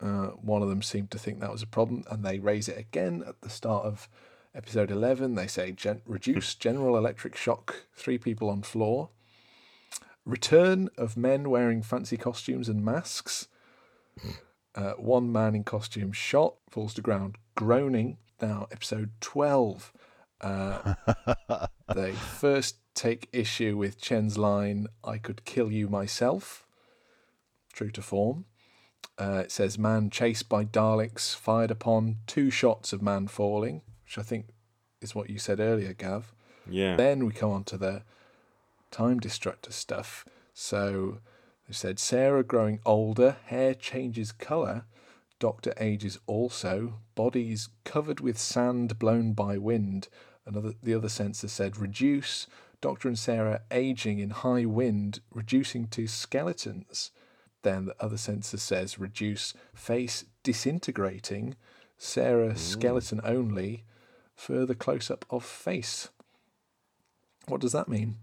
uh, 0.00 0.28
one 0.40 0.62
of 0.62 0.68
them 0.68 0.82
seemed 0.82 1.10
to 1.12 1.18
think 1.18 1.40
that 1.40 1.52
was 1.52 1.62
a 1.62 1.66
problem, 1.66 2.04
and 2.10 2.24
they 2.24 2.38
raise 2.38 2.68
it 2.68 2.78
again 2.78 3.22
at 3.26 3.40
the 3.40 3.48
start 3.50 3.84
of 3.86 4.08
episode 4.54 4.90
11. 4.90 5.34
They 5.34 5.46
say 5.46 5.72
Gen- 5.72 6.02
reduce 6.06 6.54
General 6.66 6.96
Electric 6.96 7.36
Shock, 7.36 7.86
three 7.94 8.18
people 8.18 8.50
on 8.50 8.62
floor. 8.62 9.10
Return 10.24 10.88
of 10.96 11.16
men 11.16 11.50
wearing 11.50 11.82
fancy 11.82 12.16
costumes 12.16 12.68
and 12.68 12.84
masks. 12.84 13.48
Uh, 14.76 14.94
one 14.94 15.30
man 15.30 15.54
in 15.54 15.62
costume 15.62 16.10
shot, 16.10 16.56
falls 16.68 16.92
to 16.94 17.00
ground, 17.00 17.36
groaning. 17.54 18.18
Now, 18.42 18.66
episode 18.72 19.12
12. 19.20 19.92
Uh, 20.40 20.94
they 21.94 22.10
first 22.10 22.78
take 22.94 23.28
issue 23.32 23.76
with 23.76 24.00
Chen's 24.00 24.38
line, 24.38 24.86
I 25.02 25.18
could 25.18 25.44
kill 25.44 25.70
you 25.70 25.88
myself. 25.88 26.66
True 27.72 27.90
to 27.90 28.02
form. 28.02 28.44
Uh, 29.18 29.42
it 29.44 29.52
says, 29.52 29.78
man 29.78 30.10
chased 30.10 30.48
by 30.48 30.64
Daleks, 30.64 31.34
fired 31.34 31.70
upon, 31.70 32.16
two 32.26 32.50
shots 32.50 32.92
of 32.92 33.02
man 33.02 33.28
falling, 33.28 33.82
which 34.04 34.18
I 34.18 34.22
think 34.22 34.46
is 35.00 35.14
what 35.14 35.30
you 35.30 35.38
said 35.38 35.60
earlier, 35.60 35.92
Gav. 35.92 36.32
Yeah. 36.68 36.96
Then 36.96 37.26
we 37.26 37.32
come 37.32 37.50
on 37.50 37.64
to 37.64 37.76
the 37.76 38.02
time 38.90 39.20
destructor 39.20 39.72
stuff. 39.72 40.24
So 40.52 41.18
they 41.68 41.74
said 41.74 41.98
Sara 41.98 42.42
growing 42.42 42.80
older, 42.84 43.36
hair 43.46 43.74
changes 43.74 44.32
colour, 44.32 44.84
Doctor 45.40 45.74
ages 45.78 46.18
also, 46.26 47.00
bodies 47.14 47.68
covered 47.84 48.20
with 48.20 48.38
sand 48.38 48.98
blown 48.98 49.32
by 49.32 49.58
wind. 49.58 50.08
Another 50.46 50.72
the 50.82 50.94
other 50.94 51.08
censor 51.08 51.48
said 51.48 51.76
reduce, 51.76 52.46
Doctor 52.84 53.08
and 53.08 53.18
Sara 53.18 53.62
aging 53.70 54.18
in 54.18 54.28
high 54.28 54.66
wind, 54.66 55.20
reducing 55.32 55.86
to 55.86 56.06
skeletons. 56.06 57.12
Then 57.62 57.86
the 57.86 57.96
other 57.98 58.18
censor 58.18 58.58
says 58.58 58.98
reduce, 58.98 59.54
face 59.74 60.26
disintegrating, 60.42 61.56
Sara 61.96 62.54
skeleton 62.58 63.22
only, 63.24 63.84
further 64.36 64.74
close 64.74 65.10
up 65.10 65.24
of 65.30 65.46
face. 65.46 66.10
What 67.48 67.62
does 67.62 67.72
that 67.72 67.88
mean? 67.88 68.16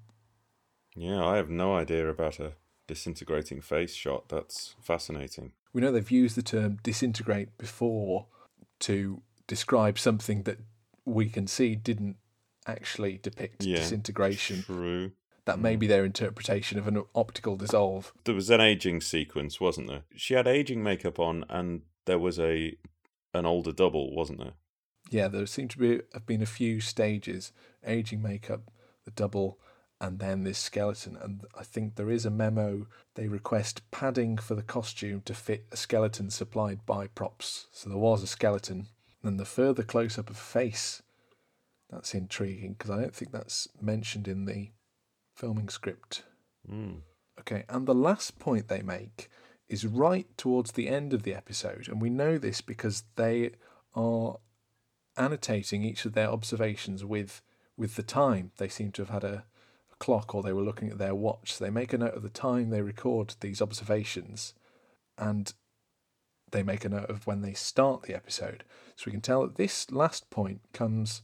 Yeah, 0.96 1.26
I 1.26 1.38
have 1.38 1.50
no 1.50 1.74
idea 1.76 2.08
about 2.08 2.40
a 2.40 2.52
disintegrating 2.86 3.62
face 3.62 3.96
shot. 3.96 4.30
That's 4.30 4.76
fascinating. 4.80 5.54
We 5.74 5.82
know 5.82 5.92
they've 5.92 6.12
used 6.12 6.38
the 6.38 6.44
term 6.44 6.78
disintegrate 6.84 7.58
before 7.58 8.28
to 8.82 9.24
describe 9.48 9.98
something 9.98 10.44
that 10.44 10.60
we 11.04 11.30
can 11.30 11.48
see 11.48 11.74
didn't 11.76 12.18
actually 12.72 13.18
depict 13.18 13.64
Yeah. 13.64 13.78
disintegration. 13.78 14.64
True. 14.64 15.12
That 15.46 15.60
may 15.60 15.74
hmm. 15.74 15.80
be 15.80 15.88
their 15.88 16.06
interpretation 16.06 16.78
of 16.78 16.88
an 16.88 17.04
optical 17.16 17.56
dissolve. 17.56 18.14
There 18.24 18.36
was 18.36 18.50
an 18.50 18.62
aging 18.62 19.02
sequence, 19.02 19.60
wasn't 19.60 19.88
there? 19.88 20.04
She 20.16 20.34
had 20.34 20.48
aging 20.48 20.84
makeup 20.84 21.20
on, 21.20 21.46
and 21.50 21.82
there 22.06 22.20
was 22.20 22.40
a 22.40 22.78
an 23.34 23.46
older 23.46 23.72
double, 23.72 24.14
wasn't 24.14 24.40
there? 24.40 24.54
Yeah, 25.10 25.28
there 25.28 25.46
seem 25.46 25.68
to 25.70 25.78
be 25.78 26.02
have 26.14 26.26
been 26.26 26.42
a 26.42 26.58
few 26.60 26.80
stages: 26.80 27.52
aging 27.86 28.22
makeup, 28.22 28.72
the 29.04 29.12
double, 29.12 29.60
and 30.00 30.20
then 30.20 30.44
this 30.44 30.58
skeleton. 30.58 31.18
And 31.22 31.46
I 31.58 31.64
think 31.64 31.96
there 31.96 32.10
is 32.10 32.26
a 32.26 32.32
memo. 32.32 32.88
They 33.16 33.28
request 33.28 33.90
padding 33.92 34.38
for 34.38 34.56
the 34.56 34.64
costume 34.64 35.22
to 35.26 35.34
fit 35.34 35.66
a 35.72 35.78
skeleton 35.78 36.30
supplied 36.30 36.86
by 36.86 37.08
props. 37.08 37.68
So 37.72 37.90
there 37.90 37.98
was 37.98 38.24
a 38.24 38.28
skeleton. 38.28 38.88
And 39.24 39.40
the 39.40 39.46
further 39.46 39.84
close 39.84 40.18
up 40.18 40.32
of 40.32 40.38
face. 40.38 41.04
That's 41.92 42.14
intriguing 42.14 42.74
because 42.74 42.90
I 42.90 43.02
don't 43.02 43.14
think 43.14 43.32
that's 43.32 43.68
mentioned 43.82 44.28
in 44.28 44.46
the 44.46 44.72
filming 45.36 45.70
script. 45.70 46.24
Mm. 46.72 47.02
Okay, 47.40 47.66
and 47.68 47.86
the 47.86 47.96
last 47.96 48.40
point 48.40 48.68
they 48.68 48.82
make 48.82 49.30
is 49.68 49.86
right 49.86 50.28
towards 50.38 50.74
the 50.74 50.88
end 50.88 51.14
of 51.14 51.24
the 51.24 51.34
episode, 51.34 51.88
and 51.88 52.02
we 52.02 52.10
know 52.10 52.38
this 52.38 52.62
because 52.62 53.04
they 53.16 53.52
are 53.96 54.38
annotating 55.18 55.84
each 55.84 56.06
of 56.06 56.14
their 56.14 56.30
observations 56.30 57.04
with 57.04 57.42
with 57.78 57.96
the 57.96 58.04
time. 58.04 58.52
They 58.58 58.70
seem 58.70 58.92
to 58.94 59.02
have 59.02 59.10
had 59.10 59.24
a, 59.24 59.46
a 59.92 59.96
clock, 59.98 60.36
or 60.36 60.44
they 60.44 60.54
were 60.54 60.62
looking 60.62 60.90
at 60.90 60.98
their 60.98 61.16
watch. 61.16 61.54
So 61.54 61.66
they 61.66 61.72
make 61.72 61.94
a 61.94 61.98
note 61.98 62.16
of 62.16 62.24
the 62.24 62.30
time 62.30 62.70
they 62.70 62.82
record 62.82 63.36
these 63.40 63.62
observations, 63.62 64.54
and 65.18 65.54
they 66.52 66.64
make 66.64 66.86
a 66.86 66.90
note 66.90 67.10
of 67.10 67.26
when 67.26 67.42
they 67.42 67.54
start 67.54 68.04
the 68.04 68.16
episode. 68.16 68.64
So 68.96 69.06
we 69.08 69.12
can 69.12 69.22
tell 69.22 69.42
that 69.42 69.56
this 69.56 69.90
last 69.92 70.30
point 70.30 70.62
comes 70.74 71.22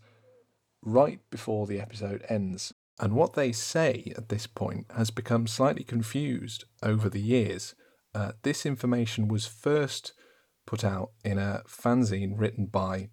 right 0.81 1.19
before 1.29 1.67
the 1.67 1.79
episode 1.79 2.23
ends. 2.29 2.73
And 2.99 3.13
what 3.13 3.33
they 3.33 3.51
say 3.51 4.11
at 4.17 4.29
this 4.29 4.47
point 4.47 4.87
has 4.95 5.11
become 5.11 5.47
slightly 5.47 5.83
confused 5.83 6.65
over 6.81 7.09
the 7.09 7.21
years. 7.21 7.75
Uh, 8.15 8.31
this 8.41 8.65
information 8.65 9.27
was 9.27 9.45
first 9.45 10.13
put 10.65 10.83
out 10.83 11.11
in 11.23 11.37
a 11.37 11.61
fanzine 11.67 12.33
written 12.37 12.65
by 12.65 13.09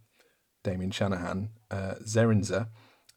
Damien 0.63 0.91
Shanahan, 0.91 1.51
uh, 1.71 1.95
Zerinza, 2.07 2.69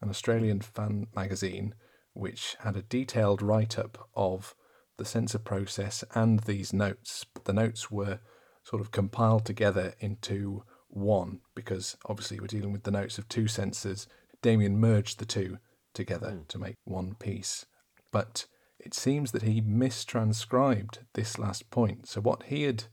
an 0.02 0.10
Australian 0.10 0.62
fan 0.62 1.08
magazine, 1.16 1.74
which 2.14 2.56
had 2.60 2.76
a 2.76 2.82
detailed 2.82 3.42
write 3.42 3.80
up 3.80 4.10
of 4.16 4.54
the 4.98 5.06
censor 5.06 5.40
process 5.40 6.04
and 6.14 6.42
these 6.42 6.74
notes. 6.74 7.26
The 7.46 7.54
notes 7.54 7.90
were 7.90 8.20
sort 8.64 8.82
of 8.82 8.92
compiled 8.92 9.46
together 9.46 9.94
into 10.00 10.64
one 10.90 11.40
because 11.56 11.96
obviously 12.06 12.40
we're 12.40 12.48
dealing 12.48 12.72
with 12.72 12.84
the 12.84 12.92
notes 12.92 13.18
of 13.18 13.30
two 13.30 13.48
censors. 13.48 14.08
Damien 14.42 14.80
merged 14.80 15.20
the 15.20 15.26
two 15.26 15.58
together 15.94 16.44
to 16.48 16.58
make 16.58 16.76
one 16.84 17.16
piece. 17.16 17.66
But 18.12 18.46
it 18.80 18.94
seems 18.94 19.32
that 19.32 19.42
he 19.44 19.62
mistranscribed 19.62 21.00
this 21.14 21.40
last 21.40 21.70
point. 21.72 22.08
So 22.08 22.22
what 22.22 22.44
he 22.44 22.64
had 22.64 22.86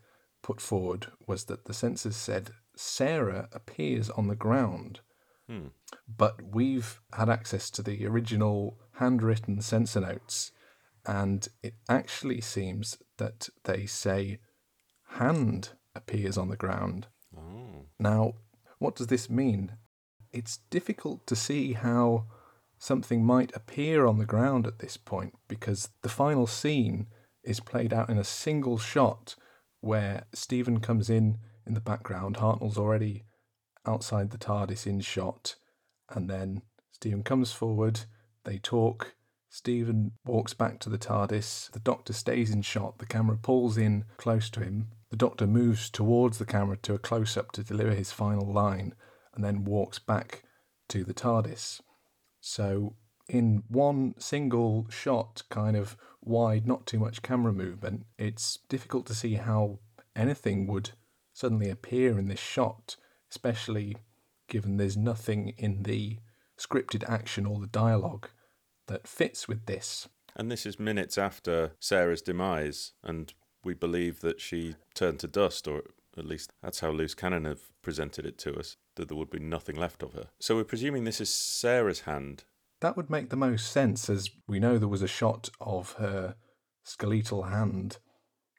put 0.43 0.61
forward 0.61 1.09
was 1.27 1.45
that 1.45 1.65
the 1.67 1.75
censors 1.75 2.17
said 2.17 2.51
Sara 2.77 3.49
appears 3.53 4.11
on 4.11 4.29
the 4.29 4.35
ground, 4.37 5.01
Hmm. 5.47 5.69
but 6.09 6.43
we've 6.43 7.01
had 7.13 7.29
access 7.29 7.71
to 7.71 7.83
the 7.83 8.07
original 8.07 8.79
handwritten 8.93 9.61
censor 9.61 10.01
notes, 10.01 10.53
and 11.07 11.47
it 11.63 11.75
actually 11.89 12.41
seems 12.41 12.99
that 13.19 13.49
they 13.65 13.87
say 13.87 14.41
hand 15.19 15.71
appears 15.95 16.37
on 16.39 16.49
the 16.49 16.57
ground. 16.57 17.09
Oh. 17.37 17.87
Now, 17.99 18.35
what 18.79 18.97
does 18.97 19.09
this 19.09 19.29
mean? 19.31 19.77
It's 20.35 20.59
difficult 20.69 21.29
to 21.29 21.37
see 21.37 21.75
how 21.75 22.27
something 22.77 23.25
might 23.25 23.55
appear 23.55 24.05
on 24.05 24.19
the 24.19 24.27
ground 24.27 24.67
at 24.67 24.81
this 24.81 24.97
point 24.97 25.35
because 25.47 25.91
the 26.03 26.09
final 26.09 26.49
scene 26.49 27.07
is 27.45 27.61
played 27.61 27.93
out 27.93 28.11
in 28.11 28.19
a 28.19 28.25
single 28.25 28.77
shot 28.77 29.37
where 29.81 30.25
Steven 30.35 30.81
comes 30.81 31.09
in 31.09 31.39
in 31.65 31.75
the 31.75 31.81
background, 31.81 32.37
Hartnell's 32.37 32.77
already 32.77 33.23
outside 33.87 34.31
the 34.31 34.39
TARDIS 34.39 34.89
in 34.89 35.01
shot, 35.01 35.55
and 36.11 36.29
then 36.29 36.63
Steven 36.91 37.23
comes 37.23 37.53
forward, 37.53 38.01
they 38.45 38.59
talk. 38.59 39.15
Steven 39.49 40.13
walks 40.25 40.53
back 40.53 40.81
to 40.81 40.91
the 40.91 40.99
TARDIS. 40.99 41.71
The 41.71 41.79
doctor 41.79 42.13
stays 42.13 42.51
in 42.51 42.63
shot. 42.63 42.99
The 42.99 43.07
camera 43.07 43.37
pulls 43.37 43.79
in 43.79 44.05
close 44.17 44.51
to 44.51 44.61
him. 44.61 44.89
The 45.11 45.17
doctor 45.17 45.47
moves 45.47 45.91
towards 45.91 46.39
the 46.39 46.45
camera 46.45 46.77
to 46.79 46.95
a 46.95 46.99
close 46.99 47.37
up 47.37 47.53
to 47.53 47.63
deliver 47.63 47.93
his 47.93 48.11
final 48.11 48.53
line 48.53 48.95
and 49.35 49.45
then 49.45 49.65
walks 49.65 49.99
back 49.99 50.43
to 50.89 51.05
the 51.05 51.15
TARDIS. 51.15 51.81
So, 52.41 52.95
in 53.29 53.63
one 53.69 54.15
single 54.19 54.87
shot, 54.91 55.43
kind 55.51 55.77
of 55.77 55.97
wide, 56.21 56.67
not 56.67 56.87
too 56.87 56.99
much 56.99 57.23
camera 57.23 57.53
movement, 57.53 58.07
it's 58.19 58.59
difficult 58.69 59.07
to 59.07 59.15
see 59.15 59.35
how 59.35 59.79
anything 60.15 60.67
would 60.67 60.91
suddenly 61.33 61.71
appear 61.71 62.19
in 62.19 62.29
this 62.29 62.41
shot, 62.41 62.97
especially 63.31 63.97
given 64.49 64.77
there's 64.77 64.97
nothing 64.97 65.55
in 65.57 65.83
the 65.83 66.19
scripted 66.59 67.09
action 67.09 67.47
or 67.47 67.59
the 67.61 67.67
dialogue 67.67 68.29
that 68.87 69.09
fits 69.09 69.49
with 69.49 69.67
this. 69.67 70.09
And 70.37 70.51
this 70.51 70.67
is 70.67 70.79
minutes 70.79 71.17
after 71.17 71.73
Sara's 71.81 72.23
demise, 72.23 72.93
and 73.03 73.33
we 73.65 73.75
believe 73.75 74.21
that 74.21 74.41
she 74.41 74.77
turned 74.95 75.21
to 75.21 75.29
dust, 75.29 75.67
or 75.67 75.83
at 76.17 76.27
least 76.27 76.53
that's 76.63 76.81
how 76.81 76.91
Loose 76.91 77.15
Cannon 77.15 77.45
have 77.45 77.61
presented 77.83 78.27
it 78.27 78.39
to 78.39 78.55
us, 78.55 78.77
that 78.97 79.09
there 79.09 79.17
would 79.17 79.31
be 79.31 79.39
nothing 79.39 79.77
left 79.77 80.03
of 80.03 80.13
her. 80.15 80.29
So 80.39 80.57
we're 80.57 80.65
presuming 80.65 81.05
this 81.05 81.21
is 81.21 81.31
Sara's 81.31 82.01
hand. 82.01 82.45
That 82.81 82.97
would 82.97 83.11
make 83.11 83.31
the 83.31 83.37
most 83.37 83.71
sense, 83.73 84.11
as 84.11 84.31
we 84.47 84.59
know 84.61 84.79
there 84.79 84.89
was 84.89 85.03
a 85.03 85.09
shot 85.09 85.51
of 85.61 85.93
her 85.93 86.37
skeletal 86.83 87.45
hand 87.45 87.99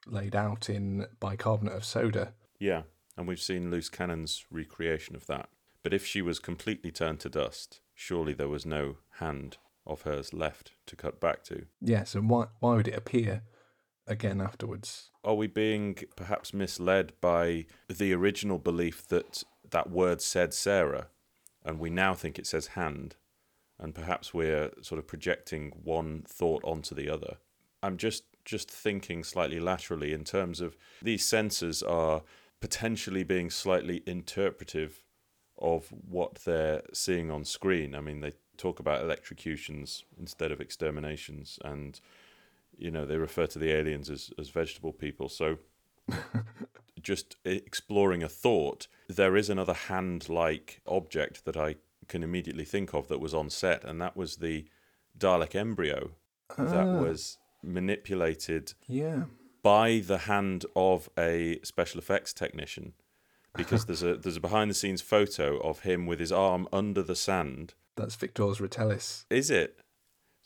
laid 0.06 0.34
out 0.34 0.68
in 0.68 1.06
bicarbonate 1.20 1.74
of 1.74 1.84
soda. 1.84 2.32
Yeah, 2.58 2.82
and 3.16 3.26
we've 3.26 3.40
seen 3.40 3.70
Loose 3.70 3.88
Cannon's 3.88 4.44
recreation 4.50 5.16
of 5.16 5.26
that. 5.26 5.48
But 5.82 5.94
if 5.94 6.04
she 6.04 6.22
was 6.22 6.38
completely 6.38 6.90
turned 6.90 7.20
to 7.20 7.28
dust, 7.28 7.80
surely 7.94 8.32
there 8.32 8.48
was 8.48 8.66
no 8.66 8.96
hand 9.18 9.58
of 9.86 10.02
hers 10.02 10.32
left 10.32 10.72
to 10.86 10.96
cut 10.96 11.20
back 11.20 11.44
to. 11.44 11.66
Yes, 11.80 12.14
and 12.14 12.28
why 12.28 12.46
why 12.58 12.74
would 12.74 12.88
it 12.88 12.96
appear 12.96 13.42
again 14.06 14.40
afterwards. 14.40 15.10
Are 15.24 15.34
we 15.34 15.46
being 15.46 15.96
perhaps 16.14 16.54
misled 16.54 17.12
by 17.20 17.66
the 17.88 18.12
original 18.12 18.58
belief 18.58 19.06
that 19.08 19.42
that 19.70 19.90
word 19.90 20.20
said 20.20 20.54
Sara, 20.54 21.08
and 21.64 21.78
we 21.78 21.90
now 21.90 22.14
think 22.14 22.38
it 22.38 22.46
says 22.46 22.68
hand, 22.68 23.16
and 23.78 23.94
perhaps 23.94 24.32
we're 24.32 24.70
sort 24.80 24.98
of 24.98 25.06
projecting 25.06 25.72
one 25.82 26.22
thought 26.26 26.62
onto 26.64 26.94
the 26.94 27.10
other? 27.10 27.38
I'm 27.82 27.96
just 27.96 28.24
just 28.44 28.70
thinking 28.70 29.24
slightly 29.24 29.58
laterally 29.58 30.12
in 30.12 30.22
terms 30.22 30.60
of 30.60 30.76
these 31.02 31.24
censors 31.24 31.82
are 31.82 32.22
potentially 32.60 33.24
being 33.24 33.50
slightly 33.50 34.04
interpretive 34.06 35.02
of 35.58 35.88
what 36.08 36.36
they're 36.44 36.82
seeing 36.92 37.30
on 37.30 37.44
screen. 37.44 37.94
I 37.94 38.00
mean, 38.00 38.20
they 38.20 38.32
talk 38.56 38.78
about 38.78 39.02
electrocutions 39.02 40.04
instead 40.18 40.52
of 40.52 40.60
exterminations, 40.60 41.58
and 41.64 42.00
you 42.78 42.90
know 42.90 43.04
they 43.06 43.16
refer 43.16 43.46
to 43.46 43.58
the 43.58 43.70
aliens 43.72 44.10
as 44.10 44.30
as 44.38 44.48
vegetable 44.50 44.92
people. 44.92 45.28
So, 45.28 45.58
just 47.02 47.36
exploring 47.44 48.22
a 48.22 48.28
thought, 48.28 48.88
there 49.08 49.36
is 49.36 49.48
another 49.50 49.74
hand-like 49.74 50.80
object 50.86 51.44
that 51.44 51.56
I 51.56 51.76
can 52.08 52.22
immediately 52.22 52.64
think 52.64 52.94
of 52.94 53.08
that 53.08 53.20
was 53.20 53.34
on 53.34 53.50
set, 53.50 53.84
and 53.84 54.00
that 54.00 54.16
was 54.16 54.36
the 54.36 54.66
Dalek 55.18 55.54
embryo 55.54 56.12
that 56.56 56.86
Ah. 56.86 57.00
was 57.00 57.38
manipulated 57.62 58.74
Yeah. 58.86 59.24
by 59.62 59.98
the 59.98 60.18
hand 60.18 60.64
of 60.76 61.08
a 61.18 61.58
special 61.62 61.98
effects 61.98 62.32
technician 62.32 62.92
because 63.54 63.84
there's 63.86 64.02
a 64.02 64.16
there's 64.16 64.36
a 64.36 64.40
behind 64.40 64.70
the 64.70 64.74
scenes 64.74 65.02
photo 65.02 65.58
of 65.60 65.80
him 65.80 66.06
with 66.06 66.20
his 66.20 66.30
arm 66.32 66.68
under 66.72 67.02
the 67.02 67.16
sand. 67.16 67.74
That's 67.96 68.16
Viktors 68.16 68.58
Ritelis. 68.60 69.24
Is 69.30 69.50
it? 69.50 69.80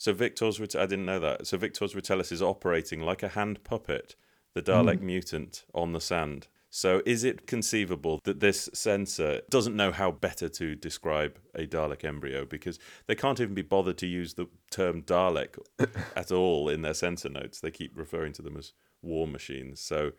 So 0.00 0.14
Viktors 0.14 0.58
I 0.74 0.86
didn't 0.86 1.04
know 1.04 1.20
that. 1.20 1.46
So 1.46 1.58
Viktors 1.58 1.94
Ritelis 1.94 2.32
is 2.32 2.40
operating 2.40 3.02
like 3.02 3.22
a 3.22 3.28
hand 3.28 3.62
puppet, 3.64 4.16
the 4.54 4.62
Dalek 4.62 5.00
mm. 5.00 5.02
mutant 5.02 5.66
on 5.74 5.92
the 5.92 6.00
sand. 6.00 6.48
So 6.70 7.02
is 7.04 7.22
it 7.22 7.46
conceivable 7.46 8.18
that 8.24 8.40
this 8.40 8.70
censor 8.72 9.42
doesn't 9.50 9.76
know 9.76 9.92
how 9.92 10.10
better 10.10 10.48
to 10.48 10.74
describe 10.74 11.38
a 11.54 11.66
Dalek 11.66 12.02
embryo 12.02 12.46
because 12.46 12.78
they 13.08 13.14
can't 13.14 13.40
even 13.40 13.52
be 13.52 13.60
bothered 13.60 13.98
to 13.98 14.06
use 14.06 14.32
the 14.32 14.46
term 14.70 15.02
Dalek 15.02 15.58
at 16.16 16.32
all 16.32 16.70
in 16.70 16.80
their 16.80 16.94
censor 16.94 17.28
notes. 17.28 17.60
They 17.60 17.70
keep 17.70 17.92
referring 17.94 18.32
to 18.34 18.42
them 18.42 18.56
as 18.56 18.72
war 19.02 19.26
machines. 19.26 19.80
So 19.80 20.12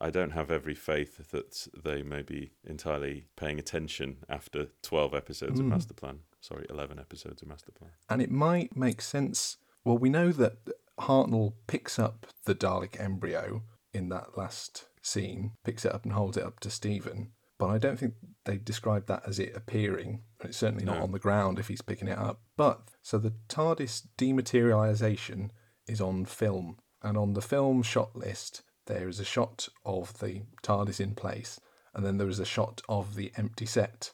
I 0.00 0.10
don't 0.10 0.34
have 0.34 0.52
every 0.52 0.76
faith 0.76 1.32
that 1.32 1.66
they 1.82 2.04
may 2.04 2.22
be 2.22 2.52
entirely 2.64 3.26
paying 3.34 3.58
attention 3.58 4.18
after 4.28 4.68
12 4.82 5.14
episodes 5.14 5.58
of 5.58 5.66
mm. 5.66 5.70
Master 5.70 5.94
Plan. 5.94 6.20
Sorry, 6.46 6.64
11 6.70 7.00
episodes 7.00 7.42
of 7.42 7.48
Master 7.48 7.72
Plan. 7.72 7.90
And 8.08 8.22
it 8.22 8.30
might 8.30 8.76
make 8.76 9.00
sense. 9.00 9.56
Well, 9.84 9.98
we 9.98 10.08
know 10.08 10.30
that 10.30 10.58
Hartnell 11.00 11.54
picks 11.66 11.98
up 11.98 12.26
the 12.44 12.54
Dalek 12.54 13.00
embryo 13.00 13.62
in 13.92 14.10
that 14.10 14.38
last 14.38 14.84
scene, 15.02 15.52
picks 15.64 15.84
it 15.84 15.92
up 15.92 16.04
and 16.04 16.12
holds 16.12 16.36
it 16.36 16.44
up 16.44 16.60
to 16.60 16.70
Steven. 16.70 17.32
But 17.58 17.70
I 17.70 17.78
don't 17.78 17.98
think 17.98 18.14
they 18.44 18.58
describe 18.58 19.06
that 19.06 19.24
as 19.26 19.40
it 19.40 19.56
appearing. 19.56 20.22
And 20.40 20.50
it's 20.50 20.58
certainly 20.58 20.84
not 20.84 20.98
No. 20.98 21.02
on 21.02 21.12
the 21.12 21.18
ground 21.18 21.58
if 21.58 21.66
he's 21.66 21.82
picking 21.82 22.06
it 22.06 22.18
up. 22.18 22.42
But 22.56 22.90
so 23.02 23.18
the 23.18 23.34
TARDIS 23.48 24.06
dematerialization 24.16 25.50
is 25.88 26.00
on 26.00 26.26
film. 26.26 26.78
And 27.02 27.16
on 27.18 27.32
the 27.32 27.42
film 27.42 27.82
shot 27.82 28.14
list, 28.14 28.62
there 28.86 29.08
is 29.08 29.18
a 29.18 29.24
shot 29.24 29.68
of 29.84 30.18
the 30.20 30.42
TARDIS 30.62 31.00
in 31.00 31.14
place. 31.16 31.58
And 31.92 32.04
then 32.06 32.18
there 32.18 32.28
is 32.28 32.38
a 32.38 32.44
shot 32.44 32.82
of 32.88 33.14
the 33.16 33.32
empty 33.36 33.66
set. 33.66 34.12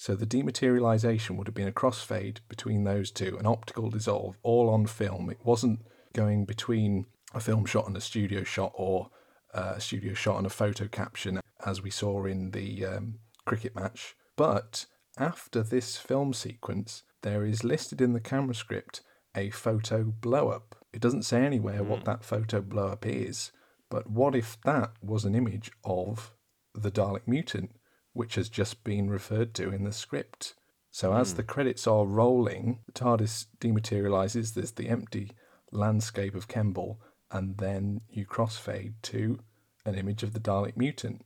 So 0.00 0.14
the 0.14 0.24
dematerialization 0.24 1.36
would 1.36 1.46
have 1.46 1.54
been 1.54 1.68
a 1.68 1.72
crossfade 1.72 2.38
between 2.48 2.84
those 2.84 3.10
two, 3.10 3.36
an 3.38 3.44
optical 3.44 3.90
dissolve, 3.90 4.38
all 4.42 4.70
on 4.70 4.86
film. 4.86 5.28
It 5.28 5.44
wasn't 5.44 5.80
going 6.14 6.46
between 6.46 7.04
a 7.34 7.40
film 7.40 7.66
shot 7.66 7.86
and 7.86 7.94
a 7.94 8.00
studio 8.00 8.42
shot 8.42 8.72
or 8.74 9.10
uh, 9.52 9.74
a 9.76 9.80
studio 9.80 10.14
shot 10.14 10.38
and 10.38 10.46
a 10.46 10.48
photo 10.48 10.88
caption, 10.88 11.38
as 11.66 11.82
we 11.82 11.90
saw 11.90 12.24
in 12.24 12.52
the 12.52 12.86
um, 12.86 13.16
cricket 13.44 13.76
match. 13.76 14.16
But 14.36 14.86
after 15.18 15.62
this 15.62 15.98
film 15.98 16.32
sequence, 16.32 17.02
there 17.20 17.44
is 17.44 17.62
listed 17.62 18.00
in 18.00 18.14
the 18.14 18.20
camera 18.20 18.54
script 18.54 19.02
a 19.36 19.50
photo 19.50 20.02
blow 20.02 20.48
up. 20.48 20.76
It 20.94 21.02
doesn't 21.02 21.24
say 21.24 21.44
anywhere 21.44 21.82
what 21.82 22.06
that 22.06 22.24
photo 22.24 22.62
blow 22.62 22.86
up 22.86 23.04
is, 23.04 23.52
but 23.90 24.08
what 24.08 24.34
if 24.34 24.56
that 24.64 24.92
was 25.02 25.26
an 25.26 25.34
image 25.34 25.70
of 25.84 26.32
the 26.74 26.90
Dalek 26.90 27.26
mutant, 27.26 27.72
which 28.12 28.34
has 28.34 28.48
just 28.48 28.84
been 28.84 29.10
referred 29.10 29.54
to 29.54 29.70
in 29.70 29.84
the 29.84 29.92
script? 29.92 30.54
So 30.90 31.14
as 31.14 31.32
hmm. 31.32 31.36
the 31.36 31.42
credits 31.44 31.86
are 31.86 32.04
rolling, 32.04 32.80
the 32.86 32.92
TARDIS 32.92 33.46
dematerializes, 33.60 34.54
there's 34.54 34.72
the 34.72 34.88
empty 34.88 35.32
landscape 35.70 36.34
of 36.34 36.48
Kembel, 36.48 36.96
and 37.30 37.58
then 37.58 38.00
you 38.08 38.26
crossfade 38.26 38.94
to 39.02 39.38
an 39.84 39.94
image 39.94 40.22
of 40.22 40.32
the 40.32 40.40
Dalek 40.40 40.76
mutant. 40.76 41.24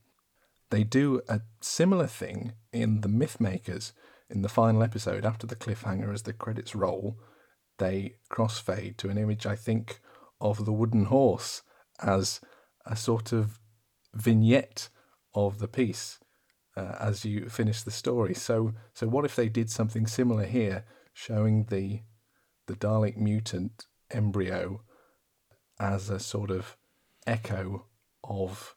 They 0.69 0.83
do 0.83 1.21
a 1.27 1.41
similar 1.61 2.07
thing 2.07 2.53
in 2.71 3.01
The 3.01 3.07
Mythmakers 3.07 3.91
in 4.29 4.41
the 4.41 4.49
final 4.49 4.83
episode 4.83 5.25
after 5.25 5.45
the 5.45 5.55
cliffhanger 5.55 6.13
as 6.13 6.23
the 6.23 6.33
credits 6.33 6.75
roll. 6.75 7.17
They 7.77 8.15
crossfade 8.31 8.97
to 8.97 9.09
an 9.09 9.17
image, 9.17 9.45
I 9.45 9.55
think, 9.55 9.99
of 10.41 10.65
the 10.65 10.73
wooden 10.73 11.05
horse 11.05 11.61
as 12.01 12.41
a 12.85 12.95
sort 12.95 13.31
of 13.31 13.59
vignette 14.13 14.89
of 15.33 15.59
the 15.59 15.67
piece 15.67 16.19
uh, 16.77 16.95
as 16.99 17.23
you 17.25 17.49
finish 17.49 17.81
the 17.83 17.91
story. 17.91 18.33
So, 18.33 18.73
so 18.93 19.07
what 19.07 19.25
if 19.25 19.35
they 19.35 19.49
did 19.49 19.69
something 19.69 20.07
similar 20.07 20.45
here, 20.45 20.85
showing 21.13 21.65
the 21.65 22.01
the 22.67 22.75
Dalek 22.75 23.15
mutant 23.15 23.85
embryo 24.09 24.81
as 25.79 26.09
a 26.09 26.19
sort 26.19 26.49
of 26.49 26.75
echo 27.27 27.85
of 28.23 28.75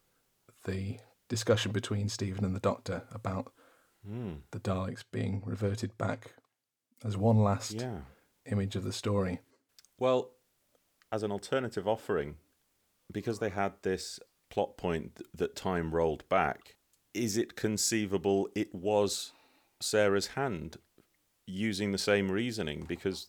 the 0.65 0.99
discussion 1.29 1.73
between 1.73 2.09
Steven 2.09 2.45
and 2.45 2.55
the 2.55 2.61
Doctor 2.61 3.05
about 3.11 3.53
Hmm. 4.05 4.37
the 4.53 4.61
Daleks 4.61 5.05
being 5.11 5.43
reverted 5.45 5.97
back 5.99 6.35
as 7.05 7.17
one 7.17 7.39
last 7.43 7.73
Yeah. 7.73 8.03
image 8.47 8.77
of 8.77 8.85
the 8.85 8.93
story. 8.93 9.41
Well, 9.99 10.31
as 11.11 11.23
an 11.23 11.33
alternative 11.33 11.89
offering, 11.89 12.37
because 13.11 13.39
they 13.39 13.49
had 13.51 13.83
this 13.83 14.21
plot 14.51 14.77
point 14.77 15.21
that 15.35 15.57
time 15.57 15.95
rolled 15.95 16.29
back, 16.29 16.77
is 17.15 17.37
it 17.37 17.57
conceivable 17.57 18.49
it 18.55 18.75
was 18.75 19.33
Sara's 19.81 20.29
hand 20.29 20.77
using 21.47 21.93
the 21.93 21.99
same 21.99 22.31
reasoning? 22.31 22.85
Because 22.87 23.29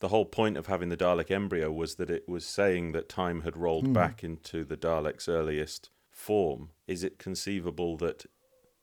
the 0.00 0.08
whole 0.08 0.24
point 0.24 0.56
of 0.56 0.66
having 0.66 0.88
the 0.88 0.96
Dalek 0.96 1.30
embryo 1.30 1.70
was 1.70 1.96
that 1.96 2.10
it 2.10 2.28
was 2.28 2.44
saying 2.44 2.92
that 2.92 3.08
time 3.08 3.42
had 3.42 3.56
rolled 3.56 3.86
hmm. 3.86 3.92
back 3.92 4.24
into 4.24 4.64
the 4.64 4.76
Dalek's 4.76 5.28
earliest 5.28 5.90
form. 6.10 6.70
Is 6.86 7.04
it 7.04 7.18
conceivable 7.18 7.96
that 7.98 8.26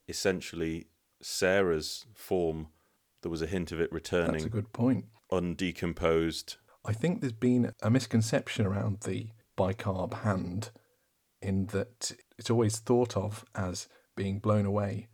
essentially 0.07 0.87
Sara's 1.21 2.05
form, 2.13 2.67
there 3.21 3.31
was 3.31 3.41
a 3.41 3.47
hint 3.47 3.71
of 3.71 3.79
it 3.79 3.91
returning? 3.91 4.33
That's 4.33 4.45
a 4.45 4.49
good 4.49 4.73
point. 4.73 5.05
undecomposed 5.31 6.57
I 6.85 6.93
think 6.93 7.21
there's 7.21 7.33
been 7.33 7.73
a 7.81 7.89
misconception 7.89 8.65
around 8.65 9.01
the 9.01 9.27
bicarb 9.57 10.13
hand 10.21 10.71
in 11.41 11.67
that 11.67 12.13
it's 12.37 12.49
always 12.49 12.79
thought 12.79 13.15
of 13.17 13.45
as 13.53 13.87
being 14.19 14.37
blown 14.37 14.65
away 14.65 15.07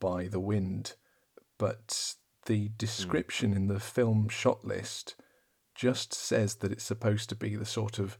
by 0.00 0.28
the 0.28 0.40
wind, 0.40 0.94
but 1.58 2.14
the 2.46 2.68
hmm. 2.68 2.72
description 2.78 3.52
in 3.52 3.68
the 3.68 3.78
film 3.78 4.30
shot 4.30 4.64
list 4.64 5.14
just 5.74 6.14
says 6.14 6.54
that 6.56 6.72
it's 6.72 6.82
supposed 6.82 7.28
to 7.28 7.36
be 7.36 7.54
the 7.54 7.66
sort 7.66 7.98
of 7.98 8.18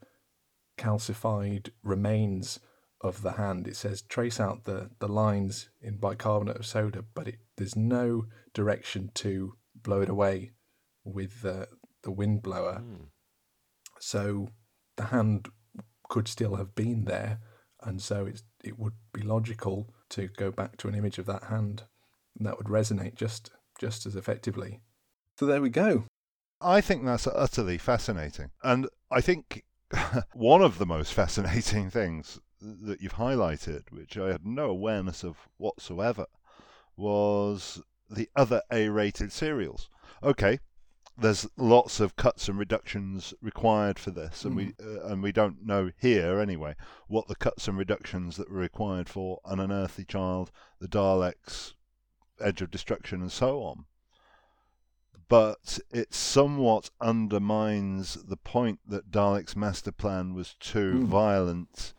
calcified 0.77 1.71
remains 1.83 2.61
of 3.01 3.23
the 3.23 3.33
hand. 3.33 3.67
It 3.67 3.77
says 3.77 4.03
trace 4.03 4.39
out 4.39 4.65
the, 4.65 4.91
the 4.99 5.09
lines 5.09 5.71
in 5.81 5.97
bicarbonate 5.97 6.59
of 6.59 6.67
soda, 6.67 7.03
but 7.15 7.29
it, 7.29 7.39
there's 7.57 7.75
no 7.75 8.27
direction 8.53 9.11
to 9.15 9.55
blow 9.75 10.03
it 10.03 10.11
away 10.11 10.51
with 11.03 11.41
the, 11.41 11.67
the 12.03 12.11
wind 12.11 12.43
blower. 12.43 12.81
Hmm. 12.81 13.05
So 14.01 14.49
the 14.99 15.05
hand 15.05 15.49
could 16.11 16.29
still 16.29 16.57
have 16.57 16.75
been 16.75 17.07
there, 17.07 17.41
and 17.83 18.03
so 18.03 18.27
it's, 18.27 18.43
it 18.63 18.79
would 18.79 18.97
be 19.15 19.23
logical 19.23 19.95
to 20.17 20.29
go 20.29 20.51
back 20.51 20.77
to 20.79 20.89
an 20.89 20.95
image 20.95 21.19
of 21.19 21.27
that 21.27 21.45
hand, 21.45 21.85
and 22.37 22.47
that 22.47 22.59
would 22.59 22.67
resonate 22.67 23.15
just 23.15 23.51
just 23.79 24.07
as 24.07 24.17
effectively. 24.17 24.81
So 25.39 25.47
there 25.47 25.61
we 25.61 25.71
go. 25.71 26.05
I 26.61 26.81
think 26.81 27.05
that's 27.05 27.27
utterly 27.27 27.77
fascinating. 27.77 28.51
And 28.63 28.89
I 29.11 29.21
think 29.21 29.65
one 30.33 30.63
of 30.63 30.79
the 30.79 30.87
most 30.87 31.13
fascinating 31.13 31.91
things 32.01 32.41
that 32.61 33.01
you've 33.03 33.15
highlighted, 33.15 33.91
which 33.91 34.17
I 34.17 34.29
had 34.33 34.47
no 34.47 34.71
awareness 34.71 35.23
of 35.23 35.37
whatsoever, 35.59 36.27
was 36.97 37.83
the 38.11 38.31
other 38.35 38.63
A 38.73 38.89
rated 38.89 39.31
serials. 39.33 39.91
Okay, 40.23 40.59
there's 41.19 41.47
lots 41.57 41.99
of 42.01 42.17
cuts 42.17 42.49
and 42.49 42.59
reductions 42.59 43.33
required 43.41 43.99
for 43.99 44.11
this, 44.11 44.45
and 44.45 44.55
we 44.57 44.75
uh, 44.83 45.07
and 45.07 45.23
we 45.23 45.33
don't 45.33 45.65
know 45.65 45.91
here 45.99 46.39
anyway 46.41 46.75
what 47.09 47.27
the 47.29 47.35
cuts 47.37 47.69
and 47.69 47.79
reductions 47.79 48.37
that 48.37 48.51
were 48.51 48.59
required 48.61 49.09
for 49.09 49.41
an 49.47 49.59
unearthly 49.61 50.05
child, 50.05 50.51
the 50.81 50.89
Daleks, 50.89 51.73
Edge 52.41 52.61
of 52.63 52.71
Destruction, 52.71 53.21
and 53.23 53.33
so 53.33 53.63
on. 53.63 53.87
but 55.29 55.81
it 55.91 56.15
somewhat 56.15 56.89
undermines 57.01 58.15
the 58.29 58.37
point 58.37 58.79
that 58.87 59.11
Dalek's 59.11 59.57
master 59.57 59.91
plan 59.91 60.35
was 60.35 60.55
too 60.61 61.01
Mm. 61.01 61.07
violent 61.07 61.95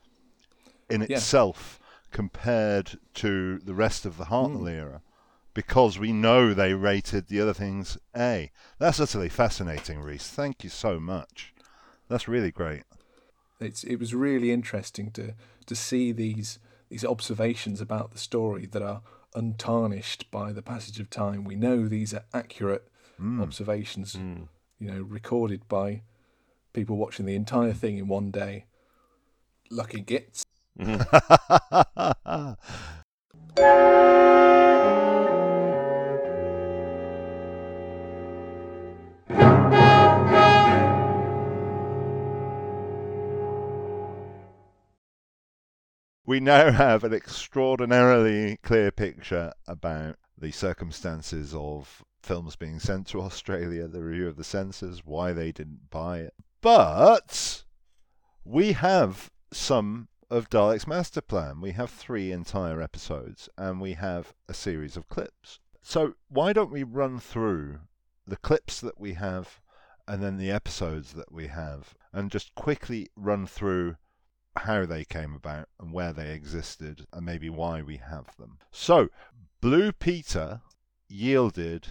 in 0.90 1.02
Yeah. 1.02 1.18
itself 1.18 1.78
compared 2.12 2.98
to 3.16 3.58
the 3.60 3.74
rest 3.76 4.06
of 4.06 4.16
the 4.16 4.26
Hartnell 4.28 4.62
Mm. 4.64 4.72
era. 4.72 5.02
Because 5.58 5.98
we 5.98 6.14
know 6.14 6.54
they 6.54 6.76
rated 6.76 7.30
the 7.30 7.42
other 7.42 7.52
things 7.52 7.98
A. 8.16 8.52
That's 8.78 9.00
utterly 9.00 9.28
fascinating, 9.28 10.02
Rhys. 10.02 10.28
Thank 10.28 10.64
you 10.64 10.70
so 10.70 11.00
much. 11.00 11.52
That's 12.08 12.28
really 12.28 12.52
great. 12.52 12.84
It's 13.60 13.84
it 13.84 13.96
was 13.96 14.14
really 14.14 14.52
interesting 14.52 15.10
to 15.14 15.34
to 15.66 15.76
see 15.76 16.12
these 16.12 16.60
these 16.90 17.04
observations 17.04 17.82
about 17.82 18.12
the 18.12 18.20
story 18.20 18.68
that 18.68 18.84
are 18.84 19.02
untarnished 19.34 20.30
by 20.30 20.52
the 20.52 20.62
passage 20.62 21.00
of 21.00 21.10
time. 21.10 21.44
We 21.44 21.56
know 21.56 21.88
these 21.88 22.14
are 22.14 22.26
accurate 22.36 22.88
Mm. 23.20 23.42
observations, 23.42 24.14
Mm. 24.14 24.50
you 24.78 24.92
know, 24.92 25.02
recorded 25.02 25.68
by 25.68 26.04
people 26.72 26.98
watching 26.98 27.26
the 27.26 27.34
entire 27.34 27.74
thing 27.74 27.98
in 27.98 28.08
one 28.08 28.30
day. 28.30 28.66
Lucky 29.72 30.02
gits. 30.02 30.46
Mhm. 30.78 31.02
we 46.28 46.42
now 46.42 46.72
have 46.72 47.06
an 47.06 47.14
extraordinarily 47.14 48.58
clear 48.58 48.92
picture 48.92 49.54
about 49.66 50.18
the 50.38 50.52
circumstances 50.52 51.56
of 51.56 52.04
films 52.22 52.58
being 52.58 52.80
sent 52.80 53.08
to 53.08 53.22
Australia, 53.22 53.88
the 53.88 54.04
review 54.04 54.28
of 54.28 54.36
the 54.36 54.44
censors, 54.44 55.06
why 55.06 55.32
they 55.32 55.54
didn't 55.54 55.90
buy 55.90 56.20
it. 56.20 56.34
But 56.60 57.64
we 58.44 58.74
have 58.74 59.32
some 59.54 60.10
of 60.30 60.50
Dalek's 60.50 60.86
master 60.86 61.22
plan. 61.22 61.62
We 61.62 61.72
have 61.72 61.90
three 61.90 62.34
entire 62.34 62.82
episodes 62.82 63.48
and 63.58 63.80
we 63.80 63.94
have 63.94 64.34
a 64.50 64.54
series 64.54 64.98
of 64.98 65.08
clips. 65.08 65.62
So 65.82 66.16
why 66.28 66.52
don't 66.52 66.72
we 66.72 66.84
run 66.84 67.20
through 67.20 67.80
the 68.26 68.36
clips 68.36 68.82
that 68.82 69.00
we 69.00 69.14
have 69.14 69.62
and 70.06 70.22
then 70.22 70.36
the 70.36 70.52
episodes 70.52 71.14
that 71.14 71.32
we 71.32 71.48
have 71.48 71.96
and 72.12 72.30
just 72.30 72.54
quickly 72.54 73.08
run 73.16 73.48
through 73.48 73.96
how 74.60 74.86
they 74.86 75.04
came 75.04 75.34
about 75.34 75.70
and 75.80 75.92
where 75.92 76.14
they 76.14 76.32
existed 76.32 77.06
and 77.14 77.26
maybe 77.26 77.50
why 77.50 77.82
we 77.82 77.98
have 77.98 78.36
them. 78.38 78.58
So, 78.72 79.10
Blue 79.62 79.92
Peter 79.92 80.62
yielded 81.08 81.88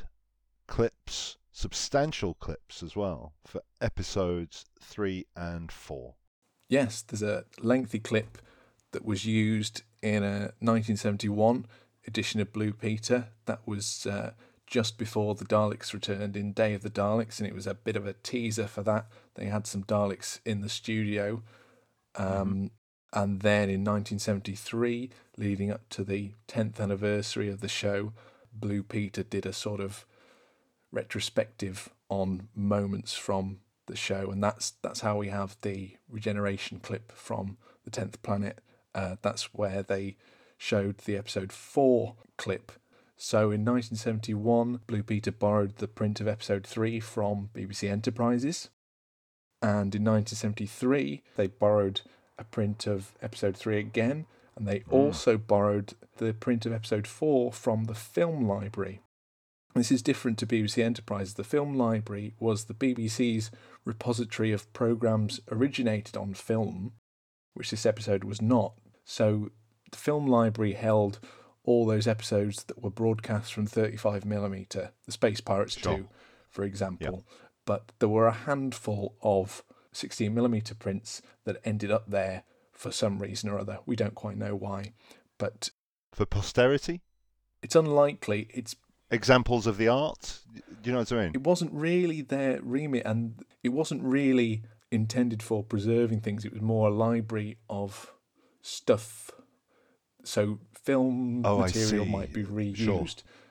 clips, 0.67 1.37
substantial 1.53 2.35
clips 2.35 2.83
as 2.83 2.97
well, 2.97 3.33
for 3.47 3.63
episodes 3.81 4.65
3 4.81 5.27
and 5.37 5.71
4. 5.71 6.15
Yes, 6.69 7.03
there's 7.03 7.23
a 7.23 7.45
lengthy 7.61 7.99
clip 7.99 8.39
that 8.93 9.05
was 9.05 9.25
used 9.25 9.83
in 10.03 10.23
a 10.23 10.53
1971 10.61 11.67
edition 12.07 12.41
of 12.41 12.53
Blue 12.53 12.73
Peter. 12.73 13.29
That 13.47 13.61
was 13.67 14.07
uh, 14.07 14.33
just 14.67 14.99
before 14.99 15.35
the 15.35 15.45
Daleks 15.45 15.93
returned 15.93 16.37
in 16.37 16.53
Day 16.53 16.75
of 16.75 16.83
the 16.83 16.91
Daleks, 16.91 17.39
and 17.39 17.47
it 17.47 17.55
was 17.55 17.67
a 17.67 17.75
bit 17.75 17.97
of 17.97 18.07
a 18.07 18.15
teaser 18.15 18.67
for 18.67 18.83
that. 18.83 19.07
They 19.35 19.47
had 19.47 19.67
some 19.67 19.85
Daleks 19.85 20.41
in 20.45 20.61
the 20.61 20.69
studio. 20.69 21.43
Um, 22.19 22.71
And 23.13 23.41
then 23.41 23.71
in 23.71 23.83
1973, 23.85 25.11
leading 25.39 25.71
up 25.71 25.89
to 25.91 26.05
the 26.05 26.33
10th 26.49 26.81
anniversary 26.81 27.49
of 27.49 27.61
the 27.61 27.69
show, 27.69 28.13
Blue 28.53 28.83
Peter 28.83 29.23
did 29.23 29.47
a 29.47 29.53
sort 29.53 29.81
of 29.81 30.05
retrospective 30.93 31.89
on 32.09 32.49
moments 32.55 33.15
from 33.15 33.61
the 33.87 33.97
show, 33.97 34.31
and 34.31 34.43
that's 34.43 34.73
that's 34.83 35.01
how 35.01 35.17
we 35.17 35.29
have 35.29 35.57
the 35.63 35.97
regeneration 36.09 36.81
clip 36.81 37.13
from 37.13 37.57
the 37.85 37.91
tenth 37.91 38.21
planet. 38.23 38.61
Uh, 38.95 39.17
that's 39.23 39.55
where 39.55 39.83
they 39.83 40.17
showed 40.59 40.99
the 40.99 41.17
episode 41.17 41.53
four 41.53 42.17
clip. 42.37 42.73
So 43.17 43.51
in 43.51 43.65
1971, 43.65 44.81
Blue 44.87 45.03
Peter 45.03 45.33
borrowed 45.33 45.77
the 45.77 45.89
print 45.89 46.21
of 46.21 46.29
episode 46.29 46.67
three 46.67 47.01
from 47.01 47.51
BBC 47.55 47.89
Enterprises, 47.89 48.69
and 49.67 49.97
in 49.97 50.05
1973 50.05 51.23
they 51.35 51.49
borrowed 51.49 52.03
a 52.39 52.45
print 52.45 52.87
of 52.87 53.13
episode 53.21 53.57
three 53.57 53.79
again, 53.79 54.27
and 54.55 54.69
they 54.69 54.81
mm. 54.81 54.93
also 54.93 55.37
borrowed 55.37 55.95
the 56.19 56.33
print 56.33 56.67
of 56.67 56.73
episode 56.73 57.07
four 57.07 57.53
from 57.53 57.85
the 57.85 57.95
film 57.95 58.47
library. 58.47 59.01
This 59.75 59.91
is 59.91 60.03
different 60.03 60.39
to 60.39 60.47
BBC 60.47 60.83
Enterprise. 60.83 61.35
The 61.35 61.45
film 61.45 61.75
library 61.77 62.35
was 62.39 62.65
the 62.65 62.75
BBC's 62.75 63.51
repository 63.85 64.53
of 64.53 64.73
programs 64.73 65.41
originated 65.51 66.17
on 66.17 66.33
film, 66.33 66.93
which 67.55 67.71
this 67.71 67.85
episode 67.85 68.23
was 68.23 68.41
not. 68.41 68.75
So 69.05 69.51
the 69.91 69.99
film 69.99 70.29
library 70.29 70.75
held 70.75 71.19
all 71.65 71.85
those 71.85 72.07
episodes 72.07 72.63
that 72.65 72.83
were 72.83 72.91
broadcast 72.91 73.53
from 73.53 73.67
35mm, 73.67 74.69
the 75.05 75.13
Space 75.13 75.41
Pirates 75.41 75.77
Sure. 75.77 75.99
2, 75.99 76.09
for 76.49 76.65
example. 76.65 77.27
But 77.67 77.93
there 77.99 78.09
were 78.09 78.27
a 78.27 78.33
handful 78.33 79.17
of 79.21 79.63
16 79.93 80.33
millimeter 80.33 80.75
prints 80.75 81.21
that 81.45 81.61
ended 81.65 81.91
up 81.91 82.11
there 82.11 82.45
for 82.73 82.91
some 82.91 83.19
reason 83.19 83.51
or 83.51 83.59
other. 83.59 83.81
We 83.87 83.97
don't 83.97 84.15
quite 84.15 84.39
know 84.39 84.55
why. 84.57 84.95
But 85.37 85.71
For 86.13 86.25
posterity, 86.27 87.03
it's 87.63 87.75
unlikely. 87.77 88.49
It's 88.55 88.75
examples 89.11 89.67
of 89.67 89.77
the 89.79 89.89
art. 89.89 90.41
Do 90.55 90.61
you 90.85 90.93
know 90.93 91.01
what 91.01 91.13
I 91.13 91.23
mean? 91.25 91.33
it 91.35 91.43
wasn't 91.43 91.73
really 91.73 92.23
their 92.23 92.61
remit 92.63 93.05
and 93.05 93.43
it 93.63 93.69
wasn't 93.71 94.03
really 94.03 94.63
intended 94.91 95.43
for 95.43 95.63
preserving 95.65 96.21
things 96.21 96.45
it 96.45 96.53
was 96.53 96.63
more 96.63 96.89
a 96.89 96.93
library 96.93 97.57
of 97.69 98.13
stuff 98.63 99.33
so 100.23 100.59
film 100.73 101.43
Oh, 101.45 101.59
material 101.59 102.05
might 102.07 102.33
be 102.33 102.45
reused 102.45 102.77
Sure. 102.77 103.07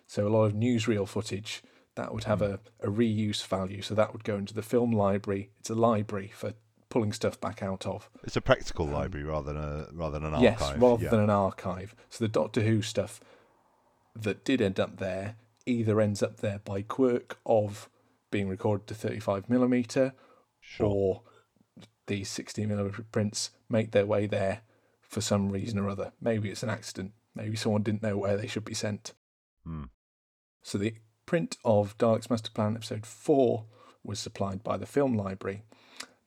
so 0.08 0.28
a 0.28 0.30
lot 0.30 0.46
of 0.46 0.54
newsreel 0.54 1.08
footage 1.08 1.62
that 1.96 2.14
would 2.14 2.26
have 2.26 2.42
a, 2.42 2.60
a 2.82 2.88
reuse 2.88 3.46
value 3.46 3.82
so 3.82 3.96
that 3.96 4.12
would 4.14 4.24
go 4.24 4.36
into 4.36 4.54
the 4.54 4.62
film 4.62 4.92
library 4.92 5.50
it's 5.60 5.70
a 5.70 5.76
library 5.76 6.32
for 6.36 6.54
pulling 6.90 7.12
stuff 7.14 7.40
back 7.42 7.62
out 7.64 7.86
of 7.86 8.10
It's 8.24 8.36
a 8.38 8.42
practical 8.42 8.86
library 8.86 9.26
rather 9.26 9.52
than 9.54 9.62
a 9.62 9.88
rather 9.92 10.20
than 10.20 10.34
an 10.34 10.42
yes 10.42 10.62
archive. 10.62 10.76
Yes, 10.78 10.82
rather 10.82 11.04
yeah. 11.04 11.10
than 11.10 11.20
an 11.22 11.30
archive 11.30 11.96
so 12.10 12.24
the 12.24 12.30
doctor 12.30 12.62
who 12.62 12.82
stuff 12.82 13.20
that 14.16 14.46
did 14.46 14.62
end 14.62 14.80
up 14.80 14.98
there 14.98 15.36
either 15.66 16.00
ends 16.00 16.22
up 16.24 16.38
there 16.38 16.60
by 16.64 16.82
quirk 16.82 17.38
of 17.46 17.90
being 18.32 18.48
recorded 18.48 18.88
to 18.88 18.94
35 18.94 19.50
millimeter 19.50 20.14
Sure. 20.62 20.88
or 20.88 21.22
these 22.08 22.30
16 22.30 22.68
millimeter 22.68 23.04
prints 23.12 23.52
make 23.70 23.92
their 23.92 24.06
way 24.06 24.26
there 24.28 24.62
for 25.02 25.22
some 25.22 25.50
reason 25.50 25.80
or 25.80 25.90
other 25.90 26.12
maybe 26.22 26.50
it's 26.50 26.64
an 26.64 26.70
accident 26.70 27.12
maybe 27.36 27.56
someone 27.56 27.84
didn't 27.84 28.04
know 28.04 28.18
where 28.18 28.38
they 28.38 28.48
should 28.48 28.66
be 28.66 28.74
sent 28.74 29.14
Hmm. 29.66 29.86
so 30.62 30.78
the 30.78 30.94
print 31.26 31.58
of 31.66 31.98
Dalek's 31.98 32.30
Master 32.30 32.52
Plan 32.52 32.76
episode 32.76 33.06
4 33.06 33.66
was 34.04 34.20
supplied 34.20 34.64
by 34.64 34.78
the 34.78 34.86
film 34.86 35.16
library. 35.16 35.64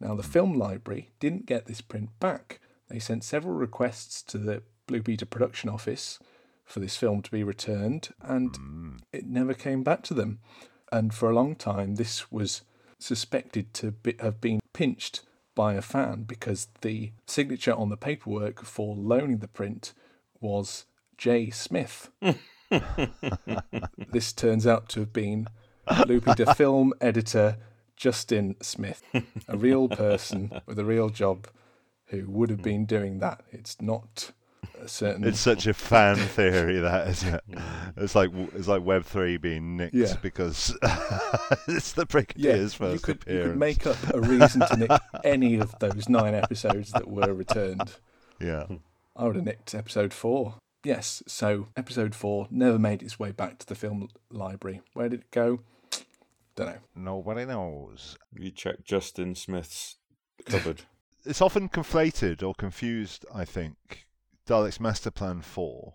Now 0.01 0.15
the 0.15 0.23
film 0.23 0.59
library 0.59 1.11
didn't 1.21 1.47
get 1.47 1.67
this 1.67 1.81
print 1.81 2.11
back. 2.21 2.61
They 2.89 2.99
sent 2.99 3.25
several 3.25 3.55
requests 3.55 4.23
to 4.25 4.39
the 4.39 4.63
Blue 4.87 5.03
Peter 5.03 5.27
production 5.27 5.69
office 5.69 6.19
for 6.65 6.81
this 6.81 6.97
film 6.97 7.23
to 7.23 7.31
be 7.31 7.43
returned 7.43 8.11
and 8.21 8.53
Mm. 8.53 9.01
it 9.13 9.27
never 9.27 9.55
came 9.55 9.83
back 9.83 10.03
to 10.05 10.15
them. 10.15 10.41
And 10.91 11.15
for 11.15 11.31
a 11.31 11.35
long 11.35 11.55
time 11.57 11.97
this 11.97 12.31
was 12.33 12.63
suspected 12.99 13.73
to 13.75 13.93
be, 13.93 14.15
have 14.21 14.41
been 14.41 14.61
pinched 14.73 15.21
by 15.55 15.75
a 15.75 15.83
fan 15.83 16.23
because 16.25 16.69
the 16.83 17.13
signature 17.27 17.75
on 17.75 17.89
the 17.91 17.97
paperwork 17.97 18.65
for 18.65 18.95
loaning 18.97 19.39
the 19.39 19.49
print 19.49 19.93
was 20.41 20.85
J. 21.17 21.51
Smith. 21.51 22.11
this 24.13 24.33
turns 24.33 24.67
out 24.67 24.89
to 24.91 25.01
have 25.01 25.13
been 25.13 25.49
Blue 26.05 26.21
Peter 26.21 26.53
film 26.55 26.93
editor 27.01 27.57
Justin 27.97 28.57
Smith, 28.61 29.03
a 29.49 29.57
real 29.57 29.89
person 29.89 30.61
with 30.67 30.79
a 30.79 30.85
real 30.85 31.09
job 31.09 31.49
who 32.07 32.27
would 32.29 32.51
have 32.51 32.63
been 32.63 32.85
doing 32.87 33.19
that. 33.19 33.43
It's 33.51 33.81
not 33.81 34.33
a 34.81 34.89
certain. 34.89 35.25
It's 35.25 35.41
such 35.41 35.67
a 35.67 35.75
fan 35.75 36.17
theory, 36.17 36.79
that 36.79 37.09
isn't 37.09 37.35
it? 37.35 37.45
It's 37.97 38.15
like 38.15 38.31
it's 38.55 38.69
like 38.69 38.85
Web 38.85 39.05
three 39.05 39.37
being 39.37 39.77
nicked 39.77 39.95
Yeah. 39.95 40.15
because 40.23 40.77
it's 41.69 41.93
the 41.93 42.07
yeah, 42.37 42.55
Brigadier's 42.55 42.73
you 42.75 42.79
first 42.79 43.03
could, 43.05 43.25
you 43.27 43.43
could 43.43 43.57
make 43.57 43.87
up 43.87 43.97
a 44.15 44.21
reason 44.21 44.61
to 44.61 44.77
nick 44.77 44.91
any 45.25 45.57
of 45.57 45.75
those 45.81 46.09
nine 46.09 46.35
episodes 46.35 46.93
that 46.93 47.09
were 47.09 47.33
returned. 47.35 47.95
Yeah, 48.41 48.67
I 49.17 49.25
would 49.25 49.37
have 49.37 49.45
nicked 49.45 49.75
episode 49.75 50.13
four. 50.13 50.55
Yes, 50.85 51.23
so 51.27 51.69
episode 51.77 52.15
four 52.15 52.47
never 52.51 52.79
made 52.79 53.03
its 53.03 53.19
way 53.19 53.33
back 53.33 53.59
to 53.59 53.67
the 53.67 53.75
film 53.75 54.09
library. 54.31 54.81
Where 54.95 55.09
did 55.09 55.21
it 55.21 55.31
go? 55.31 55.61
Don't 56.57 56.67
know. 56.67 56.79
nobody 56.95 57.45
knows. 57.45 58.17
You 58.37 58.51
check 58.51 58.85
Justin 58.85 59.35
Smith's 59.35 59.97
cupboard. 60.45 60.83
It's 61.25 61.43
often 61.43 61.69
conflated 61.69 62.43
or 62.43 62.55
confused, 62.55 63.27
I 63.35 63.45
think, 63.45 64.07
Dalek's 64.47 64.81
Master 64.81 65.11
Plan 65.11 65.43
4 65.43 65.95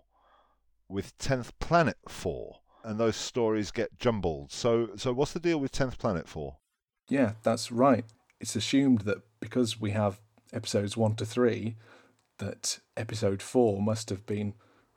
with 0.88 1.16
10th 1.18 1.50
Planet 1.58 1.96
4. 2.06 2.60
and 2.84 3.00
those 3.00 3.16
stories 3.16 3.72
get 3.72 3.98
jumbled. 3.98 4.52
So, 4.52 4.90
so 4.96 5.12
what's 5.12 5.32
the 5.32 5.40
deal 5.40 5.58
with 5.58 5.72
Tenth 5.72 5.98
Planet 5.98 6.28
Four? 6.28 6.58
Yeah, 7.08 7.32
that's 7.42 7.72
right. 7.72 8.04
It's 8.38 8.54
assumed 8.54 9.00
that 9.02 9.22
because 9.40 9.80
we 9.80 9.90
have 9.92 10.20
episodes 10.52 10.96
one 10.96 11.16
to 11.16 11.24
three, 11.26 11.76
that 12.38 12.78
episode 12.96 13.42
four 13.42 13.80
must 13.82 14.10
have 14.10 14.26
been 14.26 14.52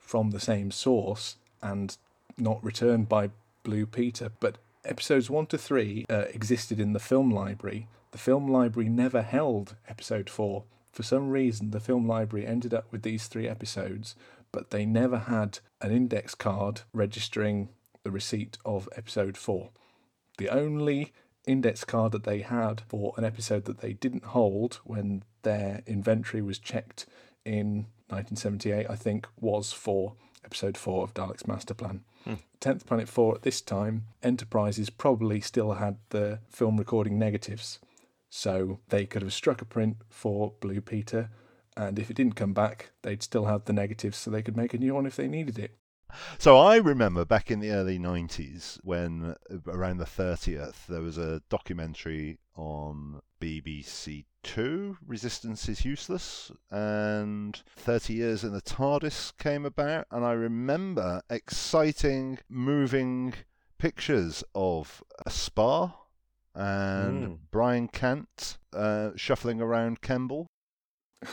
from 0.08 0.32
the 0.32 0.40
same 0.40 0.72
source 0.72 1.36
and 1.62 1.98
not 2.38 2.64
returned 2.64 3.10
by 3.10 3.30
Blue 3.64 3.86
Peter. 3.86 4.32
But 4.40 4.58
episodes 4.86 5.30
one 5.30 5.48
to 5.48 5.58
three 5.58 6.06
uh, 6.10 6.26
existed 6.34 6.80
in 6.80 6.94
the 6.94 7.00
film 7.00 7.30
library. 7.30 7.88
The 8.12 8.18
film 8.18 8.48
library 8.48 8.88
never 8.88 9.22
held 9.22 9.76
episode 9.88 10.30
four. 10.30 10.64
For 10.94 11.04
some 11.04 11.30
reason, 11.30 11.72
the 11.72 11.82
film 11.82 12.08
library 12.08 12.48
ended 12.48 12.74
up 12.74 12.86
with 12.90 13.04
these 13.04 13.28
three 13.28 13.48
episodes, 13.48 14.16
but 14.52 14.72
they 14.72 14.86
never 14.86 15.20
had 15.20 15.60
an 15.82 15.92
index 15.92 16.34
card 16.34 16.82
registering 16.94 17.70
the 18.04 18.10
receipt 18.10 18.58
of 18.66 18.88
episode 18.96 19.36
four. 19.36 19.70
The 20.38 20.50
only 20.50 21.12
index 21.46 21.84
card 21.84 22.14
that 22.14 22.24
they 22.24 22.42
had 22.42 22.82
for 22.88 23.14
an 23.18 23.26
episode 23.26 23.66
that 23.66 23.80
they 23.80 23.94
didn't 23.94 24.26
hold 24.26 24.80
when 24.86 25.24
their 25.44 25.82
inventory 25.86 26.42
was 26.42 26.60
checked 26.60 27.06
in 27.44 27.88
1978, 28.10 28.88
I 28.90 28.96
think, 28.96 29.28
was 29.40 29.72
for 29.72 30.14
episode 30.46 30.78
4 30.78 31.04
of 31.04 31.14
Dalek's 31.14 31.48
Master 31.48 31.74
Plan. 31.74 32.04
Hmm. 32.24 32.36
10th 32.62 32.86
Planet 32.86 33.10
4 33.10 33.36
at 33.36 33.42
this 33.44 33.62
time, 33.62 34.06
Enterprises 34.24 34.90
probably 34.90 35.42
still 35.42 35.74
had 35.74 35.98
the 36.10 36.40
film 36.50 36.78
recording 36.78 37.20
negatives. 37.20 37.80
So 38.30 38.80
they 38.90 39.06
could 39.06 39.22
have 39.22 39.34
struck 39.34 39.62
a 39.62 39.66
print 39.66 39.98
for 40.10 40.54
Blue 40.60 40.82
Peter, 40.82 41.30
and 41.76 42.00
if 42.00 42.10
it 42.10 42.16
didn't 42.16 42.36
come 42.36 42.54
back, 42.54 42.92
they'd 43.04 43.24
still 43.24 43.46
have 43.46 43.66
the 43.66 43.74
negatives 43.74 44.18
so 44.18 44.32
they 44.32 44.42
could 44.42 44.58
make 44.58 44.74
a 44.74 44.78
new 44.78 44.96
one 44.96 45.06
if 45.06 45.16
they 45.16 45.28
needed 45.28 45.60
it. 45.60 45.78
So 46.38 46.58
I 46.58 46.78
remember 46.78 47.26
back 47.26 47.52
in 47.52 47.60
the 47.60 47.72
early 47.72 48.00
90s 48.00 48.80
when 48.84 49.36
around 49.68 49.98
the 49.98 50.06
30th 50.06 50.86
there 50.88 51.02
was 51.02 51.18
a 51.18 51.42
documentary 51.50 52.40
on 52.56 53.22
BBC 53.40 54.26
2 54.44 54.98
Resistance 55.06 55.68
is 55.70 55.86
Useless 55.86 56.52
and 56.72 57.62
30 57.76 58.14
years 58.14 58.44
in 58.44 58.54
the 58.54 58.62
TARDIS 58.62 59.38
came 59.38 59.66
about 59.66 60.08
and 60.12 60.26
I 60.26 60.32
remember 60.32 61.22
exciting 61.30 62.40
moving 62.50 63.34
pictures 63.78 64.44
of 64.56 65.04
a 65.26 65.30
Spar 65.30 65.96
and 66.56 67.28
Mm. 67.28 67.38
Brian 67.52 67.88
Cant 67.88 68.58
uh, 68.74 69.12
shuffling 69.16 69.62
around 69.62 70.02
Kembel. 70.02 70.48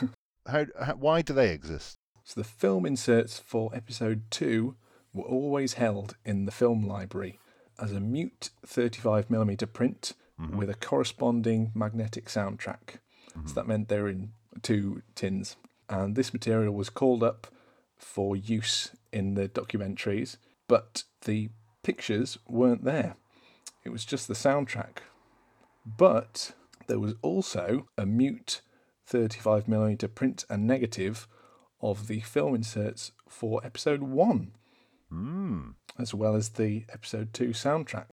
how, 0.47 0.65
how 0.79 0.93
why 0.93 1.21
do 1.23 1.33
they 1.33 1.51
exist? 1.51 1.95
So 2.23 2.39
the 2.39 2.47
film 2.47 2.85
inserts 2.85 3.39
for 3.39 3.73
episode 3.73 4.29
2 4.29 4.75
were 5.13 5.23
always 5.23 5.73
held 5.73 6.15
in 6.25 6.45
the 6.45 6.51
film 6.51 6.85
library 6.87 7.39
as 7.79 7.91
a 7.91 7.99
mute 7.99 8.51
35mm 8.67 9.73
print 9.73 10.13
with 10.37 10.69
a 10.69 10.73
corresponding 10.75 11.71
magnetic 11.73 12.25
soundtrack. 12.25 12.97
So 13.45 13.53
that 13.55 13.67
meant 13.67 13.87
they're 13.89 14.07
in 14.07 14.31
two 14.61 15.01
tins. 15.15 15.55
And 15.89 16.15
this 16.15 16.33
material 16.33 16.73
was 16.73 16.89
called 16.89 17.23
up 17.23 17.47
for 17.97 18.35
use 18.35 18.91
in 19.11 19.33
the 19.35 19.47
documentaries, 19.49 20.37
but 20.67 21.03
the 21.25 21.49
pictures 21.83 22.37
weren't 22.47 22.83
there. 22.83 23.15
It 23.83 23.89
was 23.89 24.03
just 24.05 24.27
the 24.27 24.33
soundtrack. 24.33 24.97
But 25.85 26.53
there 26.87 26.99
was 26.99 27.13
also 27.21 27.87
a 27.97 28.05
mute 28.05 28.61
35mm 29.09 30.15
print 30.15 30.45
and 30.49 30.65
negative 30.65 31.27
of 31.81 32.07
the 32.07 32.21
film 32.21 32.55
inserts 32.55 33.11
for 33.29 33.61
episode 33.63 34.01
1 34.01 34.51
Hmm. 35.09 35.69
as 35.99 36.13
well 36.13 36.35
as 36.35 36.49
the 36.49 36.85
episode 36.91 37.31
2 37.33 37.49
soundtrack. 37.49 38.07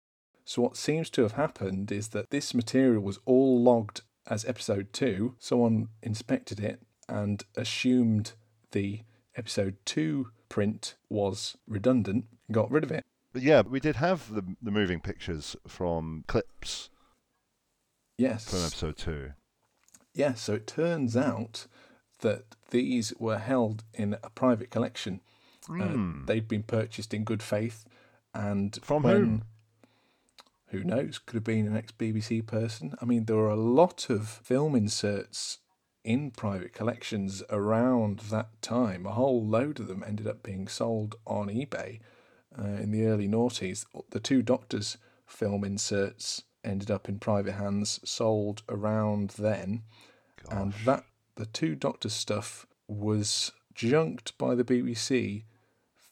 So, 0.44 0.62
what 0.62 0.76
seems 0.76 1.08
to 1.10 1.22
have 1.22 1.32
happened 1.32 1.92
is 1.92 2.08
that 2.08 2.30
this 2.30 2.52
material 2.54 3.00
was 3.02 3.18
all 3.24 3.62
logged 3.62 4.02
as 4.28 4.44
episode 4.44 4.92
2. 4.92 5.36
Someone 5.38 5.88
inspected 6.02 6.60
it 6.60 6.80
and 7.08 7.42
assumed 7.56 8.32
the 8.72 9.02
episode 9.36 9.76
2 9.84 10.28
print 10.48 10.94
was 11.08 11.56
redundant 11.66 12.26
and 12.48 12.54
got 12.54 12.70
rid 12.70 12.84
of 12.84 12.90
it. 12.90 13.02
But 13.32 13.42
yeah, 13.42 13.62
we 13.62 13.80
did 13.80 13.96
have 13.96 14.32
the 14.34 14.42
the 14.60 14.70
moving 14.70 15.00
pictures 15.00 15.56
from 15.66 16.24
clips 16.26 16.90
Yes. 18.18 18.48
from 18.50 18.60
episode 18.64 18.96
two. 18.98 19.32
Yeah, 20.14 20.34
so 20.34 20.54
it 20.54 20.66
turns 20.66 21.16
out 21.16 21.66
that 22.20 22.44
these 22.70 23.12
were 23.18 23.38
held 23.38 23.84
in 23.94 24.16
a 24.22 24.28
private 24.30 24.70
collection. 24.70 25.20
Uh, 25.70 25.96
they'd 26.26 26.46
been 26.48 26.62
purchased 26.64 27.14
in 27.14 27.24
good 27.24 27.42
faith, 27.42 27.84
and 28.34 28.78
From 28.82 29.02
when, 29.02 29.16
whom? 29.16 29.44
Who 30.72 30.84
knows? 30.84 31.18
Could 31.18 31.34
have 31.34 31.44
been 31.44 31.66
an 31.66 31.76
ex 31.76 31.92
BBC 31.92 32.46
person. 32.46 32.94
I 33.00 33.04
mean, 33.04 33.26
there 33.26 33.36
were 33.36 33.50
a 33.50 33.56
lot 33.56 34.08
of 34.08 34.26
film 34.26 34.74
inserts 34.74 35.58
in 36.02 36.30
private 36.30 36.72
collections 36.72 37.42
around 37.50 38.20
that 38.30 38.60
time. 38.62 39.04
A 39.04 39.12
whole 39.12 39.46
load 39.46 39.80
of 39.80 39.86
them 39.86 40.02
ended 40.04 40.26
up 40.26 40.42
being 40.42 40.66
sold 40.66 41.16
on 41.26 41.48
eBay 41.48 42.00
uh, 42.58 42.64
in 42.64 42.90
the 42.90 43.04
early 43.04 43.28
noughties. 43.28 43.84
The 44.10 44.18
two 44.18 44.40
Doctors 44.40 44.96
film 45.26 45.62
inserts 45.62 46.44
ended 46.64 46.90
up 46.90 47.06
in 47.06 47.18
private 47.18 47.52
hands, 47.52 48.00
sold 48.02 48.62
around 48.66 49.34
then, 49.38 49.82
and 50.50 50.72
that 50.86 51.04
the 51.34 51.46
two 51.46 51.74
Doctors 51.74 52.14
stuff 52.14 52.66
was 52.88 53.52
junked 53.74 54.38
by 54.38 54.54
the 54.54 54.64
BBC 54.64 55.44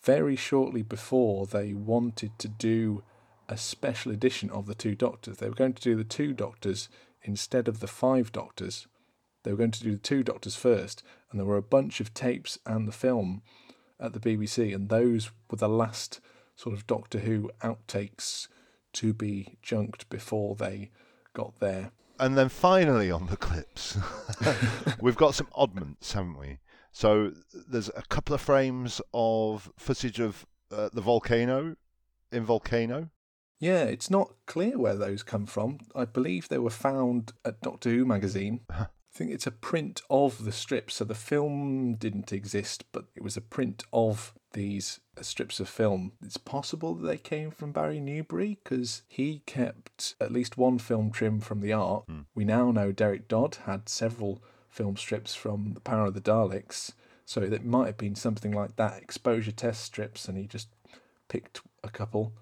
very 0.02 0.36
shortly 0.36 0.82
before 0.82 1.46
they 1.46 1.72
wanted 1.72 2.38
to 2.38 2.48
do 2.48 3.02
a 3.50 3.56
special 3.56 4.12
edition 4.12 4.48
of 4.50 4.66
the 4.66 4.74
two 4.74 4.94
Doctors. 4.94 5.38
They 5.38 5.48
were 5.48 5.54
going 5.54 5.74
to 5.74 5.82
do 5.82 5.96
the 5.96 6.04
two 6.04 6.32
Doctors 6.32 6.88
instead 7.22 7.68
of 7.68 7.80
the 7.80 7.88
five 7.88 8.32
Doctors. 8.32 8.86
They 9.42 9.50
were 9.50 9.58
going 9.58 9.72
to 9.72 9.82
do 9.82 9.92
the 9.92 9.98
two 9.98 10.22
Doctors 10.22 10.54
first, 10.54 11.02
and 11.30 11.38
there 11.38 11.46
were 11.46 11.56
a 11.56 11.62
bunch 11.62 12.00
of 12.00 12.14
tapes 12.14 12.58
and 12.64 12.86
the 12.86 12.92
film 12.92 13.42
at 13.98 14.12
the 14.12 14.20
BBC, 14.20 14.74
and 14.74 14.88
those 14.88 15.30
were 15.50 15.56
the 15.56 15.68
last 15.68 16.20
sort 16.54 16.74
of 16.74 16.86
Doctor 16.86 17.18
Who 17.18 17.50
outtakes 17.60 18.46
to 18.94 19.12
be 19.12 19.58
junked 19.62 20.08
before 20.08 20.54
they 20.54 20.90
got 21.34 21.58
there. 21.58 21.90
And 22.18 22.36
then 22.36 22.48
finally 22.48 23.10
on 23.10 23.26
the 23.26 23.36
clips, 23.36 23.98
we've 25.00 25.16
got 25.16 25.34
some 25.34 25.48
oddments, 25.56 26.12
haven't 26.12 26.38
we? 26.38 26.58
So 26.92 27.32
there's 27.68 27.88
a 27.88 28.02
couple 28.08 28.34
of 28.34 28.40
frames 28.40 29.00
of 29.12 29.72
footage 29.76 30.20
of 30.20 30.46
uh, 30.70 30.90
the 30.92 31.00
volcano 31.00 31.76
in 32.30 32.44
Volcano. 32.44 33.10
Yeah, 33.60 33.84
it's 33.84 34.10
not 34.10 34.32
clear 34.46 34.78
where 34.78 34.96
those 34.96 35.22
come 35.22 35.44
from. 35.44 35.78
I 35.94 36.06
believe 36.06 36.48
they 36.48 36.58
were 36.58 36.70
found 36.70 37.32
at 37.44 37.60
Doctor 37.60 37.90
Who 37.90 38.06
magazine. 38.06 38.60
I 38.70 38.86
think 39.12 39.30
it's 39.30 39.46
a 39.46 39.50
print 39.50 40.00
of 40.08 40.44
the 40.44 40.52
strip, 40.52 40.90
So 40.90 41.04
the 41.04 41.14
film 41.14 41.94
didn't 41.94 42.32
exist, 42.32 42.84
but 42.90 43.04
it 43.14 43.22
was 43.22 43.36
a 43.36 43.42
print 43.42 43.84
of 43.92 44.32
these 44.52 45.00
uh, 45.18 45.22
strips 45.22 45.60
of 45.60 45.68
film. 45.68 46.12
It's 46.24 46.38
possible 46.38 46.94
that 46.94 47.06
they 47.06 47.18
came 47.18 47.50
from 47.50 47.72
Barry 47.72 48.00
Newbury 48.00 48.58
because 48.64 49.02
he 49.06 49.42
kept 49.44 50.14
at 50.20 50.32
least 50.32 50.56
one 50.56 50.78
film 50.78 51.10
trim 51.10 51.40
from 51.40 51.60
the 51.60 51.72
art. 51.72 52.04
We 52.34 52.44
now 52.46 52.70
know 52.70 52.92
Derek 52.92 53.28
Dodd 53.28 53.58
had 53.66 53.88
several 53.88 54.42
film 54.70 54.96
strips 54.96 55.34
from 55.34 55.74
The 55.74 55.80
Power 55.80 56.06
of 56.06 56.14
the 56.14 56.20
Daleks. 56.20 56.92
So 57.26 57.42
it 57.42 57.64
might 57.64 57.86
have 57.86 57.98
been 57.98 58.14
something 58.14 58.52
like 58.52 58.76
that 58.76 59.02
exposure 59.02 59.52
test 59.52 59.84
strips, 59.84 60.28
and 60.28 60.38
he 60.38 60.46
just 60.46 60.68
picked 61.28 61.60
a 61.84 61.90
couple. 61.90 62.32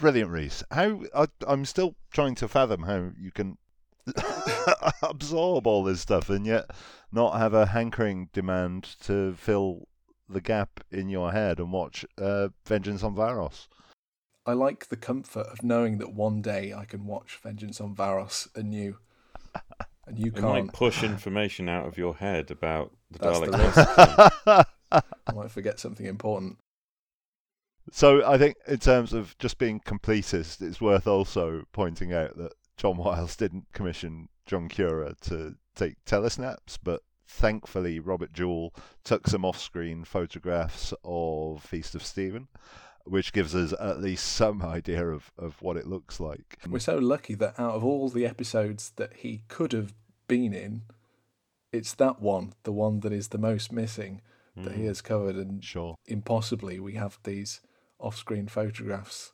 Brilliant, 0.00 0.30
Rhys. 0.30 0.62
How 0.70 1.02
I, 1.14 1.26
I'm 1.46 1.64
still 1.64 1.96
trying 2.12 2.34
to 2.36 2.48
fathom 2.48 2.82
how 2.84 3.10
you 3.18 3.32
can 3.32 3.58
absorb 5.02 5.66
all 5.66 5.82
this 5.84 6.00
stuff 6.00 6.30
and 6.30 6.46
yet 6.46 6.70
not 7.12 7.38
have 7.38 7.54
a 7.54 7.66
hankering 7.66 8.28
demand 8.32 8.84
to 9.02 9.34
fill 9.34 9.88
the 10.28 10.40
gap 10.40 10.80
in 10.90 11.08
your 11.08 11.32
head 11.32 11.58
and 11.58 11.72
watch 11.72 12.04
uh, 12.20 12.48
Vengeance 12.66 13.02
on 13.02 13.14
Varos. 13.14 13.66
I 14.46 14.52
like 14.52 14.88
the 14.88 14.96
comfort 14.96 15.46
of 15.46 15.62
knowing 15.62 15.98
that 15.98 16.12
one 16.12 16.42
day 16.42 16.72
I 16.72 16.84
can 16.84 17.04
watch 17.06 17.38
Vengeance 17.42 17.80
on 17.80 17.94
Varos 17.94 18.48
anew. 18.54 18.98
And 20.06 20.18
you 20.18 20.26
It 20.34 20.34
can't. 20.36 20.44
might 20.66 20.72
push 20.72 21.02
information 21.02 21.68
out 21.68 21.86
of 21.86 21.98
your 21.98 22.14
head 22.14 22.50
about 22.50 22.92
the 23.10 23.18
That's 23.18 23.40
the 23.40 23.46
Daleks. 23.46 24.64
I 24.92 25.32
might 25.34 25.50
forget 25.50 25.78
something 25.80 26.06
important. 26.06 26.58
So 27.92 28.24
I 28.26 28.38
think 28.38 28.56
in 28.66 28.78
terms 28.78 29.12
of 29.12 29.36
just 29.38 29.58
being 29.58 29.80
completist, 29.80 30.60
it's 30.60 30.80
worth 30.80 31.06
also 31.06 31.64
pointing 31.72 32.12
out 32.12 32.36
that 32.36 32.52
John 32.76 32.96
Wiles 32.96 33.36
didn't 33.36 33.72
commission 33.72 34.28
John 34.46 34.68
Cura 34.68 35.14
to 35.22 35.56
take 35.74 36.04
telesnaps, 36.04 36.78
but 36.82 37.02
thankfully 37.26 38.00
Robert 38.00 38.32
Jewell 38.32 38.74
took 39.04 39.26
some 39.26 39.44
off-screen 39.44 40.04
photographs 40.04 40.94
of 41.04 41.62
Feast 41.62 41.94
of 41.94 42.04
Steven, 42.04 42.48
which 43.04 43.32
gives 43.32 43.54
us 43.54 43.74
at 43.80 44.00
least 44.00 44.26
some 44.26 44.62
idea 44.62 45.06
of, 45.06 45.30
of 45.38 45.60
what 45.60 45.76
it 45.76 45.86
looks 45.86 46.20
like. 46.20 46.58
We're 46.68 46.78
so 46.78 46.98
lucky 46.98 47.34
that 47.34 47.58
out 47.58 47.74
of 47.74 47.84
all 47.84 48.08
the 48.08 48.26
episodes 48.26 48.92
that 48.96 49.14
he 49.16 49.42
could 49.48 49.72
have 49.72 49.94
been 50.26 50.52
in, 50.52 50.82
it's 51.72 51.94
that 51.94 52.20
one, 52.20 52.54
the 52.62 52.72
one 52.72 53.00
that 53.00 53.12
is 53.12 53.28
the 53.28 53.38
most 53.38 53.72
missing, 53.72 54.22
that 54.56 54.72
he 54.72 54.78
mm-hmm. 54.78 54.88
has 54.88 55.00
covered. 55.00 55.36
And 55.36 55.62
Sure. 55.62 55.94
impossibly, 56.06 56.80
we 56.80 56.94
have 56.94 57.18
these 57.24 57.60
off 57.98 58.16
screen 58.16 58.48
photographs. 58.48 59.32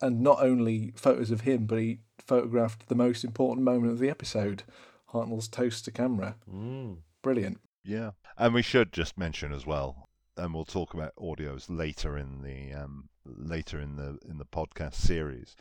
And 0.00 0.20
not 0.20 0.42
only 0.42 0.92
photos 0.96 1.30
of 1.30 1.42
him, 1.42 1.66
but 1.66 1.78
he 1.78 2.00
photographed 2.18 2.88
the 2.88 2.94
most 2.94 3.24
important 3.24 3.64
moment 3.64 3.92
of 3.92 3.98
the 3.98 4.10
episode 4.10 4.64
Hartnell's 5.12 5.48
toast 5.48 5.84
to 5.84 5.90
camera. 5.90 6.36
Mm. 6.50 6.98
Brilliant. 7.22 7.60
Yeah, 7.84 8.12
and 8.38 8.54
we 8.54 8.62
should 8.62 8.92
just 8.92 9.18
mention 9.18 9.52
as 9.52 9.66
well, 9.66 10.08
and 10.36 10.54
we'll 10.54 10.64
talk 10.64 10.94
about 10.94 11.14
audios 11.16 11.66
later 11.68 12.16
in 12.16 12.42
the 12.42 12.72
um, 12.72 13.08
later 13.24 13.80
in 13.80 13.96
the 13.96 14.18
in 14.28 14.38
the 14.38 14.44
podcast 14.44 14.94
series. 14.94 15.54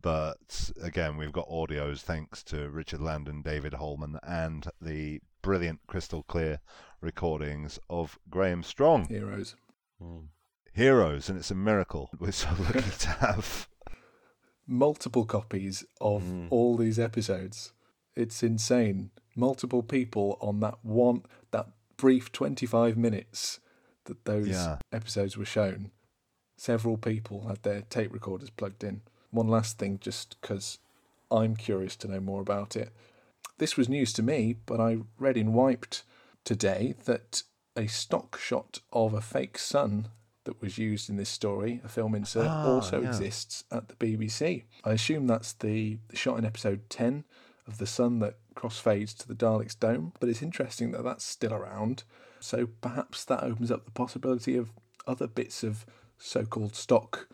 But 0.00 0.70
again, 0.82 1.16
we've 1.16 1.32
got 1.32 1.48
audios 1.48 2.00
thanks 2.00 2.44
to 2.44 2.68
Richard 2.68 3.00
Landen, 3.00 3.42
David 3.42 3.74
Holman, 3.74 4.18
and 4.22 4.66
the 4.80 5.20
brilliant 5.42 5.80
crystal 5.86 6.22
clear 6.22 6.60
recordings 7.00 7.78
of 7.88 8.18
Graham 8.30 8.62
Strong. 8.62 9.06
Heroes. 9.06 9.56
Mm. 10.02 10.26
Heroes, 10.78 11.28
and 11.28 11.36
it's 11.36 11.50
a 11.50 11.56
miracle 11.56 12.08
we're 12.20 12.30
so 12.30 12.50
lucky 12.56 12.82
to 13.00 13.08
have. 13.08 13.66
Multiple 14.64 15.24
copies 15.24 15.84
of 16.00 16.22
Mm. 16.22 16.46
all 16.50 16.76
these 16.76 17.00
episodes. 17.00 17.72
It's 18.14 18.44
insane. 18.44 19.10
Multiple 19.34 19.82
people 19.82 20.38
on 20.40 20.60
that 20.60 20.78
one, 20.84 21.24
that 21.50 21.66
brief 21.96 22.30
25 22.30 22.96
minutes 22.96 23.58
that 24.04 24.24
those 24.24 24.50
Yeah. 24.50 24.78
episodes 24.92 25.36
were 25.36 25.44
shown. 25.44 25.90
Several 26.56 26.96
people 26.96 27.48
had 27.48 27.64
their 27.64 27.82
tape 27.82 28.12
recorders 28.12 28.50
plugged 28.50 28.84
in. 28.84 29.02
One 29.32 29.48
last 29.48 29.78
thing, 29.78 29.98
just 29.98 30.40
because 30.40 30.78
I'm 31.28 31.56
curious 31.56 31.96
to 31.96 32.08
know 32.08 32.20
more 32.20 32.40
about 32.40 32.76
it. 32.76 32.92
This 33.58 33.76
was 33.76 33.88
news 33.88 34.12
to 34.12 34.22
me, 34.22 34.52
but 34.64 34.78
I 34.80 34.98
read 35.18 35.36
in 35.36 35.54
Wiped 35.54 36.04
today 36.44 36.94
that 37.06 37.42
a 37.76 37.88
stock 37.88 38.38
shot 38.38 38.78
of 38.92 39.12
a 39.12 39.20
fake 39.20 39.58
sun 39.58 40.10
that 40.48 40.62
was 40.62 40.78
used 40.78 41.10
in 41.10 41.16
this 41.16 41.28
story, 41.28 41.80
a 41.84 41.88
film 41.88 42.14
insert, 42.14 42.46
Ah, 42.48 42.64
also 42.66 43.02
yeah. 43.02 43.08
exists 43.08 43.64
at 43.70 43.88
the 43.88 43.94
BBC. 43.96 44.64
I 44.82 44.92
assume 44.92 45.26
that's 45.26 45.52
the, 45.52 45.98
the 46.08 46.16
shot 46.16 46.38
in 46.38 46.46
episode 46.46 46.88
10 46.88 47.24
of 47.66 47.76
the 47.76 47.86
sun 47.86 48.18
that 48.20 48.38
crossfades 48.56 49.14
to 49.18 49.28
the 49.28 49.34
Dalek's 49.34 49.74
dome, 49.74 50.12
but 50.18 50.30
it's 50.30 50.40
interesting 50.40 50.92
that 50.92 51.04
that's 51.04 51.22
still 51.24 51.52
around. 51.52 52.04
So 52.40 52.66
perhaps 52.80 53.24
that 53.26 53.44
opens 53.44 53.70
up 53.70 53.84
the 53.84 53.90
possibility 53.90 54.56
of 54.56 54.72
other 55.06 55.26
bits 55.26 55.62
of 55.62 55.84
so 56.16 56.44
called 56.46 56.74
stock 56.74 57.28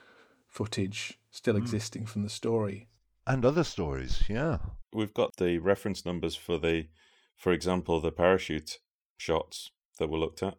footage 0.48 1.18
still 1.30 1.56
existing 1.56 2.06
from 2.06 2.22
the 2.24 2.28
story. 2.28 2.88
And 3.28 3.44
other 3.44 3.64
stories, 3.64 4.24
yeah. 4.28 4.58
We've 4.92 5.14
got 5.14 5.36
the 5.36 5.58
reference 5.58 6.04
numbers 6.04 6.34
for 6.34 6.58
the, 6.58 6.88
for 7.36 7.52
example, 7.52 8.00
the 8.00 8.10
parachute 8.12 8.80
shots 9.16 9.70
that 9.98 10.08
were 10.08 10.18
looked 10.18 10.42
at. 10.42 10.56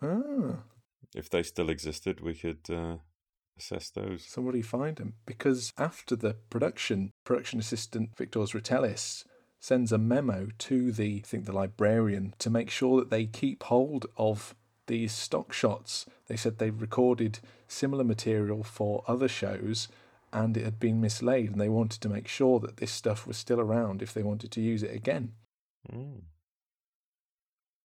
Ah, 0.00 0.62
If 1.16 1.30
they 1.30 1.42
still 1.42 1.70
existed, 1.70 2.20
we 2.20 2.34
could 2.34 2.68
uh, 2.70 2.96
assess 3.58 3.90
those. 3.90 4.22
somebody 4.22 4.60
find 4.62 4.96
them? 4.96 5.14
Because 5.24 5.72
after 5.78 6.14
the 6.14 6.34
production, 6.50 7.10
production 7.24 7.58
assistant 7.58 8.14
Viktors 8.16 8.54
Ritelis 8.54 9.24
sends 9.58 9.90
a 9.92 9.98
memo 9.98 10.48
to 10.58 10.92
the, 10.92 11.22
I 11.24 11.26
think, 11.26 11.46
the 11.46 11.52
librarian 11.52 12.34
to 12.38 12.50
make 12.50 12.70
sure 12.70 13.00
that 13.00 13.10
they 13.10 13.24
keep 13.24 13.62
hold 13.64 14.06
of 14.18 14.54
these 14.86 15.12
stock 15.12 15.52
shots. 15.52 16.04
They 16.28 16.36
said 16.36 16.58
they 16.58 16.70
recorded 16.70 17.40
similar 17.66 18.04
material 18.04 18.62
for 18.62 19.02
other 19.08 19.26
shows 19.26 19.88
and 20.32 20.56
it 20.56 20.64
had 20.64 20.78
been 20.78 21.00
mislaid, 21.00 21.52
and 21.52 21.60
they 21.60 21.68
wanted 21.68 22.00
to 22.02 22.08
make 22.08 22.28
sure 22.28 22.60
that 22.60 22.76
this 22.76 22.92
stuff 22.92 23.26
was 23.26 23.38
still 23.38 23.60
around 23.60 24.02
if 24.02 24.12
they 24.12 24.22
wanted 24.22 24.50
to 24.52 24.60
use 24.60 24.82
it 24.82 24.94
again. 24.94 25.32
Mm. 25.90 26.22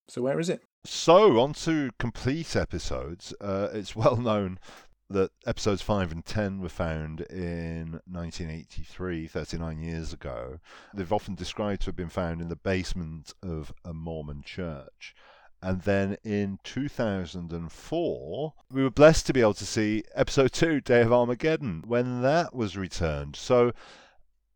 So, 0.09 0.21
where 0.21 0.39
is 0.39 0.49
it? 0.49 0.61
So, 0.83 1.39
on 1.39 1.53
to 1.53 1.91
complete 1.99 2.55
episodes. 2.55 3.35
Uh, 3.39 3.69
it's 3.71 3.95
well 3.95 4.17
known 4.17 4.59
that 5.11 5.29
episodes 5.45 5.83
5 5.83 6.11
and 6.11 6.25
10 6.25 6.59
were 6.59 6.69
found 6.69 7.21
in 7.21 7.99
1983, 8.07 9.27
39 9.27 9.79
years 9.79 10.11
ago. 10.11 10.59
They've 10.93 11.13
often 11.13 11.35
described 11.35 11.81
to 11.81 11.87
have 11.87 11.95
been 11.95 12.09
found 12.09 12.41
in 12.41 12.49
the 12.49 12.55
basement 12.55 13.33
of 13.43 13.71
a 13.85 13.93
Mormon 13.93 14.41
church. 14.41 15.13
And 15.61 15.83
then 15.83 16.17
in 16.23 16.57
2004, 16.63 18.53
we 18.71 18.81
were 18.81 18.89
blessed 18.89 19.27
to 19.27 19.33
be 19.33 19.41
able 19.41 19.53
to 19.53 19.65
see 19.65 20.03
episode 20.15 20.51
2, 20.51 20.81
Day 20.81 21.01
of 21.01 21.13
Armageddon, 21.13 21.83
when 21.85 22.23
that 22.23 22.55
was 22.55 22.75
returned. 22.75 23.35
So, 23.35 23.71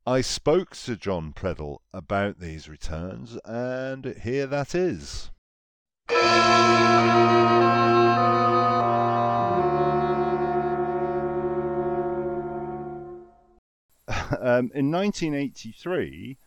I 0.07 0.21
spoke 0.21 0.75
to 0.77 0.95
Jon 0.95 1.33
Preddle 1.33 1.79
about 1.93 2.39
these 2.39 2.67
returns, 2.67 3.37
and 3.45 4.15
here 4.23 4.47
that 4.47 4.73
is. 4.73 5.29
um, 6.09 6.15
in 14.73 14.91
1983, 14.91 16.37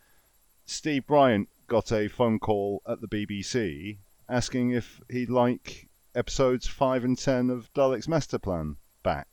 Steve 0.65 1.05
Bryant 1.05 1.49
got 1.67 1.91
a 1.91 2.07
phone 2.07 2.39
call 2.39 2.81
at 2.87 3.01
the 3.01 3.07
BBC 3.07 3.97
asking 4.29 4.71
if 4.71 5.01
he'd 5.09 5.29
like 5.29 5.89
episodes 6.15 6.67
5 6.67 7.03
and 7.03 7.17
10 7.17 7.49
of 7.49 7.73
Dalek's 7.73 8.07
Master 8.07 8.39
Plan 8.39 8.77
back. 9.03 9.27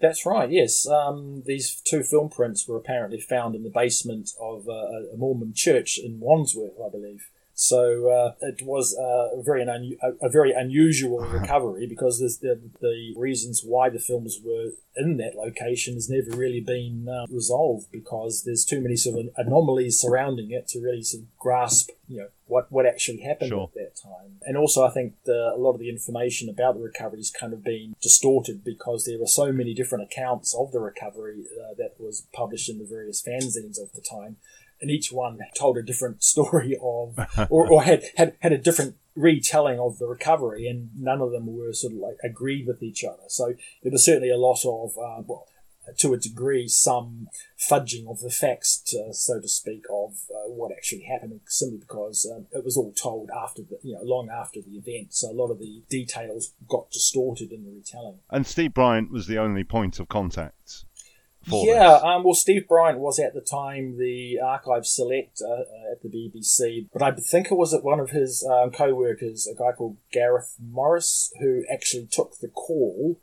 That's 0.00 0.26
right. 0.26 0.50
Yes, 0.50 0.88
um, 0.88 1.44
these 1.46 1.80
two 1.84 2.02
film 2.02 2.28
prints 2.28 2.66
were 2.66 2.76
apparently 2.76 3.20
found 3.20 3.54
in 3.54 3.62
the 3.62 3.70
basement 3.70 4.30
of 4.40 4.68
uh, 4.68 5.12
a 5.12 5.16
Mormon 5.16 5.52
church 5.54 5.96
in 5.96 6.18
Wandsworth, 6.18 6.72
I 6.84 6.90
believe. 6.90 7.28
So 7.54 8.08
uh, 8.08 8.34
it 8.40 8.62
was 8.64 8.96
uh, 8.98 9.38
a 9.38 9.42
very 9.42 9.62
un- 9.62 9.96
a, 10.20 10.28
very 10.28 10.52
unusual 10.52 11.20
recovery 11.20 11.86
because 11.86 12.18
the, 12.18 12.60
the 12.80 13.14
reasons 13.16 13.62
why 13.64 13.90
the 13.90 13.98
films 13.98 14.38
were 14.42 14.70
in 14.96 15.18
that 15.18 15.34
location 15.36 15.94
has 15.94 16.08
never 16.08 16.36
really 16.36 16.60
been 16.60 17.08
uh, 17.08 17.26
resolved 17.30 17.90
because 17.92 18.44
there's 18.44 18.64
too 18.64 18.80
many 18.80 18.96
sort 18.96 19.18
of 19.18 19.26
anomalies 19.36 20.00
surrounding 20.00 20.50
it 20.50 20.66
to 20.68 20.80
really 20.80 21.02
sort 21.02 21.22
of 21.22 21.38
grasp 21.38 21.90
you 22.08 22.18
know 22.18 22.28
what 22.46 22.70
what 22.70 22.86
actually 22.86 23.20
happened 23.20 23.50
Sure. 23.50 23.64
at 23.64 23.74
that 23.74 23.96
time. 24.02 24.38
And 24.42 24.56
also, 24.56 24.84
I 24.84 24.90
think 24.90 25.14
the, 25.24 25.52
a 25.54 25.58
lot 25.58 25.72
of 25.72 25.80
the 25.80 25.88
information 25.88 26.48
about 26.48 26.74
the 26.74 26.82
recovery 26.82 27.18
has 27.18 27.30
kind 27.30 27.52
of 27.52 27.62
been 27.62 27.94
distorted 28.02 28.64
because 28.64 29.04
there 29.04 29.18
were 29.18 29.26
so 29.26 29.52
many 29.52 29.72
different 29.74 30.04
accounts 30.04 30.54
of 30.54 30.72
the 30.72 30.80
recovery 30.80 31.44
uh, 31.58 31.74
that 31.78 31.94
was 31.98 32.26
published 32.32 32.68
in 32.68 32.78
the 32.78 32.84
various 32.84 33.22
fanzines 33.22 33.80
of 33.80 33.92
the 33.92 34.00
time 34.02 34.36
and 34.82 34.90
each 34.90 35.10
one 35.10 35.38
told 35.56 35.78
a 35.78 35.82
different 35.82 36.22
story 36.32 36.76
of, 36.82 37.18
or, 37.50 37.72
or 37.72 37.84
had, 37.84 38.02
had, 38.16 38.36
had 38.40 38.52
a 38.52 38.58
different 38.58 38.96
retelling 39.14 39.78
of 39.78 39.98
the 39.98 40.06
recovery, 40.06 40.66
and 40.66 40.90
none 40.98 41.20
of 41.20 41.30
them 41.30 41.46
were 41.46 41.72
sort 41.72 41.94
of 41.94 41.98
like 41.98 42.16
agreed 42.22 42.66
with 42.66 42.82
each 42.82 43.04
other. 43.04 43.22
So 43.28 43.54
there 43.82 43.92
was 43.92 44.04
certainly 44.04 44.30
a 44.30 44.36
lot 44.36 44.64
of, 44.64 44.90
uh, 44.98 45.22
well, 45.26 45.46
to 45.98 46.14
a 46.14 46.16
degree, 46.16 46.68
some 46.68 47.28
fudging 47.58 48.08
of 48.08 48.20
the 48.20 48.30
facts, 48.30 48.80
to, 48.86 49.12
so 49.12 49.40
to 49.40 49.48
speak, 49.48 49.82
of 49.90 50.14
uh, 50.30 50.48
what 50.48 50.70
actually 50.72 51.02
happened, 51.02 51.40
simply 51.46 51.78
because 51.78 52.30
um, 52.32 52.46
it 52.52 52.64
was 52.64 52.76
all 52.76 52.92
told 52.92 53.30
after 53.30 53.62
the, 53.62 53.78
you 53.82 53.94
know, 53.94 54.00
long 54.02 54.28
after 54.30 54.60
the 54.60 54.76
event. 54.76 55.12
So 55.12 55.30
a 55.30 55.34
lot 55.34 55.50
of 55.50 55.58
the 55.58 55.82
details 55.90 56.52
got 56.68 56.90
distorted 56.90 57.50
in 57.50 57.64
the 57.64 57.72
retelling. 57.72 58.20
And 58.30 58.46
Steve 58.46 58.74
Bryant 58.74 59.10
was 59.10 59.26
the 59.26 59.38
only 59.38 59.64
point 59.64 59.98
of 59.98 60.08
contact 60.08 60.84
yeah, 61.46 62.00
um, 62.02 62.24
well, 62.24 62.34
Steve 62.34 62.68
Bryant 62.68 62.98
was 62.98 63.18
at 63.18 63.34
the 63.34 63.40
time 63.40 63.98
the 63.98 64.40
archive 64.40 64.86
selector 64.86 65.44
uh, 65.44 65.92
at 65.92 66.02
the 66.02 66.08
BBC, 66.08 66.86
but 66.92 67.02
I 67.02 67.10
think 67.12 67.50
it 67.50 67.56
was 67.56 67.74
at 67.74 67.84
one 67.84 68.00
of 68.00 68.10
his 68.10 68.46
um, 68.46 68.70
co-workers, 68.70 69.46
a 69.46 69.54
guy 69.54 69.72
called 69.72 69.96
Gareth 70.12 70.54
Morris, 70.60 71.32
who 71.40 71.64
actually 71.72 72.06
took 72.10 72.38
the 72.38 72.48
call 72.48 73.18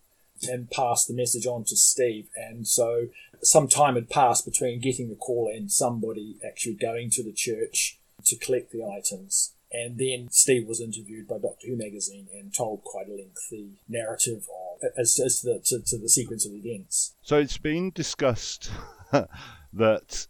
and 0.47 0.69
passed 0.69 1.07
the 1.07 1.13
message 1.13 1.45
on 1.45 1.63
to 1.65 1.75
Steve. 1.75 2.27
And 2.35 2.67
so 2.67 3.07
some 3.41 3.67
time 3.67 3.95
had 3.95 4.09
passed 4.09 4.45
between 4.45 4.79
getting 4.79 5.09
the 5.09 5.15
call 5.15 5.51
and 5.53 5.71
somebody 5.71 6.37
actually 6.45 6.75
going 6.75 7.09
to 7.11 7.23
the 7.23 7.33
church 7.33 7.99
to 8.25 8.37
collect 8.37 8.71
the 8.71 8.83
items. 8.83 9.53
And 9.71 9.97
then 9.97 10.29
Steve 10.31 10.67
was 10.67 10.81
interviewed 10.81 11.27
by 11.27 11.37
Doctor 11.37 11.67
Who 11.67 11.77
magazine 11.77 12.27
and 12.33 12.53
told 12.53 12.83
quite 12.83 13.07
a 13.07 13.13
lengthy 13.13 13.73
narrative 13.87 14.47
of 14.49 14.68
as, 14.97 15.19
as 15.23 15.41
to, 15.41 15.47
the, 15.47 15.59
to, 15.65 15.79
to 15.79 15.97
the 15.97 16.09
sequence 16.09 16.45
of 16.45 16.53
events. 16.53 17.13
So 17.21 17.37
it's 17.37 17.57
been 17.57 17.91
discussed 17.91 18.71
that 19.73 20.27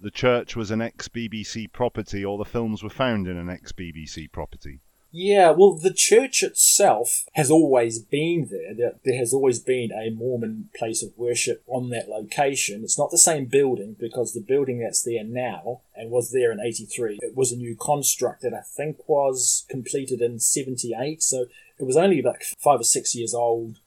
the 0.00 0.10
church 0.10 0.56
was 0.56 0.70
an 0.70 0.80
ex 0.80 1.08
BBC 1.08 1.72
property 1.72 2.24
or 2.24 2.38
the 2.38 2.44
films 2.44 2.82
were 2.82 2.90
found 2.90 3.26
in 3.26 3.36
an 3.36 3.50
ex 3.50 3.72
BBC 3.72 4.30
property. 4.30 4.80
Yeah, 5.10 5.52
well, 5.52 5.72
the 5.72 5.92
church 5.92 6.42
itself 6.42 7.24
has 7.32 7.50
always 7.50 7.98
been 7.98 8.48
there. 8.50 8.74
There, 8.74 8.92
there 9.04 9.18
has 9.18 9.32
always 9.32 9.58
been 9.58 9.90
a 9.90 10.10
Mormon 10.10 10.68
place 10.76 11.02
of 11.02 11.16
worship 11.16 11.62
on 11.66 11.88
that 11.90 12.10
location. 12.10 12.82
It's 12.84 12.98
not 12.98 13.10
the 13.10 13.16
same 13.16 13.46
building 13.46 13.96
because 13.98 14.34
the 14.34 14.42
building 14.42 14.80
that's 14.80 15.02
there 15.02 15.24
now 15.24 15.80
and 15.96 16.10
was 16.10 16.30
there 16.30 16.52
in 16.52 16.60
83, 16.60 17.20
it 17.22 17.34
was 17.34 17.52
a 17.52 17.56
new 17.56 17.74
construct 17.74 18.42
that 18.42 18.52
I 18.52 18.60
think 18.60 19.08
was 19.08 19.64
completed 19.70 20.20
in 20.20 20.40
78. 20.40 21.22
So 21.22 21.46
it 21.78 21.84
was 21.84 21.96
only 21.96 22.20
like 22.20 22.42
five 22.42 22.80
or 22.80 22.84
six 22.84 23.14
years 23.14 23.32
old 23.32 23.78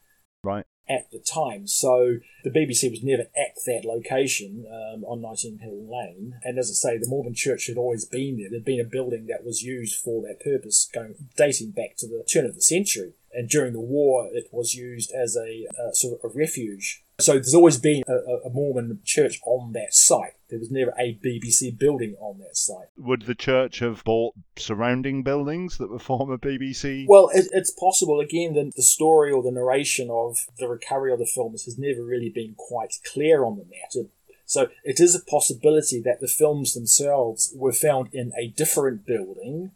Right. 0.43 0.65
at 0.89 1.11
the 1.11 1.19
time. 1.19 1.68
So 1.68 2.18
the 2.43 2.49
BBC 2.49 2.89
was 2.89 3.03
never 3.03 3.23
at 3.35 3.55
that 3.65 3.85
location 3.85 4.65
um, 4.68 5.03
on 5.05 5.22
Nightingale 5.22 5.59
Hill 5.59 5.88
Lane. 5.89 6.39
And 6.43 6.57
as 6.57 6.69
I 6.69 6.73
say, 6.73 6.97
the 6.97 7.07
Mormon 7.07 7.34
Church 7.34 7.68
had 7.68 7.77
always 7.77 8.05
been 8.05 8.38
there. 8.38 8.49
There'd 8.49 8.65
been 8.65 8.80
a 8.80 8.84
building 8.84 9.27
that 9.27 9.45
was 9.45 9.61
used 9.63 10.01
for 10.01 10.22
that 10.23 10.43
purpose, 10.43 10.89
going 10.93 11.15
dating 11.38 11.72
back 11.72 11.95
to 11.97 12.07
the 12.07 12.23
turn 12.31 12.45
of 12.45 12.55
the 12.55 12.61
century. 12.61 13.13
and 13.34 13.49
during 13.49 13.73
the 13.73 13.80
war 13.80 14.30
it 14.34 14.49
was 14.51 14.76
used 14.76 15.11
as 15.11 15.38
a, 15.38 15.65
a 15.80 15.93
sort 15.95 16.19
of 16.19 16.31
a 16.31 16.38
refuge. 16.38 17.03
So 17.22 17.34
there's 17.34 17.53
always 17.53 17.77
been 17.77 18.03
a, 18.07 18.48
a, 18.48 18.49
Mormon 18.49 18.99
church 19.06 19.39
on 19.45 19.73
that 19.73 19.93
site. 19.93 20.34
There 20.49 20.60
was 20.60 20.72
never 20.72 20.93
a 20.99 21.18
BBC 21.23 21.77
building 21.77 22.15
on 22.19 22.39
that 22.39 22.57
site. 22.57 22.88
Would 22.98 23.23
the 23.23 23.35
church 23.35 23.80
have 23.80 24.03
bought 24.03 24.34
surrounding 24.57 25.23
buildings 25.23 25.77
that 25.77 25.89
were 25.89 25.99
former 25.99 26.38
BBC? 26.38 27.06
Well, 27.07 27.30
it, 27.34 27.48
it's 27.53 27.72
possible. 27.72 28.19
Again, 28.19 28.53
the, 28.53 28.72
the 28.76 28.84
story 28.84 29.31
or 29.31 29.41
the 29.41 29.52
narration 29.52 30.10
of 30.10 30.45
the 30.57 30.68
recovery 30.68 31.14
of 31.14 31.19
the 31.19 31.26
films 31.26 31.64
has 31.65 31.77
never 31.77 32.03
really 32.03 32.30
been 32.30 32.56
quite 32.57 32.95
clear 33.06 33.45
on 33.45 33.57
the 33.57 33.65
matter. 33.65 34.10
So 34.45 34.68
it 34.84 34.99
is 34.99 35.15
a 35.15 35.23
possibility 35.23 36.02
that 36.02 36.19
the 36.19 36.27
films 36.27 36.73
themselves 36.73 37.53
were 37.56 37.72
found 37.72 38.10
in 38.14 38.34
a 38.38 38.48
different 38.48 39.06
building 39.06 39.72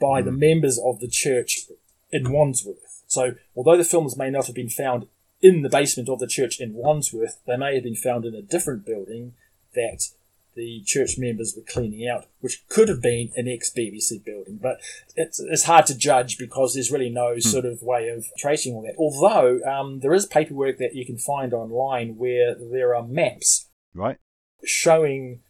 by 0.00 0.22
mm. 0.22 0.24
the 0.24 0.32
members 0.32 0.78
of 0.82 1.00
the 1.00 1.08
church 1.08 1.66
in 2.10 2.32
Wandsworth. 2.32 3.02
So 3.06 3.34
although 3.54 3.76
the 3.76 3.84
films 3.84 4.16
may 4.16 4.30
not 4.30 4.46
have 4.46 4.54
been 4.54 4.70
found 4.70 5.06
in 5.42 5.62
the 5.62 5.68
basement 5.68 6.08
of 6.08 6.18
the 6.18 6.26
church 6.26 6.60
in 6.60 6.74
Wandsworth, 6.74 7.40
they 7.46 7.56
may 7.56 7.74
have 7.74 7.84
been 7.84 7.94
found 7.94 8.24
in 8.24 8.34
a 8.34 8.42
different 8.42 8.84
building 8.84 9.34
that 9.74 10.08
the 10.54 10.82
church 10.84 11.16
members 11.16 11.54
were 11.56 11.62
cleaning 11.62 12.08
out, 12.08 12.26
which 12.40 12.66
could 12.68 12.88
have 12.88 13.00
been 13.00 13.30
an 13.36 13.48
ex 13.48 13.70
BBC 13.70 14.22
building, 14.24 14.58
but 14.60 14.80
it's, 15.16 15.40
it's 15.40 15.64
hard 15.64 15.86
to 15.86 15.96
judge 15.96 16.38
because 16.38 16.74
there's 16.74 16.90
really 16.90 17.08
no 17.08 17.34
hmm. 17.34 17.40
sort 17.40 17.64
of 17.64 17.82
way 17.82 18.08
of 18.08 18.26
tracing 18.36 18.74
all 18.74 18.82
that. 18.82 18.96
Although 18.98 19.60
um, 19.64 20.00
there 20.00 20.12
is 20.12 20.26
paperwork 20.26 20.78
that 20.78 20.94
you 20.94 21.06
can 21.06 21.18
find 21.18 21.54
online 21.54 22.16
where 22.16 22.54
there 22.54 22.94
are 22.94 23.06
maps 23.06 23.68
right 23.94 24.18
showing 24.64 25.40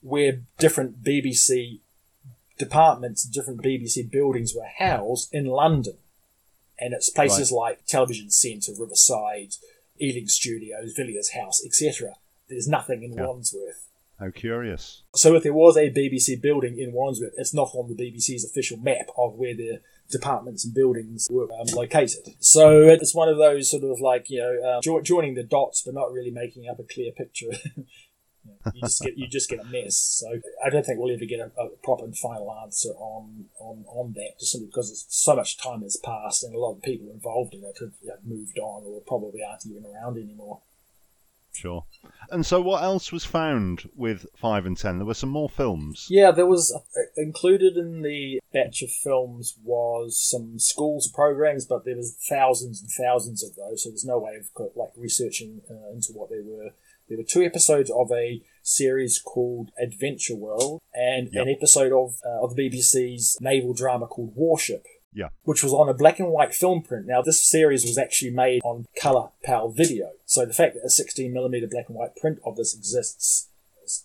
where 0.00 0.40
different 0.58 1.02
BBC 1.02 1.80
departments, 2.58 3.24
different 3.24 3.62
BBC 3.62 4.10
buildings 4.10 4.54
were 4.54 4.68
housed 4.78 5.28
in 5.32 5.46
London. 5.46 5.96
And 6.78 6.92
it's 6.92 7.10
places 7.10 7.52
right. 7.52 7.70
like 7.70 7.86
Television 7.86 8.30
Centre, 8.30 8.72
Riverside, 8.78 9.54
Ealing 10.00 10.28
Studios, 10.28 10.92
Villiers 10.96 11.30
House, 11.30 11.64
etc. 11.64 12.14
There's 12.48 12.68
nothing 12.68 13.02
in 13.02 13.12
yeah. 13.12 13.26
Wandsworth. 13.26 13.88
How 14.18 14.30
curious. 14.30 15.02
So 15.14 15.34
if 15.34 15.42
there 15.42 15.52
was 15.52 15.76
a 15.76 15.90
BBC 15.90 16.40
building 16.40 16.78
in 16.78 16.92
Wandsworth, 16.92 17.32
it's 17.36 17.54
not 17.54 17.70
on 17.74 17.94
the 17.94 17.96
BBC's 17.96 18.44
official 18.44 18.78
map 18.78 19.08
of 19.16 19.34
where 19.34 19.54
the 19.54 19.80
departments 20.10 20.64
and 20.64 20.74
buildings 20.74 21.26
were 21.30 21.44
um, 21.52 21.66
located. 21.74 22.34
So 22.38 22.82
it's 22.82 23.14
one 23.14 23.28
of 23.28 23.38
those 23.38 23.70
sort 23.70 23.82
of 23.82 24.00
like, 24.00 24.30
you 24.30 24.40
know, 24.40 24.76
um, 24.76 24.82
jo- 24.82 25.00
joining 25.00 25.34
the 25.34 25.42
dots 25.42 25.82
but 25.82 25.94
not 25.94 26.12
really 26.12 26.30
making 26.30 26.68
up 26.68 26.78
a 26.78 26.84
clear 26.84 27.10
picture. 27.12 27.50
you 28.72 28.80
just 28.82 29.02
get 29.02 29.18
you 29.18 29.28
just 29.28 29.50
get 29.50 29.60
a 29.60 29.64
mess. 29.64 29.96
So 29.96 30.40
I 30.64 30.70
don't 30.70 30.84
think 30.84 30.98
we'll 30.98 31.14
ever 31.14 31.24
get 31.24 31.40
a, 31.40 31.50
a, 31.60 31.68
proper 31.82 32.04
and 32.04 32.16
final 32.16 32.52
answer 32.62 32.90
on, 32.90 33.46
on 33.58 33.84
on 33.88 34.12
that, 34.14 34.38
just 34.38 34.52
simply 34.52 34.68
because 34.68 35.06
so 35.08 35.36
much 35.36 35.58
time 35.58 35.82
has 35.82 35.96
passed 35.96 36.44
and 36.44 36.54
a 36.54 36.58
lot 36.58 36.76
of 36.76 36.82
people 36.82 37.10
involved 37.10 37.54
in 37.54 37.64
it 37.64 37.78
have, 37.80 37.92
have 38.08 38.24
moved 38.24 38.58
on 38.58 38.84
or 38.84 39.00
probably 39.06 39.40
aren't 39.42 39.66
even 39.66 39.84
around 39.84 40.16
anymore. 40.16 40.60
Sure. 41.54 41.84
And 42.30 42.44
so, 42.44 42.60
what 42.60 42.82
else 42.82 43.12
was 43.12 43.24
found 43.24 43.88
with 43.94 44.26
five 44.36 44.66
and 44.66 44.76
ten? 44.76 44.98
There 44.98 45.06
were 45.06 45.14
some 45.14 45.30
more 45.30 45.48
films. 45.48 46.08
Yeah, 46.10 46.32
there 46.32 46.46
was 46.46 46.72
uh, 46.74 47.00
included 47.16 47.76
in 47.76 48.02
the 48.02 48.40
batch 48.52 48.82
of 48.82 48.90
films 48.90 49.56
was 49.62 50.20
some 50.20 50.58
schools 50.58 51.08
programs, 51.08 51.64
but 51.64 51.84
there 51.84 51.96
was 51.96 52.16
thousands 52.28 52.80
and 52.80 52.90
thousands 52.90 53.44
of 53.44 53.54
those, 53.54 53.84
so 53.84 53.90
there's 53.90 54.04
no 54.04 54.18
way 54.18 54.36
of 54.36 54.48
like 54.74 54.90
researching 54.96 55.62
uh, 55.70 55.92
into 55.92 56.12
what 56.12 56.28
they 56.28 56.40
were. 56.44 56.70
There 57.08 57.18
were 57.18 57.24
two 57.24 57.42
episodes 57.42 57.90
of 57.90 58.10
a 58.10 58.42
series 58.64 59.20
called 59.20 59.70
Adventure 59.80 60.34
World 60.34 60.80
and 60.92 61.28
yep. 61.32 61.46
an 61.46 61.54
episode 61.56 61.92
of 61.92 62.16
uh, 62.26 62.42
of 62.42 62.56
the 62.56 62.68
BBC's 62.68 63.38
naval 63.40 63.74
drama 63.74 64.06
called 64.06 64.34
Warship. 64.34 64.86
Yeah. 65.12 65.28
Which 65.44 65.62
was 65.62 65.72
on 65.72 65.88
a 65.88 65.94
black 65.94 66.18
and 66.18 66.30
white 66.30 66.52
film 66.52 66.82
print. 66.82 67.06
Now, 67.06 67.22
this 67.22 67.40
series 67.40 67.84
was 67.84 67.96
actually 67.96 68.32
made 68.32 68.62
on 68.64 68.86
color 69.00 69.28
PAL 69.44 69.68
video. 69.68 70.10
So 70.26 70.44
the 70.44 70.52
fact 70.52 70.74
that 70.74 70.82
a 70.82 70.88
16mm 70.88 71.70
black 71.70 71.84
and 71.86 71.96
white 71.96 72.16
print 72.16 72.40
of 72.44 72.56
this 72.56 72.74
exists 72.74 73.48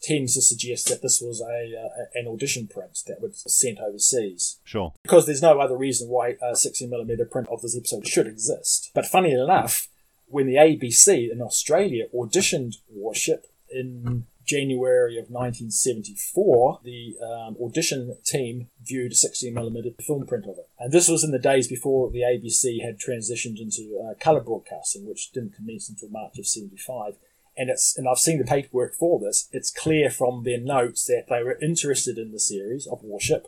tends 0.03 0.35
to 0.35 0.41
suggest 0.41 0.87
that 0.89 1.01
this 1.01 1.21
was 1.21 1.41
a 1.41 1.73
uh, 1.75 2.05
an 2.13 2.27
audition 2.27 2.67
print 2.67 2.99
that 3.07 3.21
was 3.21 3.43
sent 3.47 3.79
overseas. 3.79 4.59
Sure. 4.63 4.93
Because 5.01 5.25
there's 5.25 5.41
no 5.41 5.59
other 5.59 5.77
reason 5.77 6.09
why 6.09 6.35
a 6.41 6.53
16mm 6.53 7.31
print 7.31 7.47
of 7.49 7.61
this 7.61 7.75
episode 7.75 8.07
should 8.07 8.27
exist. 8.27 8.91
But 8.93 9.07
funny 9.07 9.31
enough, 9.31 9.87
when 10.27 10.45
the 10.45 10.55
ABC 10.55 11.31
in 11.31 11.41
Australia 11.41 12.05
auditioned 12.13 12.75
Warship 12.87 13.47
in 13.71 14.25
January 14.49 15.19
of 15.19 15.29
1974, 15.29 16.79
the 16.83 17.15
um, 17.23 17.55
audition 17.63 18.17
team 18.25 18.67
viewed 18.83 19.11
a 19.11 19.15
16mm 19.15 20.01
film 20.01 20.25
print 20.25 20.45
of 20.45 20.57
it. 20.57 20.67
And 20.79 20.91
this 20.91 21.07
was 21.07 21.23
in 21.23 21.29
the 21.29 21.37
days 21.37 21.67
before 21.67 22.09
the 22.09 22.21
ABC 22.21 22.83
had 22.83 22.99
transitioned 22.99 23.61
into 23.61 24.01
uh, 24.03 24.15
colour 24.19 24.41
broadcasting, 24.41 25.07
which 25.07 25.31
didn't 25.31 25.55
commence 25.55 25.87
until 25.87 26.09
March 26.09 26.39
of 26.39 26.47
75. 26.47 27.13
And 27.55 27.69
it's 27.69 27.95
and 27.95 28.07
I've 28.07 28.17
seen 28.17 28.39
the 28.39 28.45
paperwork 28.45 28.95
for 28.95 29.19
this. 29.19 29.49
It's 29.51 29.69
clear 29.69 30.09
from 30.09 30.43
their 30.43 30.59
notes 30.59 31.05
that 31.05 31.25
they 31.29 31.43
were 31.43 31.59
interested 31.61 32.17
in 32.17 32.31
the 32.31 32.39
series 32.39 32.87
of 32.87 33.03
Warship, 33.03 33.47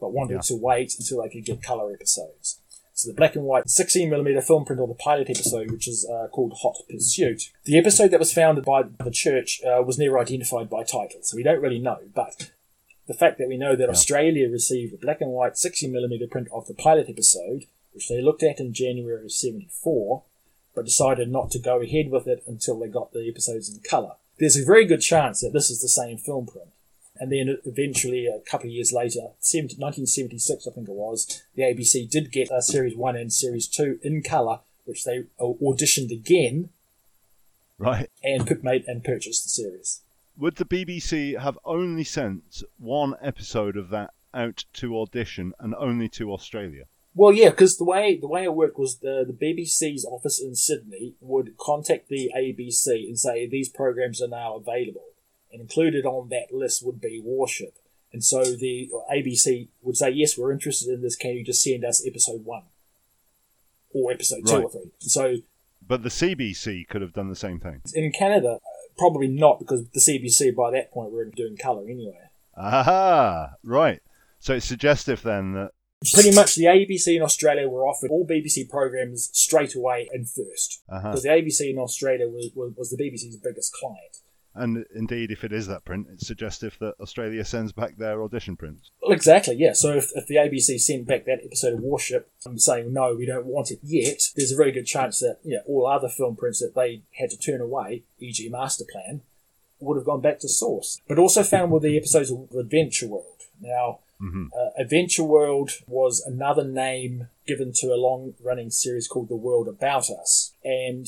but 0.00 0.12
wanted 0.12 0.34
yeah. 0.34 0.40
to 0.40 0.56
wait 0.56 0.94
until 0.98 1.22
they 1.22 1.28
could 1.28 1.44
get 1.44 1.62
colour 1.62 1.92
episodes. 1.92 2.61
So 2.94 3.08
the 3.08 3.14
black 3.14 3.34
and 3.36 3.44
white 3.44 3.64
16mm 3.64 4.44
film 4.44 4.64
print 4.64 4.82
of 4.82 4.88
the 4.88 4.94
pilot 4.94 5.30
episode, 5.30 5.70
which 5.70 5.88
is 5.88 6.08
uh, 6.08 6.28
called 6.28 6.52
Hot 6.62 6.76
Pursuit. 6.90 7.50
The 7.64 7.78
episode 7.78 8.10
that 8.10 8.20
was 8.20 8.32
founded 8.32 8.64
by 8.64 8.82
the 8.82 9.10
church 9.10 9.60
uh, 9.64 9.82
was 9.82 9.98
never 9.98 10.18
identified 10.18 10.68
by 10.68 10.84
title, 10.84 11.20
so 11.22 11.36
we 11.36 11.42
don't 11.42 11.62
really 11.62 11.78
know. 11.78 11.98
But 12.14 12.50
the 13.06 13.14
fact 13.14 13.38
that 13.38 13.48
we 13.48 13.56
know 13.56 13.74
that 13.76 13.84
yeah. 13.84 13.90
Australia 13.90 14.48
received 14.50 14.94
a 14.94 14.98
black 14.98 15.20
and 15.20 15.30
white 15.30 15.54
16mm 15.54 16.30
print 16.30 16.48
of 16.52 16.66
the 16.66 16.74
pilot 16.74 17.08
episode, 17.08 17.64
which 17.92 18.08
they 18.08 18.20
looked 18.20 18.42
at 18.42 18.60
in 18.60 18.72
January 18.72 19.24
of 19.24 19.32
74, 19.32 20.22
but 20.74 20.84
decided 20.84 21.30
not 21.30 21.50
to 21.50 21.58
go 21.58 21.80
ahead 21.80 22.10
with 22.10 22.26
it 22.26 22.42
until 22.46 22.78
they 22.78 22.88
got 22.88 23.12
the 23.12 23.28
episodes 23.28 23.68
in 23.68 23.80
colour. 23.80 24.12
There's 24.38 24.56
a 24.56 24.64
very 24.64 24.86
good 24.86 25.00
chance 25.00 25.40
that 25.40 25.52
this 25.52 25.70
is 25.70 25.80
the 25.80 25.88
same 25.88 26.18
film 26.18 26.46
print. 26.46 26.68
And 27.22 27.30
then 27.30 27.56
eventually, 27.64 28.26
a 28.26 28.40
couple 28.40 28.66
of 28.66 28.72
years 28.72 28.92
later, 28.92 29.20
1976, 29.20 30.66
I 30.66 30.70
think 30.72 30.88
it 30.88 30.92
was, 30.92 31.40
the 31.54 31.62
ABC 31.62 32.10
did 32.10 32.32
get 32.32 32.50
uh, 32.50 32.60
Series 32.60 32.96
1 32.96 33.14
and 33.14 33.32
Series 33.32 33.68
2 33.68 34.00
in 34.02 34.24
colour, 34.24 34.58
which 34.86 35.04
they 35.04 35.26
auditioned 35.40 36.10
again. 36.10 36.70
Right. 37.78 38.10
And 38.24 38.44
put 38.44 38.64
made 38.64 38.86
and 38.88 39.04
purchased 39.04 39.44
the 39.44 39.50
series. 39.50 40.00
Would 40.36 40.56
the 40.56 40.64
BBC 40.64 41.38
have 41.38 41.60
only 41.64 42.02
sent 42.02 42.64
one 42.80 43.14
episode 43.22 43.76
of 43.76 43.90
that 43.90 44.14
out 44.34 44.64
to 44.72 44.98
audition 44.98 45.52
and 45.60 45.76
only 45.76 46.08
to 46.08 46.32
Australia? 46.32 46.86
Well, 47.14 47.32
yeah, 47.32 47.50
because 47.50 47.76
the 47.76 47.84
way 47.84 48.16
the 48.16 48.26
way 48.26 48.42
it 48.42 48.54
worked 48.54 48.80
was 48.80 48.96
the 48.96 49.24
the 49.24 49.32
BBC's 49.32 50.04
office 50.04 50.40
in 50.40 50.56
Sydney 50.56 51.14
would 51.20 51.56
contact 51.56 52.08
the 52.08 52.32
ABC 52.36 53.06
and 53.06 53.16
say 53.16 53.46
these 53.46 53.68
programs 53.68 54.20
are 54.20 54.28
now 54.28 54.56
available, 54.56 55.11
and 55.52 55.60
included 55.60 56.06
on 56.06 56.28
that 56.30 56.52
list 56.52 56.84
would 56.84 57.00
be 57.00 57.20
Warship. 57.22 57.78
And 58.12 58.22
so 58.22 58.42
the 58.42 58.90
ABC 59.12 59.68
would 59.80 59.96
say, 59.96 60.10
yes, 60.10 60.36
we're 60.36 60.52
interested 60.52 60.92
in 60.92 61.02
this. 61.02 61.16
Can 61.16 61.32
you 61.32 61.44
just 61.44 61.62
send 61.62 61.84
us 61.84 62.06
episode 62.06 62.44
one 62.44 62.64
or 63.90 64.12
episode 64.12 64.46
two 64.46 64.56
right. 64.56 64.64
or 64.64 64.70
three? 64.70 64.90
So, 64.98 65.36
but 65.86 66.02
the 66.02 66.10
CBC 66.10 66.88
could 66.88 67.00
have 67.00 67.14
done 67.14 67.28
the 67.28 67.36
same 67.36 67.58
thing. 67.58 67.80
In 67.94 68.12
Canada, 68.12 68.58
probably 68.98 69.28
not 69.28 69.58
because 69.58 69.88
the 69.88 70.00
CBC 70.00 70.54
by 70.54 70.70
that 70.72 70.92
point 70.92 71.12
were 71.12 71.24
doing 71.24 71.56
colour 71.56 71.84
anyway. 71.88 72.28
Aha, 72.56 73.54
right. 73.64 74.00
So 74.40 74.54
it's 74.54 74.66
suggestive 74.66 75.22
then 75.22 75.54
that 75.54 75.70
pretty 76.12 76.34
much 76.34 76.56
the 76.56 76.64
ABC 76.64 77.16
in 77.16 77.22
Australia 77.22 77.68
were 77.68 77.86
offered 77.86 78.10
all 78.10 78.26
BBC 78.26 78.68
programs 78.68 79.30
straight 79.32 79.74
away 79.74 80.08
and 80.12 80.28
first 80.28 80.82
uh-huh. 80.88 81.10
because 81.10 81.22
the 81.22 81.28
ABC 81.28 81.70
in 81.70 81.78
Australia 81.78 82.28
was, 82.28 82.50
was, 82.54 82.72
was 82.76 82.90
the 82.90 82.96
BBC's 82.96 83.36
biggest 83.36 83.72
client. 83.72 84.18
And 84.54 84.84
indeed, 84.94 85.30
if 85.30 85.44
it 85.44 85.52
is 85.52 85.66
that 85.68 85.84
print, 85.84 86.08
it's 86.12 86.26
suggestive 86.26 86.76
that 86.80 86.94
Australia 87.00 87.44
sends 87.44 87.72
back 87.72 87.96
their 87.96 88.22
audition 88.22 88.56
prints. 88.56 88.90
Well, 89.00 89.12
exactly, 89.12 89.56
yeah. 89.56 89.72
So 89.72 89.92
if, 89.92 90.10
if 90.14 90.26
the 90.26 90.36
ABC 90.36 90.78
sent 90.78 91.06
back 91.06 91.24
that 91.24 91.40
episode 91.44 91.74
of 91.74 91.80
Warship 91.80 92.30
and 92.44 92.60
saying, 92.60 92.92
no, 92.92 93.14
we 93.14 93.24
don't 93.24 93.46
want 93.46 93.70
it 93.70 93.78
yet, 93.82 94.20
there's 94.36 94.52
a 94.52 94.56
very 94.56 94.72
good 94.72 94.86
chance 94.86 95.20
that 95.20 95.38
yeah, 95.42 95.60
all 95.66 95.86
other 95.86 96.08
film 96.08 96.36
prints 96.36 96.60
that 96.60 96.74
they 96.74 97.02
had 97.18 97.30
to 97.30 97.38
turn 97.38 97.60
away, 97.60 98.02
e.g. 98.18 98.46
Master 98.50 98.84
Plan, 98.90 99.22
would 99.80 99.96
have 99.96 100.06
gone 100.06 100.20
back 100.20 100.38
to 100.40 100.48
source. 100.48 101.00
But 101.08 101.18
also 101.18 101.42
found 101.42 101.72
with 101.72 101.82
the 101.82 101.96
episodes 101.96 102.30
of 102.30 102.48
Adventure 102.54 103.08
World. 103.08 103.26
Now, 103.60 104.00
Mm-hmm. 104.22 104.46
Uh, 104.54 104.70
Adventure 104.80 105.24
World 105.24 105.72
was 105.86 106.22
another 106.24 106.64
name 106.64 107.28
given 107.46 107.72
to 107.76 107.88
a 107.88 107.96
long 107.96 108.34
running 108.42 108.70
series 108.70 109.08
called 109.08 109.28
The 109.28 109.36
World 109.36 109.66
About 109.66 110.08
Us. 110.10 110.52
And 110.62 111.06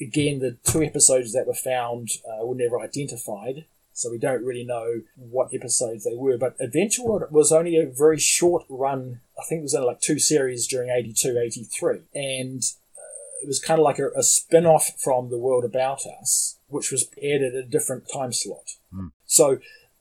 again, 0.00 0.40
the 0.40 0.56
two 0.64 0.82
episodes 0.82 1.32
that 1.32 1.46
were 1.46 1.54
found 1.54 2.10
uh, 2.28 2.44
were 2.44 2.56
never 2.56 2.80
identified. 2.80 3.66
So 3.92 4.10
we 4.10 4.18
don't 4.18 4.44
really 4.44 4.64
know 4.64 5.02
what 5.16 5.54
episodes 5.54 6.04
they 6.04 6.16
were. 6.16 6.36
But 6.36 6.56
Adventure 6.60 7.02
World 7.04 7.30
was 7.30 7.52
only 7.52 7.76
a 7.76 7.86
very 7.86 8.18
short 8.18 8.64
run. 8.68 9.20
I 9.38 9.44
think 9.48 9.60
it 9.60 9.62
was 9.62 9.74
only 9.74 9.86
like 9.86 10.00
two 10.00 10.18
series 10.18 10.66
during 10.66 10.90
82, 10.90 11.38
83. 11.38 12.00
And 12.14 12.62
uh, 12.98 13.42
it 13.42 13.46
was 13.46 13.60
kind 13.60 13.80
of 13.80 13.84
like 13.84 13.98
a, 13.98 14.08
a 14.16 14.22
spin 14.22 14.66
off 14.66 14.90
from 14.98 15.30
The 15.30 15.38
World 15.38 15.64
About 15.64 16.00
Us, 16.20 16.58
which 16.66 16.90
was 16.90 17.08
aired 17.22 17.42
at 17.42 17.54
a 17.54 17.62
different 17.62 18.04
time 18.12 18.32
slot. 18.32 18.72
Mm. 18.92 19.12
So 19.24 19.60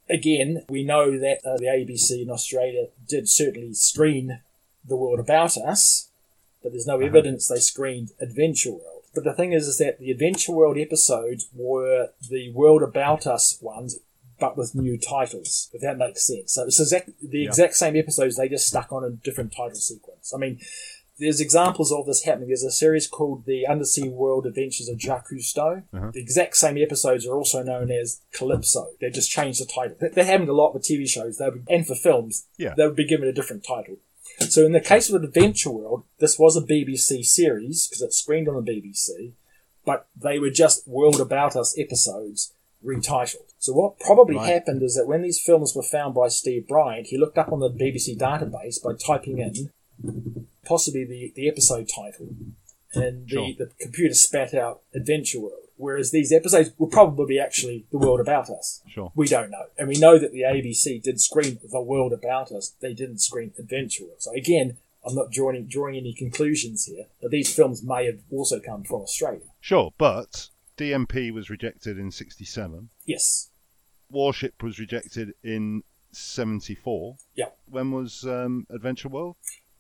again, 0.10 0.64
we 0.70 0.84
know 0.84 1.18
that 1.20 1.40
uh, 1.46 1.58
the 1.58 1.66
ABC 1.66 2.22
in 2.22 2.30
Australia 2.30 2.88
did 3.08 3.30
certainly 3.30 3.74
screen 3.74 4.40
the 4.88 4.96
world 4.96 5.20
about 5.20 5.58
us, 5.58 6.10
but 6.62 6.72
there's 6.72 6.88
no 6.88 7.00
evidence 7.00 7.48
they 7.48 7.60
screened 7.60 8.12
Adventure 8.20 8.72
World. 8.72 9.04
But 9.14 9.24
the 9.24 9.34
thing 9.34 9.54
is, 9.54 9.68
is 9.68 9.78
that 9.78 10.00
the 10.00 10.12
Adventure 10.12 10.52
World 10.52 10.78
episodes 10.78 11.48
were 11.56 12.10
the 12.30 12.52
World 12.52 12.84
About 12.84 13.26
Us 13.26 13.58
ones, 13.62 13.98
but 14.40 14.58
with 14.58 14.76
new 14.76 14.98
titles, 14.98 15.70
if 15.74 15.82
that 15.82 15.98
makes 15.98 16.28
sense. 16.28 16.54
So 16.54 16.66
it's 16.66 16.80
exact, 16.80 17.10
the 17.22 17.40
Yeah. 17.40 17.48
exact 17.48 17.76
same 17.76 17.96
episodes, 17.96 18.36
they 18.36 18.50
just 18.50 18.68
stuck 18.68 18.92
on 18.92 19.04
a 19.04 19.10
different 19.10 19.54
title 19.54 19.76
sequence. 19.76 20.34
I 20.34 20.38
mean, 20.38 20.60
there's 21.18 21.40
examples 21.40 21.92
of 21.92 22.06
this 22.06 22.24
happening. 22.24 22.50
There's 22.50 22.64
a 22.64 22.72
series 22.72 23.08
called 23.08 23.46
The 23.46 23.66
Undersea 23.68 24.10
World 24.10 24.46
Adventures 24.46 24.90
of 24.90 25.00
Jacques 25.00 25.30
Cousteau. 25.30 25.84
Uh-huh. 25.94 26.12
The 26.14 26.20
exact 26.22 26.58
same 26.58 26.78
episodes 26.78 27.26
are 27.26 27.36
also 27.36 27.64
known 27.64 27.90
as 27.92 28.22
Calypso. 28.34 28.88
They 29.00 29.10
just 29.10 29.32
changed 29.32 29.62
the 29.62 29.66
title. 29.66 29.96
They- 30.00 30.10
They're 30.10 30.26
having 30.26 30.50
a 30.50 30.54
lot 30.54 30.74
with 30.74 30.84
TV 30.84 31.08
shows 31.08 31.38
they 31.38 31.50
would, 31.50 31.66
and 31.70 31.88
for 31.88 31.96
films. 31.96 32.46
Yeah. 32.58 32.74
They 32.76 32.86
would 32.86 32.96
be 32.96 33.08
given 33.08 33.28
a 33.28 33.34
different 33.34 33.64
title. 33.64 33.98
So 34.50 34.66
in 34.66 34.74
the 34.74 34.82
case 34.82 35.10
of 35.10 35.24
Adventure 35.24 35.72
World, 35.72 36.04
this 36.20 36.38
was 36.38 36.58
a 36.58 36.62
BBC 36.62 37.24
series 37.26 37.88
because 37.88 38.02
it 38.02 38.14
screened 38.14 38.50
on 38.50 38.56
the 38.56 38.72
BBC, 38.72 39.32
but 39.86 40.08
they 40.20 40.40
were 40.40 40.50
just 40.50 40.86
World 40.88 41.22
About 41.22 41.56
Us 41.56 41.78
episodes 41.78 42.52
retitled. 42.84 43.54
So 43.60 43.72
what 43.74 44.00
probably 44.00 44.36
Right. 44.36 44.52
happened 44.54 44.84
is 44.84 44.96
that 44.96 45.08
when 45.08 45.22
these 45.22 45.40
films 45.40 45.74
were 45.74 45.82
found 45.84 46.14
by 46.16 46.28
Steve 46.28 46.68
Bryant, 46.68 47.08
he 47.08 47.18
looked 47.18 47.38
up 47.38 47.52
on 47.54 47.60
the 47.62 47.70
BBC 47.70 48.16
database 48.18 48.84
by 48.84 48.94
typing 48.96 49.40
in 49.40 49.70
possibly 50.66 51.06
the, 51.06 51.32
the 51.36 51.48
episode 51.50 51.88
title, 51.94 52.30
and 52.94 53.26
the, 53.26 53.30
Sure. 53.30 53.48
the 53.58 53.72
computer 53.80 54.14
spat 54.14 54.54
out 54.54 54.82
Adventure 54.94 55.40
World. 55.40 55.62
Whereas 55.78 56.12
these 56.12 56.32
episodes 56.32 56.72
will 56.78 56.88
probably 56.88 57.26
be 57.36 57.40
actually 57.40 57.86
the 57.92 57.98
world 57.98 58.22
about 58.22 58.50
us. 58.50 58.82
Sure. 58.88 59.12
We 59.14 59.28
don't 59.28 59.52
know. 59.52 59.66
And 59.78 59.90
we 59.90 59.98
know 59.98 60.18
that 60.18 60.32
the 60.32 60.42
ABC 60.44 61.02
did 61.04 61.20
screen 61.20 61.60
the 61.70 61.82
world 61.82 62.14
about 62.14 62.50
us. 62.54 62.74
They 62.80 62.94
didn't 62.94 63.18
screen 63.20 63.52
Adventure 63.60 64.06
World. 64.06 64.22
So 64.22 64.32
again, 64.34 64.78
I'm 65.06 65.16
not 65.16 65.32
drawing, 65.32 65.66
drawing 65.68 65.98
any 65.98 66.14
conclusions 66.14 66.86
here, 66.86 67.08
but 67.22 67.30
these 67.30 67.54
films 67.54 67.84
may 67.84 68.06
have 68.06 68.20
also 68.32 68.62
come 68.62 68.86
from 68.86 69.02
Australia. 69.02 69.42
Sure, 69.60 69.92
but 69.98 70.48
DMP 70.78 71.32
was 71.34 71.50
rejected 71.50 72.00
in 72.00 72.10
67. 72.10 72.90
Yes. 73.06 73.50
Warship 74.10 74.64
was 74.64 74.80
rejected 74.80 75.34
in 75.44 75.84
74. 76.14 77.18
Yeah. 77.36 77.48
When 77.70 77.92
was 77.92 78.24
um, 78.26 78.66
Adventure 78.70 79.10
World? 79.10 79.36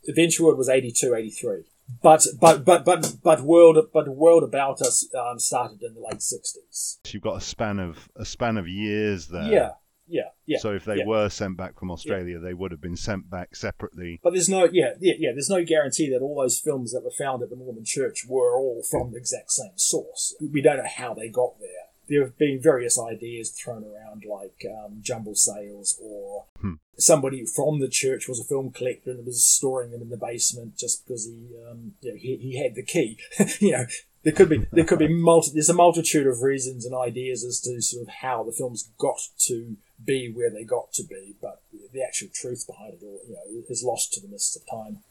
Adventure 0.07 0.43
World 0.43 0.57
was 0.57 0.69
82, 0.69 1.15
83. 1.15 1.63
But, 2.01 2.25
but, 2.39 2.65
but, 2.65 2.83
but, 2.83 3.15
but 3.23 3.41
World, 3.41 3.77
but 3.93 4.07
World 4.09 4.43
About 4.43 4.81
Us 4.81 5.07
um, 5.15 5.39
started 5.39 5.83
in 5.83 5.93
the 5.93 6.01
late 6.01 6.19
60s. 6.19 6.97
So 7.03 7.11
you've 7.11 7.21
got 7.21 7.37
a 7.37 7.41
span 7.41 7.79
of 7.79 8.09
a 8.15 8.25
span 8.25 8.57
of 8.57 8.67
years 8.67 9.27
there. 9.27 9.51
Yeah. 9.51 9.69
Yeah. 10.07 10.29
Yeah. 10.45 10.57
So 10.59 10.71
if 10.71 10.85
they 10.85 10.97
yeah. 10.97 11.05
were 11.05 11.29
sent 11.29 11.57
back 11.57 11.79
from 11.79 11.91
Australia, 11.91 12.39
they 12.39 12.53
would 12.53 12.71
have 12.71 12.81
been 12.81 12.95
sent 12.95 13.29
back 13.29 13.55
separately. 13.55 14.19
But 14.23 14.33
there's 14.33 14.49
no, 14.49 14.67
yeah, 14.71 14.93
yeah, 14.99 15.13
yeah. 15.17 15.31
There's 15.31 15.49
no 15.49 15.63
guarantee 15.63 16.09
that 16.11 16.21
all 16.21 16.39
those 16.39 16.59
films 16.59 16.91
that 16.93 17.03
were 17.03 17.11
found 17.11 17.41
at 17.41 17.49
the 17.49 17.55
Mormon 17.55 17.85
Church 17.85 18.25
were 18.27 18.55
all 18.55 18.83
from 18.89 19.11
the 19.11 19.17
exact 19.17 19.51
same 19.51 19.77
source. 19.77 20.35
We 20.39 20.61
don't 20.61 20.77
know 20.77 20.89
how 20.95 21.13
they 21.13 21.29
got 21.29 21.59
there. 21.59 21.84
There 22.07 22.21
have 22.23 22.37
been 22.37 22.61
various 22.61 22.99
ideas 22.99 23.49
thrown 23.51 23.83
around, 23.83 24.23
like 24.25 24.65
um, 24.69 24.99
jumble 25.01 25.35
sales, 25.35 25.97
or 26.01 26.45
Hmm. 26.61 26.75
somebody 26.97 27.45
from 27.45 27.79
the 27.79 27.89
church 27.89 28.27
was 28.27 28.39
a 28.39 28.43
film 28.43 28.71
collector 28.71 29.11
and 29.11 29.25
was 29.25 29.43
storing 29.43 29.91
them 29.91 30.01
in 30.01 30.09
the 30.09 30.17
basement 30.17 30.77
just 30.77 31.05
because 31.05 31.25
he, 31.25 31.49
um, 31.69 31.95
you 32.01 32.11
know, 32.11 32.17
he, 32.17 32.37
he 32.37 32.63
had 32.63 32.75
the 32.75 32.83
key. 32.83 33.17
you 33.59 33.71
know, 33.71 33.85
there 34.23 34.33
could 34.33 34.49
be 34.49 34.65
there 34.71 34.85
could 34.85 34.99
be 34.99 35.07
multi, 35.13 35.51
there's 35.53 35.69
a 35.69 35.73
multitude 35.73 36.27
of 36.27 36.41
reasons 36.41 36.85
and 36.85 36.95
ideas 36.95 37.43
as 37.43 37.59
to 37.61 37.81
sort 37.81 38.03
of 38.03 38.13
how 38.21 38.43
the 38.43 38.51
films 38.51 38.89
got 38.97 39.19
to 39.39 39.77
be 40.03 40.31
where 40.31 40.49
they 40.49 40.63
got 40.63 40.91
to 40.93 41.03
be, 41.03 41.35
but 41.41 41.61
the 41.93 42.03
actual 42.03 42.29
truth 42.33 42.65
behind 42.67 42.93
it 42.93 43.03
all, 43.03 43.19
you 43.27 43.33
know, 43.33 43.63
is 43.69 43.83
lost 43.83 44.13
to 44.13 44.21
the 44.21 44.27
mists 44.27 44.55
of 44.55 44.63
time. 44.69 45.03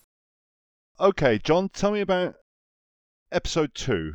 Okay, 0.99 1.39
Jon, 1.39 1.69
tell 1.69 1.91
me 1.91 2.01
about 2.01 2.37
episode 3.33 3.75
two. 3.75 4.15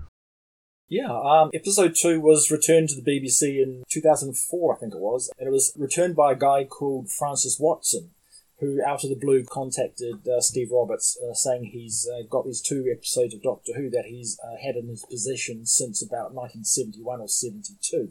Yeah, 0.90 1.12
um, 1.12 1.52
episode 1.54 1.94
two 1.96 2.20
was 2.20 2.50
returned 2.50 2.90
to 2.90 3.00
the 3.00 3.04
BBC 3.04 3.62
in 3.62 3.84
2004, 3.90 4.76
I 4.76 4.80
think 4.80 4.96
it 4.96 5.00
was, 5.00 5.30
and 5.38 5.48
it 5.48 5.52
was 5.52 5.72
returned 5.78 6.16
by 6.16 6.32
a 6.32 6.36
guy 6.36 6.64
called 6.64 7.12
Francis 7.12 7.60
Watson, 7.60 8.10
who 8.60 8.82
out 8.84 9.04
of 9.04 9.12
the 9.12 9.16
blue 9.16 9.44
contacted 9.44 10.28
uh, 10.28 10.42
Steve 10.42 10.72
Roberts, 10.72 11.16
uh, 11.22 11.36
saying 11.36 11.66
he's 11.66 12.10
uh, 12.12 12.24
got 12.28 12.48
these 12.48 12.60
two 12.60 12.88
episodes 12.92 13.36
of 13.36 13.44
Doctor 13.44 13.74
Who 13.76 13.92
that 13.92 14.06
he's 14.08 14.40
uh, 14.44 14.58
had 14.66 14.76
in 14.76 14.88
his 14.88 15.06
possession 15.06 15.68
since 15.68 16.02
about 16.02 16.34
1971 16.34 17.22
or 17.22 17.28
72. 17.28 18.10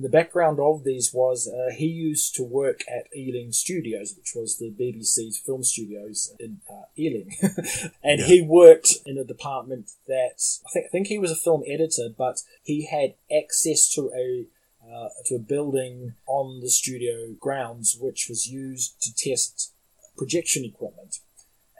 The 0.00 0.08
background 0.08 0.58
of 0.60 0.82
these 0.84 1.12
was 1.12 1.46
uh, 1.46 1.74
he 1.74 1.86
used 1.86 2.34
to 2.36 2.42
work 2.42 2.80
at 2.88 3.14
Ealing 3.14 3.52
Studios, 3.52 4.14
which 4.16 4.32
was 4.34 4.56
the 4.56 4.70
BBC's 4.70 5.36
film 5.38 5.62
studios 5.62 6.32
in 6.40 6.60
uh, 6.70 6.84
Ealing, 6.98 7.32
and 8.02 8.20
Yeah. 8.20 8.26
he 8.26 8.40
worked 8.40 8.94
in 9.04 9.18
a 9.18 9.24
department 9.24 9.90
that 10.08 10.40
I 10.66 10.70
think, 10.72 10.86
I 10.86 10.88
think 10.88 11.06
he 11.08 11.18
was 11.18 11.30
a 11.30 11.36
film 11.36 11.62
editor, 11.66 12.08
but 12.16 12.40
he 12.62 12.86
had 12.86 13.14
access 13.30 13.90
to 13.94 14.10
a 14.16 14.46
uh, 14.82 15.08
to 15.26 15.34
a 15.34 15.38
building 15.38 16.14
on 16.26 16.60
the 16.60 16.70
studio 16.70 17.34
grounds, 17.38 17.96
which 18.00 18.26
was 18.28 18.48
used 18.48 19.00
to 19.02 19.14
test 19.14 19.72
projection 20.16 20.64
equipment. 20.64 21.18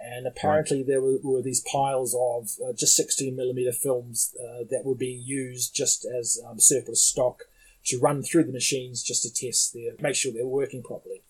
And 0.03 0.27
apparently, 0.27 0.83
there 0.83 1.01
were, 1.03 1.19
were 1.23 1.43
these 1.43 1.61
piles 1.61 2.15
of 2.15 2.51
uh, 2.67 2.73
just 2.73 2.97
16 2.97 3.35
millimeter 3.37 3.73
films 3.73 4.35
uh, 4.39 4.65
that 4.71 4.85
were 4.85 4.95
being 4.95 5.23
used 5.23 5.75
just 5.75 6.05
as 6.07 6.39
um, 6.47 6.59
surplus 6.61 7.03
stock 7.03 7.45
to 7.87 7.99
run 7.99 8.23
through 8.23 8.45
the 8.45 8.53
machines 8.53 9.03
just 9.03 9.23
to 9.23 9.33
test 9.33 9.73
their, 9.75 9.93
make 10.01 10.17
sure 10.17 10.33
they're 10.33 10.47
working 10.47 10.83
properly. 10.83 11.23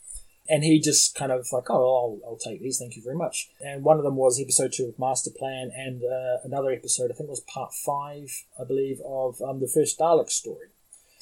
And 0.48 0.64
he 0.64 0.80
just 0.80 1.14
kind 1.14 1.30
of 1.30 1.46
like, 1.52 1.70
oh, 1.70 1.74
I'll, 1.76 2.18
I'll 2.26 2.36
take 2.36 2.60
these, 2.60 2.78
thank 2.78 2.96
you 2.96 3.02
very 3.02 3.14
much. 3.14 3.50
And 3.60 3.84
one 3.84 3.98
of 3.98 4.04
them 4.04 4.16
was 4.16 4.40
episode 4.40 4.72
two 4.72 4.86
of 4.86 4.98
Master 4.98 5.30
Plan, 5.30 5.70
and 5.76 6.02
uh, 6.02 6.38
another 6.42 6.70
episode, 6.72 7.10
I 7.10 7.14
think 7.14 7.28
it 7.28 7.30
was 7.30 7.40
part 7.42 7.72
five, 7.72 8.44
I 8.60 8.64
believe, 8.64 9.00
of 9.06 9.40
um, 9.42 9.60
the 9.60 9.68
first 9.68 9.98
Dalek 9.98 10.28
story. 10.28 10.68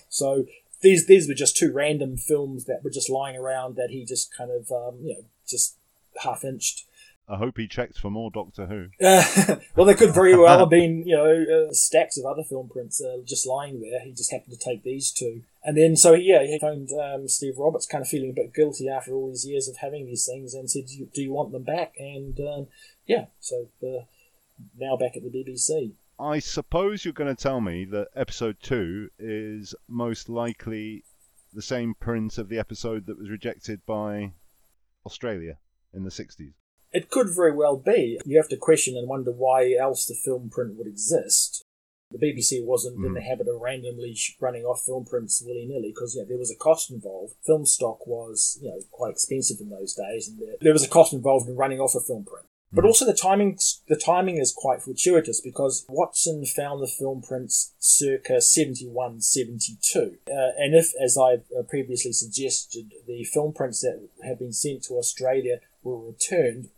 So 0.09 0.47
these 0.81 1.07
these 1.07 1.29
were 1.29 1.35
just 1.35 1.57
two 1.57 1.73
random 1.73 2.17
films 2.17 2.65
that 2.65 2.85
were 2.85 2.91
just 2.91 3.11
lying 3.11 3.37
around 3.37 3.77
that 3.77 3.91
he 3.91 4.05
just 4.05 4.35
kind 4.35 4.51
of 4.51 4.71
um, 4.71 5.01
you 5.03 5.15
know 5.15 5.25
just 5.47 5.77
half 6.23 6.45
inched. 6.45 6.85
I 7.31 7.37
hope 7.37 7.59
he 7.59 7.69
checked 7.69 7.99
for 7.99 8.11
more 8.11 8.31
Doctor 8.31 8.67
Who. 8.67 8.89
Well, 9.77 9.87
there 9.87 9.95
could 9.95 10.15
very 10.15 10.37
well 10.37 10.59
have 10.59 10.71
been 10.71 11.07
you 11.07 11.17
know 11.17 11.69
uh, 11.69 11.73
stacks 11.73 12.19
of 12.19 12.25
other 12.25 12.43
film 12.43 12.69
prints 12.69 13.03
uh, 13.03 13.19
just 13.25 13.47
lying 13.47 13.81
there. 13.81 14.01
He 14.01 14.13
just 14.13 14.33
happened 14.33 14.59
to 14.59 14.65
take 14.65 14.83
these 14.83 15.13
two, 15.13 15.43
and 15.63 15.77
then 15.77 15.95
so 15.95 16.15
yeah, 16.15 16.43
he 16.43 16.59
phoned 16.59 16.91
um, 16.93 17.29
Steve 17.29 17.59
Roberts, 17.59 17.87
kind 17.87 18.03
of 18.03 18.09
feeling 18.09 18.31
a 18.31 18.35
bit 18.35 18.55
guilty 18.55 18.89
after 18.89 19.13
all 19.13 19.29
these 19.29 19.47
years 19.47 19.69
of 19.69 19.77
having 19.77 20.07
these 20.07 20.27
things, 20.27 20.55
and 20.55 20.71
said, 20.71 20.87
"Do 20.87 20.97
you, 20.97 21.09
do 21.13 21.23
you 21.23 21.33
want 21.33 21.53
them 21.53 21.65
back?" 21.65 21.95
And 21.99 22.39
um, 22.41 22.67
yeah, 23.07 23.27
so 23.41 23.69
uh, 23.83 24.05
now 24.77 24.97
back 24.97 25.17
at 25.17 25.23
the 25.23 25.31
BBC. 25.31 25.93
I 26.19 26.41
suppose 26.41 27.05
you're 27.05 27.15
going 27.15 27.35
to 27.35 27.41
tell 27.41 27.61
me 27.61 27.85
that 27.87 28.09
episode 28.17 28.57
two 28.61 29.11
is 29.21 29.75
most 29.87 30.29
likely 30.29 31.05
the 31.53 31.63
same 31.63 31.95
print 31.95 32.39
of 32.39 32.49
the 32.49 32.59
episode 32.59 33.07
that 33.07 33.19
was 33.19 33.31
rejected 33.31 33.87
by 33.87 34.33
Australia 35.07 35.59
in 35.95 36.03
the 36.03 36.11
60s. 36.11 36.53
It 36.93 37.11
could 37.11 37.29
very 37.35 37.53
well 37.53 37.77
be. 37.77 38.19
You 38.25 38.37
have 38.39 38.49
to 38.49 38.57
question 38.57 38.97
and 38.97 39.09
wonder 39.09 39.31
why 39.31 39.75
else 39.75 40.07
the 40.07 40.15
film 40.15 40.49
print 40.51 40.77
would 40.77 40.87
exist. 40.87 41.63
The 42.11 42.19
BBC 42.19 42.65
wasn't 42.65 42.97
in 43.05 43.13
Mm. 43.13 43.15
the 43.15 43.21
habit 43.21 43.49
of 43.49 43.61
randomly 43.61 44.17
running 44.41 44.65
off 44.65 44.81
film 44.87 45.05
prints 45.05 45.43
willy 45.43 45.67
nilly 45.67 45.91
because 45.95 46.15
you 46.15 46.23
know, 46.23 46.29
there 46.29 46.39
was 46.39 46.51
a 46.51 46.57
cost 46.57 46.91
involved. 46.91 47.35
Film 47.45 47.67
stock 47.67 48.07
was 48.07 48.59
you 48.63 48.71
know 48.71 48.81
quite 48.91 49.11
expensive 49.11 49.61
in 49.61 49.69
those 49.69 49.95
days, 49.95 50.29
and 50.29 50.39
there, 50.41 50.57
there 50.61 50.73
was 50.73 50.83
a 50.85 50.89
cost 50.89 51.13
involved 51.13 51.49
in 51.49 51.57
running 51.57 51.81
off 51.81 51.95
a 51.95 52.01
film 52.01 52.25
print. 52.25 52.47
But 52.71 52.85
also 52.85 53.07
the 53.07 53.15
timing 53.15 53.59
the 53.89 53.97
timing 53.97 54.37
is 54.39 54.53
quite 54.53 54.83
fortuitous 54.83 55.41
because 55.41 55.85
Watson 55.89 56.45
found 56.45 56.83
the 56.83 56.87
film 56.87 57.23
prints 57.23 57.75
circa 57.79 58.41
71, 58.41 59.21
72. 59.23 60.19
Uh, 60.27 60.33
and 60.59 60.75
if, 60.75 60.93
as 61.03 61.17
I 61.19 61.41
uh, 61.59 61.63
previously 61.67 62.13
suggested, 62.13 62.93
the 63.07 63.25
film 63.25 63.53
prints 63.55 63.81
that 63.81 64.09
have 64.23 64.39
been 64.39 64.53
sent 64.53 64.83
to 64.85 64.95
Australia 64.95 65.61
were 65.83 65.99
returned 65.99 66.69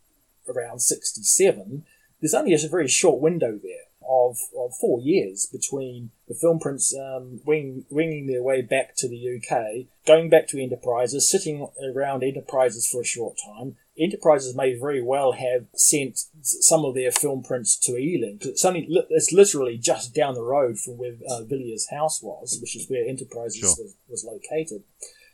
around 0.51 0.81
67, 0.81 1.85
there's 2.21 2.35
only 2.35 2.53
a 2.53 2.69
very 2.69 2.89
short 2.89 3.21
window 3.21 3.59
there 3.63 3.87
of, 4.09 4.39
of 4.59 4.75
four 4.81 5.01
years 5.01 5.47
between 5.47 6.11
the 6.29 6.35
film 6.35 6.59
prints 6.59 6.95
um, 6.97 7.41
wing, 7.47 7.85
winging 7.91 8.27
their 8.27 8.43
way 8.43 8.61
back 8.61 8.95
to 8.97 9.09
the 9.09 9.37
UK, 9.37 9.87
going 10.07 10.29
back 10.29 10.49
to 10.49 10.61
Enterprises, 10.63 11.31
sitting 11.31 11.69
around 11.83 12.23
Enterprises 12.25 12.89
for 12.91 13.01
a 13.01 13.05
short 13.05 13.39
time. 13.45 13.77
Enterprises 13.99 14.57
may 14.57 14.75
very 14.79 15.03
well 15.03 15.33
have 15.33 15.67
sent 15.75 16.25
some 16.43 16.85
of 16.85 16.95
their 16.95 17.11
film 17.13 17.43
prints 17.43 17.77
to 17.77 17.97
Ealing. 17.99 18.39
'cause 18.39 18.49
It's 18.49 18.65
only 18.65 18.89
it's 19.11 19.33
literally 19.33 19.77
just 19.79 20.15
down 20.15 20.35
the 20.35 20.43
road 20.43 20.79
from 20.79 20.97
where 20.97 21.15
uh, 21.29 21.43
Villiers' 21.43 21.89
house 21.91 22.23
was, 22.23 22.59
which 22.61 22.75
is 22.77 22.89
where 22.89 23.07
Enterprises 23.07 23.61
Sure. 23.61 23.69
was, 23.69 23.95
was 24.09 24.25
located. 24.25 24.83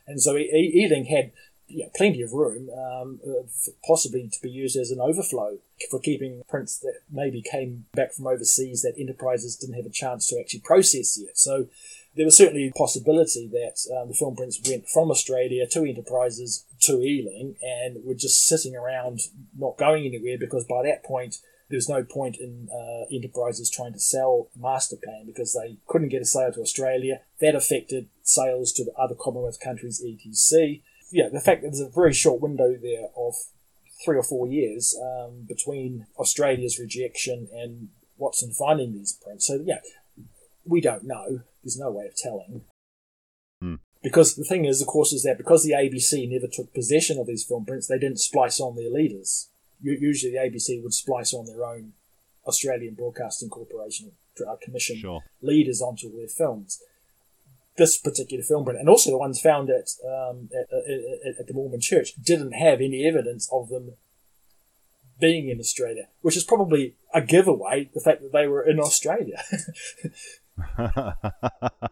And 0.05 0.21
so 0.21 0.37
E- 0.37 0.71
Ealing 0.75 1.05
had 1.05 1.31
yeah, 1.67 1.87
plenty 1.95 2.21
of 2.21 2.33
room, 2.33 2.69
um, 2.69 3.19
uh, 3.27 3.43
possibly 3.85 4.29
to 4.29 4.41
be 4.41 4.49
used 4.49 4.77
as 4.77 4.91
an 4.91 4.99
overflow 5.01 5.57
for 5.89 5.99
keeping 5.99 6.41
prints 6.47 6.79
that 6.79 6.99
maybe 7.11 7.41
came 7.41 7.85
back 7.93 8.13
from 8.13 8.27
overseas 8.27 8.81
that 8.81 8.95
enterprises 8.97 9.55
didn't 9.55 9.75
have 9.75 9.85
a 9.85 9.89
chance 9.89 10.27
to 10.27 10.39
actually 10.39 10.61
process 10.61 11.17
yet. 11.19 11.37
So 11.37 11.67
there 12.15 12.25
was 12.25 12.37
certainly 12.37 12.67
a 12.67 12.77
possibility 12.77 13.47
that 13.47 13.77
um, 13.95 14.07
the 14.07 14.13
film 14.13 14.35
prints 14.35 14.59
went 14.67 14.89
from 14.89 15.11
Australia 15.11 15.67
to 15.67 15.85
enterprises 15.85 16.65
to 16.81 17.01
Ealing 17.01 17.55
and 17.61 18.03
were 18.03 18.15
just 18.15 18.47
sitting 18.47 18.75
around, 18.75 19.21
not 19.57 19.77
going 19.77 20.05
anywhere, 20.05 20.37
because 20.37 20.65
by 20.65 20.83
that 20.83 21.03
point 21.03 21.37
there's 21.69 21.89
no 21.89 22.03
point 22.03 22.37
in 22.37 22.69
uh, 22.71 23.13
enterprises 23.13 23.69
trying 23.69 23.93
to 23.93 23.99
sell 23.99 24.49
master 24.57 24.95
plan 24.95 25.25
because 25.25 25.53
they 25.53 25.77
couldn't 25.85 26.09
get 26.09 26.21
a 26.21 26.25
sale 26.25 26.51
to 26.53 26.61
Australia. 26.61 27.21
That 27.41 27.55
affected 27.55 28.07
sales 28.23 28.71
to 28.73 28.85
the 28.85 28.93
other 28.93 29.15
Commonwealth 29.15 29.59
countries, 29.59 30.01
etc. 30.03 30.77
Yeah, 31.11 31.29
the 31.31 31.39
fact 31.39 31.61
that 31.61 31.69
there's 31.69 31.79
a 31.79 31.89
very 31.89 32.13
short 32.13 32.41
window 32.41 32.75
there 32.81 33.07
of 33.15 33.35
three 34.03 34.17
or 34.17 34.23
four 34.23 34.47
years 34.47 34.95
um, 35.01 35.45
between 35.47 36.05
Australia's 36.17 36.79
rejection 36.79 37.47
and 37.53 37.89
Watson 38.17 38.51
finding 38.51 38.93
these 38.93 39.13
prints. 39.13 39.47
So 39.47 39.61
yeah, 39.63 39.79
we 40.65 40.81
don't 40.81 41.03
know. 41.03 41.41
There's 41.63 41.79
no 41.79 41.91
way 41.91 42.05
of 42.05 42.15
telling. 42.15 42.61
Hmm. 43.61 43.75
Because 44.03 44.35
the 44.35 44.43
thing 44.43 44.65
is, 44.65 44.81
of 44.81 44.87
course, 44.87 45.11
is 45.11 45.23
that 45.23 45.37
because 45.37 45.63
the 45.63 45.71
ABC 45.71 46.29
never 46.29 46.47
took 46.47 46.73
possession 46.73 47.17
of 47.17 47.27
these 47.27 47.43
film 47.43 47.65
prints, 47.65 47.87
they 47.87 47.97
didn't 47.97 48.19
splice 48.19 48.59
on 48.59 48.75
their 48.75 48.91
leaders. 48.91 49.49
Usually, 49.81 50.31
the 50.31 50.37
ABC 50.37 50.81
would 50.83 50.93
splice 50.93 51.33
on 51.33 51.45
their 51.45 51.63
own 51.63 51.93
Australian 52.47 52.93
Broadcasting 52.95 53.49
Corporation 53.49 54.11
uh, 54.47 54.55
Commission 54.61 54.97
Sure. 54.97 55.23
leaders 55.41 55.81
onto 55.81 56.15
their 56.15 56.27
films. 56.27 56.81
This 57.77 57.97
particular 57.97 58.43
film 58.43 58.65
print, 58.65 58.79
and 58.79 58.89
also 58.89 59.11
the 59.11 59.17
ones 59.17 59.39
found 59.39 59.69
at 59.69 59.89
um, 60.03 60.49
at, 60.51 60.67
at, 60.73 61.39
at 61.39 61.47
the 61.47 61.53
Mormon 61.53 61.79
Church, 61.79 62.13
didn't 62.15 62.53
have 62.53 62.81
any 62.81 63.05
evidence 63.05 63.47
of 63.51 63.69
them 63.69 63.93
being 65.19 65.49
in 65.49 65.59
Australia, 65.59 66.07
which 66.21 66.37
is 66.37 66.43
probably 66.43 66.95
a 67.13 67.21
giveaway. 67.21 67.89
The 67.93 68.01
fact 68.01 68.21
that 68.21 68.33
they 68.33 68.47
were 68.47 68.63
in 68.63 68.79
Australia, 68.79 69.43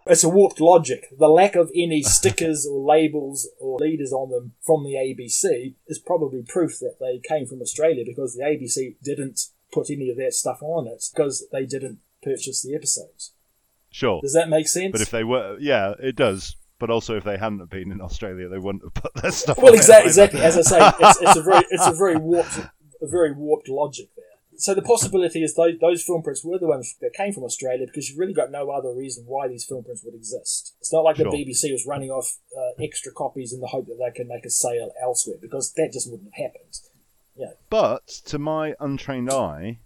it's 0.08 0.24
a 0.24 0.30
warped 0.30 0.60
logic. 0.60 1.08
The 1.18 1.28
lack 1.28 1.56
of 1.56 1.72
any 1.76 2.02
stickers 2.02 2.68
or 2.70 2.80
labels 2.80 3.48
or 3.60 3.80
leaders 3.80 4.12
on 4.12 4.32
them 4.32 4.54
from 4.62 4.84
the 4.84 4.94
ABC 4.94 5.76
is 5.88 6.00
probably 6.00 6.44
proof 6.44 6.80
that 6.80 6.98
they 7.00 7.20
came 7.20 7.46
from 7.46 7.62
Australia 7.62 8.04
because 8.06 8.36
the 8.36 8.44
ABC 8.44 8.96
didn't 9.04 9.48
put 9.72 9.90
any 9.90 10.10
of 10.10 10.18
that 10.18 10.34
stuff 10.34 10.62
on 10.62 10.88
it 10.88 11.06
because 11.14 11.48
they 11.52 11.66
didn't 11.66 12.00
purchase 12.24 12.62
the 12.62 12.76
episodes. 12.76 13.32
Sure. 13.96 14.20
Does 14.22 14.34
that 14.34 14.50
make 14.50 14.68
sense? 14.68 14.92
But 14.92 15.02
if 15.02 15.10
they 15.12 15.24
were, 15.24 15.58
yeah, 15.60 15.94
it 16.00 16.16
does. 16.16 16.56
But 16.78 16.90
also, 16.90 17.16
if 17.16 17.24
they 17.24 17.38
hadn't 17.38 17.70
been 17.70 17.92
in 17.92 18.02
Australia, 18.02 18.50
they 18.50 18.58
wouldn't 18.60 18.84
have 18.84 18.94
put 18.94 19.14
their 19.22 19.32
stuff. 19.32 19.58
well, 19.58 19.74
exactly, 19.74 20.10
exactly. 20.10 20.42
As 20.42 20.58
I 20.58 20.62
say, 20.62 20.80
it's, 21.00 21.22
it's 21.22 21.38
a 21.38 21.42
very, 21.42 21.66
it's 21.72 21.88
a 21.88 21.94
very 21.94 22.18
warped, 22.18 22.58
a 23.02 23.08
very 23.08 23.32
warped 23.32 23.70
logic 23.70 24.10
there. 24.18 24.26
So 24.58 24.74
the 24.74 24.82
possibility 24.82 25.42
is 25.44 25.56
those, 25.56 25.76
those 25.80 26.04
film 26.04 26.22
prints 26.24 26.44
were 26.44 26.60
the 26.60 26.68
ones 26.68 26.96
that 27.02 27.14
came 27.14 27.32
from 27.34 27.44
Australia 27.44 27.86
because 27.86 28.10
you've 28.10 28.20
really 28.20 28.34
got 28.34 28.52
no 28.52 28.70
other 28.72 28.94
reason 28.94 29.24
why 29.26 29.48
these 29.48 29.66
film 29.66 29.84
prints 29.86 30.04
would 30.06 30.14
exist. 30.16 30.76
It's 30.80 30.92
not 30.94 31.04
like 31.06 31.16
Sure. 31.18 31.30
the 31.32 31.38
BBC 31.38 31.72
was 31.72 31.86
running 31.86 32.10
off 32.10 32.38
uh, 32.58 32.82
extra 32.82 33.12
copies 33.14 33.52
in 33.54 33.60
the 33.62 33.68
hope 33.68 33.88
that 33.88 33.98
they 34.00 34.12
can 34.16 34.28
make 34.28 34.46
a 34.46 34.50
sale 34.50 34.92
elsewhere 35.02 35.38
because 35.42 35.74
that 35.74 35.92
just 35.94 36.10
wouldn't 36.12 36.30
have 36.34 36.52
happened. 36.52 36.74
Yeah. 37.36 37.52
But 37.70 38.08
to 38.28 38.40
my 38.40 38.76
untrained 38.80 39.30
eye, 39.30 39.80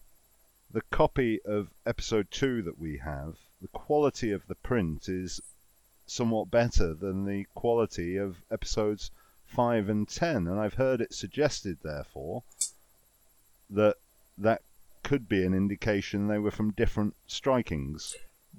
the 0.71 0.81
copy 0.91 1.41
of 1.43 1.69
episode 1.85 2.29
two 2.29 2.61
that 2.61 2.77
we 2.77 2.97
have, 2.97 3.35
the 3.61 3.67
quality 3.69 4.31
of 4.31 4.45
the 4.47 4.55
print 4.55 5.09
is 5.09 5.41
somewhat 6.05 6.51
better 6.51 6.93
than 6.93 7.25
the 7.25 7.45
quality 7.55 8.17
of 8.17 8.37
episodes 8.51 9.11
five 9.45 9.89
and 9.89 10.07
ten, 10.07 10.47
and 10.47 10.59
I've 10.59 10.75
heard 10.75 11.01
it 11.01 11.13
suggested, 11.13 11.79
therefore, 11.81 12.43
that 13.69 13.97
that 14.37 14.61
could 15.03 15.27
be 15.27 15.43
an 15.43 15.53
indication 15.53 16.27
they 16.27 16.37
were 16.37 16.51
from 16.51 16.71
different 16.71 17.15
strikings. 17.27 18.15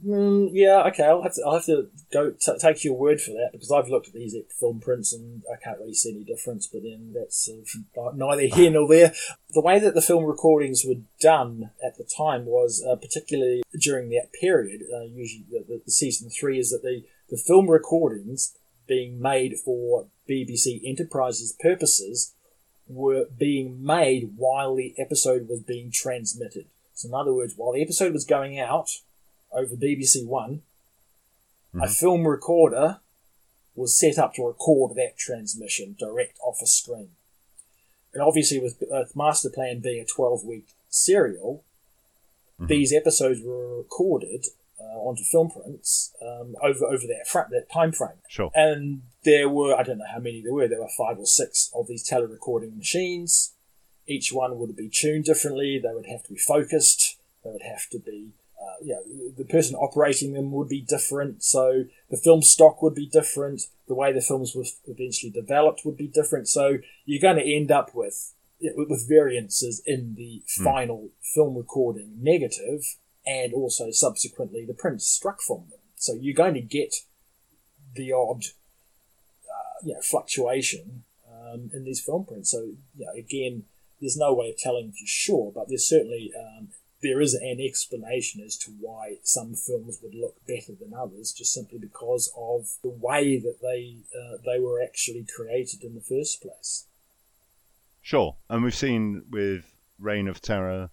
Mm, 0.07 0.51
yeah, 0.53 0.85
okay. 0.87 1.05
I'll 1.05 1.23
have 1.23 1.35
to, 1.35 1.43
I'll 1.45 1.55
have 1.55 1.67
to 1.67 1.89
go 2.13 2.31
t- 2.31 2.59
take 2.59 2.85
your 2.85 2.95
word 2.95 3.21
for 3.21 3.33
that 3.33 3.51
because 3.53 3.71
I've 3.71 3.89
looked 3.89 4.09
at 4.09 4.15
these 4.15 4.35
film 4.59 4.81
prints 4.81 5.13
and 5.13 5.43
I 5.53 5.63
can't 5.63 5.79
really 5.79 5.95
see 5.95 6.11
any 6.11 6.25
difference. 6.25 6.67
But 6.67 6.83
then 6.83 7.15
that's 7.15 7.51
uh, 7.51 8.11
neither 8.15 8.47
here 8.47 8.71
nor 8.71 8.89
there. 8.89 9.13
The 9.51 9.61
way 9.61 9.79
that 9.79 9.95
the 9.95 10.03
film 10.03 10.25
recordings 10.25 10.85
were 10.87 11.03
done 11.21 11.71
at 11.85 11.99
the 11.99 12.05
time 12.05 12.47
was, 12.47 12.85
uh, 12.87 12.97
particularly 12.97 13.63
during 13.79 14.09
that 14.11 14.33
period, 14.41 14.83
uh, 14.93 15.03
usually 15.03 15.45
the, 15.51 15.83
the, 15.85 15.93
season 15.93 16.31
three, 16.31 16.59
is 16.59 16.71
that 16.71 16.83
the 16.83 17.05
the 17.29 17.37
film 17.37 17.71
recordings 17.71 18.57
being 18.89 19.21
made 19.21 19.57
for 19.65 20.09
BBC 20.29 20.81
Enterprises 20.85 21.55
purposes 21.61 22.35
were 22.89 23.27
being 23.39 23.85
made 23.85 24.33
while 24.37 24.75
the 24.75 24.95
episode 24.99 25.49
was 25.49 25.61
being 25.61 25.93
transmitted. 25.93 26.67
So, 26.95 27.09
in 27.09 27.15
other 27.15 27.33
words, 27.33 27.55
while 27.57 27.73
the 27.73 27.83
episode 27.83 28.13
was 28.13 28.25
going 28.25 28.59
out 28.59 28.91
over 29.53 29.77
BBC 29.77 30.27
One, 30.27 30.63
a 31.81 31.89
film 31.89 32.27
recorder 32.27 32.99
was 33.75 33.99
set 33.99 34.19
up 34.19 34.35
to 34.35 34.47
record 34.47 34.97
that 34.97 35.17
transmission 35.17 35.97
direct 35.99 36.39
off 36.43 36.59
a 36.63 36.67
screen. 36.67 37.11
And 38.13 38.23
obviously, 38.23 38.59
with, 38.59 38.83
with 38.89 39.15
Master 39.15 39.49
Plan 39.49 39.79
being 39.79 40.03
a 40.03 40.05
12 40.05 40.45
week 40.45 40.67
serial, 40.89 41.63
these 42.59 42.93
episodes 42.93 43.41
were 43.43 43.79
recorded 43.79 44.47
uh, 44.81 44.99
onto 44.99 45.23
film 45.23 45.51
prints 45.51 46.13
um, 46.23 46.55
over 46.63 46.85
over 46.87 47.07
that 47.07 47.27
front 47.27 47.51
that 47.51 47.71
time 47.73 47.93
frame. 47.93 48.19
Sure. 48.29 48.51
And 48.55 49.03
there 49.25 49.49
were 49.49 49.75
I 49.75 49.83
don't 49.83 49.99
know 49.99 50.05
how 50.11 50.19
many 50.19 50.43
there 50.43 50.53
were. 50.53 50.69
There 50.69 50.81
were 50.81 50.89
five 50.89 51.19
or 51.19 51.27
six 51.27 51.71
of 51.75 51.87
these 51.87 52.09
telerecording 52.09 52.77
machines. 52.77 53.53
Each 54.07 54.33
one 54.33 54.59
would 54.59 54.77
be 54.77 54.91
tuned 54.93 55.25
differently. 55.25 55.79
They 55.79 55.95
would 55.95 56.07
have 56.07 56.25
to 56.25 56.33
be 56.33 56.39
focused. 56.39 57.17
They 57.45 57.51
would 57.51 57.63
have 57.63 57.89
to 57.91 57.99
be, 57.99 58.33
uh, 58.61 58.85
you 58.85 58.93
know, 58.93 59.33
the 59.37 59.45
person 59.45 59.75
operating 59.77 60.33
them 60.33 60.53
would 60.53 60.69
be 60.69 60.83
different. 60.83 61.43
So 61.43 61.85
the 62.11 62.17
film 62.17 62.43
stock 62.43 62.83
would 62.83 62.95
be 62.95 63.07
different. 63.07 63.63
The 63.89 63.95
way 63.95 64.13
the 64.13 64.21
films 64.21 64.55
were 64.55 64.65
eventually 64.87 65.31
developed 65.33 65.83
would 65.85 65.97
be 65.97 66.09
different. 66.09 66.49
So 66.49 66.79
you're 67.07 67.23
going 67.23 67.37
to 67.37 67.55
end 67.57 67.71
up 67.71 67.95
with 67.95 68.35
with- 68.61 68.91
with 68.91 69.09
variances 69.09 69.81
in 69.87 70.15
the 70.17 70.43
final 70.47 71.09
film 71.35 71.57
recording 71.57 72.19
negative 72.21 72.99
and 73.27 73.55
also 73.55 73.91
subsequently 73.91 74.67
the 74.67 74.75
prints 74.75 75.07
struck 75.07 75.41
from 75.41 75.65
them. 75.71 75.81
So 75.97 76.13
you're 76.15 76.35
going 76.35 76.55
to 76.55 76.61
get 76.61 76.95
the 77.95 78.13
odd 78.13 78.45
uh, 79.49 79.79
you 79.83 79.95
know, 79.95 80.01
fluctuation 80.03 81.05
um, 81.31 81.71
in 81.73 81.85
these 81.85 82.01
film 82.05 82.27
prints. 82.27 82.51
So 82.51 82.61
you 82.97 83.07
know, 83.07 83.13
again, 83.17 83.65
there's 84.01 84.17
no 84.17 84.35
way 84.35 84.51
of 84.51 84.59
telling 84.59 84.93
for 84.93 85.07
sure, 85.07 85.53
but 85.55 85.69
there's 85.69 85.89
certainly 85.89 86.31
um, 86.39 86.69
there 87.03 87.21
is 87.21 87.35
an 87.35 87.59
explanation 87.61 88.43
as 88.43 88.57
to 88.59 88.71
why 88.81 89.17
some 89.23 89.55
films 89.55 90.01
would 90.03 90.15
look 90.15 90.37
better 90.47 90.73
than 90.79 90.93
others, 90.95 91.33
just 91.33 91.53
simply 91.53 91.79
because 91.79 92.33
of 92.37 92.69
the 92.83 92.91
way 92.91 93.39
that 93.39 93.61
they 93.63 93.97
uh, 94.15 94.37
they 94.45 94.61
were 94.61 94.83
actually 94.83 95.25
created 95.25 95.83
in 95.83 95.95
the 95.95 96.01
first 96.01 96.43
place. 96.43 96.87
Sure, 98.03 98.37
and 98.49 98.63
we've 98.63 98.75
seen 98.75 99.25
with 99.31 99.65
Reign 99.99 100.29
of 100.29 100.41
Terror 100.41 100.91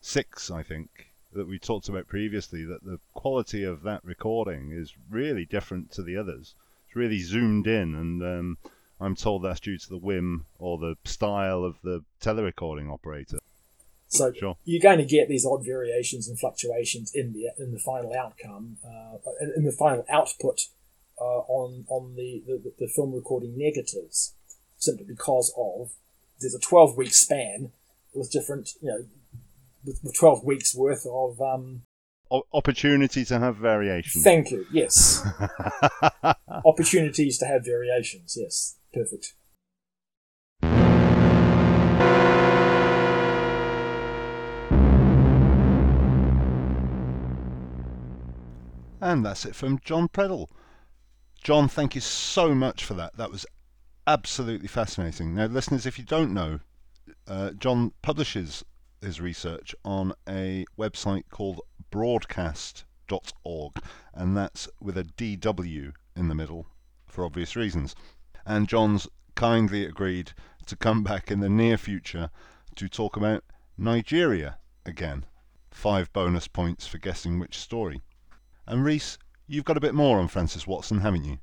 six, 0.00 0.50
I 0.50 0.62
think, 0.62 0.88
that 1.32 1.48
we 1.48 1.58
talked 1.58 1.88
about 1.88 2.08
previously, 2.08 2.64
that 2.64 2.84
the 2.84 2.98
quality 3.14 3.64
of 3.64 3.82
that 3.82 4.04
recording 4.04 4.70
is 4.70 4.92
really 5.10 5.44
different 5.44 5.90
to 5.92 6.02
the 6.02 6.16
others. 6.16 6.54
It's 6.86 6.96
really 6.96 7.20
zoomed 7.20 7.66
in, 7.66 7.94
and 7.94 8.22
um, 8.22 8.58
I'm 9.00 9.16
told 9.16 9.42
that's 9.42 9.60
due 9.60 9.78
to 9.78 9.88
the 9.88 9.98
whim 9.98 10.46
or 10.58 10.78
the 10.78 10.96
style 11.04 11.64
of 11.64 11.76
the 11.82 12.04
telerecording 12.20 12.92
operator. 12.92 13.38
So 14.14 14.32
Sure. 14.32 14.56
you're 14.64 14.80
going 14.82 14.98
to 14.98 15.04
get 15.04 15.28
these 15.28 15.44
odd 15.44 15.64
variations 15.64 16.28
and 16.28 16.38
fluctuations 16.38 17.12
in 17.14 17.32
the 17.32 17.50
in 17.62 17.72
the 17.72 17.78
final 17.78 18.12
outcome, 18.14 18.76
uh, 18.84 19.16
in 19.40 19.52
in 19.56 19.64
the 19.64 19.72
final 19.72 20.04
output 20.08 20.60
uh, 21.20 21.40
on 21.60 21.84
on 21.88 22.14
the, 22.16 22.42
the 22.46 22.72
the 22.78 22.88
film 22.88 23.12
recording 23.12 23.56
negatives, 23.58 24.34
simply 24.78 25.04
because 25.04 25.52
of 25.58 25.90
there's 26.40 26.54
a 26.54 26.60
12 26.60 26.96
week 26.96 27.12
span 27.14 27.72
with 28.14 28.30
different 28.30 28.70
you 28.80 28.88
know 28.88 29.04
with, 29.84 29.98
with 30.04 30.14
12 30.18 30.44
weeks 30.44 30.74
worth 30.74 31.06
of 31.10 31.40
um, 31.40 31.82
O- 32.30 32.46
opportunity 32.52 33.24
to 33.24 33.38
have 33.38 33.56
variation. 33.56 34.22
thank 34.22 34.50
you. 34.50 34.64
Yes. 34.72 35.22
Opportunities 36.64 37.38
to 37.38 37.46
have 37.46 37.64
variations. 37.64 38.36
Yes. 38.40 38.76
Perfect 38.92 39.34
And 49.04 49.22
that's 49.22 49.44
it 49.44 49.54
from 49.54 49.80
Jon 49.84 50.08
Preddle. 50.08 50.48
Jon, 51.42 51.68
thank 51.68 51.94
you 51.94 52.00
so 52.00 52.54
much 52.54 52.86
for 52.86 52.94
that. 52.94 53.14
That 53.18 53.30
was 53.30 53.44
absolutely 54.06 54.66
fascinating. 54.66 55.34
Now, 55.34 55.44
listeners, 55.44 55.84
if 55.84 55.98
you 55.98 56.06
don't 56.06 56.32
know, 56.32 56.60
uh, 57.28 57.50
John 57.50 57.92
publishes 58.00 58.64
his 59.02 59.20
research 59.20 59.74
on 59.84 60.14
a 60.26 60.64
website 60.78 61.24
called 61.28 61.60
broadwcast.org, 61.92 63.72
and 64.14 64.34
that's 64.34 64.70
with 64.80 64.96
a 64.96 65.04
DW 65.04 65.92
in 66.16 66.28
the 66.28 66.34
middle 66.34 66.66
for 67.06 67.26
obvious 67.26 67.54
reasons. 67.54 67.94
And 68.46 68.70
Jon's 68.70 69.06
kindly 69.34 69.84
agreed 69.84 70.32
to 70.64 70.76
come 70.76 71.02
back 71.04 71.30
in 71.30 71.40
the 71.40 71.50
near 71.50 71.76
future 71.76 72.30
to 72.76 72.88
talk 72.88 73.18
about 73.18 73.44
Nigeria 73.76 74.56
again. 74.86 75.26
Five 75.70 76.10
bonus 76.14 76.48
points 76.48 76.86
for 76.86 76.96
guessing 76.96 77.38
which 77.38 77.58
story. 77.58 78.00
And 78.66 78.84
Rhys, 78.84 79.18
you've 79.46 79.64
got 79.64 79.76
a 79.76 79.80
bit 79.80 79.94
more 79.94 80.18
on 80.18 80.28
Francis 80.28 80.66
Watson, 80.66 81.00
haven't 81.00 81.24
you? 81.24 81.38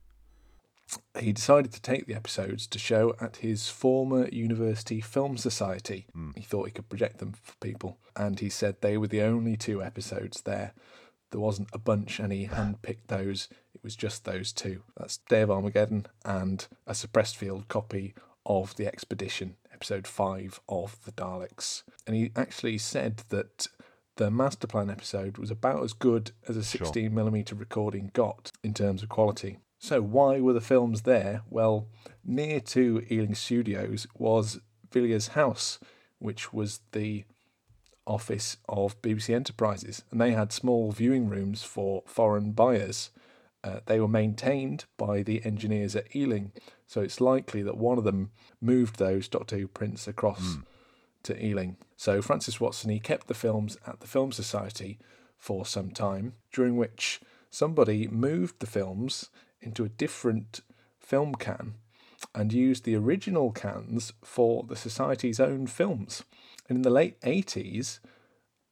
he 1.20 1.32
decided 1.32 1.72
to 1.72 1.82
take 1.82 2.06
the 2.06 2.16
episodes 2.16 2.68
to 2.68 2.80
show 2.80 3.16
at 3.22 3.38
his 3.38 3.70
former 3.70 4.28
university 4.30 5.02
film 5.02 5.38
society. 5.38 6.08
Hmm. 6.14 6.32
He 6.36 6.42
thought 6.42 6.66
he 6.66 6.72
could 6.72 6.90
project 6.90 7.20
them 7.20 7.34
for 7.34 7.56
people, 7.62 7.98
and 8.16 8.40
he 8.40 8.50
said 8.50 8.78
they 8.82 8.98
were 8.98 9.08
the 9.08 9.22
only 9.22 9.56
two 9.56 9.82
episodes 9.82 10.42
there. 10.42 10.74
There 11.32 11.40
wasn't 11.40 11.70
a 11.74 11.80
bunch, 11.80 12.20
and 12.20 12.34
he 12.34 12.48
handpicked 12.48 13.08
those. 13.08 13.48
It 13.74 13.84
was 13.84 13.96
just 13.96 14.26
those 14.26 14.52
two. 14.52 14.84
That's 14.98 15.18
Day 15.30 15.42
of 15.42 15.52
Armageddon 15.52 16.08
and 16.26 16.68
a 16.86 16.94
suppressed 16.94 17.38
field 17.38 17.68
copy 17.68 18.14
of 18.46 18.76
The 18.76 18.88
Expedition, 18.88 19.56
episode 19.74 20.08
5 20.08 20.60
of 20.68 20.98
The 21.06 21.12
Daleks. 21.14 21.84
And 22.06 22.16
he 22.16 22.32
actually 22.36 22.78
said 22.80 23.24
that 23.30 23.68
the 24.18 24.30
master 24.32 24.68
plan 24.68 24.90
episode 24.90 25.38
was 25.38 25.52
about 25.52 25.84
as 25.84 25.94
good 25.94 26.32
as 26.48 26.58
a 26.58 26.62
16mm 26.62 27.60
recording 27.60 28.12
got 28.14 28.52
in 28.64 28.74
terms 28.74 29.04
of 29.04 29.10
quality. 29.10 29.58
So, 29.80 30.02
why 30.02 30.40
were 30.40 30.54
the 30.54 30.62
films 30.62 31.02
there? 31.04 31.42
Well, 31.50 31.88
near 32.24 32.60
to 32.60 33.04
Ealing 33.10 33.34
Studios 33.36 34.06
was 34.18 34.60
Villiers 34.92 35.30
House, 35.30 35.80
which 36.20 36.54
was 36.54 36.82
the 36.92 37.26
office 38.06 38.58
of 38.70 39.02
BBC 39.02 39.34
Enterprises, 39.34 40.04
and 40.12 40.22
they 40.22 40.32
had 40.32 40.52
small 40.52 40.92
viewing 40.92 41.30
rooms 41.30 41.64
for 41.64 42.04
foreign 42.06 42.52
buyers. 42.52 43.10
Uh, 43.64 43.80
they 43.86 44.00
were 44.00 44.08
maintained 44.08 44.86
by 44.98 45.24
the 45.24 45.44
engineers 45.46 45.96
at 45.96 46.16
Ealing, 46.16 46.52
so 46.86 47.02
it's 47.02 47.22
likely 47.22 47.64
that 47.64 47.78
one 47.78 47.98
of 47.98 48.04
them 48.04 48.32
moved 48.60 48.98
those 48.98 49.28
Doctor 49.28 49.58
Who 49.58 49.68
prints 49.68 50.08
across 50.08 50.58
to 51.24 51.46
Ealing. 51.46 51.78
So 51.98 52.22
Francis 52.22 52.60
Watson 52.60 52.90
he 52.90 53.00
kept 53.00 53.28
the 53.28 53.34
films 53.34 53.78
at 53.86 54.00
the 54.00 54.08
Film 54.08 54.32
Society 54.32 55.00
for 55.38 55.66
some 55.66 55.92
time, 55.92 56.34
during 56.52 56.78
which 56.78 57.22
somebody 57.50 58.08
moved 58.08 58.60
the 58.60 58.68
films 58.68 59.30
into 59.62 59.84
a 59.84 59.90
different 59.90 60.62
film 61.00 61.36
can 61.36 61.76
and 62.34 62.54
used 62.54 62.84
the 62.84 62.96
original 62.96 63.52
cans 63.52 64.14
for 64.24 64.64
the 64.64 64.76
Society's 64.76 65.40
own 65.40 65.68
films. 65.68 66.24
And 66.70 66.78
in 66.78 66.82
the 66.84 66.90
late 66.90 67.20
80s, 67.22 68.00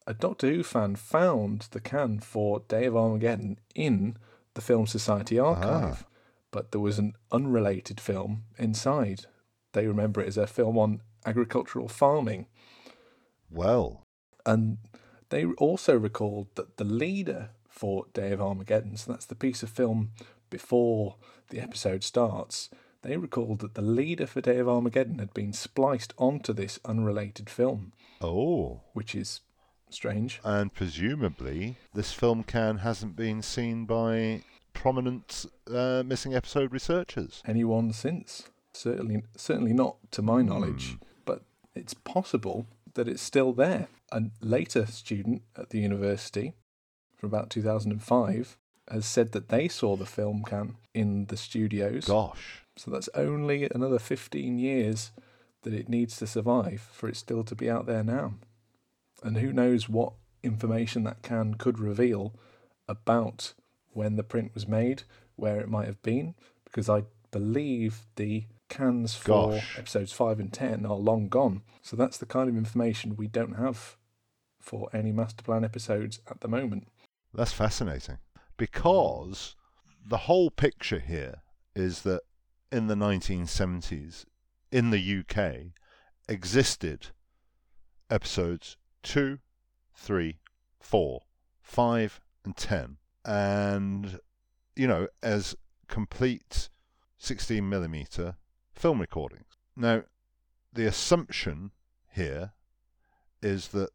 a 0.08 0.14
Doctor 0.14 0.50
Who 0.50 0.64
fan 0.64 0.96
found 0.96 1.68
the 1.72 1.80
can 1.80 2.20
for 2.20 2.62
Day 2.68 2.86
of 2.86 2.96
Armageddon 2.96 3.60
in 3.76 4.18
the 4.54 4.62
Film 4.62 4.88
Society 4.88 5.40
ah. 5.40 5.54
archive, 5.54 6.06
but 6.52 6.72
there 6.72 6.82
was 6.82 7.00
an 7.00 7.14
unrelated 7.32 8.00
film 8.00 8.44
inside. 8.58 9.26
They 9.74 9.88
remember 9.88 10.22
it 10.22 10.28
as 10.28 10.38
a 10.38 10.48
film 10.48 10.78
on 10.78 11.02
agricultural 11.30 11.88
farming. 11.88 12.48
Well, 13.50 14.06
And 14.46 14.78
they 15.30 15.46
also 15.46 15.98
recalled 15.98 16.48
that 16.56 16.78
the 16.78 16.84
leader 16.84 17.50
for 17.68 18.06
Day 18.14 18.32
of 18.32 18.42
Armageddon, 18.42 18.98
so 18.98 19.12
that's 19.12 19.26
the 19.26 19.36
piece 19.36 19.64
of 19.64 19.70
film 19.70 20.12
before 20.50 21.16
the 21.50 21.60
episode 21.60 22.04
starts, 22.04 22.70
they 23.02 23.16
recalled 23.18 23.60
that 23.60 23.76
the 23.76 23.82
leader 23.82 24.28
for 24.28 24.42
Day 24.42 24.58
of 24.58 24.68
Armageddon 24.68 25.20
had 25.20 25.34
been 25.34 25.54
spliced 25.54 26.14
onto 26.18 26.52
this 26.54 26.80
unrelated 26.84 27.50
film, 27.50 27.94
oh, 28.22 28.82
which 28.94 29.16
is 29.16 29.42
strange. 29.90 30.40
and 30.44 30.74
presumably 30.74 31.76
this 31.94 32.12
film 32.12 32.44
can 32.44 32.78
hasn't 32.78 33.16
been 33.16 33.42
seen 33.42 33.86
by 33.86 34.42
prominent 34.74 35.46
uh, 35.74 36.04
missing 36.06 36.36
episode 36.36 36.72
researchers. 36.72 37.42
Anyone 37.48 37.94
since? 37.94 38.50
Certainly, 38.74 39.24
certainly 39.36 39.74
not 39.74 39.96
to 40.12 40.22
my 40.22 40.42
knowledge, 40.42 40.98
but 41.00 41.08
it's 41.76 41.94
possible 41.94 42.66
that 42.94 43.08
it's 43.08 43.22
still 43.22 43.54
there. 43.54 43.88
A 44.12 44.24
later 44.42 44.86
student 44.86 45.44
at 45.56 45.70
the 45.70 45.80
university 45.80 46.54
from 47.16 47.30
about 47.30 47.50
2005 47.50 48.58
has 48.90 49.06
said 49.06 49.32
that 49.34 49.50
they 49.50 49.68
saw 49.68 49.96
the 49.96 50.06
film 50.06 50.44
can 50.44 50.76
in 50.94 51.26
the 51.28 51.38
studios. 51.38 52.06
Gosh, 52.06 52.64
So 52.76 52.90
that's 52.90 53.10
only 53.14 53.70
another 53.70 54.00
15 54.00 54.58
years 54.58 55.12
that 55.62 55.74
it 55.74 55.90
needs 55.90 56.18
to 56.18 56.28
survive 56.28 56.90
for 56.92 57.08
it 57.08 57.18
still 57.18 57.44
to 57.44 57.56
be 57.56 57.70
out 57.70 57.86
there 57.86 58.04
now. 58.04 58.34
And 59.22 59.38
who 59.38 59.52
knows 59.52 59.90
what 59.90 60.14
information 60.44 61.04
that 61.04 61.22
can 61.22 61.56
could 61.56 61.78
reveal 61.78 62.34
about 62.88 63.54
when 63.92 64.16
the 64.16 64.24
print 64.24 64.52
was 64.54 64.68
made, 64.68 65.04
where 65.36 65.60
it 65.60 65.70
might 65.70 65.88
have 65.88 66.02
been, 66.02 66.36
because 66.64 66.90
I 66.90 67.04
believe 67.32 68.06
the 68.16 68.46
cans 68.70 69.16
for 69.16 69.52
Gosh. 69.52 69.78
episodes 69.78 70.12
5 70.14 70.40
and 70.40 70.54
10 70.54 70.86
are 70.86 70.96
long 70.96 71.28
gone. 71.28 71.64
So 71.82 71.96
that's 71.96 72.18
the 72.18 72.26
kind 72.26 72.50
of 72.50 72.56
information 72.56 73.16
we 73.16 73.28
don't 73.28 73.56
have 73.56 73.98
for 74.60 74.90
any 74.94 75.12
master 75.12 75.44
plan 75.44 75.64
episodes 75.66 76.20
at 76.30 76.42
the 76.42 76.48
moment. 76.48 76.88
that's 77.34 77.52
fascinating 77.54 78.18
because 78.58 79.56
the 80.06 80.18
whole 80.18 80.50
picture 80.50 81.00
here 81.00 81.42
is 81.76 82.02
that 82.02 82.22
in 82.72 82.88
the 82.88 82.96
1970s 82.96 84.26
in 84.72 84.90
the 84.92 85.20
UK 85.20 85.72
existed 86.28 87.08
episodes 88.10 88.78
2, 89.04 89.40
3, 89.96 90.40
4, 90.80 91.22
5 91.62 92.22
and 92.46 92.56
10 92.58 92.98
and 93.26 94.20
you 94.76 94.88
know 94.88 95.08
as 95.24 95.56
complete 95.88 96.70
16 97.18 97.68
millimeter 97.68 98.36
film 98.80 99.02
recordings. 99.02 99.58
Now 99.76 100.04
the 100.72 100.86
assumption 100.86 101.72
here 102.14 102.54
is 103.42 103.70
that 103.70 103.90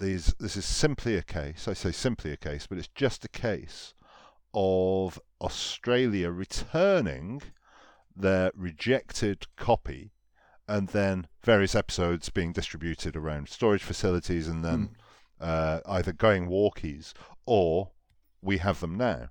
these 0.00 0.34
this 0.40 0.56
is 0.56 0.64
simply 0.64 1.16
a 1.16 1.22
case 1.22 1.68
I 1.68 1.72
say 1.72 1.92
simply 1.92 2.32
a 2.32 2.36
case 2.36 2.66
but 2.66 2.78
it's 2.78 2.88
just 2.88 3.24
a 3.24 3.28
case 3.28 3.94
of 4.52 5.20
Australia 5.40 6.30
returning 6.30 7.42
their 8.14 8.50
rejected 8.56 9.46
copy 9.56 10.10
and 10.66 10.88
then 10.88 11.28
various 11.42 11.76
episodes 11.76 12.28
being 12.28 12.52
distributed 12.52 13.14
around 13.14 13.48
storage 13.48 13.84
facilities 13.84 14.48
and 14.48 14.64
then 14.64 14.96
uh, 15.40 15.78
either 15.86 16.12
going 16.12 16.48
walkies 16.48 17.12
or 17.46 17.90
we 18.42 18.58
have 18.58 18.80
them 18.80 18.96
now. 18.96 19.28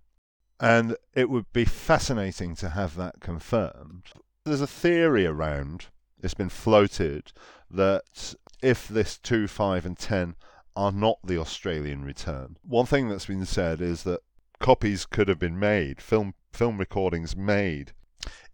And 0.59 0.95
it 1.13 1.29
would 1.29 1.51
be 1.53 1.65
fascinating 1.65 2.55
to 2.55 2.69
have 2.69 2.95
that 2.95 3.19
confirmed 3.19 4.05
there's 4.47 4.61
a 4.61 4.67
theory 4.67 5.25
around 5.25 5.87
it's 6.21 6.33
been 6.33 6.49
floated 6.49 7.31
that 7.69 8.33
if 8.61 8.87
this 8.87 9.17
2 9.17 9.47
5 9.47 9.85
and 9.85 9.97
10 9.97 10.35
are 10.75 10.91
not 10.91 11.19
the 11.23 11.37
Australian 11.37 12.03
return. 12.03 12.57
One 12.63 12.85
thing 12.85 13.09
that's 13.09 13.25
been 13.25 13.45
said 13.45 13.81
is 13.81 14.03
that 14.03 14.21
copies 14.59 15.05
could 15.05 15.27
have 15.27 15.39
been 15.39 15.59
made, 15.59 16.01
film 16.01 16.33
film 16.51 16.77
recordings 16.77 17.35
made 17.35 17.91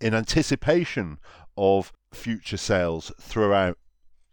in 0.02 0.14
anticipation 0.14 1.20
of 1.58 1.94
future 2.12 2.58
sales 2.58 3.12
throughout 3.20 3.78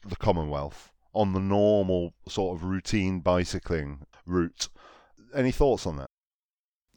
the 0.07 0.17
Commonwealth 0.17 0.91
on 1.13 1.33
the 1.33 1.41
normal 1.41 2.15
sort 2.29 2.57
of 2.57 2.65
routine 2.65 3.21
bicycling 3.21 4.07
route. 4.27 4.69
Any 5.35 5.53
thoughts 5.53 5.87
on 5.87 5.97
that? 5.97 6.09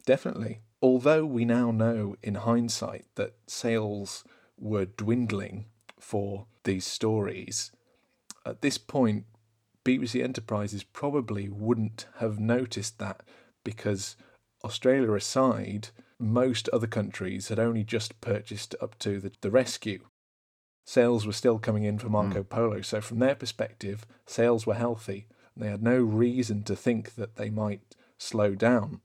Definitely. 0.06 0.60
Although 0.82 1.24
we 1.24 1.44
now 1.44 1.70
know 1.70 2.16
in 2.22 2.34
hindsight 2.34 3.06
that 3.14 3.34
sales 3.46 4.24
were 4.58 4.84
dwindling 4.84 5.66
for 5.98 6.46
these 6.64 6.86
stories, 6.86 7.72
at 8.46 8.60
this 8.60 8.78
point, 8.78 9.24
BBC 9.84 10.22
Enterprises 10.22 10.82
probably 10.82 11.48
wouldn't 11.48 12.06
have 12.18 12.38
noticed 12.38 12.98
that 12.98 13.22
because 13.64 14.16
Australia 14.64 15.12
aside, 15.12 15.88
most 16.18 16.68
other 16.70 16.86
countries 16.86 17.48
had 17.48 17.58
only 17.58 17.84
just 17.84 18.20
purchased 18.20 18.74
up 18.80 18.98
to 18.98 19.20
the, 19.20 19.32
the 19.40 19.50
rescue. 19.50 20.00
Sales 20.86 21.26
were 21.26 21.32
still 21.32 21.58
coming 21.58 21.84
in 21.84 21.98
for 21.98 22.06
hmm. 22.06 22.12
Marco 22.12 22.42
Polo, 22.42 22.82
so 22.82 23.00
from 23.00 23.18
their 23.18 23.34
perspective, 23.34 24.06
sales 24.26 24.66
were 24.66 24.74
healthy. 24.74 25.26
And 25.54 25.64
they 25.64 25.70
had 25.70 25.82
no 25.82 25.98
reason 25.98 26.62
to 26.64 26.76
think 26.76 27.14
that 27.14 27.36
they 27.36 27.48
might 27.50 27.94
slow 28.18 28.54
down. 28.54 29.00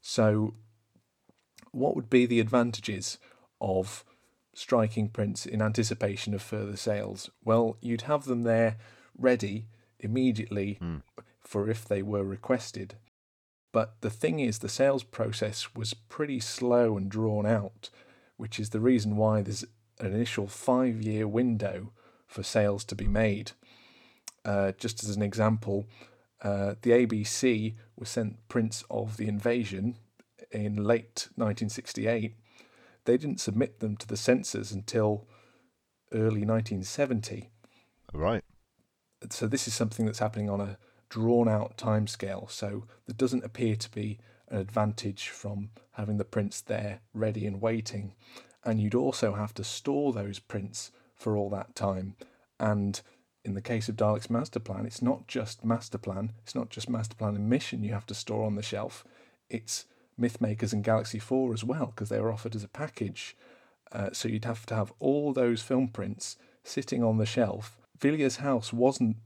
So, 0.00 0.54
what 1.72 1.94
would 1.94 2.08
be 2.08 2.26
the 2.26 2.40
advantages 2.40 3.18
of 3.60 4.04
striking 4.56 5.08
prints 5.08 5.44
in 5.44 5.60
anticipation 5.60 6.34
of 6.34 6.42
further 6.42 6.76
sales? 6.76 7.30
Well, 7.44 7.76
you'd 7.80 8.02
have 8.02 8.24
them 8.24 8.42
there 8.42 8.76
ready 9.16 9.66
immediately 10.00 10.78
for 11.40 11.68
if 11.68 11.84
they 11.86 12.02
were 12.02 12.24
requested. 12.24 12.96
But 13.72 14.00
the 14.00 14.10
thing 14.10 14.40
is, 14.40 14.58
the 14.58 14.68
sales 14.68 15.02
process 15.02 15.74
was 15.74 15.92
pretty 15.94 16.40
slow 16.40 16.96
and 16.96 17.10
drawn 17.10 17.46
out, 17.46 17.90
which 18.36 18.58
is 18.58 18.70
the 18.70 18.80
reason 18.80 19.16
why 19.16 19.42
there's 19.42 19.64
an 20.00 20.12
initial 20.12 20.46
five 20.46 21.02
year 21.02 21.28
window 21.28 21.92
for 22.26 22.42
sales 22.42 22.84
to 22.84 22.94
be 22.94 23.06
made. 23.06 23.52
Uh, 24.44 24.72
just 24.78 25.04
as 25.04 25.14
an 25.14 25.22
example, 25.22 25.86
uh, 26.42 26.74
the 26.82 26.90
ABC 26.90 27.74
was 27.96 28.08
sent 28.08 28.48
prints 28.48 28.84
of 28.90 29.16
the 29.16 29.28
invasion 29.28 29.96
in 30.50 30.76
late 30.84 31.28
1968. 31.34 32.34
They 33.06 33.16
didn't 33.16 33.40
submit 33.40 33.80
them 33.80 33.96
to 33.96 34.06
the 34.06 34.16
censors 34.16 34.70
until 34.72 35.26
early 36.12 36.44
1970. 36.44 37.50
Right. 38.12 38.44
So 39.30 39.46
this 39.46 39.66
is 39.66 39.74
something 39.74 40.04
that's 40.06 40.18
happening 40.18 40.50
on 40.50 40.60
a 40.60 40.78
drawn 41.08 41.48
out 41.48 41.76
timescale. 41.78 42.50
So 42.50 42.84
there 43.06 43.16
doesn't 43.16 43.44
appear 43.44 43.76
to 43.76 43.90
be 43.90 44.18
an 44.48 44.58
advantage 44.58 45.28
from 45.28 45.70
having 45.92 46.18
the 46.18 46.24
prints 46.24 46.60
there 46.60 47.00
ready 47.14 47.46
and 47.46 47.60
waiting. 47.60 48.14
and 48.66 48.80
you'd 48.80 48.94
also 48.94 49.34
have 49.34 49.54
to 49.54 49.64
store 49.64 50.12
those 50.12 50.40
prints 50.40 50.90
for 51.14 51.36
all 51.36 51.48
that 51.50 51.74
time. 51.74 52.16
And 52.58 53.00
in 53.44 53.54
the 53.54 53.62
case 53.62 53.88
of 53.88 53.96
Dalek's 53.96 54.28
master 54.28 54.58
plan, 54.58 54.84
it's 54.84 55.00
not 55.00 55.28
just 55.28 55.64
master 55.64 55.98
plan, 55.98 56.32
it's 56.42 56.54
not 56.54 56.68
just 56.68 56.90
master 56.90 57.14
plan 57.14 57.36
and 57.36 57.48
mission 57.48 57.84
you 57.84 57.92
have 57.92 58.06
to 58.06 58.14
store 58.14 58.44
on 58.44 58.56
the 58.56 58.62
shelf, 58.62 59.04
it's 59.48 59.84
Mythmakers 60.20 60.72
and 60.72 60.84
Galaxy 60.84 61.18
4 61.18 61.52
as 61.52 61.64
well, 61.64 61.86
because 61.86 62.08
they 62.08 62.20
were 62.20 62.32
offered 62.32 62.54
as 62.54 62.64
a 62.64 62.68
package. 62.68 63.36
Uh, 63.92 64.10
so 64.12 64.28
you'd 64.28 64.44
have 64.44 64.66
to 64.66 64.74
have 64.74 64.92
all 64.98 65.32
those 65.32 65.62
film 65.62 65.88
prints 65.88 66.36
sitting 66.64 67.02
on 67.02 67.18
the 67.18 67.26
shelf. 67.26 67.78
Villiers 67.98 68.36
House 68.36 68.72
wasn't 68.72 69.16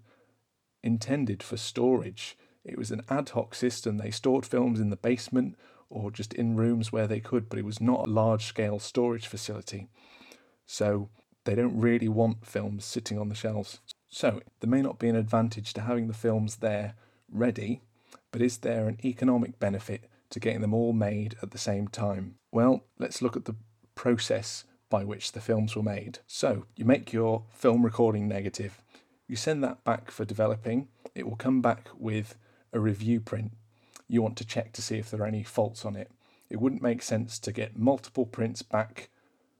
intended 0.82 1.42
for 1.42 1.56
storage. 1.56 2.36
It 2.64 2.78
was 2.78 2.90
an 2.90 3.02
ad 3.08 3.30
hoc 3.30 3.54
system. 3.54 3.98
They 3.98 4.10
stored 4.10 4.44
films 4.44 4.80
in 4.80 4.90
the 4.90 4.96
basement 4.96 5.56
or 5.88 6.10
just 6.10 6.32
in 6.34 6.56
rooms 6.56 6.92
where 6.92 7.06
they 7.06 7.20
could, 7.20 7.48
but 7.48 7.58
it 7.58 7.64
was 7.64 7.80
not 7.80 8.06
a 8.06 8.10
large 8.10 8.44
scale 8.44 8.78
storage 8.78 9.26
facility. 9.26 9.88
So 10.66 11.08
they 11.44 11.54
don't 11.54 11.80
really 11.80 12.08
want 12.08 12.46
films 12.46 12.84
sitting 12.84 13.18
on 13.18 13.28
the 13.28 13.34
shelves. 13.34 13.80
So 14.08 14.40
there 14.60 14.70
may 14.70 14.82
not 14.82 14.98
be 14.98 15.08
an 15.08 15.16
advantage 15.16 15.72
to 15.74 15.82
having 15.82 16.06
the 16.06 16.14
films 16.14 16.56
there 16.56 16.94
ready, 17.30 17.80
but 18.30 18.42
is 18.42 18.58
there 18.58 18.88
an 18.88 18.98
economic 19.04 19.58
benefit 19.58 20.09
to 20.30 20.40
getting 20.40 20.60
them 20.60 20.74
all 20.74 20.92
made 20.92 21.36
at 21.42 21.50
the 21.50 21.58
same 21.58 21.88
time? 21.88 22.36
Well, 22.52 22.84
let's 22.98 23.20
look 23.22 23.36
at 23.36 23.44
the 23.44 23.56
process 23.94 24.64
by 24.88 25.04
which 25.04 25.32
the 25.32 25.40
films 25.40 25.76
were 25.76 25.82
made. 25.82 26.18
So 26.26 26.66
you 26.76 26.84
make 26.84 27.12
your 27.12 27.44
film 27.50 27.84
recording 27.84 28.26
negative, 28.26 28.82
you 29.28 29.36
send 29.36 29.62
that 29.62 29.84
back 29.84 30.10
for 30.10 30.24
developing, 30.24 30.88
it 31.14 31.28
will 31.28 31.36
come 31.36 31.60
back 31.60 31.88
with 31.96 32.36
a 32.72 32.80
review 32.80 33.20
print. 33.20 33.52
You 34.08 34.22
want 34.22 34.36
to 34.38 34.46
check 34.46 34.72
to 34.72 34.82
see 34.82 34.98
if 34.98 35.10
there 35.10 35.22
are 35.22 35.26
any 35.26 35.44
faults 35.44 35.84
on 35.84 35.94
it. 35.94 36.10
It 36.48 36.60
wouldn't 36.60 36.82
make 36.82 37.02
sense 37.02 37.38
to 37.38 37.52
get 37.52 37.78
multiple 37.78 38.26
prints 38.26 38.62
back 38.62 39.08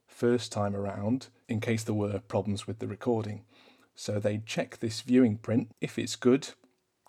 first 0.05 0.51
time 0.51 0.75
around 0.75 1.27
in 1.47 1.61
case 1.61 1.83
there 1.83 1.95
were 1.95 2.19
problems 2.19 2.67
with 2.67 2.79
the 2.79 2.87
recording. 2.87 3.43
So 3.95 4.19
they 4.19 4.41
check 4.45 4.79
this 4.79 5.01
viewing 5.01 5.37
print. 5.37 5.71
If 5.79 5.97
it's 5.97 6.15
good, 6.15 6.49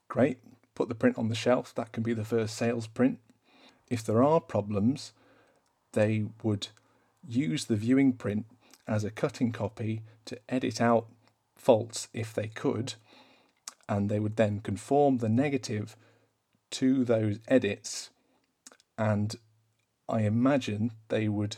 great, 0.08 0.38
put 0.74 0.88
the 0.88 0.94
print 0.94 1.18
on 1.18 1.28
the 1.28 1.34
shelf. 1.34 1.74
That 1.74 1.90
can 1.90 2.02
be 2.02 2.14
the 2.14 2.24
first 2.24 2.56
sales 2.56 2.86
print. 2.86 3.18
If 3.88 4.04
there 4.04 4.22
are 4.22 4.40
problems, 4.40 5.12
they 5.92 6.24
would 6.42 6.68
use 7.26 7.66
the 7.66 7.76
viewing 7.76 8.14
print 8.14 8.46
as 8.86 9.04
a 9.04 9.10
cutting 9.10 9.52
copy 9.52 10.02
to 10.24 10.38
edit 10.48 10.80
out 10.80 11.06
faults 11.56 12.08
if 12.12 12.34
they 12.34 12.48
could, 12.48 12.94
and 13.88 14.08
they 14.08 14.18
would 14.18 14.36
then 14.36 14.60
conform 14.60 15.18
the 15.18 15.28
negative 15.28 15.96
to 16.70 17.04
those 17.04 17.38
edits, 17.48 18.10
and 18.96 19.36
I 20.08 20.22
imagine 20.22 20.92
they 21.08 21.28
would 21.28 21.56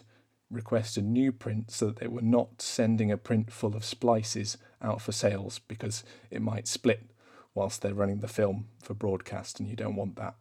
request 0.51 0.97
a 0.97 1.03
new 1.03 1.33
print 1.33 1.71
so 1.71 1.87
that 1.87 1.97
they 1.97 2.07
were 2.07 2.23
not 2.23 2.61
sending 2.61 3.11
a 3.11 3.17
print 3.17 3.53
full 3.53 3.75
of 3.75 3.85
splices 3.85 4.59
out 4.83 5.01
for 5.01 5.13
sales 5.13 5.59
because 5.59 6.05
it 6.31 6.43
might 6.43 6.69
split 6.69 7.11
whilst 7.55 7.83
they're 7.83 7.95
running 7.95 8.21
the 8.21 8.29
film 8.29 8.67
for 8.83 8.95
broadcast 8.95 9.59
and 9.59 9.69
you 9.69 9.77
don't 9.77 9.97
want 9.97 10.17
that. 10.17 10.35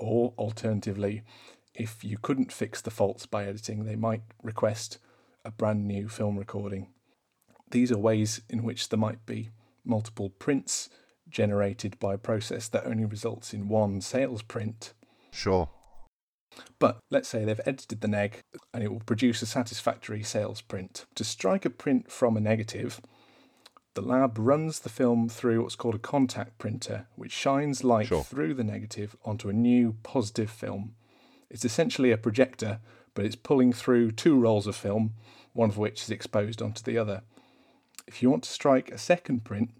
Or 0.00 0.32
alternatively, 0.38 1.22
if 1.74 2.02
you 2.02 2.16
couldn't 2.16 2.52
fix 2.52 2.80
the 2.80 2.90
faults 2.90 3.26
by 3.26 3.44
editing, 3.44 3.84
they 3.84 3.96
might 3.96 4.22
request 4.42 4.98
a 5.44 5.50
brand 5.50 5.86
new 5.86 6.08
film 6.08 6.38
recording. 6.38 6.88
These 7.70 7.92
are 7.92 7.98
ways 7.98 8.40
in 8.48 8.62
which 8.62 8.88
there 8.88 8.98
might 8.98 9.24
be 9.26 9.50
multiple 9.84 10.30
prints 10.30 10.88
generated 11.28 11.98
by 12.00 12.14
a 12.14 12.18
process 12.18 12.66
that 12.68 12.86
only 12.86 13.04
results 13.04 13.52
in 13.52 13.68
one 13.68 14.00
sales 14.00 14.42
print. 14.42 14.94
Sure. 15.30 15.68
But 16.78 16.98
let's 17.10 17.28
say 17.28 17.44
they've 17.44 17.60
edited 17.66 18.00
the 18.00 18.08
neg 18.08 18.40
and 18.72 18.82
it 18.82 18.90
will 18.90 19.00
produce 19.00 19.42
a 19.42 19.46
satisfactory 19.46 20.22
sales 20.22 20.62
print. 20.62 21.04
To 21.14 21.24
strike 21.24 21.66
a 21.66 21.70
print 21.70 22.10
from 22.10 22.36
a 22.36 22.40
negative, 22.40 23.02
the 24.00 24.06
lab 24.06 24.38
runs 24.38 24.80
the 24.80 24.88
film 24.88 25.28
through 25.28 25.62
what's 25.62 25.74
called 25.74 25.94
a 25.94 25.98
contact 25.98 26.56
printer, 26.58 27.06
which 27.16 27.32
shines 27.32 27.84
light 27.84 28.06
Sure. 28.06 28.24
through 28.24 28.54
the 28.54 28.64
negative 28.64 29.14
onto 29.24 29.48
a 29.48 29.52
new 29.52 29.96
positive 30.02 30.50
film. 30.50 30.94
It's 31.50 31.64
essentially 31.64 32.10
a 32.10 32.16
projector, 32.16 32.80
but 33.14 33.24
it's 33.24 33.36
pulling 33.36 33.72
through 33.72 34.12
two 34.12 34.38
rolls 34.38 34.66
of 34.66 34.76
film, 34.76 35.14
one 35.52 35.68
of 35.68 35.76
which 35.76 36.02
is 36.02 36.10
exposed 36.10 36.62
onto 36.62 36.82
the 36.82 36.96
other. 36.96 37.22
If 38.06 38.22
you 38.22 38.30
want 38.30 38.44
to 38.44 38.50
strike 38.50 38.90
a 38.90 38.98
second 38.98 39.44
print, 39.44 39.70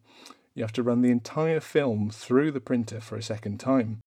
you 0.55 0.63
have 0.63 0.73
to 0.75 0.83
run 0.83 1.01
the 1.01 1.11
entire 1.11 1.61
film 1.61 2.11
through 2.11 2.51
the 2.51 2.61
printer 2.61 3.01
for 3.01 3.17
a 3.17 3.23
second 3.23 3.59
time. 3.59 4.01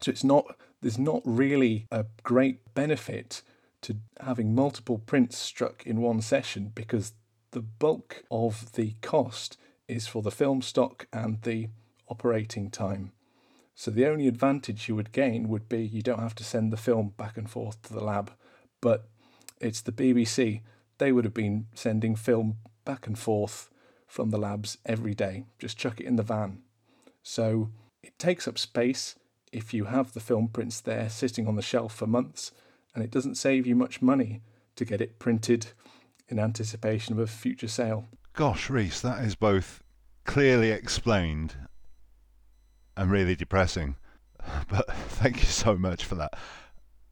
So 0.00 0.10
it's 0.10 0.24
not 0.24 0.56
there's 0.82 0.98
not 0.98 1.22
really 1.24 1.86
a 1.90 2.04
great 2.22 2.74
benefit 2.74 3.42
to 3.82 3.96
having 4.20 4.54
multiple 4.54 4.98
prints 4.98 5.38
struck 5.38 5.84
in 5.86 6.00
one 6.02 6.20
session 6.20 6.70
because 6.74 7.14
the 7.56 7.62
bulk 7.62 8.22
of 8.30 8.72
the 8.72 8.96
cost 9.00 9.56
is 9.88 10.06
for 10.06 10.20
the 10.20 10.30
film 10.30 10.60
stock 10.60 11.06
and 11.10 11.40
the 11.40 11.70
operating 12.06 12.68
time. 12.68 13.12
So 13.74 13.90
the 13.90 14.04
only 14.04 14.28
advantage 14.28 14.90
you 14.90 14.94
would 14.94 15.10
gain 15.10 15.48
would 15.48 15.66
be 15.66 15.82
you 15.82 16.02
don't 16.02 16.18
have 16.20 16.34
to 16.34 16.44
send 16.44 16.70
the 16.70 16.76
film 16.76 17.14
back 17.16 17.38
and 17.38 17.48
forth 17.48 17.80
to 17.84 17.94
the 17.94 18.04
lab. 18.04 18.30
But 18.82 19.08
it's 19.58 19.80
the 19.80 19.90
BBC. 19.90 20.60
They 20.98 21.12
would 21.12 21.24
have 21.24 21.32
been 21.32 21.68
sending 21.72 22.14
film 22.14 22.58
back 22.84 23.06
and 23.06 23.18
forth 23.18 23.70
from 24.06 24.28
the 24.28 24.38
labs 24.38 24.76
every 24.84 25.14
day. 25.14 25.46
Just 25.58 25.78
chuck 25.78 25.98
it 25.98 26.04
in 26.04 26.16
the 26.16 26.22
van. 26.22 26.58
So 27.22 27.70
it 28.02 28.18
takes 28.18 28.46
up 28.46 28.58
space 28.58 29.14
if 29.50 29.72
you 29.72 29.86
have 29.86 30.12
the 30.12 30.20
film 30.20 30.48
prints 30.48 30.78
there 30.78 31.08
sitting 31.08 31.48
on 31.48 31.56
the 31.56 31.62
shelf 31.62 31.94
for 31.94 32.06
months, 32.06 32.52
and 32.94 33.02
it 33.02 33.10
doesn't 33.10 33.36
save 33.36 33.66
you 33.66 33.74
much 33.74 34.02
money 34.02 34.42
to 34.74 34.84
get 34.84 35.00
it 35.00 35.18
printed 35.18 35.68
in 36.28 36.38
anticipation 36.38 37.12
of 37.14 37.18
a 37.18 37.26
future 37.26 37.68
sale. 37.68 38.06
Gosh, 38.32 38.68
Rhys, 38.68 39.00
that 39.02 39.24
is 39.24 39.34
both 39.34 39.82
clearly 40.24 40.70
explained 40.70 41.54
and 42.96 43.10
really 43.10 43.36
depressing. 43.36 43.96
But 44.68 44.88
thank 44.94 45.38
you 45.38 45.46
so 45.46 45.76
much 45.76 46.04
for 46.04 46.14
that. 46.16 46.34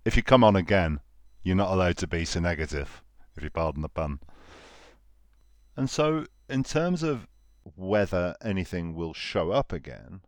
If 0.05 0.17
you 0.17 0.23
come 0.23 0.45
on 0.45 0.57
again, 0.57 1.01
you're 1.43 1.57
not 1.57 1.73
allowed 1.73 1.97
to 1.99 2.07
be 2.07 2.25
so 2.25 2.41
negative, 2.41 3.03
if 3.37 3.43
you 3.43 3.51
pardon 3.51 3.83
the 3.83 3.89
pun. 3.89 4.21
And 5.77 5.91
so, 5.91 6.27
in 6.49 6.63
terms 6.63 7.03
of 7.03 7.27
whether 7.77 8.37
anything 8.43 8.95
will 8.95 9.15
show 9.15 9.51
up 9.51 9.73
again, 9.73 10.21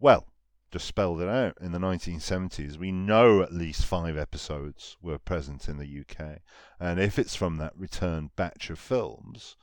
well, 0.00 0.26
just 0.72 0.86
spelled 0.86 1.20
it 1.20 1.28
out. 1.28 1.56
In 1.60 1.72
the 1.72 1.78
1970s, 1.78 2.78
we 2.78 2.90
know 2.90 3.42
at 3.42 3.52
least 3.52 3.84
five 3.84 4.16
episodes 4.16 4.96
were 5.02 5.18
present 5.18 5.68
in 5.68 5.76
the 5.76 6.00
UK. 6.00 6.38
And 6.80 6.98
if 6.98 7.18
it's 7.18 7.36
from 7.36 7.58
that 7.58 7.76
returned 7.76 8.34
batch 8.36 8.70
of 8.70 8.78
films, 8.78 9.56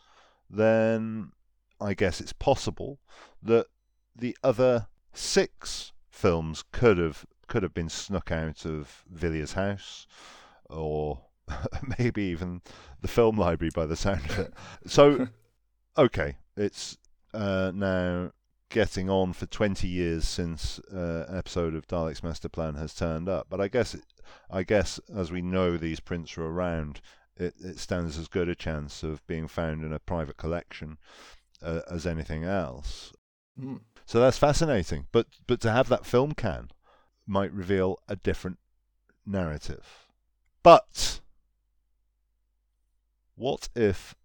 then 0.49 1.31
I 1.81 1.95
guess 1.95 2.22
it's 2.22 2.34
possible 2.34 2.99
that 3.41 3.68
the 4.15 4.38
other 4.44 4.88
six 5.14 5.94
films 6.11 6.64
could 6.72 6.98
have 6.98 7.26
could 7.48 7.64
have 7.64 7.73
been 7.73 7.90
snuck 7.90 8.31
out 8.31 8.64
of 8.64 9.03
Villiers 9.10 9.53
House, 9.53 10.06
or 10.69 11.22
maybe 11.98 12.22
even 12.23 12.61
the 13.02 13.07
film 13.07 13.38
library 13.38 13.72
by 13.73 13.88
the 13.88 13.95
sound 13.95 14.26
of 14.26 14.40
it. 14.40 14.53
So, 14.86 15.30
okay, 15.98 16.38
it's 16.56 16.98
uh, 17.34 17.72
now 17.73 18.31
getting 18.70 19.10
on 19.10 19.34
for 19.34 19.46
20 19.48 19.88
years 19.88 20.28
since 20.28 20.80
uh, 20.94 21.26
an 21.28 21.38
episode 21.38 21.76
of 21.76 21.88
Dalek's 21.88 22.24
Master 22.24 22.50
Plan 22.50 22.76
has 22.76 22.94
turned 22.94 23.28
up. 23.28 23.48
But 23.50 23.60
I 23.60 23.68
guess, 23.68 23.96
I 24.50 24.64
guess, 24.64 25.00
as 25.14 25.32
we 25.32 25.41
know 25.41 25.76
these 25.76 26.00
prints 26.00 26.38
are 26.38 26.46
around, 26.46 27.02
it, 27.36 27.56
it 27.60 27.80
stands 27.80 28.18
as 28.18 28.28
good 28.28 28.48
a 28.48 28.56
chance 28.56 29.04
of 29.04 29.26
being 29.28 29.48
found 29.48 29.84
in 29.84 29.91
a 29.91 30.00
private 30.00 30.38
collection 30.38 30.98
uh, 31.62 31.82
as 31.90 32.06
anything 32.06 32.44
else. 32.44 33.12
Mm. 33.60 33.82
So 34.06 34.20
that's 34.20 34.38
fascinating. 34.38 35.08
But 35.12 35.28
but 35.48 35.62
to 35.62 35.72
have 35.72 35.90
that 35.90 36.06
film 36.06 36.34
can 36.34 36.70
might 37.28 37.52
reveal 37.52 38.00
a 38.08 38.16
different 38.16 38.58
narrative. 39.26 40.08
But 40.64 41.20
what 43.36 43.70
if 43.76 44.16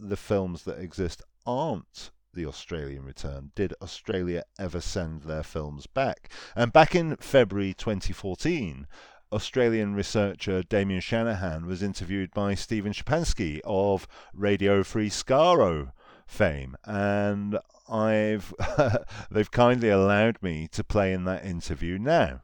the 0.00 0.16
films 0.16 0.64
that 0.64 0.78
exist 0.78 1.22
aren't 1.46 2.10
the 2.34 2.46
Australian 2.46 3.04
return? 3.04 3.52
Did 3.54 3.74
Australia 3.82 4.44
ever 4.58 4.80
send 4.80 5.22
their 5.22 5.42
films 5.42 5.86
back? 5.86 6.30
And 6.54 6.72
back 6.72 6.94
in 6.94 7.16
February 7.16 7.74
2014, 7.74 8.86
Australian 9.32 9.94
researcher 9.94 10.62
Damien 10.62 11.00
Shanahan 11.00 11.66
was 11.66 11.82
interviewed 11.82 12.32
by 12.32 12.54
Steven 12.54 12.92
Schapansky 12.92 13.60
of 13.64 14.06
Radio 14.32 14.82
Free 14.82 15.10
Skaro 15.10 15.92
fame, 16.26 16.76
and 16.84 17.58
I've 17.88 18.54
they've 19.30 19.50
kindly 19.50 19.88
allowed 19.88 20.42
me 20.42 20.68
to 20.68 20.84
play 20.84 21.12
in 21.12 21.24
that 21.24 21.44
interview 21.44 21.98
now. 21.98 22.42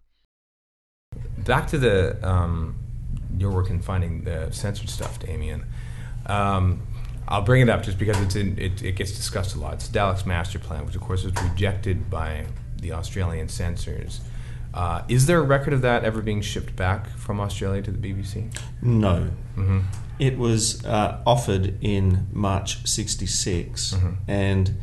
Back 1.39 1.67
to 1.69 1.79
the 1.79 2.19
um, 2.29 2.77
your 3.39 3.51
work 3.51 3.71
in 3.71 3.81
finding 3.81 4.25
the 4.25 4.51
censored 4.51 4.91
stuff, 4.91 5.19
Damien. 5.19 5.67
Um, 6.27 6.87
I'll 7.31 7.43
bring 7.43 7.63
it 7.63 7.69
up 7.69 7.83
just 7.85 7.99
because 7.99 8.21
it's 8.21 8.35
in, 8.37 8.59
it, 8.59 8.83
it 8.83 8.97
gets 8.97 9.13
discussed 9.13 9.55
a 9.55 9.59
lot. 9.61 9.75
It's 9.75 9.89
Dalek's 9.89 10.27
master 10.27 10.59
plan, 10.59 10.85
which 10.85 10.97
of 10.97 11.01
course 11.01 11.23
was 11.25 11.33
rejected 11.43 12.11
by 12.11 12.47
the 12.81 12.93
Australian 12.93 13.49
censors. 13.49 14.21
Uh, 14.75 15.03
is 15.09 15.27
there 15.27 15.39
a 15.39 15.43
record 15.43 15.73
of 15.73 15.83
that 15.83 16.05
ever 16.05 16.23
being 16.23 16.41
shipped 16.41 16.75
back 16.77 17.09
from 17.17 17.41
Australia 17.41 17.83
to 17.83 17.91
the 17.91 17.99
BBC? 17.99 18.57
No. 18.83 19.25
hmm 19.55 19.81
It 20.19 20.39
was 20.39 20.85
uh, 20.85 21.21
offered 21.27 21.77
in 21.83 22.27
March 22.33 22.87
66, 22.87 23.97
and 24.29 24.75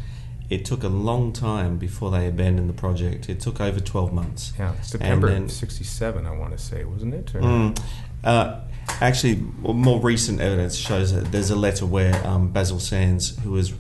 it 0.49 0.64
took 0.65 0.84
a 0.84 0.88
long 0.90 1.34
time 1.34 1.78
before 1.78 2.11
they 2.11 2.28
abandoned 2.28 2.69
the 2.69 2.74
project. 2.74 3.30
It 3.30 3.40
took 3.41 3.60
over 3.61 3.80
12 3.80 4.14
months. 4.14 4.53
Yeah, 4.57 4.74
September 4.82 5.30
then- 5.30 5.49
'67, 5.49 6.26
I 6.26 6.32
want 6.32 6.52
to 6.52 6.57
say, 6.57 6.84
wasn't 6.86 7.14
it? 7.14 7.26
Mm. 7.34 7.78
Uh, 8.24 8.60
actually, 9.01 9.35
more 9.61 9.99
recent 9.99 10.41
evidence 10.41 10.76
shows 10.76 11.14
that 11.14 11.31
there's 11.31 11.49
a 11.49 11.55
letter 11.55 11.85
where 11.85 12.26
um, 12.26 12.49
Basil 12.51 12.80
Sands, 12.80 13.38
who 13.39 13.51
was 13.51 13.73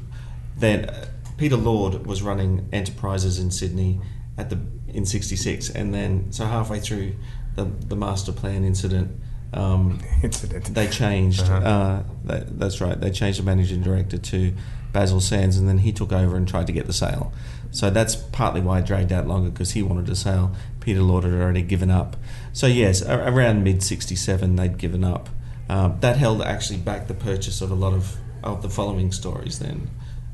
then 0.57 0.85
uh, 0.85 1.07
Peter 1.37 1.57
Lord, 1.57 2.05
was 2.05 2.21
running 2.21 2.67
enterprises 2.71 3.39
in 3.39 3.51
Sydney 3.51 4.01
at 4.37 4.49
the 4.49 4.59
in 4.87 5.05
'66, 5.05 5.69
and 5.69 5.93
then 5.93 6.31
so 6.31 6.45
halfway 6.45 6.79
through 6.79 7.15
the 7.55 7.65
the 7.65 7.95
master 7.95 8.31
plan 8.31 8.63
incident. 8.63 9.19
Um, 9.53 9.99
Incident. 10.23 10.65
they 10.73 10.87
changed. 10.87 11.43
Uh-huh. 11.43 11.55
Uh, 11.55 12.03
that, 12.25 12.59
that's 12.59 12.81
right. 12.81 12.99
They 12.99 13.11
changed 13.11 13.39
the 13.39 13.43
managing 13.43 13.81
director 13.81 14.17
to 14.17 14.53
Basil 14.91 15.21
Sands, 15.21 15.57
and 15.57 15.69
then 15.69 15.79
he 15.79 15.91
took 15.91 16.11
over 16.11 16.35
and 16.35 16.47
tried 16.47 16.67
to 16.67 16.73
get 16.73 16.85
the 16.85 16.93
sale. 16.93 17.31
So 17.71 17.89
that's 17.89 18.15
partly 18.15 18.61
why 18.61 18.79
it 18.79 18.85
dragged 18.85 19.11
out 19.11 19.27
longer 19.27 19.49
because 19.49 19.71
he 19.71 19.83
wanted 19.83 20.09
a 20.09 20.15
sale. 20.15 20.55
Peter 20.79 21.01
Lord 21.01 21.23
had 21.23 21.33
already 21.33 21.61
given 21.61 21.91
up. 21.91 22.15
So 22.57 22.65
yes, 22.65 23.03
around 23.03 23.63
mid 23.63 23.83
'67 23.83 24.55
they'd 24.55 24.79
given 24.79 25.03
up. 25.03 25.29
Um, 25.69 25.99
that 25.99 26.17
held 26.17 26.41
actually 26.41 26.79
back 26.79 27.07
the 27.07 27.13
purchase 27.13 27.61
of 27.61 27.69
a 27.69 27.75
lot 27.75 27.93
of 27.93 28.17
of 28.41 28.63
the 28.63 28.69
following 28.69 29.11
stories. 29.11 29.59
Then, 29.59 29.91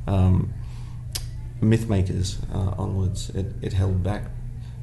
um, 0.08 0.54
Mythmakers 1.62 2.38
uh, 2.56 2.76
onwards, 2.82 3.30
it, 3.32 3.48
it 3.62 3.74
held 3.74 4.04
back. 4.04 4.24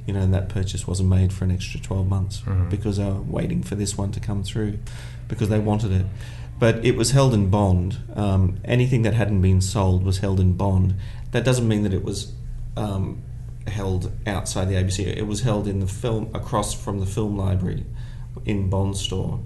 You 0.07 0.13
know, 0.13 0.21
and 0.21 0.35
that 0.35 0.51
purchase 0.51 0.87
wasn't 0.87 1.09
made 1.09 1.33
for 1.33 1.45
an 1.45 1.51
extra 1.51 1.81
12 1.81 2.07
months 2.07 2.43
because 2.69 2.99
they 2.99 3.05
were 3.05 3.23
waiting 3.23 3.63
for 3.63 3.75
this 3.75 3.97
one 3.97 4.13
to 4.13 4.21
come 4.21 4.43
through 4.43 4.79
because 5.27 5.49
they 5.49 5.59
wanted 5.59 5.93
it. 5.93 6.07
But 6.59 6.85
it 6.85 6.95
was 6.95 7.13
held 7.13 7.33
in 7.33 7.49
bond. 7.49 7.97
Um, 8.17 8.61
anything 8.67 9.01
that 9.03 9.15
hadn't 9.15 9.41
been 9.41 9.63
sold 9.63 10.05
was 10.05 10.19
held 10.19 10.41
in 10.41 10.59
bond. 10.59 10.95
That 11.31 11.45
doesn't 11.45 11.67
mean 11.67 11.85
that 11.85 11.95
it 11.95 12.05
was 12.05 12.35
um, 12.77 13.23
held 13.67 14.11
outside 14.27 14.67
the 14.69 14.75
ABC. 14.75 15.07
It 15.07 15.27
was 15.27 15.43
held 15.43 15.67
in 15.69 15.81
the 15.81 15.87
film 15.87 16.31
across 16.35 16.73
from 16.75 16.99
the 17.01 17.07
film 17.07 17.37
library 17.37 17.85
in 18.45 18.71
Bond 18.71 18.97
store, 18.97 19.41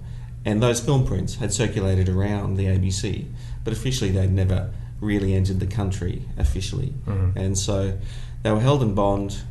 and 0.45 0.61
those 0.61 0.79
film 0.79 1.05
prints 1.05 1.35
had 1.35 1.53
circulated 1.53 2.07
around 2.09 2.55
the 2.55 2.65
ABC, 2.65 3.25
but 3.63 3.73
officially 3.73 4.11
they'd 4.11 4.31
never 4.31 4.71
really 5.01 5.33
entered 5.33 5.59
the 5.59 5.67
country 5.67 6.21
officially, 6.37 6.93
and 7.35 7.57
so 7.57 7.97
they 8.43 8.51
were 8.51 8.61
held 8.61 8.81
in 8.81 8.93
bond. 8.95 9.41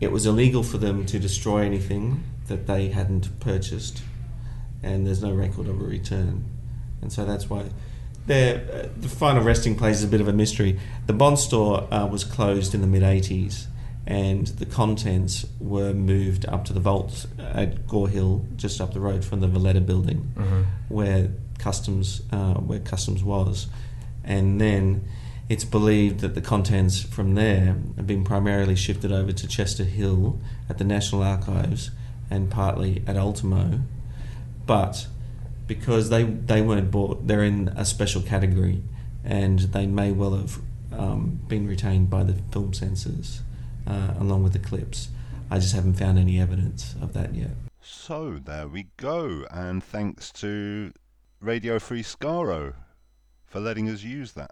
It 0.00 0.10
was 0.12 0.26
illegal 0.26 0.62
for 0.62 0.78
them 0.78 1.06
to 1.06 1.18
destroy 1.18 1.62
anything 1.64 2.22
that 2.48 2.66
they 2.66 2.88
hadn't 2.88 3.38
purchased, 3.40 4.02
and 4.82 5.06
there's 5.06 5.22
no 5.22 5.32
record 5.32 5.68
of 5.68 5.80
a 5.80 5.84
return, 5.84 6.44
and 7.02 7.12
so 7.12 7.24
that's 7.24 7.48
why. 7.50 7.64
their- 8.26 8.60
uh, 8.72 8.88
the 9.00 9.08
final 9.08 9.42
resting 9.42 9.74
place 9.74 9.96
is 9.98 10.04
a 10.04 10.08
bit 10.08 10.20
of 10.20 10.28
a 10.28 10.32
mystery. 10.34 10.78
The 11.06 11.14
Bond 11.14 11.38
store 11.38 11.86
uh, 11.92 12.06
was 12.06 12.24
closed 12.24 12.74
in 12.74 12.80
the 12.82 12.86
mid 12.86 13.02
80s, 13.02 13.66
and 14.08 14.46
the 14.46 14.64
contents 14.64 15.44
were 15.60 15.92
moved 15.92 16.46
up 16.46 16.64
to 16.64 16.72
the 16.72 16.80
vault 16.80 17.26
at 17.38 17.86
Gore 17.86 18.08
Hill, 18.08 18.42
just 18.56 18.80
up 18.80 18.94
the 18.94 19.00
road 19.00 19.22
from 19.22 19.40
the 19.40 19.46
Valletta 19.46 19.82
building, 19.82 20.32
where 20.88 21.28
customs 21.58 22.22
uh, 22.32 22.54
where 22.54 22.78
customs 22.80 23.22
was, 23.22 23.66
and 24.24 24.58
then 24.58 25.04
it's 25.50 25.64
believed 25.64 26.20
that 26.20 26.34
the 26.34 26.40
contents 26.40 27.02
from 27.02 27.34
there 27.34 27.76
have 27.96 28.06
been 28.06 28.24
primarily 28.24 28.74
shifted 28.74 29.12
over 29.12 29.30
to 29.30 29.46
Chester 29.46 29.84
Hill 29.84 30.40
at 30.70 30.78
the 30.78 30.84
National 30.84 31.22
Archives 31.22 31.90
and 32.30 32.50
partly 32.50 33.02
at 33.06 33.16
Ultimo, 33.18 33.80
but 34.64 35.06
because 35.66 36.08
they 36.08 36.22
they 36.22 36.62
weren't 36.62 36.90
bought, 36.90 37.26
they're 37.26 37.44
in 37.44 37.68
a 37.76 37.84
special 37.84 38.22
category, 38.22 38.82
and 39.22 39.58
they 39.58 39.86
may 39.86 40.12
well 40.12 40.34
have 40.34 40.60
um, 40.92 41.40
been 41.46 41.66
retained 41.68 42.08
by 42.08 42.22
the 42.22 42.32
film 42.50 42.72
censors 42.72 43.42
uh, 43.88 44.14
along 44.20 44.42
with 44.42 44.52
the 44.52 44.58
clips. 44.58 45.08
I 45.50 45.58
just 45.58 45.74
haven't 45.74 45.94
found 45.94 46.18
any 46.18 46.40
evidence 46.40 46.94
of 47.00 47.14
that 47.14 47.34
yet. 47.34 47.50
So 47.80 48.38
there 48.44 48.68
we 48.68 48.88
go, 48.96 49.46
and 49.50 49.82
thanks 49.82 50.30
to 50.32 50.92
Radio 51.40 51.78
Free 51.78 52.02
Skaro 52.02 52.74
for 53.46 53.60
letting 53.60 53.88
us 53.88 54.02
use 54.02 54.32
that. 54.32 54.50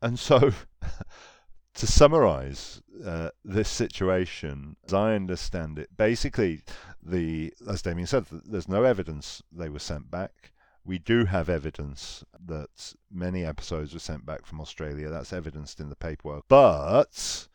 And 0.00 0.18
so, 0.18 0.52
to 1.74 1.86
summarise 1.86 2.80
uh, 3.04 3.30
this 3.44 3.68
situation, 3.68 4.76
as 4.86 4.94
I 4.94 5.14
understand 5.14 5.78
it, 5.78 5.94
basically, 5.96 6.62
the 7.02 7.52
as 7.68 7.82
Damien 7.82 8.06
said, 8.06 8.26
there's 8.30 8.68
no 8.68 8.84
evidence 8.84 9.42
they 9.52 9.68
were 9.68 9.78
sent 9.78 10.10
back. 10.10 10.52
We 10.84 10.98
do 10.98 11.26
have 11.26 11.50
evidence 11.50 12.24
that 12.46 12.94
many 13.10 13.44
episodes 13.44 13.92
were 13.92 14.00
sent 14.00 14.24
back 14.24 14.46
from 14.46 14.60
Australia. 14.60 15.10
That's 15.10 15.34
evidenced 15.34 15.80
in 15.80 15.90
the 15.90 15.96
paperwork, 15.96 16.44
but 16.48 17.47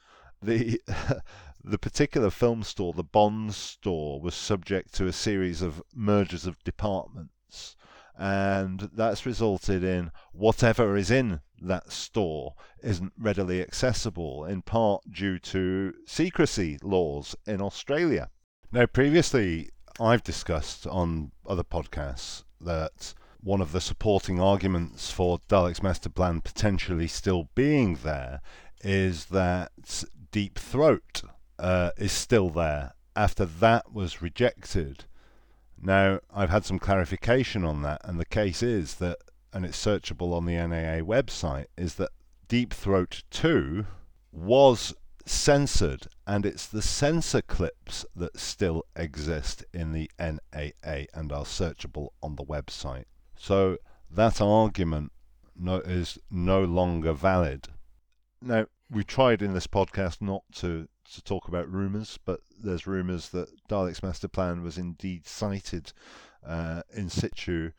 the 0.44 0.82
the 1.64 1.78
particular 1.78 2.30
film 2.30 2.64
store, 2.64 2.94
the 2.94 3.04
Bond 3.04 3.54
store, 3.54 4.20
was 4.20 4.36
subject 4.36 4.94
to 4.96 5.08
a 5.08 5.14
series 5.14 5.62
of 5.62 5.82
mergers 5.96 6.46
of 6.46 6.62
departments, 6.64 7.76
and 8.18 8.90
that's 8.94 9.26
resulted 9.26 9.84
in 9.84 10.12
whatever 10.34 10.98
is 10.98 11.10
in 11.10 11.42
that 11.62 11.92
store 11.92 12.56
isn't 12.82 13.14
readily 13.18 13.62
accessible, 13.62 14.46
in 14.46 14.62
part 14.62 15.04
due 15.10 15.40
to 15.40 15.94
secrecy 16.06 16.78
laws 16.84 17.36
in 17.48 17.62
Australia. 17.62 18.30
Now, 18.72 18.86
previously, 18.86 19.70
I've 20.00 20.24
discussed 20.24 20.86
on 20.88 21.32
other 21.48 21.64
podcasts 21.64 22.44
that 22.60 23.14
one 23.40 23.62
of 23.62 23.72
the 23.72 23.82
supporting 23.82 24.40
arguments 24.40 25.12
for 25.12 25.40
Dalek's 25.50 25.84
master 25.84 26.10
plan 26.10 26.42
potentially 26.42 27.08
still 27.08 27.50
being 27.56 27.96
there 28.04 28.42
is 28.82 29.26
that 29.26 29.72
Deep 30.34 30.58
Throat 30.58 31.22
uh, 31.60 31.92
is 31.96 32.12
still 32.12 32.50
there 32.50 32.94
after 33.16 33.46
that 33.46 33.94
was 33.94 34.20
rejected. 34.20 35.06
Now, 35.80 36.22
I've 36.34 36.50
had 36.50 36.66
some 36.66 36.80
clarification 36.80 37.64
on 37.64 37.84
that, 37.84 38.02
and 38.04 38.20
the 38.20 38.26
case 38.26 38.64
is 38.64 38.96
that, 38.96 39.20
and 39.54 39.64
it's 39.64 39.78
searchable 39.78 40.34
on 40.34 40.48
the 40.48 40.56
NAA 40.56 41.06
website, 41.06 41.68
is 41.78 41.96
that 41.96 42.10
Deep 42.48 42.74
Throat 42.74 43.22
2 43.30 43.86
was 44.32 44.96
censored, 45.24 46.08
and 46.26 46.48
it's 46.48 46.66
the 46.66 46.82
censor 46.82 47.44
clips 47.44 48.04
that 48.16 48.40
still 48.40 48.86
exist 48.96 49.64
in 49.72 49.92
the 49.92 50.10
NAA 50.18 51.06
and 51.14 51.32
are 51.32 51.46
searchable 51.46 52.10
on 52.24 52.38
the 52.38 52.44
website. 52.44 53.06
So 53.36 53.78
that 54.10 54.42
argument 54.42 55.12
no, 55.56 55.76
is 55.76 56.18
no 56.32 56.64
longer 56.64 57.14
valid. 57.14 57.68
Now, 58.42 58.66
we 58.94 59.04
tried 59.04 59.42
in 59.42 59.54
this 59.54 59.68
podcast 59.68 60.22
not 60.22 60.44
to, 60.54 60.88
to 61.14 61.24
talk 61.24 61.48
about 61.48 61.72
rumours, 61.72 62.20
but 62.26 62.40
there's 62.62 62.88
rumours 62.88 63.30
that 63.30 63.50
Dalek's 63.68 64.04
master 64.04 64.28
plan 64.28 64.64
was 64.64 64.78
indeed 64.78 65.26
sighted 65.26 65.92
uh, 66.46 66.84
in 66.96 67.10
situ 67.10 67.72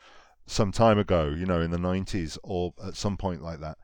some 0.46 0.72
time 0.72 0.98
ago, 0.98 1.28
you 1.28 1.46
know, 1.46 1.60
in 1.60 1.70
the 1.70 1.78
90s 1.78 2.36
or 2.42 2.74
at 2.84 2.96
some 2.96 3.16
point 3.16 3.42
like 3.42 3.60
that. 3.60 3.78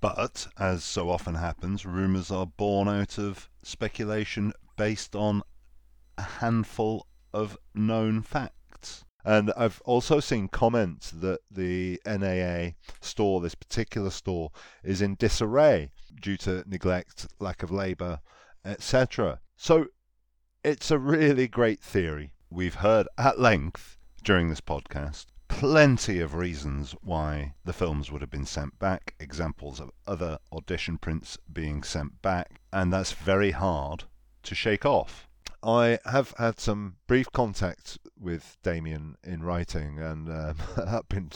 But, 0.00 0.46
as 0.58 0.84
so 0.84 1.10
often 1.10 1.34
happens, 1.34 1.84
rumours 1.84 2.30
are 2.30 2.46
born 2.46 2.86
out 2.86 3.18
of 3.18 3.50
speculation 3.62 4.52
based 4.76 5.16
on 5.16 5.42
a 6.16 6.22
handful 6.22 7.06
of 7.32 7.58
known 7.74 8.22
facts. 8.22 8.52
And 9.26 9.52
I've 9.56 9.82
also 9.84 10.20
seen 10.20 10.46
comments 10.46 11.10
that 11.10 11.40
the 11.50 12.00
NAA 12.06 12.76
store, 13.00 13.40
this 13.40 13.56
particular 13.56 14.10
store, 14.10 14.52
is 14.84 15.02
in 15.02 15.16
disarray 15.16 15.90
due 16.22 16.36
to 16.38 16.62
neglect, 16.64 17.26
lack 17.40 17.64
of 17.64 17.72
labour, 17.72 18.20
etc. 18.64 19.40
So 19.56 19.86
it's 20.62 20.92
a 20.92 20.98
really 20.98 21.48
great 21.48 21.80
theory. 21.80 22.34
We've 22.50 22.76
heard 22.76 23.08
at 23.18 23.40
length 23.40 23.98
during 24.22 24.48
this 24.48 24.60
podcast 24.60 25.26
plenty 25.48 26.20
of 26.20 26.34
reasons 26.34 26.94
why 27.02 27.54
the 27.64 27.72
films 27.72 28.12
would 28.12 28.20
have 28.20 28.30
been 28.30 28.46
sent 28.46 28.78
back, 28.78 29.14
examples 29.18 29.80
of 29.80 29.90
other 30.06 30.38
audition 30.52 30.98
prints 30.98 31.36
being 31.52 31.82
sent 31.82 32.22
back, 32.22 32.60
and 32.72 32.92
that's 32.92 33.12
very 33.12 33.50
hard 33.50 34.04
to 34.44 34.54
shake 34.54 34.86
off. 34.86 35.25
I 35.62 35.98
have 36.04 36.34
had 36.38 36.60
some 36.60 36.96
brief 37.06 37.30
contact 37.32 37.98
with 38.18 38.56
Damien 38.62 39.16
in 39.24 39.42
writing, 39.42 39.98
and 39.98 40.28
um, 40.28 40.56
I've 40.86 41.08
been 41.08 41.30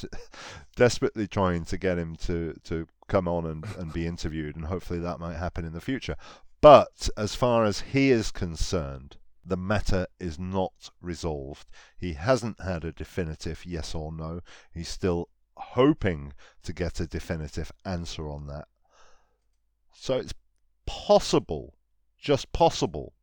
desperately 0.77 1.27
trying 1.27 1.65
to 1.67 1.79
get 1.79 1.99
him 1.99 2.17
to, 2.17 2.55
to 2.65 2.87
come 3.09 3.27
on 3.27 3.47
and, 3.47 3.65
and 3.79 3.93
be 3.93 4.07
interviewed, 4.07 4.57
and 4.57 4.67
hopefully 4.67 4.99
that 5.01 5.21
might 5.21 5.37
happen 5.37 5.65
in 5.65 5.73
the 5.73 5.81
future. 5.81 6.17
But 6.61 7.09
as 7.17 7.35
far 7.35 7.65
as 7.65 7.81
he 7.81 8.11
is 8.11 8.31
concerned, 8.31 9.17
the 9.45 9.57
matter 9.57 10.07
is 10.19 10.39
not 10.39 10.91
resolved. 11.01 11.69
He 11.97 12.13
hasn't 12.13 12.61
had 12.61 12.85
a 12.85 12.93
definitive 12.93 13.65
yes 13.65 13.95
or 13.95 14.13
no. 14.13 14.41
He's 14.73 14.89
still 14.89 15.29
hoping 15.57 16.35
to 16.63 16.73
get 16.73 17.01
a 17.01 17.07
definitive 17.07 17.73
answer 17.85 18.29
on 18.29 18.47
that. 18.47 18.69
So 19.93 20.19
it's 20.19 20.35
possible, 20.87 21.75
just 22.19 22.53
possible, 22.53 23.15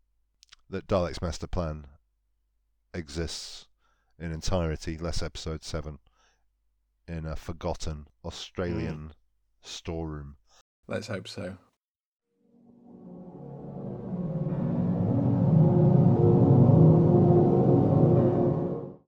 that 0.69 0.87
Dalek's 0.87 1.21
master 1.21 1.47
plan 1.47 1.85
exists 2.93 3.67
in 4.19 4.31
entirety, 4.31 4.97
less 4.97 5.21
episode 5.21 5.63
7, 5.63 5.99
in 7.07 7.25
a 7.25 7.35
forgotten 7.35 8.07
Australian 8.25 8.97
hmm. 8.97 9.11
storeroom. 9.61 10.37
Let's 10.87 11.07
hope 11.07 11.27
so. 11.27 11.57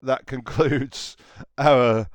That 0.02 0.26
concludes 0.26 1.18
our 1.58 2.08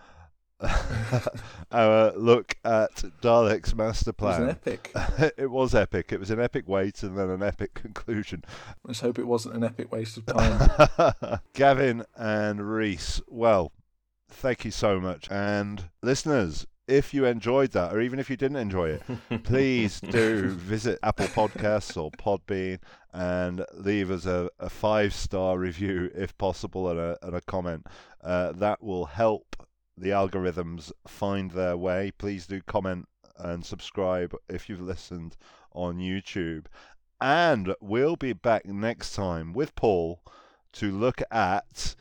our 1.73 2.13
look 2.17 2.57
at 2.65 2.95
Dalek's 3.23 3.75
master 3.75 4.11
It 4.11 4.21
was 4.21 4.37
an 4.39 4.43
plan. 4.45 4.51
epic. 4.51 4.93
it 5.39 5.51
was 5.51 5.75
epic. 5.75 6.13
It 6.13 6.21
was 6.21 6.31
an 6.31 6.41
epic 6.41 6.69
wait 6.69 7.03
and 7.03 7.17
then 7.17 7.31
an 7.31 7.43
epic 7.43 7.75
conclusion. 7.75 8.45
Let's 8.85 9.01
hope 9.01 9.19
it 9.19 9.27
wasn't 9.27 9.57
an 9.57 9.65
epic 9.65 9.91
waste 9.93 10.17
of 10.19 10.27
time. 10.27 11.39
Gavin 11.55 12.05
and 12.17 12.61
Rhys, 12.69 13.21
well, 13.29 13.73
thank 14.29 14.65
you 14.65 14.71
so 14.71 15.01
much. 15.01 15.31
And 15.31 15.89
listeners, 16.03 16.67
if 16.87 17.15
you 17.15 17.25
enjoyed 17.25 17.71
that, 17.73 17.95
or 17.95 18.01
even 18.01 18.19
if 18.19 18.29
you 18.29 18.37
didn't 18.37 18.59
enjoy 18.59 18.91
it, 18.91 19.03
please 19.45 20.01
do 20.01 20.51
visit 20.51 20.99
Apple 21.03 21.27
Podcasts 21.29 21.97
or 21.97 22.11
Podbean 22.11 22.79
and 23.13 23.65
leave 23.73 24.11
us 24.11 24.27
a, 24.27 24.51
a 24.59 24.69
five 24.69 25.15
star 25.15 25.57
review 25.59 26.11
if 26.15 26.37
possible 26.37 26.91
and 26.91 26.99
a, 26.99 27.17
and 27.23 27.35
a 27.35 27.41
comment. 27.41 27.87
Uh, 28.23 28.53
that 28.53 28.83
will 28.83 29.07
help 29.07 29.57
the 29.97 30.11
algorithms 30.11 30.93
find 31.07 31.51
their 31.53 31.77
way. 31.77 32.13
Please 32.17 32.47
do 32.47 32.61
comment 32.63 33.09
and 33.39 33.65
subscribe 33.65 34.35
if 34.49 34.69
you've 34.69 34.81
listened 34.81 35.37
on 35.73 35.99
YouTube. 35.99 36.67
And 37.21 37.75
we'll 37.81 38.17
be 38.17 38.33
back 38.33 38.67
next 38.67 39.15
time 39.15 39.53
with 39.53 39.75
Paul 39.75 40.21
to 40.75 40.91
look 40.91 41.23
at 41.31 41.95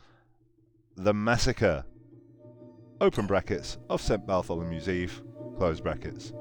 the 0.95 1.14
massacre, 1.14 1.86
open 2.99 3.28
brackets, 3.28 3.78
of 3.90 4.02
St. 4.02 4.26
Bartholomew's 4.26 4.90
Eve, 4.90 5.22
close 5.57 5.80
brackets. 5.80 6.34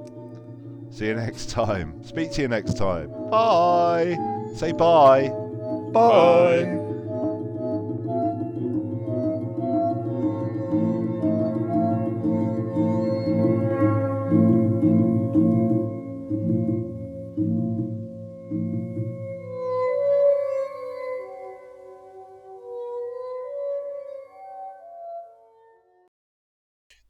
See 0.90 1.06
you 1.06 1.14
next 1.14 1.50
time. 1.50 2.02
Speak 2.04 2.32
to 2.32 2.42
you 2.42 2.48
next 2.48 2.76
time. 2.76 3.10
Bye. 3.30 4.18
Say 4.54 4.72
bye. 4.72 5.30
Bye. 5.92 6.91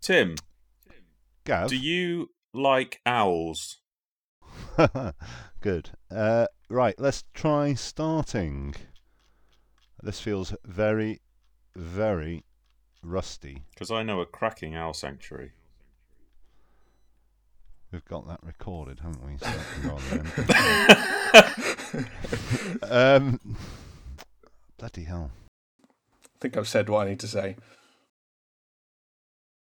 Tim, 0.03 0.35
Gav. 1.45 1.69
do 1.69 1.77
you 1.77 2.31
like 2.53 3.01
owls? 3.07 3.79
Good. 5.61 5.91
Uh, 6.11 6.49
right, 6.69 6.97
let's 6.99 7.23
try 7.35 7.75
starting. 7.75 8.75
This 10.03 10.19
feels 10.19 10.57
very, 10.65 11.21
very 11.77 12.43
rusty. 13.01 13.63
Because 13.73 13.93
I 13.93 14.03
know 14.03 14.21
a 14.21 14.27
cracking 14.27 14.75
owl 14.75 14.93
sanctuary. 14.93 15.53
We've 17.93 18.05
got 18.05 18.27
that 18.27 18.41
recorded, 18.43 18.99
haven't 18.99 19.25
we? 19.25 19.39
So 19.39 19.47
that 19.47 19.67
can 19.73 19.89
go 22.81 22.91
on 22.91 23.17
um, 23.17 23.57
bloody 24.79 25.05
hell. 25.05 25.31
I 25.85 26.39
think 26.41 26.57
I've 26.57 26.67
said 26.67 26.89
what 26.89 27.07
I 27.07 27.11
need 27.11 27.21
to 27.21 27.29
say. 27.29 27.55